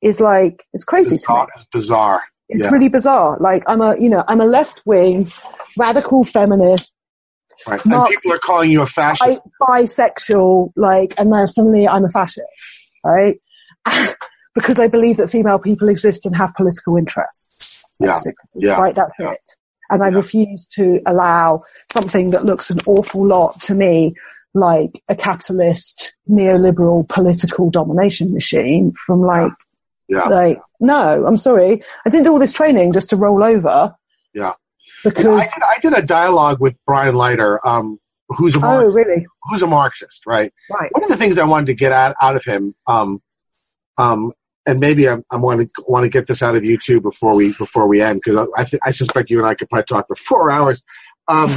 is 0.00 0.20
like, 0.20 0.64
it's 0.72 0.84
crazy 0.84 1.14
It's, 1.14 1.24
bizarre. 1.26 1.46
to 1.46 1.50
me. 1.50 1.52
it's 1.56 1.66
bizarre. 1.72 2.22
It's 2.48 2.64
Yeah. 2.64 2.70
really 2.70 2.88
bizarre. 2.88 3.36
Like 3.40 3.62
I'm 3.66 3.80
a, 3.80 3.96
you 3.98 4.08
know, 4.10 4.24
I'm 4.28 4.40
a 4.40 4.44
left 4.46 4.82
wing, 4.84 5.30
radical 5.78 6.24
feminist, 6.24 6.94
Right. 7.66 7.80
And 7.84 7.92
Marx- 7.92 8.16
people 8.22 8.34
are 8.36 8.40
calling 8.40 8.70
you 8.70 8.82
a 8.82 8.86
fascist. 8.86 9.40
bi- 9.60 9.82
bisexual, 9.82 10.72
like, 10.74 11.14
and 11.16 11.32
then 11.32 11.46
suddenly 11.46 11.86
I'm 11.86 12.04
a 12.04 12.08
fascist, 12.08 12.44
right? 13.04 13.36
because 14.54 14.80
I 14.80 14.88
believe 14.88 15.18
that 15.18 15.30
female 15.30 15.60
people 15.60 15.88
exist 15.88 16.26
and 16.26 16.34
have 16.34 16.52
political 16.56 16.96
interests. 16.96 17.80
Yeah. 18.00 18.14
basically, 18.14 18.48
Yeah. 18.56 18.80
Right, 18.80 18.94
that's 18.96 19.14
Yeah. 19.18 19.30
it. 19.32 19.40
And 19.92 20.02
I 20.02 20.08
Yeah. 20.08 20.16
refuse 20.16 20.66
to 20.74 21.00
allow 21.06 21.62
something 21.92 22.30
that 22.30 22.44
looks 22.44 22.70
an 22.70 22.80
awful 22.86 23.26
lot 23.26 23.60
to 23.62 23.74
me 23.74 24.14
like 24.54 25.02
a 25.08 25.14
capitalist 25.14 26.14
neoliberal 26.28 27.08
political 27.08 27.70
domination 27.70 28.32
machine 28.32 28.92
from 28.92 29.20
like, 29.20 29.52
yeah. 30.08 30.24
like, 30.24 30.58
no, 30.80 31.24
I'm 31.26 31.36
sorry. 31.36 31.82
I 32.04 32.10
didn't 32.10 32.24
do 32.24 32.32
all 32.32 32.38
this 32.38 32.52
training 32.52 32.92
just 32.92 33.10
to 33.10 33.16
roll 33.16 33.44
over. 33.44 33.94
Yeah. 34.34 34.54
Because, 35.04 35.26
I 35.26 35.44
did, 35.44 35.62
I 35.62 35.78
did 35.80 36.04
a 36.04 36.06
dialogue 36.06 36.60
with 36.60 36.78
Brian 36.86 37.14
Leiter, 37.14 37.64
um, 37.66 37.98
who's 38.28 38.54
a 38.56 38.58
oh, 38.58 38.62
Marxist, 38.62 38.96
really? 38.96 39.26
who's 39.44 39.62
a 39.62 39.66
Marxist, 39.66 40.26
right? 40.26 40.52
Right. 40.70 40.90
One 40.92 41.04
of 41.04 41.10
the 41.10 41.16
things 41.16 41.38
I 41.38 41.44
wanted 41.44 41.66
to 41.66 41.74
get 41.74 41.92
out, 41.92 42.16
out 42.20 42.36
of 42.36 42.44
him, 42.44 42.74
um, 42.86 43.20
um, 43.98 44.32
and 44.66 44.80
maybe 44.80 45.08
I, 45.08 45.18
I 45.30 45.36
want 45.36 45.60
to 45.60 45.84
want 45.86 46.04
to 46.04 46.10
get 46.10 46.26
this 46.26 46.42
out 46.42 46.56
of 46.56 46.64
you 46.64 46.78
too 46.78 47.00
before 47.00 47.34
we 47.34 47.52
before 47.54 47.86
we 47.86 48.00
end 48.02 48.20
because 48.24 48.48
I 48.56 48.60
I, 48.60 48.64
th- 48.64 48.80
I 48.84 48.90
suspect 48.90 49.30
you 49.30 49.38
and 49.38 49.48
I 49.48 49.54
could 49.54 49.68
probably 49.68 49.84
talk 49.84 50.06
for 50.08 50.14
four 50.16 50.50
hours. 50.50 50.82
Um, 51.28 51.50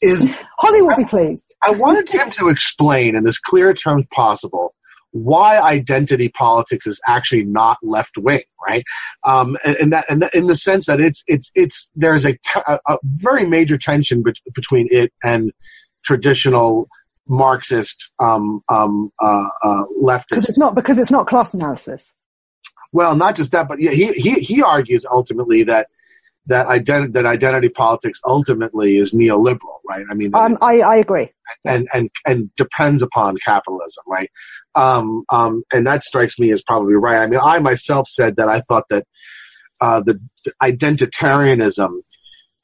is 0.00 0.44
Holly 0.58 0.82
will 0.82 0.96
be 0.96 1.04
pleased. 1.04 1.54
I 1.62 1.70
wanted 1.70 2.08
him 2.08 2.30
to 2.32 2.48
explain 2.48 3.16
in 3.16 3.26
as 3.26 3.38
clear 3.38 3.72
terms 3.74 4.06
possible 4.12 4.74
why 5.12 5.58
identity 5.58 6.28
politics 6.28 6.86
is 6.86 7.00
actually 7.08 7.42
not 7.44 7.78
left 7.82 8.18
wing, 8.18 8.42
right? 8.66 8.84
Um, 9.24 9.56
and, 9.64 9.76
and 9.76 9.92
that, 9.94 10.04
and 10.10 10.24
in 10.34 10.46
the 10.46 10.54
sense 10.54 10.86
that 10.86 11.00
it's 11.00 11.24
it's 11.26 11.50
it's 11.54 11.90
there's 11.96 12.24
a, 12.24 12.38
a, 12.66 12.78
a 12.86 12.98
very 13.04 13.46
major 13.46 13.78
tension 13.78 14.22
bet- 14.22 14.40
between 14.54 14.88
it 14.90 15.12
and 15.24 15.52
traditional 16.04 16.88
Marxist 17.28 18.10
um, 18.18 18.62
um, 18.68 19.10
uh, 19.20 19.48
uh, 19.62 19.84
Because 20.30 20.48
it's 20.48 20.58
not, 20.58 20.74
because 20.74 20.98
it's 20.98 21.10
not 21.10 21.26
class 21.26 21.52
analysis. 21.54 22.14
Well, 22.92 23.16
not 23.16 23.36
just 23.36 23.52
that, 23.52 23.68
but 23.68 23.80
yeah, 23.80 23.90
he 23.90 24.12
he 24.12 24.34
he 24.40 24.62
argues 24.62 25.04
ultimately 25.10 25.64
that. 25.64 25.88
That 26.46 26.66
identity, 26.66 27.12
that 27.12 27.26
identity 27.26 27.68
politics 27.68 28.20
ultimately 28.24 28.96
is 28.96 29.12
neoliberal, 29.12 29.80
right? 29.86 30.02
I 30.10 30.14
mean, 30.14 30.30
Um, 30.34 30.56
I, 30.62 30.80
I 30.80 30.96
agree. 30.96 31.30
and 31.66 31.86
and 31.92 32.08
and 32.26 32.48
depends 32.56 33.02
upon 33.02 33.36
capitalism, 33.36 34.02
right? 34.06 34.30
Um, 34.74 35.24
um, 35.28 35.62
and 35.74 35.86
that 35.86 36.04
strikes 36.04 36.38
me 36.38 36.50
as 36.50 36.62
probably 36.62 36.94
right. 36.94 37.18
I 37.20 37.26
mean, 37.26 37.40
I 37.42 37.58
myself 37.58 38.08
said 38.08 38.36
that 38.36 38.48
I 38.48 38.60
thought 38.60 38.84
that 38.88 39.06
uh, 39.82 40.00
the, 40.00 40.18
the 40.46 40.52
identitarianism 40.62 42.00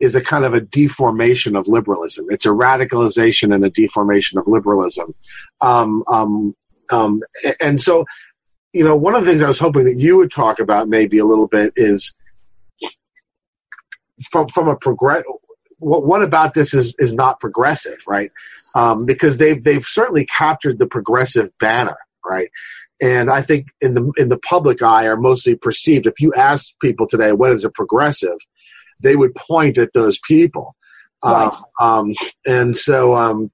is 0.00 0.14
a 0.14 0.22
kind 0.22 0.46
of 0.46 0.54
a 0.54 0.62
deformation 0.62 1.54
of 1.54 1.68
liberalism. 1.68 2.26
It's 2.30 2.46
a 2.46 2.50
radicalization 2.50 3.54
and 3.54 3.66
a 3.66 3.70
deformation 3.70 4.38
of 4.38 4.46
liberalism. 4.46 5.14
Um, 5.60 6.04
um, 6.08 6.54
um, 6.90 7.20
and 7.60 7.78
so, 7.78 8.06
you 8.74 8.84
know, 8.84 8.96
one 8.96 9.14
of 9.14 9.24
the 9.24 9.30
things 9.30 9.42
I 9.42 9.48
was 9.48 9.58
hoping 9.58 9.84
that 9.84 9.96
you 9.98 10.18
would 10.18 10.32
talk 10.32 10.58
about 10.58 10.88
maybe 10.88 11.18
a 11.18 11.24
little 11.24 11.48
bit 11.48 11.72
is 11.76 12.14
from 14.30 14.48
from 14.48 14.68
a 14.68 14.76
progress. 14.76 15.24
What, 15.78 16.06
what 16.06 16.22
about 16.22 16.54
this 16.54 16.74
is 16.74 16.94
is 16.98 17.14
not 17.14 17.40
progressive, 17.40 17.98
right? 18.06 18.30
um, 18.74 19.06
because 19.06 19.36
they've 19.36 19.62
they've 19.62 19.84
certainly 19.84 20.26
captured 20.26 20.78
the 20.78 20.86
progressive 20.86 21.50
banner, 21.58 21.96
right? 22.24 22.50
And 23.00 23.30
I 23.30 23.42
think 23.42 23.68
in 23.80 23.94
the 23.94 24.12
in 24.16 24.28
the 24.28 24.38
public 24.38 24.82
eye 24.82 25.06
are 25.06 25.16
mostly 25.16 25.54
perceived. 25.54 26.06
If 26.06 26.20
you 26.20 26.32
ask 26.34 26.72
people 26.80 27.06
today 27.06 27.32
what 27.32 27.52
is 27.52 27.64
a 27.64 27.70
progressive, 27.70 28.38
they 29.00 29.16
would 29.16 29.34
point 29.34 29.78
at 29.78 29.92
those 29.92 30.18
people. 30.18 30.74
Right. 31.24 31.52
Um, 31.80 31.88
um, 31.88 32.14
and 32.44 32.76
so, 32.76 33.14
um, 33.14 33.50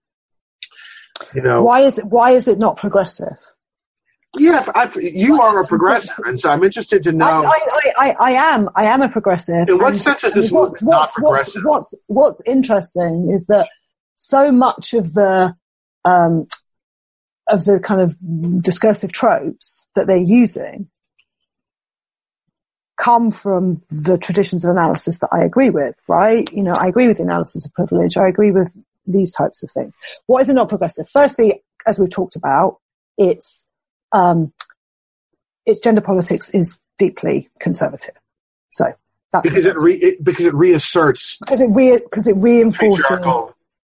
you 1.34 1.42
know, 1.42 1.62
Why 1.62 1.80
is 1.82 1.98
it, 1.98 2.04
why 2.04 2.32
is 2.32 2.48
it 2.48 2.58
not 2.58 2.76
progressive? 2.76 3.36
Yeah, 4.38 4.64
I, 4.74 4.88
you 5.00 5.40
are 5.40 5.60
a 5.60 5.66
progressive, 5.66 6.24
and 6.24 6.38
so 6.38 6.50
I'm 6.50 6.62
interested 6.62 7.02
to 7.04 7.12
know. 7.12 7.44
I, 7.44 7.46
I, 7.48 7.92
I, 7.98 8.16
I 8.20 8.30
am, 8.32 8.68
I 8.76 8.84
am 8.84 9.02
a 9.02 9.08
progressive. 9.08 9.68
In 9.68 9.78
what 9.78 9.88
And- 9.88 9.98
sense 9.98 10.24
is 10.24 10.34
this 10.34 10.50
what's, 10.52 10.80
movement 10.80 10.90
not 10.90 11.12
progressive? 11.12 11.62
What's, 11.64 11.92
what's, 12.06 12.38
what's 12.38 12.42
interesting 12.46 13.30
is 13.32 13.46
that 13.46 13.68
so 14.16 14.52
much 14.52 14.94
of 14.94 15.12
the, 15.14 15.54
um, 16.04 16.46
of 17.48 17.64
the 17.64 17.80
kind 17.80 18.00
of 18.00 18.62
discursive 18.62 19.12
tropes 19.12 19.86
that 19.96 20.06
they're 20.06 20.16
using 20.16 20.88
come 22.96 23.30
from 23.30 23.82
the 23.88 24.18
traditions 24.18 24.64
of 24.64 24.70
analysis 24.70 25.18
that 25.20 25.30
I 25.32 25.42
agree 25.42 25.70
with, 25.70 25.94
right? 26.06 26.48
You 26.52 26.62
know, 26.62 26.74
I 26.78 26.86
agree 26.86 27.08
with 27.08 27.16
the 27.16 27.22
analysis 27.22 27.64
of 27.64 27.72
privilege. 27.72 28.16
I 28.18 28.28
agree 28.28 28.50
with 28.50 28.76
these 29.06 29.32
types 29.32 29.62
of 29.62 29.70
things. 29.70 29.94
What 30.26 30.42
is 30.42 30.50
it 30.50 30.52
not 30.52 30.68
progressive? 30.68 31.08
Firstly, 31.08 31.62
as 31.86 31.98
we've 31.98 32.10
talked 32.10 32.36
about, 32.36 32.76
it's, 33.16 33.66
um, 34.12 34.52
its 35.66 35.80
gender 35.80 36.00
politics 36.00 36.50
is 36.50 36.78
deeply 36.98 37.48
conservative. 37.58 38.14
So 38.70 38.86
that's 39.32 39.42
because 39.42 39.64
it, 39.64 39.76
re, 39.78 39.94
it 39.94 40.22
because 40.24 40.46
it 40.46 40.54
reasserts 40.54 41.38
because 41.38 41.60
it 41.60 41.70
re- 41.70 41.98
because 41.98 42.26
it 42.26 42.36
reinforces 42.36 43.04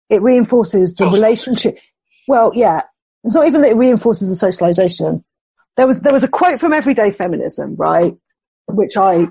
it 0.09 0.21
reinforces 0.21 0.95
the 0.95 1.07
relationship. 1.07 1.77
Well, 2.27 2.51
yeah, 2.55 2.81
it's 3.23 3.35
not 3.35 3.47
even 3.47 3.61
that 3.61 3.71
it 3.71 3.77
reinforces 3.77 4.29
the 4.29 4.35
socialization. 4.35 5.23
There 5.77 5.87
was 5.87 6.01
there 6.01 6.13
was 6.13 6.23
a 6.23 6.27
quote 6.27 6.59
from 6.59 6.73
Everyday 6.73 7.11
Feminism, 7.11 7.75
right, 7.75 8.15
which 8.67 8.97
I 8.97 9.27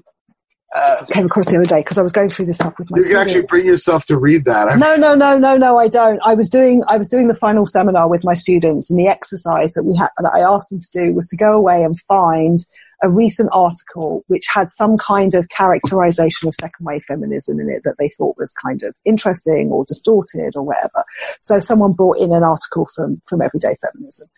uh, 0.74 1.04
came 1.06 1.26
across 1.26 1.46
the 1.46 1.56
other 1.56 1.64
day 1.64 1.80
because 1.80 1.96
I 1.98 2.02
was 2.02 2.12
going 2.12 2.30
through 2.30 2.46
this 2.46 2.56
stuff 2.56 2.78
with 2.78 2.90
my 2.90 2.98
You 2.98 3.04
can 3.04 3.10
students. 3.10 3.34
actually 3.34 3.46
bring 3.48 3.66
yourself 3.66 4.04
to 4.06 4.18
read 4.18 4.44
that. 4.44 4.68
I 4.68 4.74
No, 4.76 4.96
no, 4.96 5.14
no, 5.14 5.38
no, 5.38 5.56
no, 5.56 5.78
I 5.78 5.88
don't. 5.88 6.20
I 6.22 6.34
was 6.34 6.48
doing, 6.48 6.82
I 6.88 6.98
was 6.98 7.08
doing 7.08 7.28
the 7.28 7.34
final 7.34 7.66
seminar 7.66 8.08
with 8.08 8.22
my 8.24 8.34
students 8.34 8.90
and 8.90 8.98
the 8.98 9.06
exercise 9.08 9.72
that 9.74 9.84
we 9.84 9.96
had, 9.96 10.10
that 10.18 10.30
I 10.34 10.40
asked 10.40 10.70
them 10.70 10.80
to 10.80 10.88
do 10.92 11.12
was 11.14 11.26
to 11.28 11.36
go 11.36 11.52
away 11.52 11.82
and 11.82 11.98
find 12.00 12.60
a 13.02 13.08
recent 13.08 13.48
article 13.52 14.22
which 14.26 14.46
had 14.52 14.70
some 14.72 14.96
kind 14.98 15.34
of 15.34 15.48
characterization 15.48 16.48
of 16.48 16.54
second 16.54 16.84
wave 16.84 17.02
feminism 17.02 17.60
in 17.60 17.68
it 17.68 17.82
that 17.84 17.96
they 17.98 18.08
thought 18.08 18.36
was 18.38 18.52
kind 18.54 18.82
of 18.82 18.94
interesting 19.04 19.70
or 19.70 19.84
distorted 19.86 20.56
or 20.56 20.62
whatever. 20.62 21.04
So 21.40 21.60
someone 21.60 21.92
brought 21.92 22.18
in 22.18 22.32
an 22.32 22.42
article 22.42 22.88
from, 22.94 23.20
from 23.28 23.42
Everyday 23.42 23.76
Feminism 23.80 24.28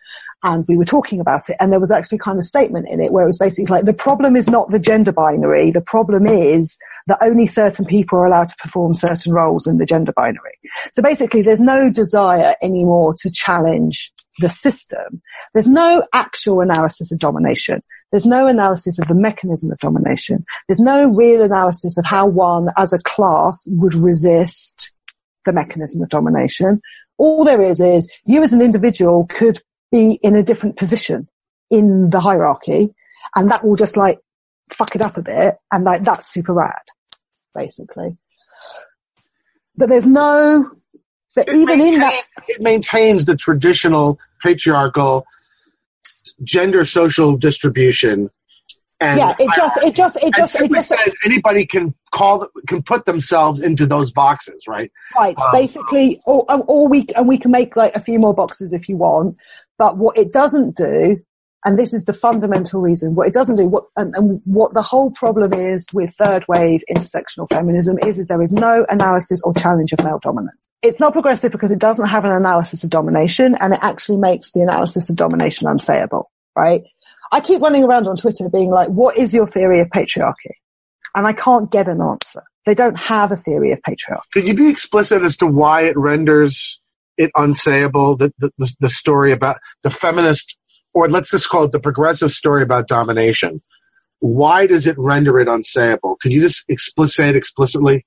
and 0.43 0.65
we 0.67 0.77
were 0.77 0.85
talking 0.85 1.19
about 1.19 1.49
it 1.49 1.57
and 1.59 1.71
there 1.71 1.79
was 1.79 1.91
actually 1.91 2.19
kind 2.19 2.37
of 2.37 2.45
statement 2.45 2.87
in 2.87 3.01
it 3.01 3.11
where 3.11 3.23
it 3.23 3.27
was 3.27 3.37
basically 3.37 3.65
like 3.65 3.85
the 3.85 3.93
problem 3.93 4.35
is 4.35 4.49
not 4.49 4.69
the 4.69 4.79
gender 4.79 5.11
binary. 5.11 5.71
The 5.71 5.81
problem 5.81 6.27
is 6.27 6.77
that 7.07 7.17
only 7.21 7.47
certain 7.47 7.85
people 7.85 8.19
are 8.19 8.25
allowed 8.25 8.49
to 8.49 8.55
perform 8.61 8.93
certain 8.93 9.33
roles 9.33 9.67
in 9.67 9.77
the 9.77 9.85
gender 9.85 10.13
binary. 10.13 10.59
So 10.91 11.01
basically 11.01 11.41
there's 11.41 11.59
no 11.59 11.89
desire 11.89 12.55
anymore 12.61 13.15
to 13.21 13.31
challenge 13.31 14.11
the 14.39 14.49
system. 14.49 15.21
There's 15.53 15.67
no 15.67 16.05
actual 16.13 16.61
analysis 16.61 17.11
of 17.11 17.19
domination. 17.19 17.83
There's 18.11 18.25
no 18.25 18.47
analysis 18.47 18.99
of 18.99 19.07
the 19.07 19.15
mechanism 19.15 19.71
of 19.71 19.77
domination. 19.77 20.45
There's 20.67 20.79
no 20.79 21.09
real 21.09 21.41
analysis 21.41 21.97
of 21.97 22.05
how 22.05 22.27
one 22.27 22.69
as 22.77 22.93
a 22.93 22.99
class 22.99 23.67
would 23.69 23.93
resist 23.93 24.91
the 25.45 25.53
mechanism 25.53 26.01
of 26.01 26.09
domination. 26.09 26.81
All 27.17 27.43
there 27.43 27.61
is 27.61 27.79
is 27.79 28.11
you 28.25 28.43
as 28.43 28.53
an 28.53 28.61
individual 28.61 29.25
could 29.29 29.59
be 29.91 30.19
in 30.23 30.35
a 30.35 30.43
different 30.43 30.77
position 30.77 31.27
in 31.69 32.09
the 32.09 32.19
hierarchy 32.19 32.93
and 33.35 33.49
that 33.49 33.63
will 33.63 33.75
just 33.75 33.97
like 33.97 34.19
fuck 34.73 34.95
it 34.95 35.01
up 35.01 35.17
a 35.17 35.21
bit 35.21 35.57
and 35.71 35.83
like 35.83 36.03
that's 36.03 36.27
super 36.27 36.53
rad, 36.53 36.81
basically. 37.53 38.17
But 39.75 39.89
there's 39.89 40.05
no, 40.05 40.71
but 41.35 41.47
It 41.47 41.55
even 41.55 41.81
in 41.81 41.99
that, 41.99 42.23
it 42.47 42.61
maintains 42.61 43.25
the 43.25 43.35
traditional 43.35 44.19
patriarchal 44.41 45.25
gender 46.43 46.85
social 46.85 47.37
distribution. 47.37 48.29
And 48.99 49.17
yeah, 49.17 49.33
it 49.39 49.49
just, 49.55 49.77
it 49.83 49.95
just, 49.95 50.17
it 50.17 50.33
just, 50.35 50.59
it 50.59 50.71
just, 50.71 50.89
says 50.89 51.15
anybody 51.25 51.65
can 51.65 51.95
call 52.11 52.47
can 52.67 52.83
put 52.83 53.05
themselves 53.05 53.59
into 53.59 53.87
those 53.87 54.11
boxes, 54.11 54.65
right? 54.67 54.91
Right. 55.17 55.35
Um, 55.39 55.47
Basically, 55.53 56.21
or, 56.27 56.45
or 56.67 56.87
we, 56.87 57.07
and 57.15 57.27
we 57.27 57.39
can 57.39 57.49
make 57.49 57.75
like 57.75 57.95
a 57.95 57.99
few 57.99 58.19
more 58.19 58.35
boxes 58.35 58.73
if 58.73 58.87
you 58.87 58.97
want. 58.97 59.37
But 59.79 59.97
what 59.97 60.19
it 60.19 60.31
doesn't 60.31 60.77
do, 60.77 61.19
and 61.65 61.79
this 61.79 61.95
is 61.95 62.03
the 62.03 62.13
fundamental 62.13 62.79
reason, 62.79 63.15
what 63.15 63.27
it 63.27 63.33
doesn't 63.33 63.55
do, 63.55 63.65
what, 63.65 63.85
and, 63.97 64.15
and 64.15 64.39
what 64.45 64.75
the 64.75 64.83
whole 64.83 65.09
problem 65.09 65.51
is 65.53 65.83
with 65.93 66.13
third 66.13 66.45
wave 66.47 66.83
intersectional 66.87 67.49
feminism 67.49 67.97
is, 68.03 68.19
is 68.19 68.27
there 68.27 68.43
is 68.43 68.51
no 68.51 68.85
analysis 68.89 69.41
or 69.43 69.53
challenge 69.55 69.93
of 69.93 70.03
male 70.03 70.19
dominance. 70.19 70.57
It's 70.81 70.99
not 70.99 71.13
progressive 71.13 71.51
because 71.51 71.71
it 71.71 71.79
doesn't 71.79 72.07
have 72.07 72.25
an 72.25 72.31
analysis 72.31 72.83
of 72.83 72.89
domination 72.89 73.55
and 73.59 73.73
it 73.73 73.79
actually 73.81 74.17
makes 74.17 74.51
the 74.51 74.61
analysis 74.61 75.09
of 75.09 75.15
domination 75.15 75.67
unsayable. 75.67 76.25
right? 76.55 76.83
I 77.31 77.39
keep 77.39 77.61
running 77.61 77.83
around 77.83 78.07
on 78.07 78.17
Twitter 78.17 78.49
being 78.49 78.71
like, 78.71 78.89
what 78.89 79.17
is 79.17 79.33
your 79.33 79.47
theory 79.47 79.79
of 79.79 79.87
patriarchy? 79.87 80.55
And 81.15 81.25
I 81.25 81.33
can't 81.33 81.71
get 81.71 81.87
an 81.87 82.01
answer. 82.01 82.43
They 82.65 82.73
don't 82.73 82.97
have 82.97 83.31
a 83.31 83.35
theory 83.35 83.71
of 83.71 83.79
patriarchy. 83.81 84.21
Could 84.33 84.47
you 84.47 84.53
be 84.53 84.69
explicit 84.69 85.23
as 85.23 85.37
to 85.37 85.47
why 85.47 85.83
it 85.83 85.97
renders 85.97 86.81
it 87.17 87.31
unsayable, 87.35 88.17
the, 88.17 88.33
the, 88.39 88.73
the, 88.79 88.89
story 88.89 89.31
about 89.31 89.57
the 89.83 89.89
feminist, 89.89 90.57
or 90.93 91.07
let's 91.07 91.29
just 91.29 91.49
call 91.49 91.63
it 91.65 91.71
the 91.71 91.79
progressive 91.79 92.31
story 92.31 92.63
about 92.63 92.87
domination? 92.87 93.61
Why 94.19 94.67
does 94.67 94.87
it 94.87 94.97
render 94.97 95.39
it 95.39 95.47
unsayable? 95.47 96.19
Could 96.19 96.33
you 96.33 96.41
just 96.41 96.63
explicit, 96.69 97.15
say 97.15 97.29
it 97.29 97.35
explicitly? 97.35 98.05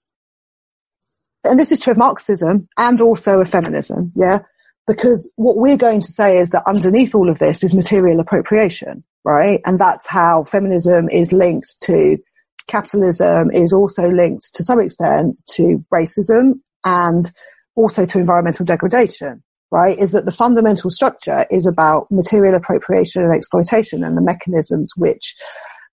And 1.45 1.59
this 1.59 1.73
is 1.73 1.81
true 1.81 1.93
of 1.93 1.99
Marxism 1.99 2.69
and 2.79 3.01
also 3.01 3.41
of 3.41 3.51
feminism, 3.51 4.13
yeah? 4.17 4.41
Because 4.87 5.31
what 5.37 5.57
we're 5.57 5.77
going 5.77 6.01
to 6.03 6.13
say 6.13 6.39
is 6.39 6.51
that 6.51 6.65
underneath 6.67 7.15
all 7.15 7.31
of 7.31 7.39
this 7.39 7.65
is 7.65 7.75
material 7.75 8.21
appropriation, 8.21 9.05
right? 9.25 9.61
And 9.65 9.79
that's 9.79 10.07
how 10.07 10.45
feminism 10.45 11.09
is 11.09 11.33
linked 11.33 11.81
to 11.85 12.19
capitalism 12.67 13.51
is 13.51 13.73
also 13.73 14.09
linked 14.09 14.55
to 14.55 14.63
some 14.63 14.81
extent 14.81 15.37
to 15.53 15.85
racism 15.93 16.61
and 16.85 17.31
also 17.77 18.05
to 18.05 18.19
environmental 18.19 18.65
degradation, 18.65 19.43
right? 19.71 19.99
Is 19.99 20.13
that 20.13 20.25
the 20.25 20.33
fundamental 20.33 20.91
structure 20.91 21.47
is 21.51 21.67
about 21.67 22.07
material 22.11 22.55
appropriation 22.55 23.23
and 23.23 23.35
exploitation 23.35 24.05
and 24.05 24.17
the 24.17 24.23
mechanisms 24.23 24.93
which 24.97 25.35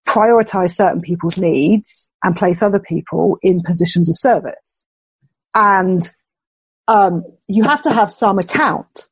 prioritize 0.08 0.72
certain 0.72 1.02
people's 1.02 1.38
needs 1.38 2.10
and 2.24 2.36
place 2.36 2.62
other 2.62 2.80
people 2.80 3.38
in 3.42 3.62
positions 3.62 4.10
of 4.10 4.18
service. 4.18 4.86
And 5.56 6.10
um, 6.88 7.24
you 7.48 7.64
have 7.64 7.82
to 7.84 7.92
have 7.92 8.12
some 8.12 8.40
account, 8.40 9.08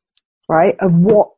right, 0.48 0.76
of 0.80 0.94
what 0.94 1.30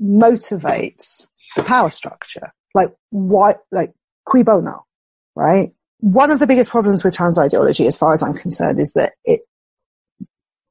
motivates 0.00 1.26
the 1.56 1.62
power 1.62 1.90
structure. 1.90 2.52
Like 2.74 2.90
why, 3.10 3.54
like 3.70 3.92
cui 4.24 4.42
bono, 4.42 4.84
right? 5.36 5.72
One 6.00 6.30
of 6.30 6.38
the 6.38 6.46
biggest 6.46 6.70
problems 6.70 7.04
with 7.04 7.14
trans 7.14 7.38
ideology, 7.38 7.86
as 7.86 7.96
far 7.96 8.12
as 8.12 8.22
I'm 8.22 8.34
concerned, 8.34 8.80
is 8.80 8.92
that 8.94 9.12
it 9.24 9.42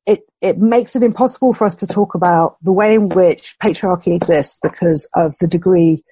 it 0.06 0.20
it 0.42 0.58
makes 0.58 0.96
it 0.96 1.04
impossible 1.04 1.54
for 1.54 1.66
us 1.66 1.76
to 1.76 1.88
talk 1.88 2.14
about 2.14 2.58
the 2.62 2.74
way 2.74 2.96
in 2.96 3.08
which 3.10 3.56
patriarchy 3.64 4.16
exists 4.16 4.60
because 4.62 5.08
of 5.16 5.34
the 5.40 5.48
degree, 5.48 6.04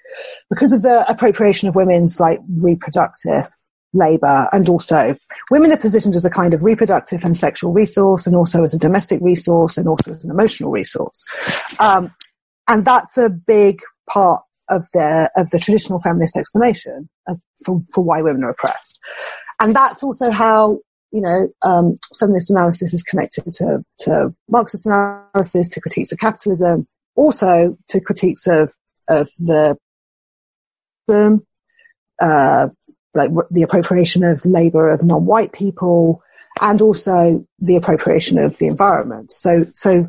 because 0.50 0.72
of 0.72 0.82
the 0.82 1.06
appropriation 1.10 1.68
of 1.68 1.76
women's 1.76 2.20
like 2.20 2.40
reproductive 2.50 3.48
labor 3.94 4.48
and 4.52 4.70
also 4.70 5.16
women 5.50 5.72
are 5.72 5.78
positioned 5.78 6.16
as 6.16 6.26
a 6.26 6.30
kind 6.30 6.54
of 6.54 6.64
reproductive 6.64 7.24
and 7.24 7.36
sexual 7.36 7.74
resource 7.74 8.26
and 8.26 8.36
also 8.36 8.64
as 8.64 8.74
a 8.74 8.80
domestic 8.80 9.20
resource 9.22 9.78
and 9.78 9.88
also 9.88 10.12
as 10.12 10.24
an 10.24 10.32
emotional 10.32 10.72
resource. 10.72 11.24
Um, 11.80 12.10
and 12.68 12.86
that's 12.86 13.18
a 13.18 13.30
big 13.30 13.82
part 14.10 14.44
of 14.70 14.88
the 14.94 15.30
of 15.36 15.50
the 15.50 15.60
traditional 15.60 16.00
feminist 16.00 16.38
explanation 16.38 17.10
for, 17.66 17.82
for 17.94 18.04
why 18.04 18.22
women 18.22 18.44
are 18.44 18.52
oppressed. 18.52 18.98
And 19.60 19.76
that's 19.76 20.04
also 20.04 20.32
how 20.32 20.80
you 21.12 21.22
know 21.22 21.50
um, 21.62 21.98
feminist 22.20 22.50
analysis 22.50 22.94
is 22.94 23.04
connected 23.04 23.52
to 23.54 23.84
to 24.00 24.34
Marxist 24.50 24.86
analysis, 24.86 25.68
to 25.70 25.82
critiques 25.82 26.12
of 26.12 26.20
capitalism, 26.20 26.88
also 27.16 27.78
to 27.90 28.00
critiques 28.00 28.48
of 28.48 28.72
of 29.10 29.30
the 29.40 29.78
uh, 32.22 32.70
like 33.14 33.32
the 33.50 33.64
appropriation 33.64 34.24
of 34.24 34.46
labor 34.46 34.90
of 34.90 35.04
non-white 35.04 35.54
people, 35.54 36.22
and 36.60 36.82
also 36.82 37.46
the 37.60 37.76
appropriation 37.76 38.38
of 38.40 38.58
the 38.58 38.68
environment. 38.68 39.32
So 39.32 39.66
so 39.74 40.08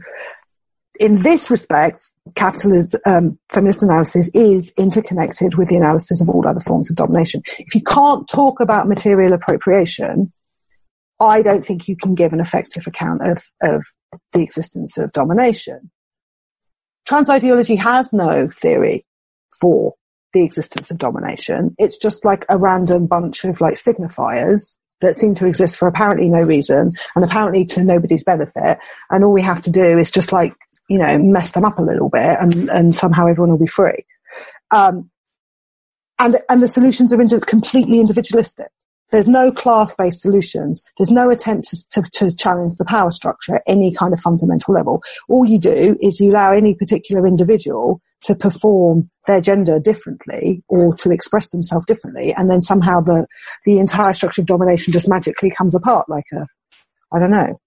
in 1.01 1.23
this 1.23 1.51
respect, 1.51 2.05
capitalist 2.35 2.95
um, 3.07 3.39
feminist 3.49 3.83
analysis 3.83 4.31
is 4.35 4.73
interconnected 4.77 5.57
with 5.57 5.69
the 5.69 5.77
analysis 5.77 6.21
of 6.21 6.29
all 6.29 6.47
other 6.47 6.61
forms 6.61 6.91
of 6.91 6.97
domination. 6.97 7.43
If 7.59 7.75
you 7.75 7.83
can't 7.83 8.29
talk 8.29 8.61
about 8.61 8.89
material 8.89 9.33
appropriation, 9.33 10.33
I 11.21 11.43
don't 11.43 11.65
think 11.65 11.89
you 11.89 11.97
can 11.97 12.15
give 12.15 12.33
an 12.33 12.41
effective 12.41 12.87
account 12.87 13.23
of, 13.27 13.43
of 13.63 13.85
the 14.33 14.43
existence 14.43 14.99
of 14.99 15.13
domination. 15.13 15.91
Trans 17.07 17.29
ideology 17.29 17.77
has 17.77 18.13
no 18.13 18.49
theory 18.49 19.07
for 19.61 19.95
the 20.33 20.45
existence 20.45 20.91
of 20.91 20.99
domination. 20.99 21.75
It's 21.79 21.99
just 21.99 22.25
like 22.25 22.45
a 22.49 22.59
random 22.59 23.07
bunch 23.07 23.45
of 23.45 23.61
like 23.61 23.75
signifiers 23.75 24.77
that 25.01 25.17
seem 25.17 25.35
to 25.35 25.47
exist 25.47 25.79
for 25.79 25.89
apparently 25.89 26.29
no 26.29 26.43
reason 26.43 26.93
and 27.17 27.25
apparently 27.25 27.65
to 27.67 27.83
nobody's 27.83 28.25
benefit. 28.25 28.79
And 29.11 29.25
all 29.25 29.33
we 29.33 29.43
have 29.43 29.63
to 29.63 29.71
do 29.71 29.99
is 29.99 30.11
just 30.11 30.33
like 30.33 30.55
you 30.89 30.99
know, 30.99 31.19
mess 31.19 31.53
them 31.53 31.65
up 31.65 31.79
a 31.79 31.83
little 31.83 32.11
bit 32.11 32.37
and, 32.39 32.71
and 32.71 32.95
somehow 32.95 33.27
everyone 33.27 33.51
will 33.51 33.59
be 33.59 33.67
free. 33.67 34.05
Um, 34.71 35.11
and, 36.19 36.37
and 36.51 36.63
the 36.63 36.69
solutions 36.69 37.13
are 37.13 37.41
completely 37.41 37.99
individualistic. 37.99 38.69
There's 39.11 39.29
no 39.29 39.53
class-based 39.53 40.21
solutions. 40.21 40.83
There's 40.99 41.11
no 41.11 41.31
attempt 41.31 41.69
to, 41.93 42.03
to, 42.03 42.35
challenge 42.35 42.77
the 42.77 42.85
power 42.85 43.11
structure 43.11 43.57
at 43.57 43.63
any 43.67 43.93
kind 43.95 44.13
of 44.13 44.21
fundamental 44.21 44.75
level. 44.75 45.03
All 45.29 45.45
you 45.45 45.59
do 45.59 45.97
is 46.01 46.21
you 46.21 46.31
allow 46.31 46.53
any 46.53 46.75
particular 46.75 47.27
individual 47.27 48.01
to 48.25 48.35
perform 48.35 49.11
their 49.27 49.41
gender 49.41 49.79
differently 49.79 50.63
or 50.69 50.95
to 50.97 51.11
express 51.11 51.49
themselves 51.51 51.87
differently. 51.87 52.35
And 52.35 52.51
then 52.51 52.61
somehow 52.61 53.01
the, 53.01 53.27
the 53.65 53.79
entire 53.79 54.13
structure 54.15 54.43
of 54.43 54.47
domination 54.47 54.93
just 54.93 55.09
magically 55.09 55.51
comes 55.51 55.75
apart 55.75 56.09
like 56.09 56.27
a, 56.33 56.47
I 57.15 57.19
don't 57.19 57.31
know, 57.31 57.61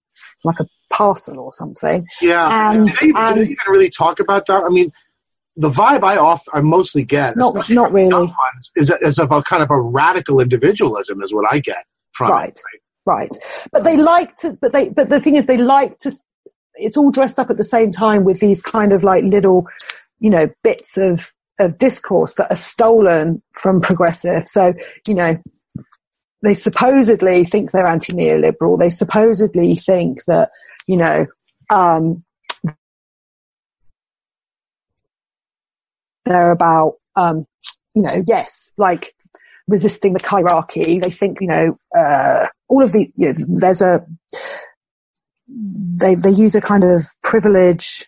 like 0.44 0.60
a 0.60 0.66
parcel 0.90 1.38
or 1.38 1.52
something. 1.52 2.06
Yeah. 2.20 2.72
And, 2.72 2.86
do, 2.86 2.92
they, 2.92 3.20
and, 3.20 3.34
do 3.34 3.44
they 3.44 3.50
even 3.50 3.56
really 3.68 3.90
talk 3.90 4.20
about 4.20 4.46
that? 4.46 4.62
I 4.62 4.68
mean, 4.68 4.92
the 5.56 5.70
vibe 5.70 6.04
I 6.04 6.18
off 6.18 6.44
I 6.52 6.60
mostly 6.60 7.04
get, 7.04 7.36
not 7.36 7.70
not 7.70 7.92
really, 7.92 8.10
ones, 8.10 8.72
is 8.76 8.90
is 9.00 9.18
of 9.18 9.32
a 9.32 9.42
kind 9.42 9.62
of 9.62 9.70
a 9.70 9.80
radical 9.80 10.40
individualism, 10.40 11.22
is 11.22 11.32
what 11.32 11.50
I 11.50 11.60
get 11.60 11.84
from 12.12 12.30
right, 12.30 12.50
it. 12.50 12.80
right. 13.06 13.30
But 13.72 13.84
they 13.84 13.96
like 13.96 14.36
to, 14.38 14.56
but 14.60 14.72
they, 14.72 14.90
but 14.90 15.08
the 15.08 15.18
thing 15.18 15.36
is, 15.36 15.46
they 15.46 15.56
like 15.56 15.96
to. 16.00 16.16
It's 16.74 16.98
all 16.98 17.10
dressed 17.10 17.38
up 17.38 17.48
at 17.48 17.56
the 17.56 17.64
same 17.64 17.90
time 17.90 18.24
with 18.24 18.38
these 18.38 18.60
kind 18.60 18.92
of 18.92 19.02
like 19.02 19.24
little, 19.24 19.66
you 20.18 20.30
know, 20.30 20.48
bits 20.62 20.96
of 20.96 21.32
of 21.58 21.78
discourse 21.78 22.34
that 22.34 22.50
are 22.50 22.56
stolen 22.56 23.42
from 23.52 23.80
progressive. 23.80 24.46
So 24.46 24.74
you 25.06 25.14
know, 25.14 25.38
they 26.42 26.54
supposedly 26.54 27.44
think 27.44 27.70
they're 27.70 27.88
anti-neoliberal. 27.88 28.78
They 28.78 28.90
supposedly 28.90 29.74
think 29.74 30.24
that, 30.26 30.50
you 30.86 30.96
know, 30.96 31.26
um, 31.70 32.24
they're 36.24 36.52
about, 36.52 36.94
um, 37.16 37.46
you 37.94 38.02
know, 38.02 38.22
yes, 38.26 38.70
like 38.76 39.14
resisting 39.66 40.12
the 40.12 40.24
hierarchy. 40.24 41.00
They 41.00 41.10
think, 41.10 41.40
you 41.40 41.48
know, 41.48 41.78
uh, 41.96 42.46
all 42.68 42.84
of 42.84 42.92
the, 42.92 43.10
you 43.16 43.32
know, 43.32 43.44
there's 43.48 43.82
a, 43.82 44.06
they, 45.48 46.14
they 46.14 46.30
use 46.30 46.54
a 46.54 46.60
kind 46.60 46.84
of 46.84 47.06
privilege, 47.22 48.06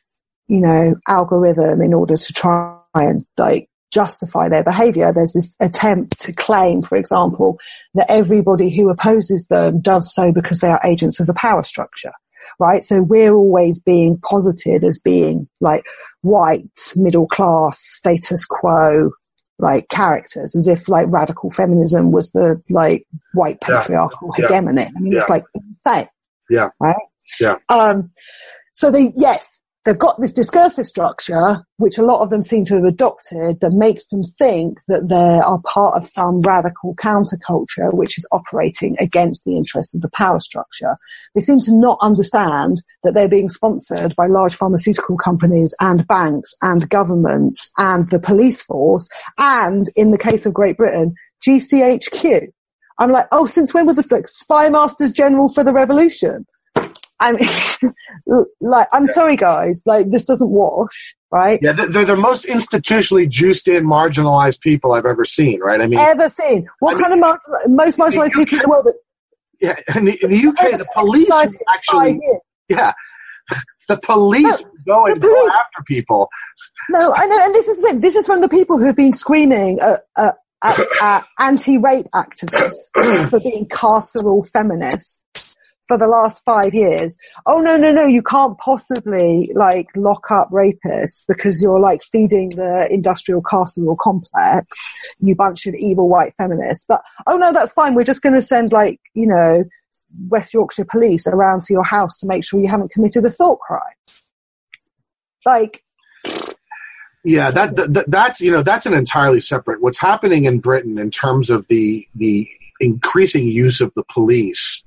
you 0.48 0.60
know, 0.60 0.94
algorithm 1.06 1.82
in 1.82 1.94
order 1.94 2.16
to 2.16 2.32
try 2.32 2.78
and 2.94 3.24
like 3.36 3.68
justify 3.92 4.48
their 4.48 4.64
behavior. 4.64 5.12
There's 5.12 5.32
this 5.32 5.54
attempt 5.60 6.20
to 6.20 6.32
claim, 6.32 6.82
for 6.82 6.96
example, 6.96 7.58
that 7.94 8.10
everybody 8.10 8.74
who 8.74 8.90
opposes 8.90 9.46
them 9.48 9.80
does 9.80 10.12
so 10.14 10.32
because 10.32 10.60
they 10.60 10.68
are 10.68 10.80
agents 10.84 11.20
of 11.20 11.26
the 11.26 11.34
power 11.34 11.62
structure. 11.62 12.12
Right? 12.58 12.82
So 12.82 13.02
we're 13.02 13.34
always 13.34 13.78
being 13.78 14.18
posited 14.18 14.82
as 14.82 14.98
being 14.98 15.48
like 15.60 15.84
white, 16.22 16.92
middle 16.96 17.28
class, 17.28 17.78
status 17.78 18.44
quo, 18.46 19.10
like 19.58 19.88
characters, 19.88 20.56
as 20.56 20.66
if 20.66 20.88
like 20.88 21.06
radical 21.10 21.50
feminism 21.50 22.10
was 22.10 22.30
the 22.30 22.62
like 22.70 23.04
white 23.34 23.60
patriarchal 23.60 24.30
yeah. 24.38 24.46
hegemony. 24.46 24.82
I 24.84 25.00
mean, 25.00 25.12
yeah. 25.12 25.18
it's 25.18 25.28
like 25.28 25.44
insane. 25.54 26.08
Yeah. 26.48 26.70
Right? 26.80 26.96
Yeah. 27.40 27.56
Um, 27.68 28.08
so 28.72 28.90
they, 28.90 29.12
yes, 29.16 29.57
they've 29.88 29.98
got 29.98 30.20
this 30.20 30.34
discursive 30.34 30.86
structure, 30.86 31.64
which 31.78 31.96
a 31.96 32.02
lot 32.02 32.20
of 32.20 32.28
them 32.28 32.42
seem 32.42 32.62
to 32.66 32.74
have 32.74 32.84
adopted, 32.84 33.58
that 33.60 33.72
makes 33.72 34.08
them 34.08 34.22
think 34.38 34.78
that 34.86 35.08
they 35.08 35.14
are 35.14 35.62
part 35.64 35.96
of 35.96 36.04
some 36.04 36.42
radical 36.42 36.94
counterculture 36.96 37.94
which 37.94 38.18
is 38.18 38.26
operating 38.30 38.96
against 39.00 39.46
the 39.46 39.56
interests 39.56 39.94
of 39.94 40.02
the 40.02 40.10
power 40.10 40.40
structure. 40.40 40.94
They 41.34 41.40
seem 41.40 41.60
to 41.60 41.74
not 41.74 41.96
understand 42.02 42.82
that 43.02 43.14
they're 43.14 43.30
being 43.30 43.48
sponsored 43.48 44.14
by 44.14 44.26
large 44.26 44.54
pharmaceutical 44.54 45.16
companies 45.16 45.74
and 45.80 46.06
banks 46.06 46.52
and 46.60 46.90
governments 46.90 47.72
and 47.78 48.10
the 48.10 48.20
police 48.20 48.62
force 48.62 49.08
and, 49.38 49.86
in 49.96 50.10
the 50.10 50.18
case 50.18 50.44
of 50.44 50.52
Great 50.52 50.76
Britain, 50.76 51.14
GCHQ. 51.46 52.48
I'm 52.98 53.10
like, 53.10 53.26
oh, 53.32 53.46
since 53.46 53.72
when 53.72 53.86
was 53.86 53.96
this 53.96 54.10
like 54.10 54.28
spy 54.28 54.68
masters 54.68 55.12
general 55.12 55.48
for 55.48 55.64
the 55.64 55.72
revolution? 55.72 56.44
I 57.20 57.32
mean, 57.32 58.44
like, 58.60 58.88
I'm 58.92 59.06
sorry, 59.06 59.36
guys. 59.36 59.82
Like, 59.86 60.10
this 60.10 60.24
doesn't 60.24 60.50
wash, 60.50 61.16
right? 61.30 61.58
Yeah, 61.62 61.72
they're 61.72 62.04
the 62.04 62.16
most 62.16 62.46
institutionally 62.46 63.28
juiced 63.28 63.68
in, 63.68 63.84
marginalized 63.84 64.60
people 64.60 64.92
I've 64.92 65.06
ever 65.06 65.24
seen, 65.24 65.60
right? 65.60 65.80
I 65.80 65.86
mean, 65.86 65.98
ever 65.98 66.28
seen? 66.28 66.68
What 66.80 66.96
I 66.96 67.00
kind 67.00 67.20
mean, 67.20 67.24
of 67.24 67.70
most 67.70 67.98
marginalized 67.98 68.32
people 68.32 68.58
in 68.58 68.62
the 68.62 68.68
world? 68.68 68.84
That, 68.84 68.98
yeah, 69.60 69.96
in 69.96 70.04
the, 70.04 70.18
in 70.22 70.30
the 70.30 70.48
UK, 70.48 70.56
the 70.78 70.86
police 70.94 71.30
actually, 71.68 72.20
yeah, 72.68 72.92
The 73.88 73.98
police 73.98 74.62
go 74.86 75.06
and 75.06 75.20
go 75.20 75.48
after 75.48 75.82
people. 75.86 76.28
No, 76.90 77.12
I 77.14 77.26
know, 77.26 77.44
and 77.44 77.54
this 77.54 77.66
is 77.66 77.82
thing. 77.82 78.00
This 78.00 78.16
is 78.16 78.26
from 78.26 78.40
the 78.40 78.48
people 78.48 78.78
who've 78.78 78.96
been 78.96 79.12
screaming 79.12 79.80
at, 79.80 80.02
at, 80.16 80.36
at, 80.62 80.80
at 81.02 81.24
anti-rape 81.38 82.06
activists 82.14 82.76
for 83.30 83.40
being 83.40 83.66
carceral 83.66 84.48
feminists 84.48 85.56
for 85.88 85.98
the 85.98 86.06
last 86.06 86.44
five 86.44 86.72
years. 86.72 87.18
Oh 87.46 87.60
no, 87.60 87.76
no, 87.76 87.90
no! 87.90 88.06
You 88.06 88.22
can't 88.22 88.56
possibly 88.58 89.50
like 89.54 89.88
lock 89.96 90.30
up 90.30 90.50
rapists 90.50 91.24
because 91.26 91.62
you're 91.62 91.80
like 91.80 92.02
feeding 92.02 92.50
the 92.50 92.86
industrial 92.90 93.42
carceral 93.42 93.96
complex. 93.96 94.66
You 95.18 95.34
bunch 95.34 95.66
of 95.66 95.74
evil 95.74 96.08
white 96.08 96.34
feminists. 96.36 96.84
But 96.86 97.00
oh 97.26 97.38
no, 97.38 97.52
that's 97.52 97.72
fine. 97.72 97.94
We're 97.94 98.04
just 98.04 98.22
going 98.22 98.34
to 98.34 98.42
send 98.42 98.70
like 98.70 99.00
you 99.14 99.26
know 99.26 99.64
West 100.28 100.54
Yorkshire 100.54 100.84
police 100.84 101.26
around 101.26 101.62
to 101.64 101.72
your 101.72 101.84
house 101.84 102.18
to 102.18 102.26
make 102.26 102.44
sure 102.44 102.60
you 102.60 102.68
haven't 102.68 102.92
committed 102.92 103.24
a 103.24 103.30
thought 103.30 103.58
crime. 103.58 103.80
Like 105.46 105.82
Yeah, 107.24 107.50
that, 107.50 107.76
that 107.76 108.04
that's 108.08 108.40
you 108.40 108.50
know 108.50 108.62
that's 108.62 108.84
an 108.84 108.92
entirely 108.92 109.40
separate. 109.40 109.80
What's 109.80 109.98
happening 109.98 110.44
in 110.44 110.60
Britain 110.60 110.98
in 110.98 111.10
terms 111.10 111.48
of 111.48 111.66
the 111.68 112.06
the 112.14 112.46
increasing 112.80 113.48
use 113.48 113.80
of 113.80 113.92
the 113.94 114.04
police 114.04 114.84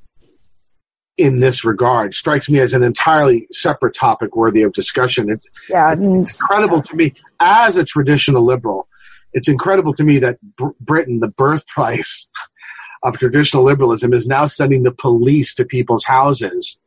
in 1.21 1.39
this 1.39 1.63
regard 1.63 2.15
strikes 2.15 2.49
me 2.49 2.59
as 2.59 2.73
an 2.73 2.81
entirely 2.81 3.47
separate 3.51 3.93
topic 3.93 4.35
worthy 4.35 4.63
of 4.63 4.73
discussion. 4.73 5.29
It's, 5.29 5.47
yeah, 5.69 5.93
it's 5.93 6.09
incredible 6.09 6.81
to 6.81 6.95
me 6.95 7.13
as 7.39 7.75
a 7.75 7.85
traditional 7.85 8.43
liberal. 8.43 8.87
It's 9.33 9.47
incredible 9.47 9.93
to 9.93 10.03
me 10.03 10.17
that 10.19 10.39
Br- 10.57 10.69
Britain, 10.79 11.19
the 11.19 11.29
birthplace 11.29 12.27
of 13.03 13.17
traditional 13.17 13.63
liberalism, 13.63 14.13
is 14.13 14.25
now 14.25 14.47
sending 14.47 14.81
the 14.81 14.93
police 14.93 15.53
to 15.55 15.65
people's 15.65 16.03
houses 16.03 16.79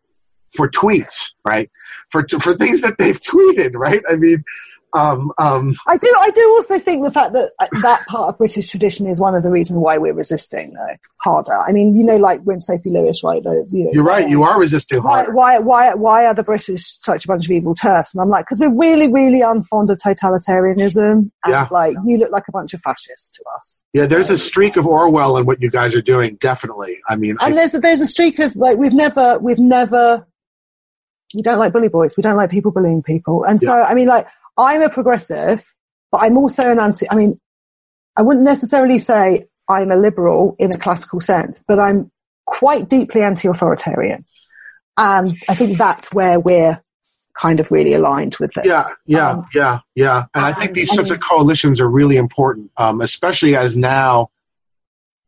for 0.50 0.68
tweets, 0.68 1.34
right? 1.46 1.70
For 2.10 2.26
for 2.40 2.56
things 2.56 2.80
that 2.80 2.98
they've 2.98 3.20
tweeted, 3.20 3.72
right? 3.74 4.02
I 4.10 4.16
mean, 4.16 4.42
um, 4.94 5.32
um, 5.38 5.74
I 5.86 5.96
do. 5.96 6.14
I 6.18 6.30
do 6.30 6.42
also 6.56 6.78
think 6.78 7.04
the 7.04 7.10
fact 7.10 7.32
that 7.34 7.52
uh, 7.60 7.66
that 7.82 8.06
part 8.06 8.28
of 8.30 8.38
British 8.38 8.68
tradition 8.70 9.06
is 9.06 9.20
one 9.20 9.34
of 9.34 9.42
the 9.42 9.50
reasons 9.50 9.78
why 9.78 9.98
we're 9.98 10.12
resisting 10.14 10.72
though 10.74 10.96
harder. 11.24 11.58
I 11.58 11.72
mean, 11.72 11.96
you 11.96 12.04
know, 12.04 12.16
like 12.16 12.42
when 12.42 12.60
Sophie 12.60 12.90
Lewis, 12.90 13.24
right? 13.24 13.42
The, 13.42 13.66
you 13.70 13.84
know, 13.84 13.90
you're 13.94 14.04
right. 14.04 14.28
You 14.28 14.42
are 14.42 14.60
resisting 14.60 15.02
why, 15.02 15.22
harder. 15.24 15.32
why, 15.32 15.58
why, 15.58 15.94
why 15.94 16.26
are 16.26 16.34
the 16.34 16.42
British 16.42 16.98
such 17.00 17.24
a 17.24 17.28
bunch 17.28 17.46
of 17.46 17.50
evil 17.50 17.74
TERFs? 17.74 18.12
And 18.12 18.20
I'm 18.20 18.28
like, 18.28 18.44
because 18.44 18.60
we're 18.60 18.76
really, 18.76 19.10
really 19.10 19.40
unfond 19.40 19.88
of 19.90 19.96
totalitarianism. 19.98 21.10
And 21.12 21.30
Yeah. 21.48 21.66
like, 21.70 21.96
you 22.04 22.18
look 22.18 22.30
like 22.30 22.44
a 22.46 22.52
bunch 22.52 22.74
of 22.74 22.82
fascists 22.82 23.30
to 23.32 23.44
us. 23.56 23.84
Yeah, 23.94 24.04
there's 24.04 24.28
a 24.28 24.36
streak 24.36 24.76
of 24.76 24.86
Orwell 24.86 25.38
in 25.38 25.46
what 25.46 25.62
you 25.62 25.70
guys 25.70 25.96
are 25.96 26.02
doing. 26.02 26.36
Definitely. 26.36 26.98
I 27.08 27.16
mean, 27.16 27.36
I, 27.40 27.46
And 27.46 27.56
there's 27.56 27.74
a, 27.74 27.80
there's 27.80 28.02
a 28.02 28.06
streak 28.06 28.38
of 28.38 28.54
like 28.54 28.76
we've 28.76 28.92
never 28.92 29.38
we've 29.38 29.58
never 29.58 30.26
we 31.34 31.40
don't 31.42 31.58
like 31.58 31.72
bully 31.72 31.88
boys. 31.88 32.16
We 32.16 32.22
don't 32.22 32.36
like 32.36 32.50
people 32.50 32.70
bullying 32.70 33.02
people. 33.02 33.44
And 33.44 33.60
so 33.60 33.72
I 33.82 33.94
mean 33.94 34.08
like 34.08 34.26
I'm 34.56 34.82
a 34.82 34.90
progressive, 34.90 35.72
but 36.12 36.18
I'm 36.22 36.36
also 36.36 36.70
an 36.70 36.80
anti 36.80 37.06
I 37.10 37.16
mean 37.16 37.40
I 38.16 38.22
wouldn't 38.22 38.44
necessarily 38.44 38.98
say 38.98 39.46
I'm 39.68 39.90
a 39.90 39.96
liberal 39.96 40.56
in 40.58 40.70
a 40.70 40.78
classical 40.78 41.20
sense, 41.20 41.60
but 41.66 41.80
I'm 41.80 42.10
quite 42.46 42.88
deeply 42.88 43.22
anti-authoritarian. 43.22 44.24
And 44.96 45.36
I 45.48 45.54
think 45.54 45.78
that's 45.78 46.12
where 46.12 46.38
we're 46.38 46.80
kind 47.40 47.58
of 47.58 47.70
really 47.70 47.94
aligned 47.94 48.36
with 48.38 48.52
this. 48.54 48.64
yeah, 48.64 48.84
yeah, 49.06 49.30
Um, 49.30 49.46
yeah, 49.52 49.78
yeah. 49.94 50.26
And 50.34 50.44
I 50.44 50.52
think 50.52 50.74
these 50.74 50.94
sorts 50.94 51.10
of 51.10 51.18
coalitions 51.18 51.80
are 51.80 51.88
really 51.88 52.16
important, 52.16 52.70
um, 52.76 53.00
especially 53.00 53.56
as 53.56 53.76
now 53.76 54.30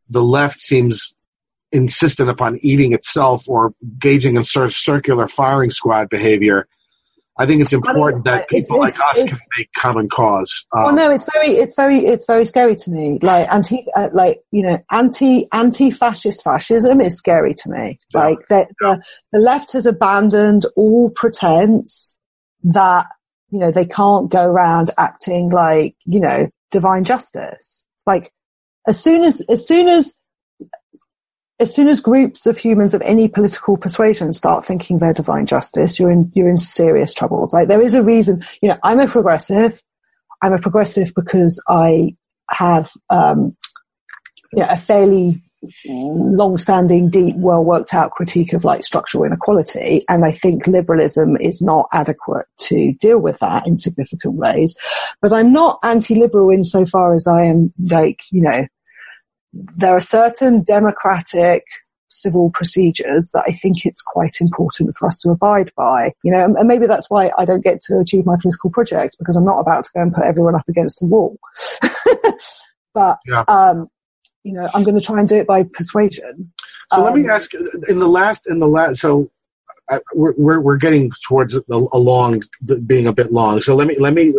the 0.09 0.23
left 0.23 0.59
seems 0.59 1.13
insistent 1.73 2.29
upon 2.29 2.57
eating 2.61 2.93
itself 2.93 3.49
or 3.49 3.73
gauging 3.99 4.37
in 4.37 4.43
sort 4.45 4.65
of 4.65 4.73
circular 4.73 5.27
firing 5.27 5.69
squad 5.69 6.07
behavior. 6.09 6.67
I 7.39 7.45
think 7.45 7.61
it's 7.61 7.73
important 7.73 8.23
that 8.25 8.47
it's- 8.51 8.67
people 8.67 8.79
like 8.79 8.93
it's- 8.95 9.17
us 9.23 9.29
can 9.29 9.37
make 9.57 9.69
common 9.77 10.09
cause. 10.09 10.65
Well, 10.73 10.89
Um, 10.89 10.95
no, 10.95 11.09
it's 11.11 11.25
very, 11.31 11.49
it's 11.49 11.75
very, 11.75 11.99
it's 11.99 12.25
very 12.25 12.45
scary 12.45 12.75
to 12.75 12.91
me. 12.91 13.19
Like 13.21 13.51
anti, 13.53 13.85
uh, 13.95 14.09
like 14.13 14.41
you 14.51 14.63
know, 14.63 14.77
anti, 14.91 15.47
anti-fascist 15.51 16.43
fascism 16.43 16.99
is 17.01 17.15
scary 17.17 17.53
to 17.55 17.69
me. 17.69 17.99
Yeah. 18.13 18.21
Like 18.21 18.39
the, 18.49 18.67
the 18.79 19.01
the 19.31 19.39
left 19.39 19.73
has 19.73 19.85
abandoned 19.85 20.65
all 20.75 21.09
pretense 21.11 22.17
that 22.63 23.07
you 23.49 23.59
know 23.59 23.71
they 23.71 23.85
can't 23.85 24.29
go 24.29 24.43
around 24.43 24.91
acting 24.97 25.49
like 25.49 25.95
you 26.05 26.19
know 26.19 26.49
divine 26.71 27.03
justice. 27.03 27.85
Like 28.05 28.31
as 28.87 28.99
soon 28.99 29.23
as, 29.23 29.41
as 29.49 29.67
soon 29.67 29.87
as 29.89 30.15
as 31.59 31.73
soon 31.73 31.87
as 31.87 31.99
groups 31.99 32.45
of 32.45 32.57
humans 32.57 32.93
of 32.93 33.01
any 33.01 33.27
political 33.27 33.77
persuasion 33.77 34.33
start 34.33 34.65
thinking 34.65 34.99
they're 34.99 35.13
divine 35.13 35.45
justice, 35.45 35.99
you're 35.99 36.11
in 36.11 36.31
you're 36.35 36.49
in 36.49 36.57
serious 36.57 37.13
trouble. 37.13 37.49
Like 37.51 37.67
there 37.67 37.81
is 37.81 37.93
a 37.93 38.03
reason. 38.03 38.43
You 38.61 38.69
know, 38.69 38.77
I'm 38.83 38.99
a 38.99 39.07
progressive. 39.07 39.81
I'm 40.41 40.53
a 40.53 40.59
progressive 40.59 41.13
because 41.15 41.61
I 41.67 42.15
have 42.49 42.91
um, 43.09 43.57
you 44.53 44.59
know, 44.59 44.67
a 44.69 44.77
fairly 44.77 45.41
long-standing, 45.83 47.09
deep, 47.09 47.35
well 47.35 47.63
worked 47.63 47.93
out 47.93 48.11
critique 48.11 48.53
of 48.53 48.63
like 48.63 48.83
structural 48.83 49.23
inequality, 49.23 50.03
and 50.07 50.23
I 50.23 50.31
think 50.31 50.67
liberalism 50.67 51.37
is 51.37 51.59
not 51.59 51.87
adequate 51.91 52.45
to 52.59 52.93
deal 52.93 53.19
with 53.19 53.39
that 53.39 53.65
in 53.65 53.77
significant 53.77 54.35
ways. 54.35 54.77
But 55.21 55.33
I'm 55.33 55.51
not 55.51 55.79
anti-liberal 55.83 56.51
insofar 56.51 57.15
as 57.15 57.25
I 57.25 57.45
am 57.45 57.73
like 57.79 58.19
you 58.31 58.43
know 58.43 58.67
there 59.75 59.95
are 59.95 59.99
certain 59.99 60.63
democratic 60.63 61.63
civil 62.09 62.49
procedures 62.51 63.29
that 63.33 63.43
I 63.47 63.51
think 63.51 63.85
it's 63.85 64.01
quite 64.01 64.37
important 64.39 64.95
for 64.97 65.07
us 65.07 65.19
to 65.19 65.29
abide 65.29 65.71
by. 65.75 66.13
You 66.23 66.31
know, 66.31 66.45
and 66.57 66.67
maybe 66.67 66.87
that's 66.87 67.09
why 67.09 67.31
I 67.37 67.45
don't 67.45 67.63
get 67.63 67.81
to 67.81 67.99
achieve 67.99 68.25
my 68.25 68.35
political 68.41 68.69
project 68.69 69.17
because 69.19 69.35
I'm 69.35 69.45
not 69.45 69.59
about 69.59 69.83
to 69.85 69.89
go 69.93 70.01
and 70.01 70.13
put 70.13 70.25
everyone 70.25 70.55
up 70.55 70.67
against 70.67 71.01
a 71.01 71.05
wall. 71.05 71.37
but 72.93 73.17
Yeah. 73.25 73.43
um, 73.47 73.87
you 74.43 74.53
know, 74.53 74.69
I'm 74.73 74.83
going 74.83 74.95
to 74.97 75.05
try 75.05 75.19
and 75.19 75.27
do 75.27 75.35
it 75.35 75.47
by 75.47 75.63
persuasion. 75.63 76.53
So 76.93 77.03
let 77.03 77.13
me 77.13 77.21
Um, 77.23 77.29
ask 77.29 77.53
in 77.53 77.99
the 77.99 78.07
last 78.07 78.47
in 78.49 78.59
the 78.59 78.67
last 78.67 79.01
so 79.01 79.29
I, 79.89 79.99
we're, 80.13 80.33
we're 80.37 80.59
we're 80.59 80.77
getting 80.77 81.11
towards 81.27 81.53
the, 81.53 81.87
along 81.93 82.43
the, 82.61 82.77
being 82.79 83.07
a 83.07 83.13
bit 83.13 83.31
long. 83.31 83.61
So 83.61 83.75
let 83.75 83.87
me 83.87 83.97
let 83.99 84.13
me 84.13 84.33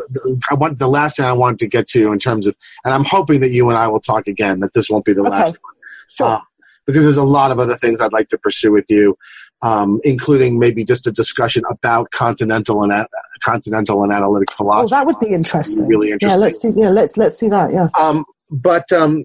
I 0.51 0.55
want 0.55 0.79
the 0.79 0.89
last 0.89 1.16
thing 1.16 1.25
I 1.27 1.33
wanted 1.33 1.59
to 1.61 1.66
get 1.66 1.89
to 1.89 2.12
in 2.12 2.19
terms 2.19 2.47
of 2.47 2.55
and 2.85 2.93
I'm 2.95 3.05
hoping 3.05 3.41
that 3.41 3.51
you 3.51 3.69
and 3.70 3.79
I 3.79 3.89
will 3.89 4.01
talk 4.01 4.27
again 4.27 4.61
that 4.61 4.73
this 4.75 4.91
won't 4.91 5.05
be 5.05 5.12
the 5.12 5.23
Okay. 5.23 5.31
last 5.31 5.57
one 5.62 5.75
Sure. 6.11 6.27
uh, 6.27 6.41
because 6.87 7.05
there's 7.05 7.16
a 7.19 7.23
lot 7.23 7.51
of 7.51 7.59
other 7.59 7.77
things 7.77 8.01
I'd 8.01 8.12
like 8.12 8.29
to 8.29 8.39
pursue 8.39 8.73
with 8.73 8.87
you, 8.89 9.16
um, 9.62 10.01
including 10.05 10.59
maybe 10.59 10.85
just 10.85 11.07
a 11.07 11.12
discussion 11.12 11.62
about 11.70 12.11
continental 12.12 12.83
and 12.83 12.93
a- 12.93 13.09
continental 13.43 14.03
and 14.03 14.12
analytic 14.12 14.49
oh, 14.53 14.57
philosophy. 14.57 14.91
that 14.97 15.07
would 15.07 15.20
be 15.20 15.29
interesting. 15.29 15.87
really 15.87 16.11
interesting. 16.12 16.39
Yeah, 16.39 16.45
let's 16.45 16.59
do. 16.59 16.75
Yeah, 16.77 16.89
let's 16.91 17.16
let's 17.16 17.39
do 17.39 17.51
that. 17.51 17.73
Yeah. 17.73 17.89
Um, 17.99 18.25
but 18.51 18.91
um, 18.93 19.25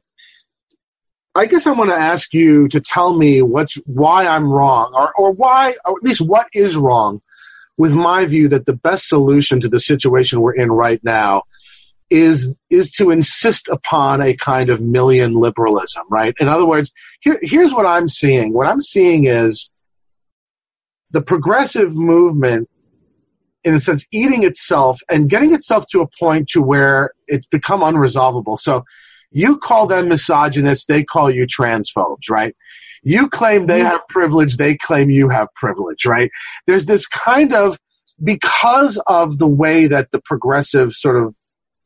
I 1.35 1.47
guess 1.47 1.65
I 1.65 1.71
want 1.71 1.89
to 1.89 1.95
ask 1.95 2.33
you 2.33 2.67
to 2.69 2.79
tell 2.79 3.17
me 3.17 3.41
what's 3.41 3.75
why 3.85 4.27
I'm 4.27 4.51
wrong, 4.51 4.93
or 4.95 5.13
or 5.15 5.31
why, 5.31 5.75
or 5.85 5.97
at 5.97 6.03
least 6.03 6.21
what 6.21 6.47
is 6.53 6.75
wrong 6.75 7.21
with 7.77 7.93
my 7.93 8.25
view 8.25 8.49
that 8.49 8.65
the 8.65 8.75
best 8.75 9.07
solution 9.07 9.59
to 9.61 9.67
the 9.67 9.79
situation 9.79 10.41
we're 10.41 10.53
in 10.53 10.71
right 10.71 11.03
now 11.03 11.43
is 12.09 12.55
is 12.69 12.91
to 12.91 13.09
insist 13.09 13.67
upon 13.67 14.21
a 14.21 14.35
kind 14.35 14.69
of 14.69 14.79
Millian 14.79 15.39
liberalism, 15.39 16.03
right? 16.09 16.35
In 16.39 16.47
other 16.47 16.65
words, 16.65 16.93
here, 17.21 17.39
here's 17.41 17.73
what 17.73 17.87
I'm 17.87 18.07
seeing. 18.07 18.53
What 18.53 18.67
I'm 18.67 18.81
seeing 18.81 19.25
is 19.25 19.71
the 21.09 21.21
progressive 21.21 21.95
movement 21.95 22.69
in 23.63 23.73
a 23.73 23.79
sense 23.79 24.05
eating 24.11 24.43
itself 24.43 25.01
and 25.09 25.29
getting 25.29 25.53
itself 25.53 25.87
to 25.87 26.01
a 26.01 26.07
point 26.19 26.49
to 26.49 26.61
where 26.61 27.11
it's 27.27 27.45
become 27.45 27.79
unresolvable 27.79 28.59
so 28.59 28.83
you 29.33 29.57
call 29.57 29.87
them 29.87 30.09
misogynists 30.09 30.85
they 30.85 31.03
call 31.03 31.29
you 31.29 31.45
transphobes 31.45 32.29
right? 32.29 32.55
You 33.01 33.27
claim 33.27 33.65
they 33.65 33.81
have 33.81 34.07
privilege 34.07 34.57
they 34.57 34.77
claim 34.77 35.09
you 35.09 35.29
have 35.29 35.47
privilege 35.55 36.05
right? 36.05 36.31
There's 36.67 36.85
this 36.85 37.07
kind 37.07 37.53
of 37.53 37.77
because 38.23 38.97
of 39.07 39.37
the 39.37 39.47
way 39.47 39.87
that 39.87 40.11
the 40.11 40.21
progressive 40.21 40.93
sort 40.93 41.21
of 41.21 41.35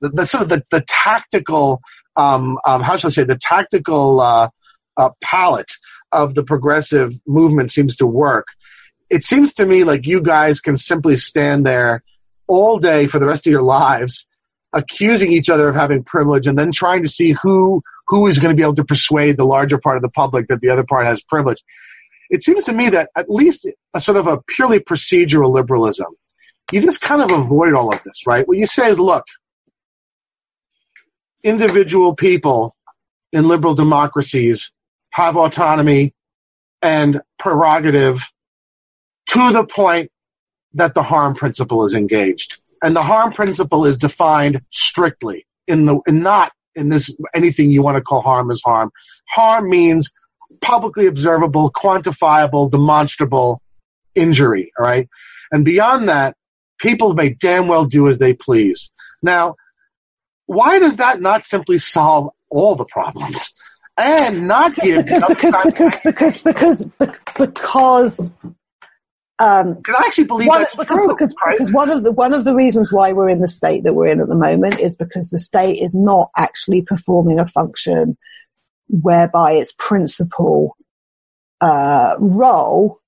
the, 0.02 0.10
the 0.10 0.26
sort 0.28 0.44
of 0.44 0.50
the, 0.50 0.64
the 0.70 0.84
tactical 0.88 1.82
um, 2.16 2.60
um, 2.66 2.82
how 2.82 2.98
shall 2.98 3.10
i 3.10 3.12
say 3.12 3.24
the 3.24 3.38
tactical 3.38 4.20
uh, 4.20 4.50
uh, 4.98 5.12
palette 5.22 5.72
of 6.12 6.34
the 6.34 6.44
progressive 6.44 7.14
movement 7.26 7.72
seems 7.72 7.98
to 7.98 8.08
work. 8.08 8.48
It 9.10 9.24
seems 9.24 9.54
to 9.56 9.66
me 9.66 9.84
like 9.84 10.06
you 10.06 10.22
guys 10.22 10.60
can 10.60 10.78
simply 10.78 11.18
stand 11.18 11.66
there 11.66 12.04
all 12.48 12.80
day 12.80 13.08
for 13.08 13.20
the 13.20 13.28
rest 13.28 13.48
of 13.48 13.52
your 13.52 13.62
lives 13.62 14.27
accusing 14.74 15.32
each 15.32 15.50
other 15.50 15.70
of 15.70 15.76
having 15.76 16.04
privilege 16.04 16.48
and 16.48 16.58
then 16.58 16.72
trying 16.72 17.04
to 17.04 17.10
see 17.10 17.32
who 17.32 17.82
who 18.08 18.28
is 18.28 18.40
going 18.40 18.54
to 18.54 18.56
be 18.56 18.64
able 18.64 18.76
to 18.76 18.84
persuade 18.84 19.38
the 19.38 19.46
larger 19.46 19.78
part 19.78 19.96
of 19.96 20.02
the 20.02 20.10
public 20.10 20.48
that 20.48 20.62
the 20.62 20.70
other 20.70 20.84
part 20.84 21.06
has 21.06 21.22
privilege 21.24 21.64
it 22.30 22.44
seems 22.44 22.66
to 22.66 22.74
me 22.74 22.90
that 22.90 23.10
at 23.16 23.30
least 23.30 23.68
a 23.94 24.02
sort 24.02 24.18
of 24.18 24.28
a 24.28 24.42
purely 24.48 24.80
procedural 24.80 25.52
liberalism 25.52 26.08
you 26.72 26.82
just 26.82 27.00
kind 27.00 27.22
of 27.22 27.32
avoid 27.32 27.74
all 27.74 27.94
of 27.94 28.02
this 28.04 28.28
right 28.28 28.48
what 28.48 28.58
you 28.58 28.68
say 28.68 28.90
is 28.90 29.00
look 29.00 29.26
individual 31.44 32.14
people 32.14 32.76
in 33.32 33.48
liberal 33.48 33.74
democracies 33.74 34.72
have 35.12 35.38
autonomy 35.38 36.14
and 36.82 37.22
prerogative 37.40 38.32
to 39.28 39.52
the 39.52 39.66
point 39.66 40.12
that 40.74 40.94
the 40.94 41.04
harm 41.04 41.36
principle 41.36 41.86
is 41.86 41.94
engaged. 41.94 42.62
And 42.84 42.96
the 42.96 43.04
harm 43.04 43.32
principle 43.32 43.86
is 43.86 43.98
defined 43.98 44.62
strictly 44.70 45.46
in 45.68 45.86
the, 45.86 46.00
not 46.08 46.52
in 46.76 46.90
this, 46.90 47.16
anything 47.34 47.72
you 47.72 47.82
want 47.82 47.98
to 47.98 48.02
call 48.02 48.22
harm 48.22 48.52
is 48.52 48.62
harm. 48.64 48.92
Harm 49.28 49.70
means 49.70 50.12
publicly 50.62 51.08
observable, 51.08 51.72
quantifiable, 51.72 52.70
demonstrable 52.70 53.62
injury, 54.16 54.72
all 54.78 54.86
right? 54.86 55.10
And 55.52 55.66
beyond 55.66 56.10
that, 56.10 56.36
people 56.78 57.14
may 57.14 57.30
damn 57.30 57.68
well 57.68 57.86
do 57.86 58.08
as 58.08 58.18
they 58.18 58.34
please. 58.34 58.92
Now, 59.22 59.56
why 60.46 60.80
does 60.80 60.98
that 60.98 61.22
not 61.22 61.44
simply 61.44 61.78
solve 61.78 62.30
all 62.50 62.76
the 62.76 62.86
problems 62.86 63.54
and 63.98 64.48
not 64.48 64.76
give 64.76 65.06
because 65.06 65.24
because 66.04 66.42
because 66.42 66.90
because 67.38 68.30
because 69.38 69.66
um, 69.66 69.84
I 69.88 70.04
actually 70.08 70.26
believe 70.26 70.48
one, 70.48 70.62
that's 70.62 70.76
because, 70.76 70.98
true. 70.98 71.08
because, 71.08 71.36
right? 71.46 71.58
because 71.58 71.72
one 71.72 71.92
of 71.92 72.04
the 72.04 72.12
one 72.12 72.34
of 72.34 72.44
the 72.44 72.56
reasons 72.56 72.92
why 72.92 73.14
we're 73.14 73.30
in 73.30 73.40
the 73.40 73.48
state 73.48 73.84
that 73.84 73.94
we're 73.94 74.08
in 74.08 74.20
at 74.20 74.28
the 74.28 74.36
moment 74.36 74.80
is 74.80 74.96
because 74.96 75.30
the 75.30 75.38
state 75.38 75.80
is 75.80 75.94
not 75.94 76.32
actually 76.36 76.82
performing 76.82 77.40
a 77.40 77.48
function 77.48 78.18
whereby 78.88 79.54
its 79.54 79.74
principal 79.78 80.76
uh, 81.62 82.16
role 82.20 83.00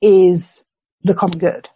is 0.00 0.64
the 1.02 1.14
common 1.14 1.38
good. 1.38 1.68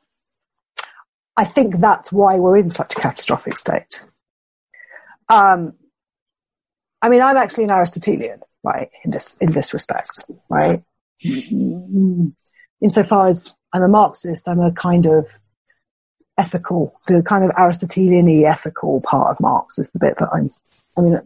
I 1.36 1.44
think 1.44 1.76
that's 1.76 2.12
why 2.12 2.36
we're 2.36 2.56
in 2.56 2.70
such 2.70 2.92
a 2.92 3.00
catastrophic 3.00 3.56
state. 3.56 4.00
Um, 5.28 5.74
I 7.02 7.08
mean, 7.08 7.20
I'm 7.20 7.36
actually 7.36 7.64
an 7.64 7.70
Aristotelian, 7.70 8.40
right, 8.62 8.90
in 9.04 9.10
this, 9.10 9.36
in 9.40 9.52
this 9.52 9.74
respect, 9.74 10.24
right? 10.48 10.82
Insofar 12.80 13.28
as 13.28 13.52
I'm 13.72 13.82
a 13.82 13.88
Marxist, 13.88 14.48
I'm 14.48 14.60
a 14.60 14.72
kind 14.72 15.06
of 15.06 15.28
ethical, 16.38 16.98
the 17.08 17.22
kind 17.22 17.44
of 17.44 17.50
Aristotelian 17.56 18.28
ethical 18.44 19.00
part 19.00 19.30
of 19.30 19.40
Marx 19.40 19.78
is 19.78 19.90
the 19.90 19.98
bit 19.98 20.18
that 20.18 20.28
I'm, 20.32 20.48
I 20.96 21.00
mean, 21.00 21.20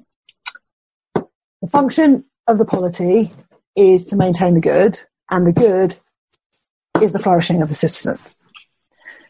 the 1.15 1.69
function 1.69 2.25
of 2.47 2.59
the 2.59 2.65
polity 2.65 3.31
is 3.77 4.07
to 4.09 4.17
maintain 4.17 4.55
the 4.55 4.61
good, 4.61 5.01
and 5.31 5.47
the 5.47 5.53
good 5.53 5.99
is 7.03 7.13
the 7.13 7.19
flourishing 7.19 7.63
of 7.63 7.69
the 7.69 7.75
citizen. 7.75 8.15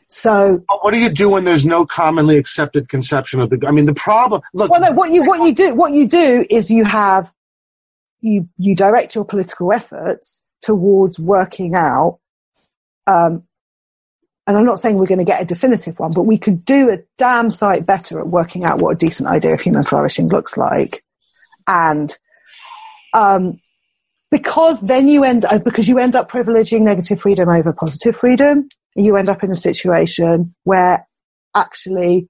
So, 0.08 0.64
what 0.82 0.92
do 0.92 0.98
you 0.98 1.10
do 1.10 1.28
when 1.28 1.44
there's 1.44 1.64
no 1.64 1.86
commonly 1.86 2.36
accepted 2.36 2.88
conception 2.88 3.40
of 3.40 3.50
the? 3.50 3.64
I 3.66 3.70
mean, 3.70 3.86
the 3.86 3.94
problem. 3.94 4.42
Look, 4.52 4.70
well, 4.70 4.80
no, 4.80 4.90
what 4.90 5.10
you 5.12 5.24
what 5.24 5.46
you 5.46 5.54
do 5.54 5.74
what 5.74 5.92
you 5.92 6.08
do 6.08 6.44
is 6.50 6.68
you 6.68 6.84
have 6.84 7.32
you 8.20 8.48
you 8.58 8.74
direct 8.74 9.14
your 9.14 9.24
political 9.24 9.72
efforts 9.72 10.40
towards 10.62 11.18
working 11.18 11.74
out. 11.74 12.18
Um, 13.06 13.44
and 14.46 14.56
I'm 14.56 14.64
not 14.64 14.80
saying 14.80 14.96
we're 14.96 15.06
going 15.06 15.18
to 15.18 15.24
get 15.24 15.42
a 15.42 15.46
definitive 15.46 15.98
one, 15.98 16.12
but 16.12 16.22
we 16.22 16.38
could 16.38 16.64
do 16.64 16.90
a 16.90 16.98
damn 17.18 17.50
sight 17.50 17.86
better 17.86 18.18
at 18.18 18.26
working 18.26 18.64
out 18.64 18.80
what 18.80 18.94
a 18.94 18.98
decent 18.98 19.28
idea 19.28 19.54
of 19.54 19.60
human 19.60 19.84
flourishing 19.84 20.28
looks 20.28 20.56
like, 20.56 21.00
and 21.68 22.16
um, 23.14 23.60
because 24.30 24.80
then 24.80 25.08
you 25.08 25.24
end 25.24 25.44
uh, 25.44 25.58
because 25.58 25.88
you 25.88 25.98
end 25.98 26.16
up 26.16 26.30
privileging 26.30 26.82
negative 26.82 27.20
freedom 27.20 27.48
over 27.48 27.72
positive 27.72 28.16
freedom 28.16 28.68
you 28.94 29.16
end 29.16 29.28
up 29.28 29.42
in 29.42 29.50
a 29.50 29.56
situation 29.56 30.52
where 30.64 31.04
actually 31.54 32.28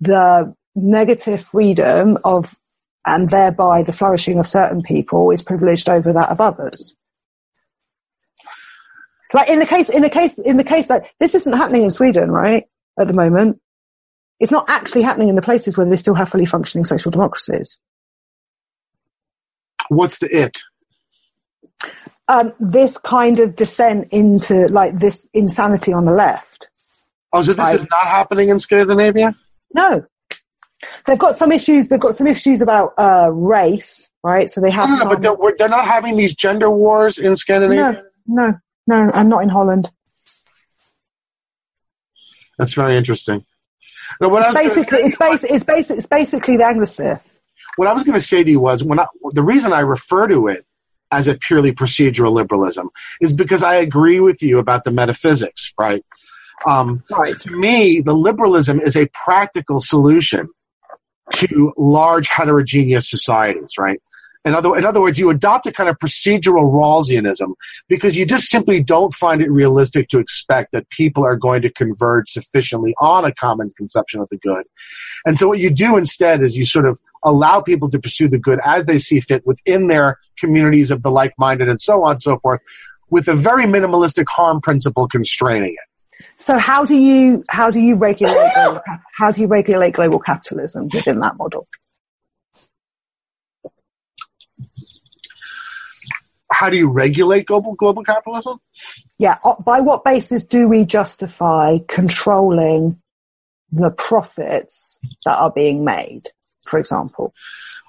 the 0.00 0.54
negative 0.74 1.42
freedom 1.42 2.18
of 2.24 2.54
and 3.04 3.30
thereby 3.30 3.82
the 3.82 3.92
flourishing 3.92 4.38
of 4.38 4.46
certain 4.46 4.82
people 4.82 5.30
is 5.30 5.42
privileged 5.42 5.88
over 5.88 6.12
that 6.12 6.30
of 6.30 6.40
others 6.40 6.94
like 9.32 9.48
in 9.48 9.58
the 9.58 9.66
case 9.66 9.88
in 9.88 10.02
the 10.02 10.10
case 10.10 10.38
in 10.38 10.56
the 10.56 10.64
case 10.64 10.90
like 10.90 11.12
this 11.20 11.34
isn't 11.34 11.54
happening 11.54 11.82
in 11.82 11.90
sweden 11.90 12.30
right 12.30 12.64
at 12.98 13.06
the 13.06 13.12
moment 13.12 13.60
it's 14.40 14.52
not 14.52 14.68
actually 14.68 15.02
happening 15.02 15.28
in 15.28 15.36
the 15.36 15.42
places 15.42 15.76
where 15.76 15.88
they 15.88 15.96
still 15.96 16.14
have 16.14 16.28
fully 16.28 16.46
functioning 16.46 16.84
social 16.84 17.10
democracies 17.10 17.78
what's 19.88 20.18
the 20.18 20.28
it? 20.36 20.60
um, 22.28 22.52
this 22.60 22.98
kind 22.98 23.40
of 23.40 23.56
descent 23.56 24.08
into 24.12 24.66
like 24.68 24.98
this 24.98 25.28
insanity 25.34 25.92
on 25.92 26.04
the 26.04 26.12
left. 26.12 26.68
Oh, 27.32 27.42
so 27.42 27.52
this 27.52 27.66
I- 27.66 27.74
is 27.74 27.86
not 27.90 28.06
happening 28.06 28.48
in 28.48 28.58
Scandinavia? 28.58 29.34
No, 29.74 30.04
they've 31.06 31.18
got 31.18 31.36
some 31.36 31.50
issues. 31.52 31.88
They've 31.88 32.00
got 32.00 32.16
some 32.16 32.26
issues 32.26 32.60
about 32.60 32.92
uh, 32.98 33.30
race, 33.32 34.08
right? 34.22 34.50
So 34.50 34.60
they 34.60 34.70
have 34.70 34.88
no, 34.90 34.96
no, 34.96 35.02
some. 35.02 35.12
but 35.12 35.22
they're, 35.22 35.54
they're 35.56 35.68
not 35.68 35.86
having 35.86 36.16
these 36.16 36.34
gender 36.34 36.70
wars 36.70 37.18
in 37.18 37.36
Scandinavia. 37.36 38.02
no, 38.26 38.48
no, 38.48 38.54
no, 38.86 39.10
I'm 39.12 39.28
not 39.28 39.42
in 39.42 39.48
Holland. 39.48 39.90
That's 42.58 42.74
very 42.74 42.96
interesting. 42.96 43.44
No, 44.20 44.28
what 44.28 44.42
I 44.42 44.48
was 44.48 44.56
Basically, 44.56 44.98
say- 44.98 45.04
it's 45.06 45.16
basic. 45.16 45.50
It's 45.50 45.64
basic. 45.64 45.96
It's 45.98 46.06
basically 46.06 46.56
the 46.58 46.64
Anglosphere. 46.64 47.20
what 47.76 47.88
I 47.88 47.92
was 47.92 48.04
going 48.04 48.18
to 48.18 48.24
say 48.24 48.44
to 48.44 48.50
you 48.50 48.60
was 48.60 48.84
when 48.84 49.00
I, 49.00 49.06
the 49.32 49.42
reason 49.42 49.72
I 49.72 49.80
refer 49.80 50.28
to 50.28 50.48
it 50.48 50.66
as 51.10 51.28
a 51.28 51.34
purely 51.34 51.72
procedural 51.72 52.32
liberalism 52.32 52.90
is 53.20 53.32
because 53.32 53.62
I 53.62 53.76
agree 53.76 54.20
with 54.20 54.42
you 54.42 54.58
about 54.58 54.84
the 54.84 54.90
metaphysics, 54.90 55.72
right? 55.78 56.04
Um, 56.66 57.02
Right. 57.10 57.38
To 57.38 57.56
me, 57.56 58.00
the 58.00 58.14
liberalism 58.14 58.80
is 58.80 58.96
a 58.96 59.06
practical 59.12 59.80
solution 59.80 60.48
to 61.34 61.72
large 61.76 62.28
heterogeneous 62.28 63.08
societies, 63.10 63.72
right? 63.78 64.00
In 64.44 64.54
other, 64.54 64.76
in 64.76 64.84
other 64.84 65.00
words, 65.00 65.18
you 65.18 65.30
adopt 65.30 65.66
a 65.66 65.72
kind 65.72 65.88
of 65.88 65.98
procedural 65.98 66.72
Rawlsianism 66.72 67.54
because 67.88 68.16
you 68.16 68.26
just 68.26 68.48
simply 68.48 68.82
don't 68.82 69.14
find 69.14 69.40
it 69.40 69.50
realistic 69.50 70.08
to 70.08 70.18
expect 70.18 70.72
that 70.72 70.90
people 70.90 71.24
are 71.24 71.36
going 71.36 71.62
to 71.62 71.70
converge 71.70 72.30
sufficiently 72.30 72.92
on 73.00 73.24
a 73.24 73.32
common 73.32 73.70
conception 73.76 74.20
of 74.20 74.28
the 74.30 74.38
good. 74.38 74.64
And 75.24 75.38
so 75.38 75.46
what 75.46 75.60
you 75.60 75.70
do 75.70 75.96
instead 75.96 76.42
is 76.42 76.56
you 76.56 76.64
sort 76.64 76.86
of 76.86 76.98
allow 77.22 77.60
people 77.60 77.88
to 77.90 78.00
pursue 78.00 78.28
the 78.28 78.38
good 78.38 78.58
as 78.64 78.84
they 78.84 78.98
see 78.98 79.20
fit 79.20 79.46
within 79.46 79.86
their 79.86 80.18
communities 80.36 80.90
of 80.90 81.02
the 81.02 81.10
like-minded 81.10 81.68
and 81.68 81.80
so 81.80 82.02
on 82.02 82.12
and 82.12 82.22
so 82.22 82.36
forth 82.38 82.60
with 83.10 83.28
a 83.28 83.34
very 83.34 83.64
minimalistic 83.64 84.24
harm 84.28 84.60
principle 84.60 85.06
constraining 85.06 85.74
it. 85.74 86.24
So 86.36 86.58
how 86.58 86.84
do 86.84 86.96
you 86.96 87.44
how 87.48 87.70
do 87.70 87.80
you 87.80 87.96
regulate 87.96 88.52
global, 88.54 88.80
how 89.16 89.30
do 89.30 89.40
you 89.40 89.46
regulate 89.46 89.92
global 89.92 90.18
capitalism 90.18 90.88
within 90.92 91.20
that 91.20 91.36
model? 91.36 91.66
How 96.52 96.70
do 96.70 96.76
you 96.76 96.88
regulate 96.90 97.46
global, 97.46 97.74
global 97.74 98.04
capitalism? 98.04 98.58
Yeah, 99.18 99.38
by 99.64 99.80
what 99.80 100.04
basis 100.04 100.46
do 100.46 100.68
we 100.68 100.84
justify 100.84 101.78
controlling 101.88 103.00
the 103.72 103.90
profits 103.90 105.00
that 105.24 105.38
are 105.38 105.50
being 105.50 105.84
made? 105.84 106.30
For 106.64 106.78
example, 106.78 107.34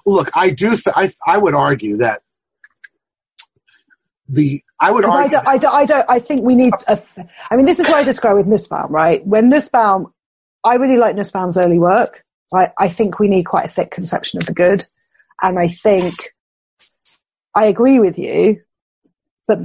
Look, 0.06 0.30
I 0.34 0.50
do, 0.50 0.70
th- 0.70 0.82
I, 0.94 1.10
I 1.26 1.38
would 1.38 1.54
argue 1.54 1.98
that 1.98 2.22
the, 4.28 4.62
I 4.80 4.90
would 4.90 5.04
'Cause 5.04 5.14
I 5.14 5.22
argue, 5.22 5.30
don't, 5.38 5.48
I 5.48 5.56
don't, 5.58 5.74
I 5.74 5.86
don't, 5.86 6.06
I 6.10 6.18
think 6.18 6.42
we 6.42 6.54
need 6.54 6.72
a, 6.88 6.98
I 7.50 7.56
mean, 7.56 7.64
this 7.66 7.78
is 7.78 7.86
what 7.86 7.96
I 7.96 8.02
describe 8.02 8.36
with 8.36 8.46
Nussbaum, 8.46 8.92
right? 8.92 9.24
When 9.26 9.48
Nussbaum, 9.48 10.12
I 10.62 10.74
really 10.74 10.96
like 10.98 11.16
Nussbaum's 11.16 11.56
early 11.56 11.78
work. 11.78 12.24
I, 12.52 12.70
I 12.78 12.88
think 12.88 13.18
we 13.18 13.28
need 13.28 13.44
quite 13.44 13.64
a 13.66 13.68
thick 13.68 13.90
conception 13.90 14.40
of 14.40 14.46
the 14.46 14.52
good. 14.54 14.84
And 15.42 15.58
I 15.58 15.68
think 15.68 16.33
I 17.54 17.66
agree 17.66 17.98
with 18.00 18.18
you, 18.18 18.60
but 19.46 19.60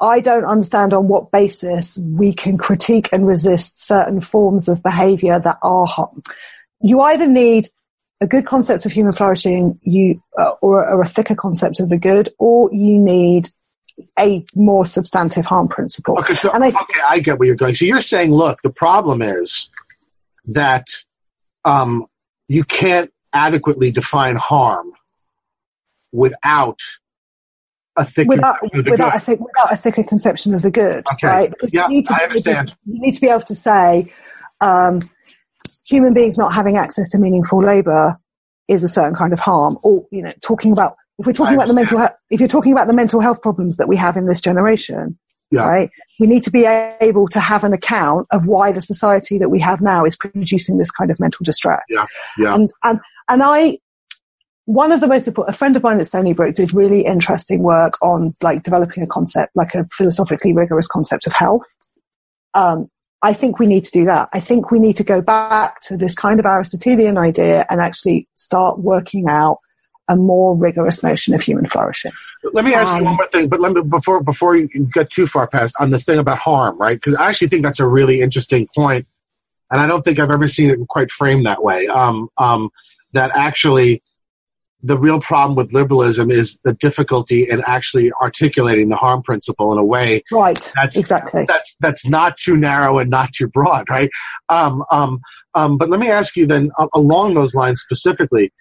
I 0.00 0.20
don't 0.20 0.44
understand 0.44 0.94
on 0.94 1.08
what 1.08 1.30
basis 1.30 1.98
we 1.98 2.32
can 2.32 2.56
critique 2.56 3.10
and 3.12 3.26
resist 3.26 3.84
certain 3.84 4.20
forms 4.20 4.68
of 4.68 4.82
behavior 4.82 5.38
that 5.38 5.58
are 5.62 5.86
harm. 5.86 6.22
You 6.80 7.00
either 7.00 7.26
need 7.26 7.68
a 8.20 8.26
good 8.26 8.46
concept 8.46 8.86
of 8.86 8.92
human 8.92 9.12
flourishing, 9.12 9.78
you, 9.82 10.22
uh, 10.38 10.52
or, 10.62 10.88
or 10.88 11.02
a 11.02 11.06
thicker 11.06 11.34
concept 11.34 11.80
of 11.80 11.88
the 11.88 11.98
good, 11.98 12.28
or 12.38 12.72
you 12.72 12.98
need 12.98 13.48
a 14.18 14.44
more 14.54 14.86
substantive 14.86 15.44
harm 15.44 15.68
principle. 15.68 16.18
okay, 16.18 16.34
so, 16.34 16.50
and 16.52 16.64
I- 16.64 16.68
okay, 16.68 17.00
I 17.08 17.18
get 17.18 17.38
where 17.38 17.46
you're 17.46 17.56
going. 17.56 17.74
So 17.74 17.84
you're 17.84 18.00
saying, 18.00 18.30
look, 18.30 18.62
the 18.62 18.70
problem 18.70 19.20
is 19.20 19.68
that, 20.46 20.86
um, 21.64 22.06
you 22.48 22.64
can't 22.64 23.10
adequately 23.32 23.90
define 23.90 24.36
harm 24.36 24.92
without 26.12 26.78
a 27.96 28.04
thick 28.04 28.28
Without, 28.28 28.56
without. 28.74 29.14
I 29.14 29.18
think, 29.18 29.40
without 29.40 29.72
a 29.72 29.76
thicker 29.76 30.02
conception 30.02 30.54
of 30.54 30.62
the 30.62 30.70
good, 30.70 31.04
Okay. 31.14 31.26
right? 31.28 31.50
Because 31.50 31.70
Yeah, 31.72 31.82
you 31.88 31.94
need 31.96 32.06
to 32.06 32.14
I 32.14 32.18
be 32.18 32.24
able 32.24 32.32
to- 32.40 32.50
understand. 32.50 32.76
you 32.86 33.00
need 33.00 33.12
to 33.14 33.20
be 33.20 33.28
able 33.28 33.42
to 33.42 33.54
say, 33.54 34.12
um, 34.60 35.02
human 35.86 36.14
beings 36.14 36.36
not 36.38 36.52
having 36.52 36.76
access 36.76 37.08
to 37.10 37.18
meaningful 37.18 37.62
labour 37.64 38.18
is 38.68 38.82
a 38.84 38.88
certain 38.88 39.14
kind 39.14 39.32
of 39.32 39.38
harm. 39.40 39.76
Or, 39.84 40.06
you 40.10 40.22
know, 40.22 40.32
talking 40.42 40.72
about, 40.72 40.96
if 41.18 41.26
we're 41.26 41.32
talking 41.32 41.54
about 41.54 41.68
the 41.68 41.74
mental 41.74 41.98
health, 41.98 42.12
if 42.30 42.40
you're 42.40 42.48
talking 42.48 42.72
about 42.72 42.86
the 42.88 42.94
mental 42.96 43.20
health 43.20 43.40
problems 43.42 43.76
that 43.76 43.88
we 43.88 43.96
have 43.96 44.16
in 44.16 44.26
this 44.26 44.40
generation, 44.40 45.18
Yeah. 45.50 45.66
right? 45.66 45.90
We 46.18 46.26
need 46.26 46.42
to 46.44 46.50
be 46.50 46.64
able 46.64 47.28
to 47.28 47.40
have 47.40 47.62
an 47.62 47.72
account 47.72 48.26
of 48.32 48.46
why 48.46 48.72
the 48.72 48.80
society 48.80 49.38
that 49.38 49.50
we 49.50 49.60
have 49.60 49.80
now 49.80 50.04
is 50.04 50.16
producing 50.16 50.78
this 50.78 50.90
kind 50.90 51.10
of 51.10 51.20
mental 51.20 51.44
distress. 51.44 51.82
Yeah, 51.88 52.06
yeah. 52.38 52.54
And, 52.54 52.70
and, 52.82 52.98
and 53.28 53.42
I, 53.42 53.78
one 54.66 54.92
of 54.92 55.00
the 55.00 55.06
most 55.06 55.28
important, 55.28 55.54
a 55.54 55.58
friend 55.58 55.76
of 55.76 55.82
mine 55.82 56.00
at 56.00 56.06
Stony 56.06 56.32
Brook 56.32 56.54
did 56.54 56.72
really 56.72 57.04
interesting 57.04 57.62
work 57.62 57.94
on 58.02 58.32
like 58.42 58.62
developing 58.62 59.02
a 59.02 59.06
concept, 59.06 59.54
like 59.54 59.74
a 59.74 59.84
philosophically 59.96 60.54
rigorous 60.54 60.86
concept 60.86 61.26
of 61.26 61.32
health. 61.32 61.66
Um, 62.54 62.88
I 63.22 63.32
think 63.32 63.58
we 63.58 63.66
need 63.66 63.84
to 63.86 63.90
do 63.90 64.04
that. 64.04 64.28
I 64.32 64.40
think 64.40 64.70
we 64.70 64.78
need 64.78 64.96
to 64.98 65.04
go 65.04 65.20
back 65.20 65.80
to 65.82 65.96
this 65.96 66.14
kind 66.14 66.38
of 66.38 66.46
Aristotelian 66.46 67.16
idea 67.16 67.66
and 67.70 67.80
actually 67.80 68.28
start 68.34 68.78
working 68.78 69.28
out 69.28 69.58
a 70.08 70.16
more 70.16 70.54
rigorous 70.54 71.02
notion 71.02 71.32
of 71.32 71.40
human 71.40 71.66
flourishing. 71.66 72.12
Let 72.52 72.64
me 72.64 72.74
ask 72.74 72.92
Um, 72.92 72.98
you 72.98 73.04
one 73.06 73.16
more 73.16 73.26
thing, 73.28 73.48
but 73.48 73.60
let 73.60 73.72
me 73.72 73.80
before 73.80 74.22
before 74.22 74.54
you 74.54 74.68
get 74.92 75.08
too 75.08 75.26
far 75.26 75.46
past 75.46 75.74
on 75.80 75.88
the 75.90 75.98
thing 75.98 76.18
about 76.18 76.36
harm, 76.36 76.76
right? 76.78 76.96
Because 76.96 77.14
I 77.14 77.28
actually 77.28 77.48
think 77.48 77.62
that's 77.62 77.80
a 77.80 77.88
really 77.88 78.20
interesting 78.20 78.68
point, 78.74 79.06
and 79.70 79.80
I 79.80 79.86
don't 79.86 80.02
think 80.02 80.18
I've 80.18 80.30
ever 80.30 80.46
seen 80.46 80.68
it 80.68 80.78
quite 80.88 81.10
framed 81.10 81.46
that 81.46 81.64
way. 81.64 81.86
Um, 81.86 82.28
um, 82.36 82.68
that 83.12 83.30
actually, 83.34 84.02
the 84.84 84.98
real 84.98 85.20
problem 85.20 85.56
with 85.56 85.72
liberalism 85.72 86.30
is 86.30 86.60
the 86.64 86.74
difficulty 86.74 87.48
in 87.48 87.62
actually 87.66 88.12
articulating 88.20 88.88
the 88.90 88.96
harm 88.96 89.22
principle 89.22 89.72
in 89.72 89.78
a 89.78 89.84
way 89.84 90.22
Right. 90.30 90.58
That's- 90.76 90.96
exactly. 90.96 91.44
that's 91.48 91.76
that's 91.80 92.06
not 92.06 92.36
too 92.36 92.56
narrow 92.56 92.98
and 92.98 93.10
not 93.10 93.32
too 93.32 93.48
broad, 93.48 93.88
right? 93.88 94.10
Um, 94.48 94.84
um, 94.90 95.20
um, 95.54 95.78
but 95.78 95.88
let 95.88 96.00
me 96.00 96.10
ask 96.10 96.36
you 96.36 96.46
then, 96.46 96.70
a- 96.78 96.88
along 96.94 97.34
those 97.34 97.54
lines 97.54 97.80
specifically, 97.80 98.52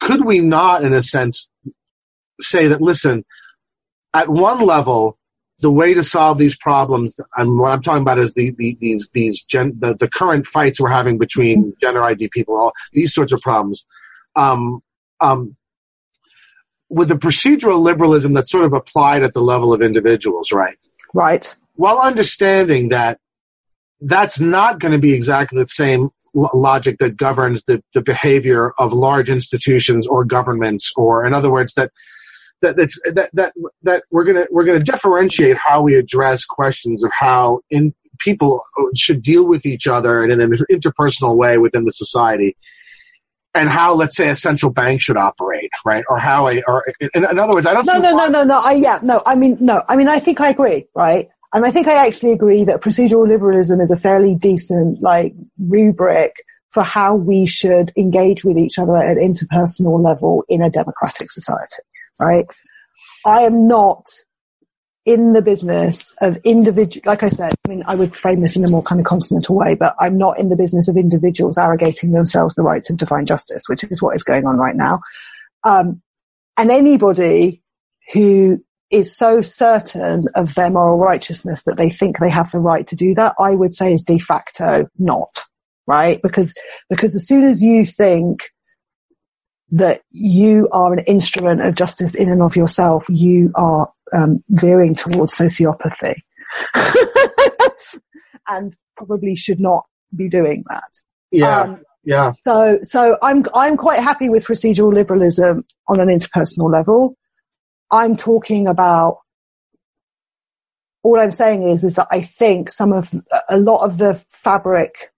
could 0.00 0.24
we 0.24 0.40
not, 0.40 0.84
in 0.84 0.92
a 0.92 1.02
sense, 1.02 1.48
say 2.40 2.68
that 2.68 2.82
listen, 2.82 3.24
at 4.12 4.28
one 4.28 4.60
level, 4.60 5.18
the 5.60 5.70
way 5.70 5.94
to 5.94 6.04
solve 6.04 6.36
these 6.36 6.56
problems, 6.56 7.18
and 7.36 7.58
what 7.58 7.72
I'm 7.72 7.80
talking 7.82 8.02
about 8.02 8.18
is 8.18 8.34
the, 8.34 8.50
the 8.58 8.76
these 8.80 9.08
these 9.14 9.42
gen, 9.42 9.72
the, 9.78 9.94
the 9.94 10.08
current 10.08 10.46
fights 10.46 10.80
we're 10.80 10.90
having 10.90 11.16
between 11.16 11.74
gender 11.80 12.02
ID 12.04 12.28
people, 12.28 12.56
all 12.56 12.72
these 12.92 13.14
sorts 13.14 13.32
of 13.32 13.40
problems. 13.40 13.86
Um, 14.34 14.80
um, 15.20 15.56
with 16.88 17.08
the 17.08 17.16
procedural 17.16 17.80
liberalism 17.80 18.32
that's 18.32 18.50
sort 18.50 18.64
of 18.64 18.72
applied 18.72 19.22
at 19.22 19.32
the 19.32 19.40
level 19.40 19.72
of 19.72 19.82
individuals, 19.82 20.52
right? 20.52 20.76
Right. 21.14 21.54
while 21.76 21.98
understanding 21.98 22.90
that 22.90 23.18
that's 24.00 24.38
not 24.40 24.78
going 24.80 24.92
to 24.92 24.98
be 24.98 25.14
exactly 25.14 25.58
the 25.62 25.68
same 25.68 26.10
lo- 26.34 26.50
logic 26.52 26.98
that 26.98 27.16
governs 27.16 27.62
the, 27.64 27.82
the 27.94 28.02
behavior 28.02 28.72
of 28.78 28.92
large 28.92 29.30
institutions 29.30 30.06
or 30.06 30.24
governments, 30.24 30.92
or 30.96 31.24
in 31.26 31.32
other 31.34 31.50
words, 31.50 31.74
that 31.74 31.90
that 32.62 32.76
that's, 32.76 32.98
that 33.04 33.30
that 33.34 33.52
that 33.82 34.04
we're 34.10 34.24
gonna 34.24 34.46
we're 34.50 34.64
gonna 34.64 34.80
differentiate 34.80 35.56
how 35.56 35.82
we 35.82 35.94
address 35.94 36.44
questions 36.44 37.04
of 37.04 37.10
how 37.12 37.60
in 37.70 37.94
people 38.18 38.62
should 38.94 39.22
deal 39.22 39.46
with 39.46 39.66
each 39.66 39.86
other 39.86 40.24
in 40.24 40.30
an 40.30 40.52
interpersonal 40.70 41.36
way 41.36 41.58
within 41.58 41.84
the 41.84 41.92
society. 41.92 42.56
And 43.56 43.68
how, 43.70 43.94
let's 43.94 44.16
say, 44.16 44.28
a 44.28 44.36
central 44.36 44.70
bank 44.70 45.00
should 45.00 45.16
operate, 45.16 45.70
right? 45.84 46.04
Or 46.08 46.18
how 46.18 46.48
a, 46.48 46.62
or 46.68 46.84
in, 47.00 47.24
in 47.24 47.38
other 47.38 47.54
words, 47.54 47.66
I 47.66 47.72
don't 47.74 47.86
No, 47.86 47.98
no, 47.98 48.14
why- 48.14 48.28
no, 48.28 48.42
no, 48.42 48.44
no. 48.44 48.60
I, 48.60 48.72
yeah, 48.74 48.98
no, 49.02 49.22
I 49.24 49.34
mean, 49.34 49.56
no, 49.60 49.82
I 49.88 49.96
mean, 49.96 50.08
I 50.08 50.18
think 50.18 50.40
I 50.40 50.50
agree, 50.50 50.86
right? 50.94 51.26
And 51.52 51.64
I 51.64 51.70
think 51.70 51.88
I 51.88 52.06
actually 52.06 52.32
agree 52.32 52.64
that 52.64 52.80
procedural 52.82 53.26
liberalism 53.26 53.80
is 53.80 53.90
a 53.90 53.96
fairly 53.96 54.34
decent, 54.34 55.02
like, 55.02 55.34
rubric 55.58 56.34
for 56.72 56.82
how 56.82 57.14
we 57.14 57.46
should 57.46 57.92
engage 57.96 58.44
with 58.44 58.58
each 58.58 58.78
other 58.78 58.96
at 58.96 59.16
an 59.16 59.32
interpersonal 59.34 60.02
level 60.04 60.44
in 60.48 60.60
a 60.60 60.68
democratic 60.68 61.30
society, 61.30 61.82
right? 62.20 62.46
I 63.24 63.40
am 63.40 63.66
not 63.66 64.04
in 65.06 65.32
the 65.32 65.40
business 65.40 66.12
of 66.20 66.36
individual, 66.42 67.02
like 67.06 67.22
I 67.22 67.28
said, 67.28 67.52
I 67.64 67.68
mean, 67.68 67.82
I 67.86 67.94
would 67.94 68.16
frame 68.16 68.40
this 68.40 68.56
in 68.56 68.64
a 68.64 68.70
more 68.70 68.82
kind 68.82 69.00
of 69.00 69.06
continental 69.06 69.56
way, 69.56 69.76
but 69.76 69.94
I'm 70.00 70.18
not 70.18 70.38
in 70.38 70.48
the 70.48 70.56
business 70.56 70.88
of 70.88 70.96
individuals 70.96 71.56
arrogating 71.56 72.10
themselves 72.10 72.56
the 72.56 72.64
rights 72.64 72.90
of 72.90 72.96
divine 72.96 73.24
justice, 73.24 73.62
which 73.68 73.84
is 73.84 74.02
what 74.02 74.16
is 74.16 74.24
going 74.24 74.44
on 74.44 74.58
right 74.58 74.74
now. 74.74 74.98
Um, 75.62 76.02
and 76.58 76.72
anybody 76.72 77.62
who 78.12 78.64
is 78.90 79.16
so 79.16 79.42
certain 79.42 80.26
of 80.34 80.54
their 80.54 80.70
moral 80.70 80.98
righteousness 80.98 81.62
that 81.64 81.76
they 81.76 81.88
think 81.88 82.18
they 82.18 82.30
have 82.30 82.50
the 82.50 82.60
right 82.60 82.86
to 82.88 82.96
do 82.96 83.14
that, 83.14 83.36
I 83.38 83.54
would 83.54 83.74
say 83.74 83.94
is 83.94 84.02
de 84.02 84.18
facto 84.18 84.88
not, 84.98 85.44
right? 85.86 86.20
Because, 86.20 86.52
because 86.90 87.14
as 87.14 87.26
soon 87.26 87.44
as 87.44 87.62
you 87.62 87.84
think 87.84 88.50
that 89.72 90.02
you 90.10 90.68
are 90.72 90.92
an 90.92 91.00
instrument 91.00 91.60
of 91.60 91.74
justice 91.74 92.14
in 92.14 92.30
and 92.30 92.42
of 92.42 92.54
yourself, 92.56 93.04
you 93.08 93.50
are 93.54 93.90
um, 94.12 94.42
veering 94.48 94.94
towards 94.94 95.34
sociopathy. 95.34 96.14
and 98.48 98.76
probably 98.96 99.34
should 99.34 99.60
not 99.60 99.82
be 100.14 100.28
doing 100.28 100.64
that. 100.68 100.90
yeah, 101.30 101.60
Um, 101.62 101.82
yeah, 102.04 102.32
so, 102.44 102.78
so 102.82 103.18
I'm, 103.20 103.44
I'm 103.54 103.76
quite 103.76 104.00
happy 104.00 104.28
with 104.28 104.44
procedural 104.44 104.94
liberalism 104.94 105.64
on 105.88 105.98
an 105.98 106.08
interpersonal 106.08 106.72
level. 106.72 107.16
I'm 107.90 108.16
talking 108.16 108.68
about, 108.68 109.18
all 111.02 111.20
I'm 111.20 111.32
saying 111.32 111.64
is, 111.64 111.82
is 111.82 111.96
that 111.96 112.08
I 112.10 112.20
think 112.20 112.70
some 112.70 112.92
of, 112.92 113.12
a 113.48 113.58
lot 113.58 113.84
of 113.84 113.98
the 113.98 114.22
fabric, 114.30 115.12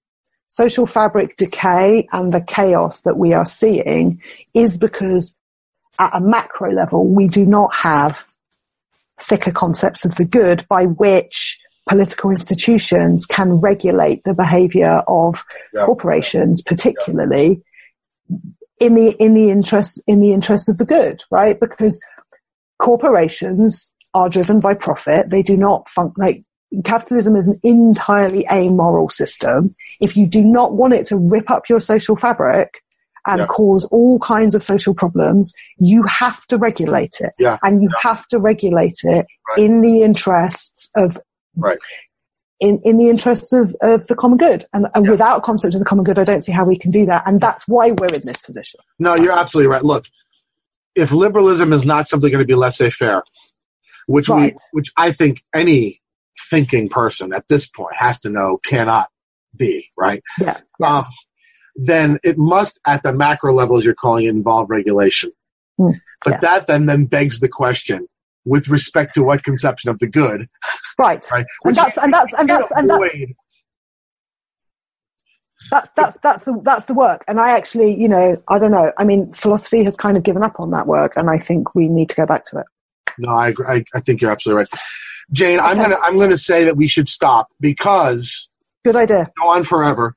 social 0.49 0.87
fabric 0.87 1.37
decay 1.37 2.09
and 2.13 2.33
the 2.33 2.41
chaos 2.41 3.03
that 3.03 3.17
we 3.17 3.33
are 3.33 3.45
seeing 3.45 4.21
is 4.55 4.77
because 4.79 5.37
at 5.99 6.15
a 6.17 6.21
macro 6.21 6.73
level, 6.73 7.13
we 7.15 7.27
do 7.27 7.45
not 7.45 7.73
have 7.75 8.25
thicker 9.21 9.51
concepts 9.51 10.05
of 10.05 10.15
the 10.15 10.25
good 10.25 10.65
by 10.69 10.85
which 10.85 11.59
political 11.89 12.31
institutions 12.31 13.27
can 13.27 13.55
regulate 13.55 14.23
the 14.25 14.35
behavior 14.35 15.03
of 15.09 15.45
Yeah. 15.75 15.85
corporations, 15.87 16.63
particularly 16.63 17.63
in 18.79 18.95
the 18.95 19.11
in 19.19 19.35
the 19.35 19.51
interest 19.51 20.01
in 20.07 20.21
the 20.21 20.33
interest 20.33 20.69
of 20.69 20.79
the 20.79 20.85
good, 20.87 21.23
right? 21.31 21.59
Because 21.59 22.01
corporations 22.79 23.93
are 24.15 24.29
driven 24.29 24.61
by 24.61 24.75
profit. 24.75 25.31
They 25.31 25.43
do 25.43 25.57
not 25.57 25.89
fun- 25.89 26.13
like 26.17 26.45
capitalism 26.85 27.37
is 27.37 27.49
an 27.49 27.59
entirely 27.63 28.47
amoral 28.51 29.09
system. 29.09 29.75
If 30.01 30.17
you 30.17 30.29
do 30.29 30.45
not 30.45 30.75
want 30.75 30.95
it 30.95 31.07
to 31.07 31.17
rip 31.17 31.51
up 31.51 31.69
your 31.69 31.81
social 31.81 32.15
fabric 32.17 32.83
and 33.27 33.41
Yeah. 33.41 33.47
cause 33.47 33.85
all 33.87 34.19
kinds 34.19 34.55
of 34.55 34.63
social 34.63 34.95
problems, 34.95 35.53
you 35.79 36.03
have 36.05 36.47
to 36.49 36.57
regulate 36.59 37.17
it. 37.21 37.31
Yeah. 37.39 37.59
And 37.63 37.83
you 37.83 37.89
have 38.03 38.27
to 38.29 38.39
regulate 38.39 38.99
it 39.03 39.27
Right. 39.49 39.59
in 39.59 39.81
the 39.81 40.03
interests 40.03 40.91
of 40.97 41.19
Right. 41.57 41.79
in, 42.61 42.81
in 42.85 42.97
the 42.99 43.09
interests 43.09 43.53
of, 43.53 43.75
of 43.83 44.07
the 44.09 44.15
common 44.17 44.37
good. 44.37 44.65
And, 44.73 44.87
and 44.95 45.05
Yeah. 45.07 45.11
without 45.13 45.39
a 45.39 45.41
concept 45.41 45.75
of 45.75 45.79
the 45.81 45.85
common 45.87 46.05
good, 46.05 46.19
I 46.19 46.25
don't 46.25 46.41
see 46.43 46.53
how 46.53 46.65
we 46.65 46.77
can 46.77 46.91
do 46.91 47.07
that. 47.07 47.23
And 47.27 47.41
that's 47.41 47.67
why 47.69 47.93
we're 47.93 48.07
in 48.13 48.23
this 48.25 48.39
position. 48.39 48.81
No, 48.99 49.15
you're 49.17 49.33
absolutely 49.39 49.69
right. 49.69 49.85
Look, 49.85 50.07
if 50.95 51.13
liberalism 51.13 51.73
is 51.73 51.85
not 51.85 52.09
simply 52.09 52.31
going 52.31 52.41
to 52.43 52.47
be 52.47 52.55
laissez-faire, 52.57 53.23
which 54.07 54.29
Right. 54.29 54.55
we, 54.55 54.59
which 54.73 54.93
I 54.97 55.13
think 55.13 55.45
any 55.55 56.01
thinking 56.51 56.89
person 56.89 57.33
at 57.33 57.47
this 57.49 57.67
point 57.67 57.95
has 57.99 58.21
to 58.21 58.31
know 58.31 58.59
cannot 58.65 59.09
be, 59.57 59.91
right? 59.97 60.23
Yeah. 60.41 60.61
yeah. 60.81 60.99
Um, 60.99 61.07
then 61.77 62.19
it 62.25 62.37
must, 62.39 62.81
at 62.87 63.03
the 63.03 63.13
macro 63.13 63.53
level, 63.53 63.77
as 63.77 63.85
you're 63.85 63.95
calling 63.95 64.25
it, 64.25 64.31
involve 64.31 64.71
regulation. 64.71 65.31
Hmm. 65.77 65.93
But 66.25 66.35
Yeah. 66.35 66.41
that 66.41 66.67
then 66.67 66.87
then 66.87 67.07
begs 67.07 67.41
the 67.41 67.49
question, 67.49 68.09
with 68.45 68.69
respect 68.69 69.15
to 69.15 69.23
what 69.23 69.45
conception 69.45 69.91
of 69.91 69.99
the 69.99 70.09
good, 70.09 70.49
right. 70.99 71.25
right? 71.31 71.47
And 71.65 71.77
that's, 71.77 71.97
and 71.99 72.13
that's, 72.13 72.33
and 72.33 72.49
can't 72.49 72.61
that's, 72.61 72.73
and 72.81 72.91
that's, 72.91 73.15
that's, 75.71 75.91
that's, 75.97 76.19
that's 76.23 76.45
the, 76.45 76.61
that's 76.63 76.85
the 76.87 76.95
work. 76.95 77.25
And 77.29 77.39
I 77.39 77.57
actually, 77.57 78.01
you 78.01 78.09
know, 78.09 78.43
I 78.49 78.59
don't 78.59 78.73
know. 78.73 78.91
I 78.99 79.05
mean, 79.05 79.31
philosophy 79.31 79.85
has 79.85 79.97
kind 79.97 80.17
of 80.17 80.23
given 80.23 80.43
up 80.43 80.59
on 80.59 80.71
that 80.71 80.87
work 80.87 81.13
and 81.21 81.29
I 81.29 81.39
think 81.39 81.75
we 81.75 81.89
need 81.89 82.11
to 82.11 82.17
go 82.17 82.27
back 82.27 82.45
to 82.51 82.59
it. 82.59 82.67
No, 83.19 83.31
I. 83.31 83.53
I, 83.67 83.85
I 83.95 84.01
think 84.01 84.21
you're 84.21 84.31
absolutely 84.31 84.61
right. 84.63 84.81
Jane, 85.33 85.61
I'm 85.61 85.77
gonna 85.77 85.97
I'm 86.03 86.19
gonna 86.19 86.39
say 86.39 86.65
that 86.65 86.77
we 86.77 86.87
should 86.87 87.09
stop 87.09 87.49
because 87.61 88.49
Good 88.85 88.97
idea. 88.97 89.31
go 89.41 89.49
on 89.49 89.65
forever. 89.65 90.15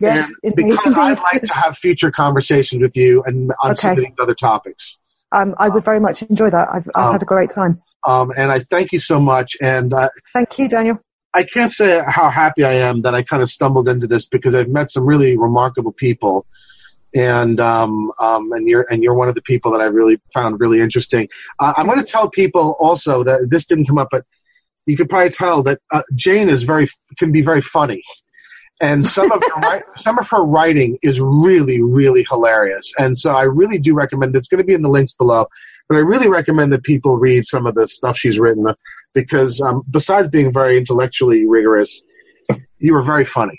Yes. 0.00 0.28
and 0.42 0.54
indeed, 0.58 0.74
because 0.76 0.94
I'd 0.96 1.18
like 1.20 1.42
to 1.42 1.54
have 1.54 1.76
future 1.76 2.10
conversations 2.10 2.80
with 2.80 2.96
you 2.96 3.22
and 3.24 3.52
on 3.62 3.76
some 3.76 3.92
of 3.92 3.98
Okay. 3.98 4.08
these 4.08 4.16
other 4.20 4.34
topics. 4.34 4.98
Um, 5.32 5.54
I 5.58 5.68
would 5.68 5.84
very 5.84 6.00
much 6.00 6.22
enjoy 6.22 6.50
that. 6.50 6.68
I've, 6.72 6.88
I've 6.94 7.04
Um, 7.06 7.12
had 7.12 7.22
a 7.22 7.26
great 7.26 7.50
time. 7.52 7.80
Um, 8.06 8.32
and 8.36 8.50
I 8.50 8.58
thank 8.60 8.92
you 8.92 8.98
so 8.98 9.20
much. 9.20 9.56
And 9.60 9.92
uh, 9.92 10.08
Thank 10.32 10.58
you, 10.58 10.68
Daniel. 10.68 10.98
I 11.34 11.42
can't 11.44 11.70
say 11.70 12.00
how 12.06 12.28
happy 12.30 12.64
I 12.64 12.72
am 12.72 13.02
that 13.02 13.14
I 13.14 13.22
kind 13.22 13.42
of 13.42 13.48
stumbled 13.50 13.88
into 13.88 14.06
this 14.08 14.26
because 14.26 14.54
I've 14.54 14.68
met 14.68 14.90
some 14.90 15.04
really 15.04 15.36
remarkable 15.36 15.92
people, 15.92 16.46
and 17.14 17.60
um, 17.60 18.12
um, 18.18 18.52
and 18.52 18.68
you're 18.68 18.86
and 18.90 19.02
you're 19.02 19.14
one 19.14 19.28
of 19.28 19.34
the 19.34 19.42
people 19.42 19.70
that 19.72 19.80
I 19.80 19.86
really 19.86 20.20
found 20.32 20.60
really 20.60 20.80
interesting. 20.80 21.28
Uh, 21.58 21.74
I'm 21.76 21.86
going 21.86 21.98
to 21.98 22.04
tell 22.04 22.28
people 22.28 22.76
also 22.78 23.22
that 23.24 23.50
this 23.50 23.64
didn't 23.64 23.86
come 23.86 23.98
up, 23.98 24.08
but 24.10 24.24
you 24.86 24.96
could 24.96 25.08
probably 25.08 25.30
tell 25.30 25.62
that 25.64 25.80
uh, 25.92 26.02
Jane 26.14 26.48
is 26.48 26.62
very 26.62 26.86
can 27.18 27.32
be 27.32 27.42
very 27.42 27.60
funny, 27.60 28.02
and 28.80 29.04
some 29.04 29.30
of 29.32 29.42
her 29.42 29.82
some 29.96 30.18
of 30.18 30.28
her 30.30 30.42
writing 30.42 30.98
is 31.02 31.20
really 31.20 31.82
really 31.82 32.24
hilarious. 32.28 32.92
And 32.98 33.16
so 33.16 33.30
I 33.30 33.42
really 33.42 33.78
do 33.78 33.94
recommend. 33.94 34.34
It's 34.36 34.48
going 34.48 34.58
to 34.58 34.64
be 34.64 34.74
in 34.74 34.82
the 34.82 34.88
links 34.88 35.12
below, 35.12 35.46
but 35.88 35.96
I 35.96 36.00
really 36.00 36.28
recommend 36.28 36.72
that 36.72 36.84
people 36.84 37.18
read 37.18 37.46
some 37.46 37.66
of 37.66 37.74
the 37.74 37.88
stuff 37.88 38.16
she's 38.16 38.38
written 38.38 38.66
because 39.14 39.60
um, 39.60 39.82
besides 39.90 40.28
being 40.28 40.52
very 40.52 40.78
intellectually 40.78 41.46
rigorous, 41.46 42.02
you 42.78 42.96
are 42.96 43.02
very 43.02 43.24
funny. 43.24 43.58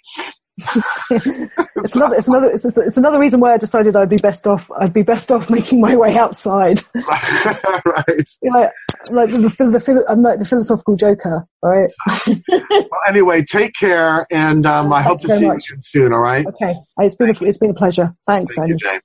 It's 1.84 1.96
another, 1.96 2.16
it's 2.16 2.28
another, 2.28 2.48
it's, 2.48 2.64
it's 2.64 2.98
another 2.98 3.20
reason 3.20 3.40
why 3.40 3.54
I 3.54 3.58
decided 3.58 3.96
I'd 3.96 4.10
be 4.10 4.18
best 4.18 4.46
off, 4.46 4.70
I'd 4.78 4.94
be 4.94 5.02
best 5.02 5.32
off 5.32 5.50
making 5.50 5.82
my 5.82 5.96
way 5.96 6.16
outside. 6.16 6.82
right. 6.96 8.30
You 8.42 8.52
know, 8.52 8.70
like 9.12 9.34
the, 9.34 9.42
the, 9.42 9.66
the, 9.80 10.06
I'm 10.08 10.22
like 10.22 10.40
the 10.40 10.46
philosophical 10.46 10.96
joker, 10.96 11.48
right? 11.64 11.92
well, 12.28 13.02
anyway, 13.08 13.44
take 13.44 13.74
care, 13.74 14.26
and 14.32 14.66
um, 14.66 14.94
I 14.94 15.02
hope 15.02 15.22
to 15.22 15.38
see 15.38 15.48
much. 15.48 15.70
you 15.70 15.78
soon. 15.82 16.14
All 16.14 16.20
right. 16.20 16.46
Okay, 16.46 16.76
it's 17.00 17.16
been 17.16 17.30
a, 17.30 17.36
it's 17.42 17.58
been 17.58 17.72
a 17.72 17.76
pleasure. 17.76 18.16
Thanks, 18.28 18.56
Thank 18.56 18.80
Daniel. 18.80 19.00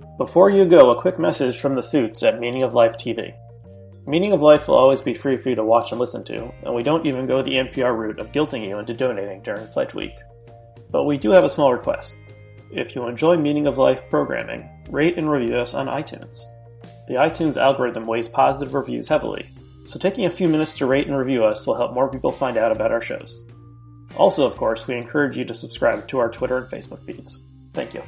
You, 0.00 0.16
Before 0.16 0.50
you 0.50 0.64
go, 0.66 0.90
a 0.90 1.00
quick 1.00 1.18
message 1.18 1.58
from 1.58 1.74
the 1.74 1.82
suits 1.82 2.22
at 2.22 2.38
Meaning 2.38 2.62
of 2.62 2.74
Life 2.74 2.96
TV. 2.96 3.34
Meaning 4.06 4.32
of 4.32 4.42
Life 4.42 4.66
will 4.66 4.76
always 4.76 5.00
be 5.00 5.14
free 5.14 5.36
for 5.36 5.50
you 5.50 5.54
to 5.54 5.64
watch 5.64 5.92
and 5.92 6.00
listen 6.00 6.24
to, 6.24 6.52
and 6.64 6.74
we 6.74 6.82
don't 6.82 7.06
even 7.06 7.26
go 7.26 7.42
the 7.42 7.56
NPR 7.56 7.96
route 7.96 8.18
of 8.18 8.32
guilting 8.32 8.66
you 8.66 8.78
into 8.78 8.94
donating 8.94 9.42
during 9.42 9.66
Pledge 9.68 9.94
Week. 9.94 10.14
But 10.90 11.04
we 11.04 11.16
do 11.16 11.30
have 11.30 11.44
a 11.44 11.50
small 11.50 11.72
request. 11.72 12.16
If 12.70 12.94
you 12.94 13.06
enjoy 13.06 13.36
Meaning 13.36 13.66
of 13.66 13.78
Life 13.78 14.02
programming, 14.10 14.68
rate 14.88 15.18
and 15.18 15.30
review 15.30 15.56
us 15.56 15.74
on 15.74 15.86
iTunes. 15.86 16.42
The 17.08 17.14
iTunes 17.14 17.56
algorithm 17.56 18.06
weighs 18.06 18.28
positive 18.28 18.74
reviews 18.74 19.08
heavily, 19.08 19.50
so 19.84 19.98
taking 19.98 20.26
a 20.26 20.30
few 20.30 20.48
minutes 20.48 20.74
to 20.74 20.86
rate 20.86 21.06
and 21.06 21.16
review 21.16 21.44
us 21.44 21.66
will 21.66 21.76
help 21.76 21.92
more 21.92 22.10
people 22.10 22.32
find 22.32 22.56
out 22.56 22.72
about 22.72 22.92
our 22.92 23.00
shows. 23.00 23.44
Also, 24.16 24.46
of 24.46 24.56
course, 24.56 24.86
we 24.86 24.96
encourage 24.96 25.36
you 25.36 25.44
to 25.44 25.54
subscribe 25.54 26.06
to 26.08 26.18
our 26.18 26.30
Twitter 26.30 26.58
and 26.58 26.68
Facebook 26.68 27.04
feeds. 27.04 27.44
Thank 27.72 27.94
you. 27.94 28.02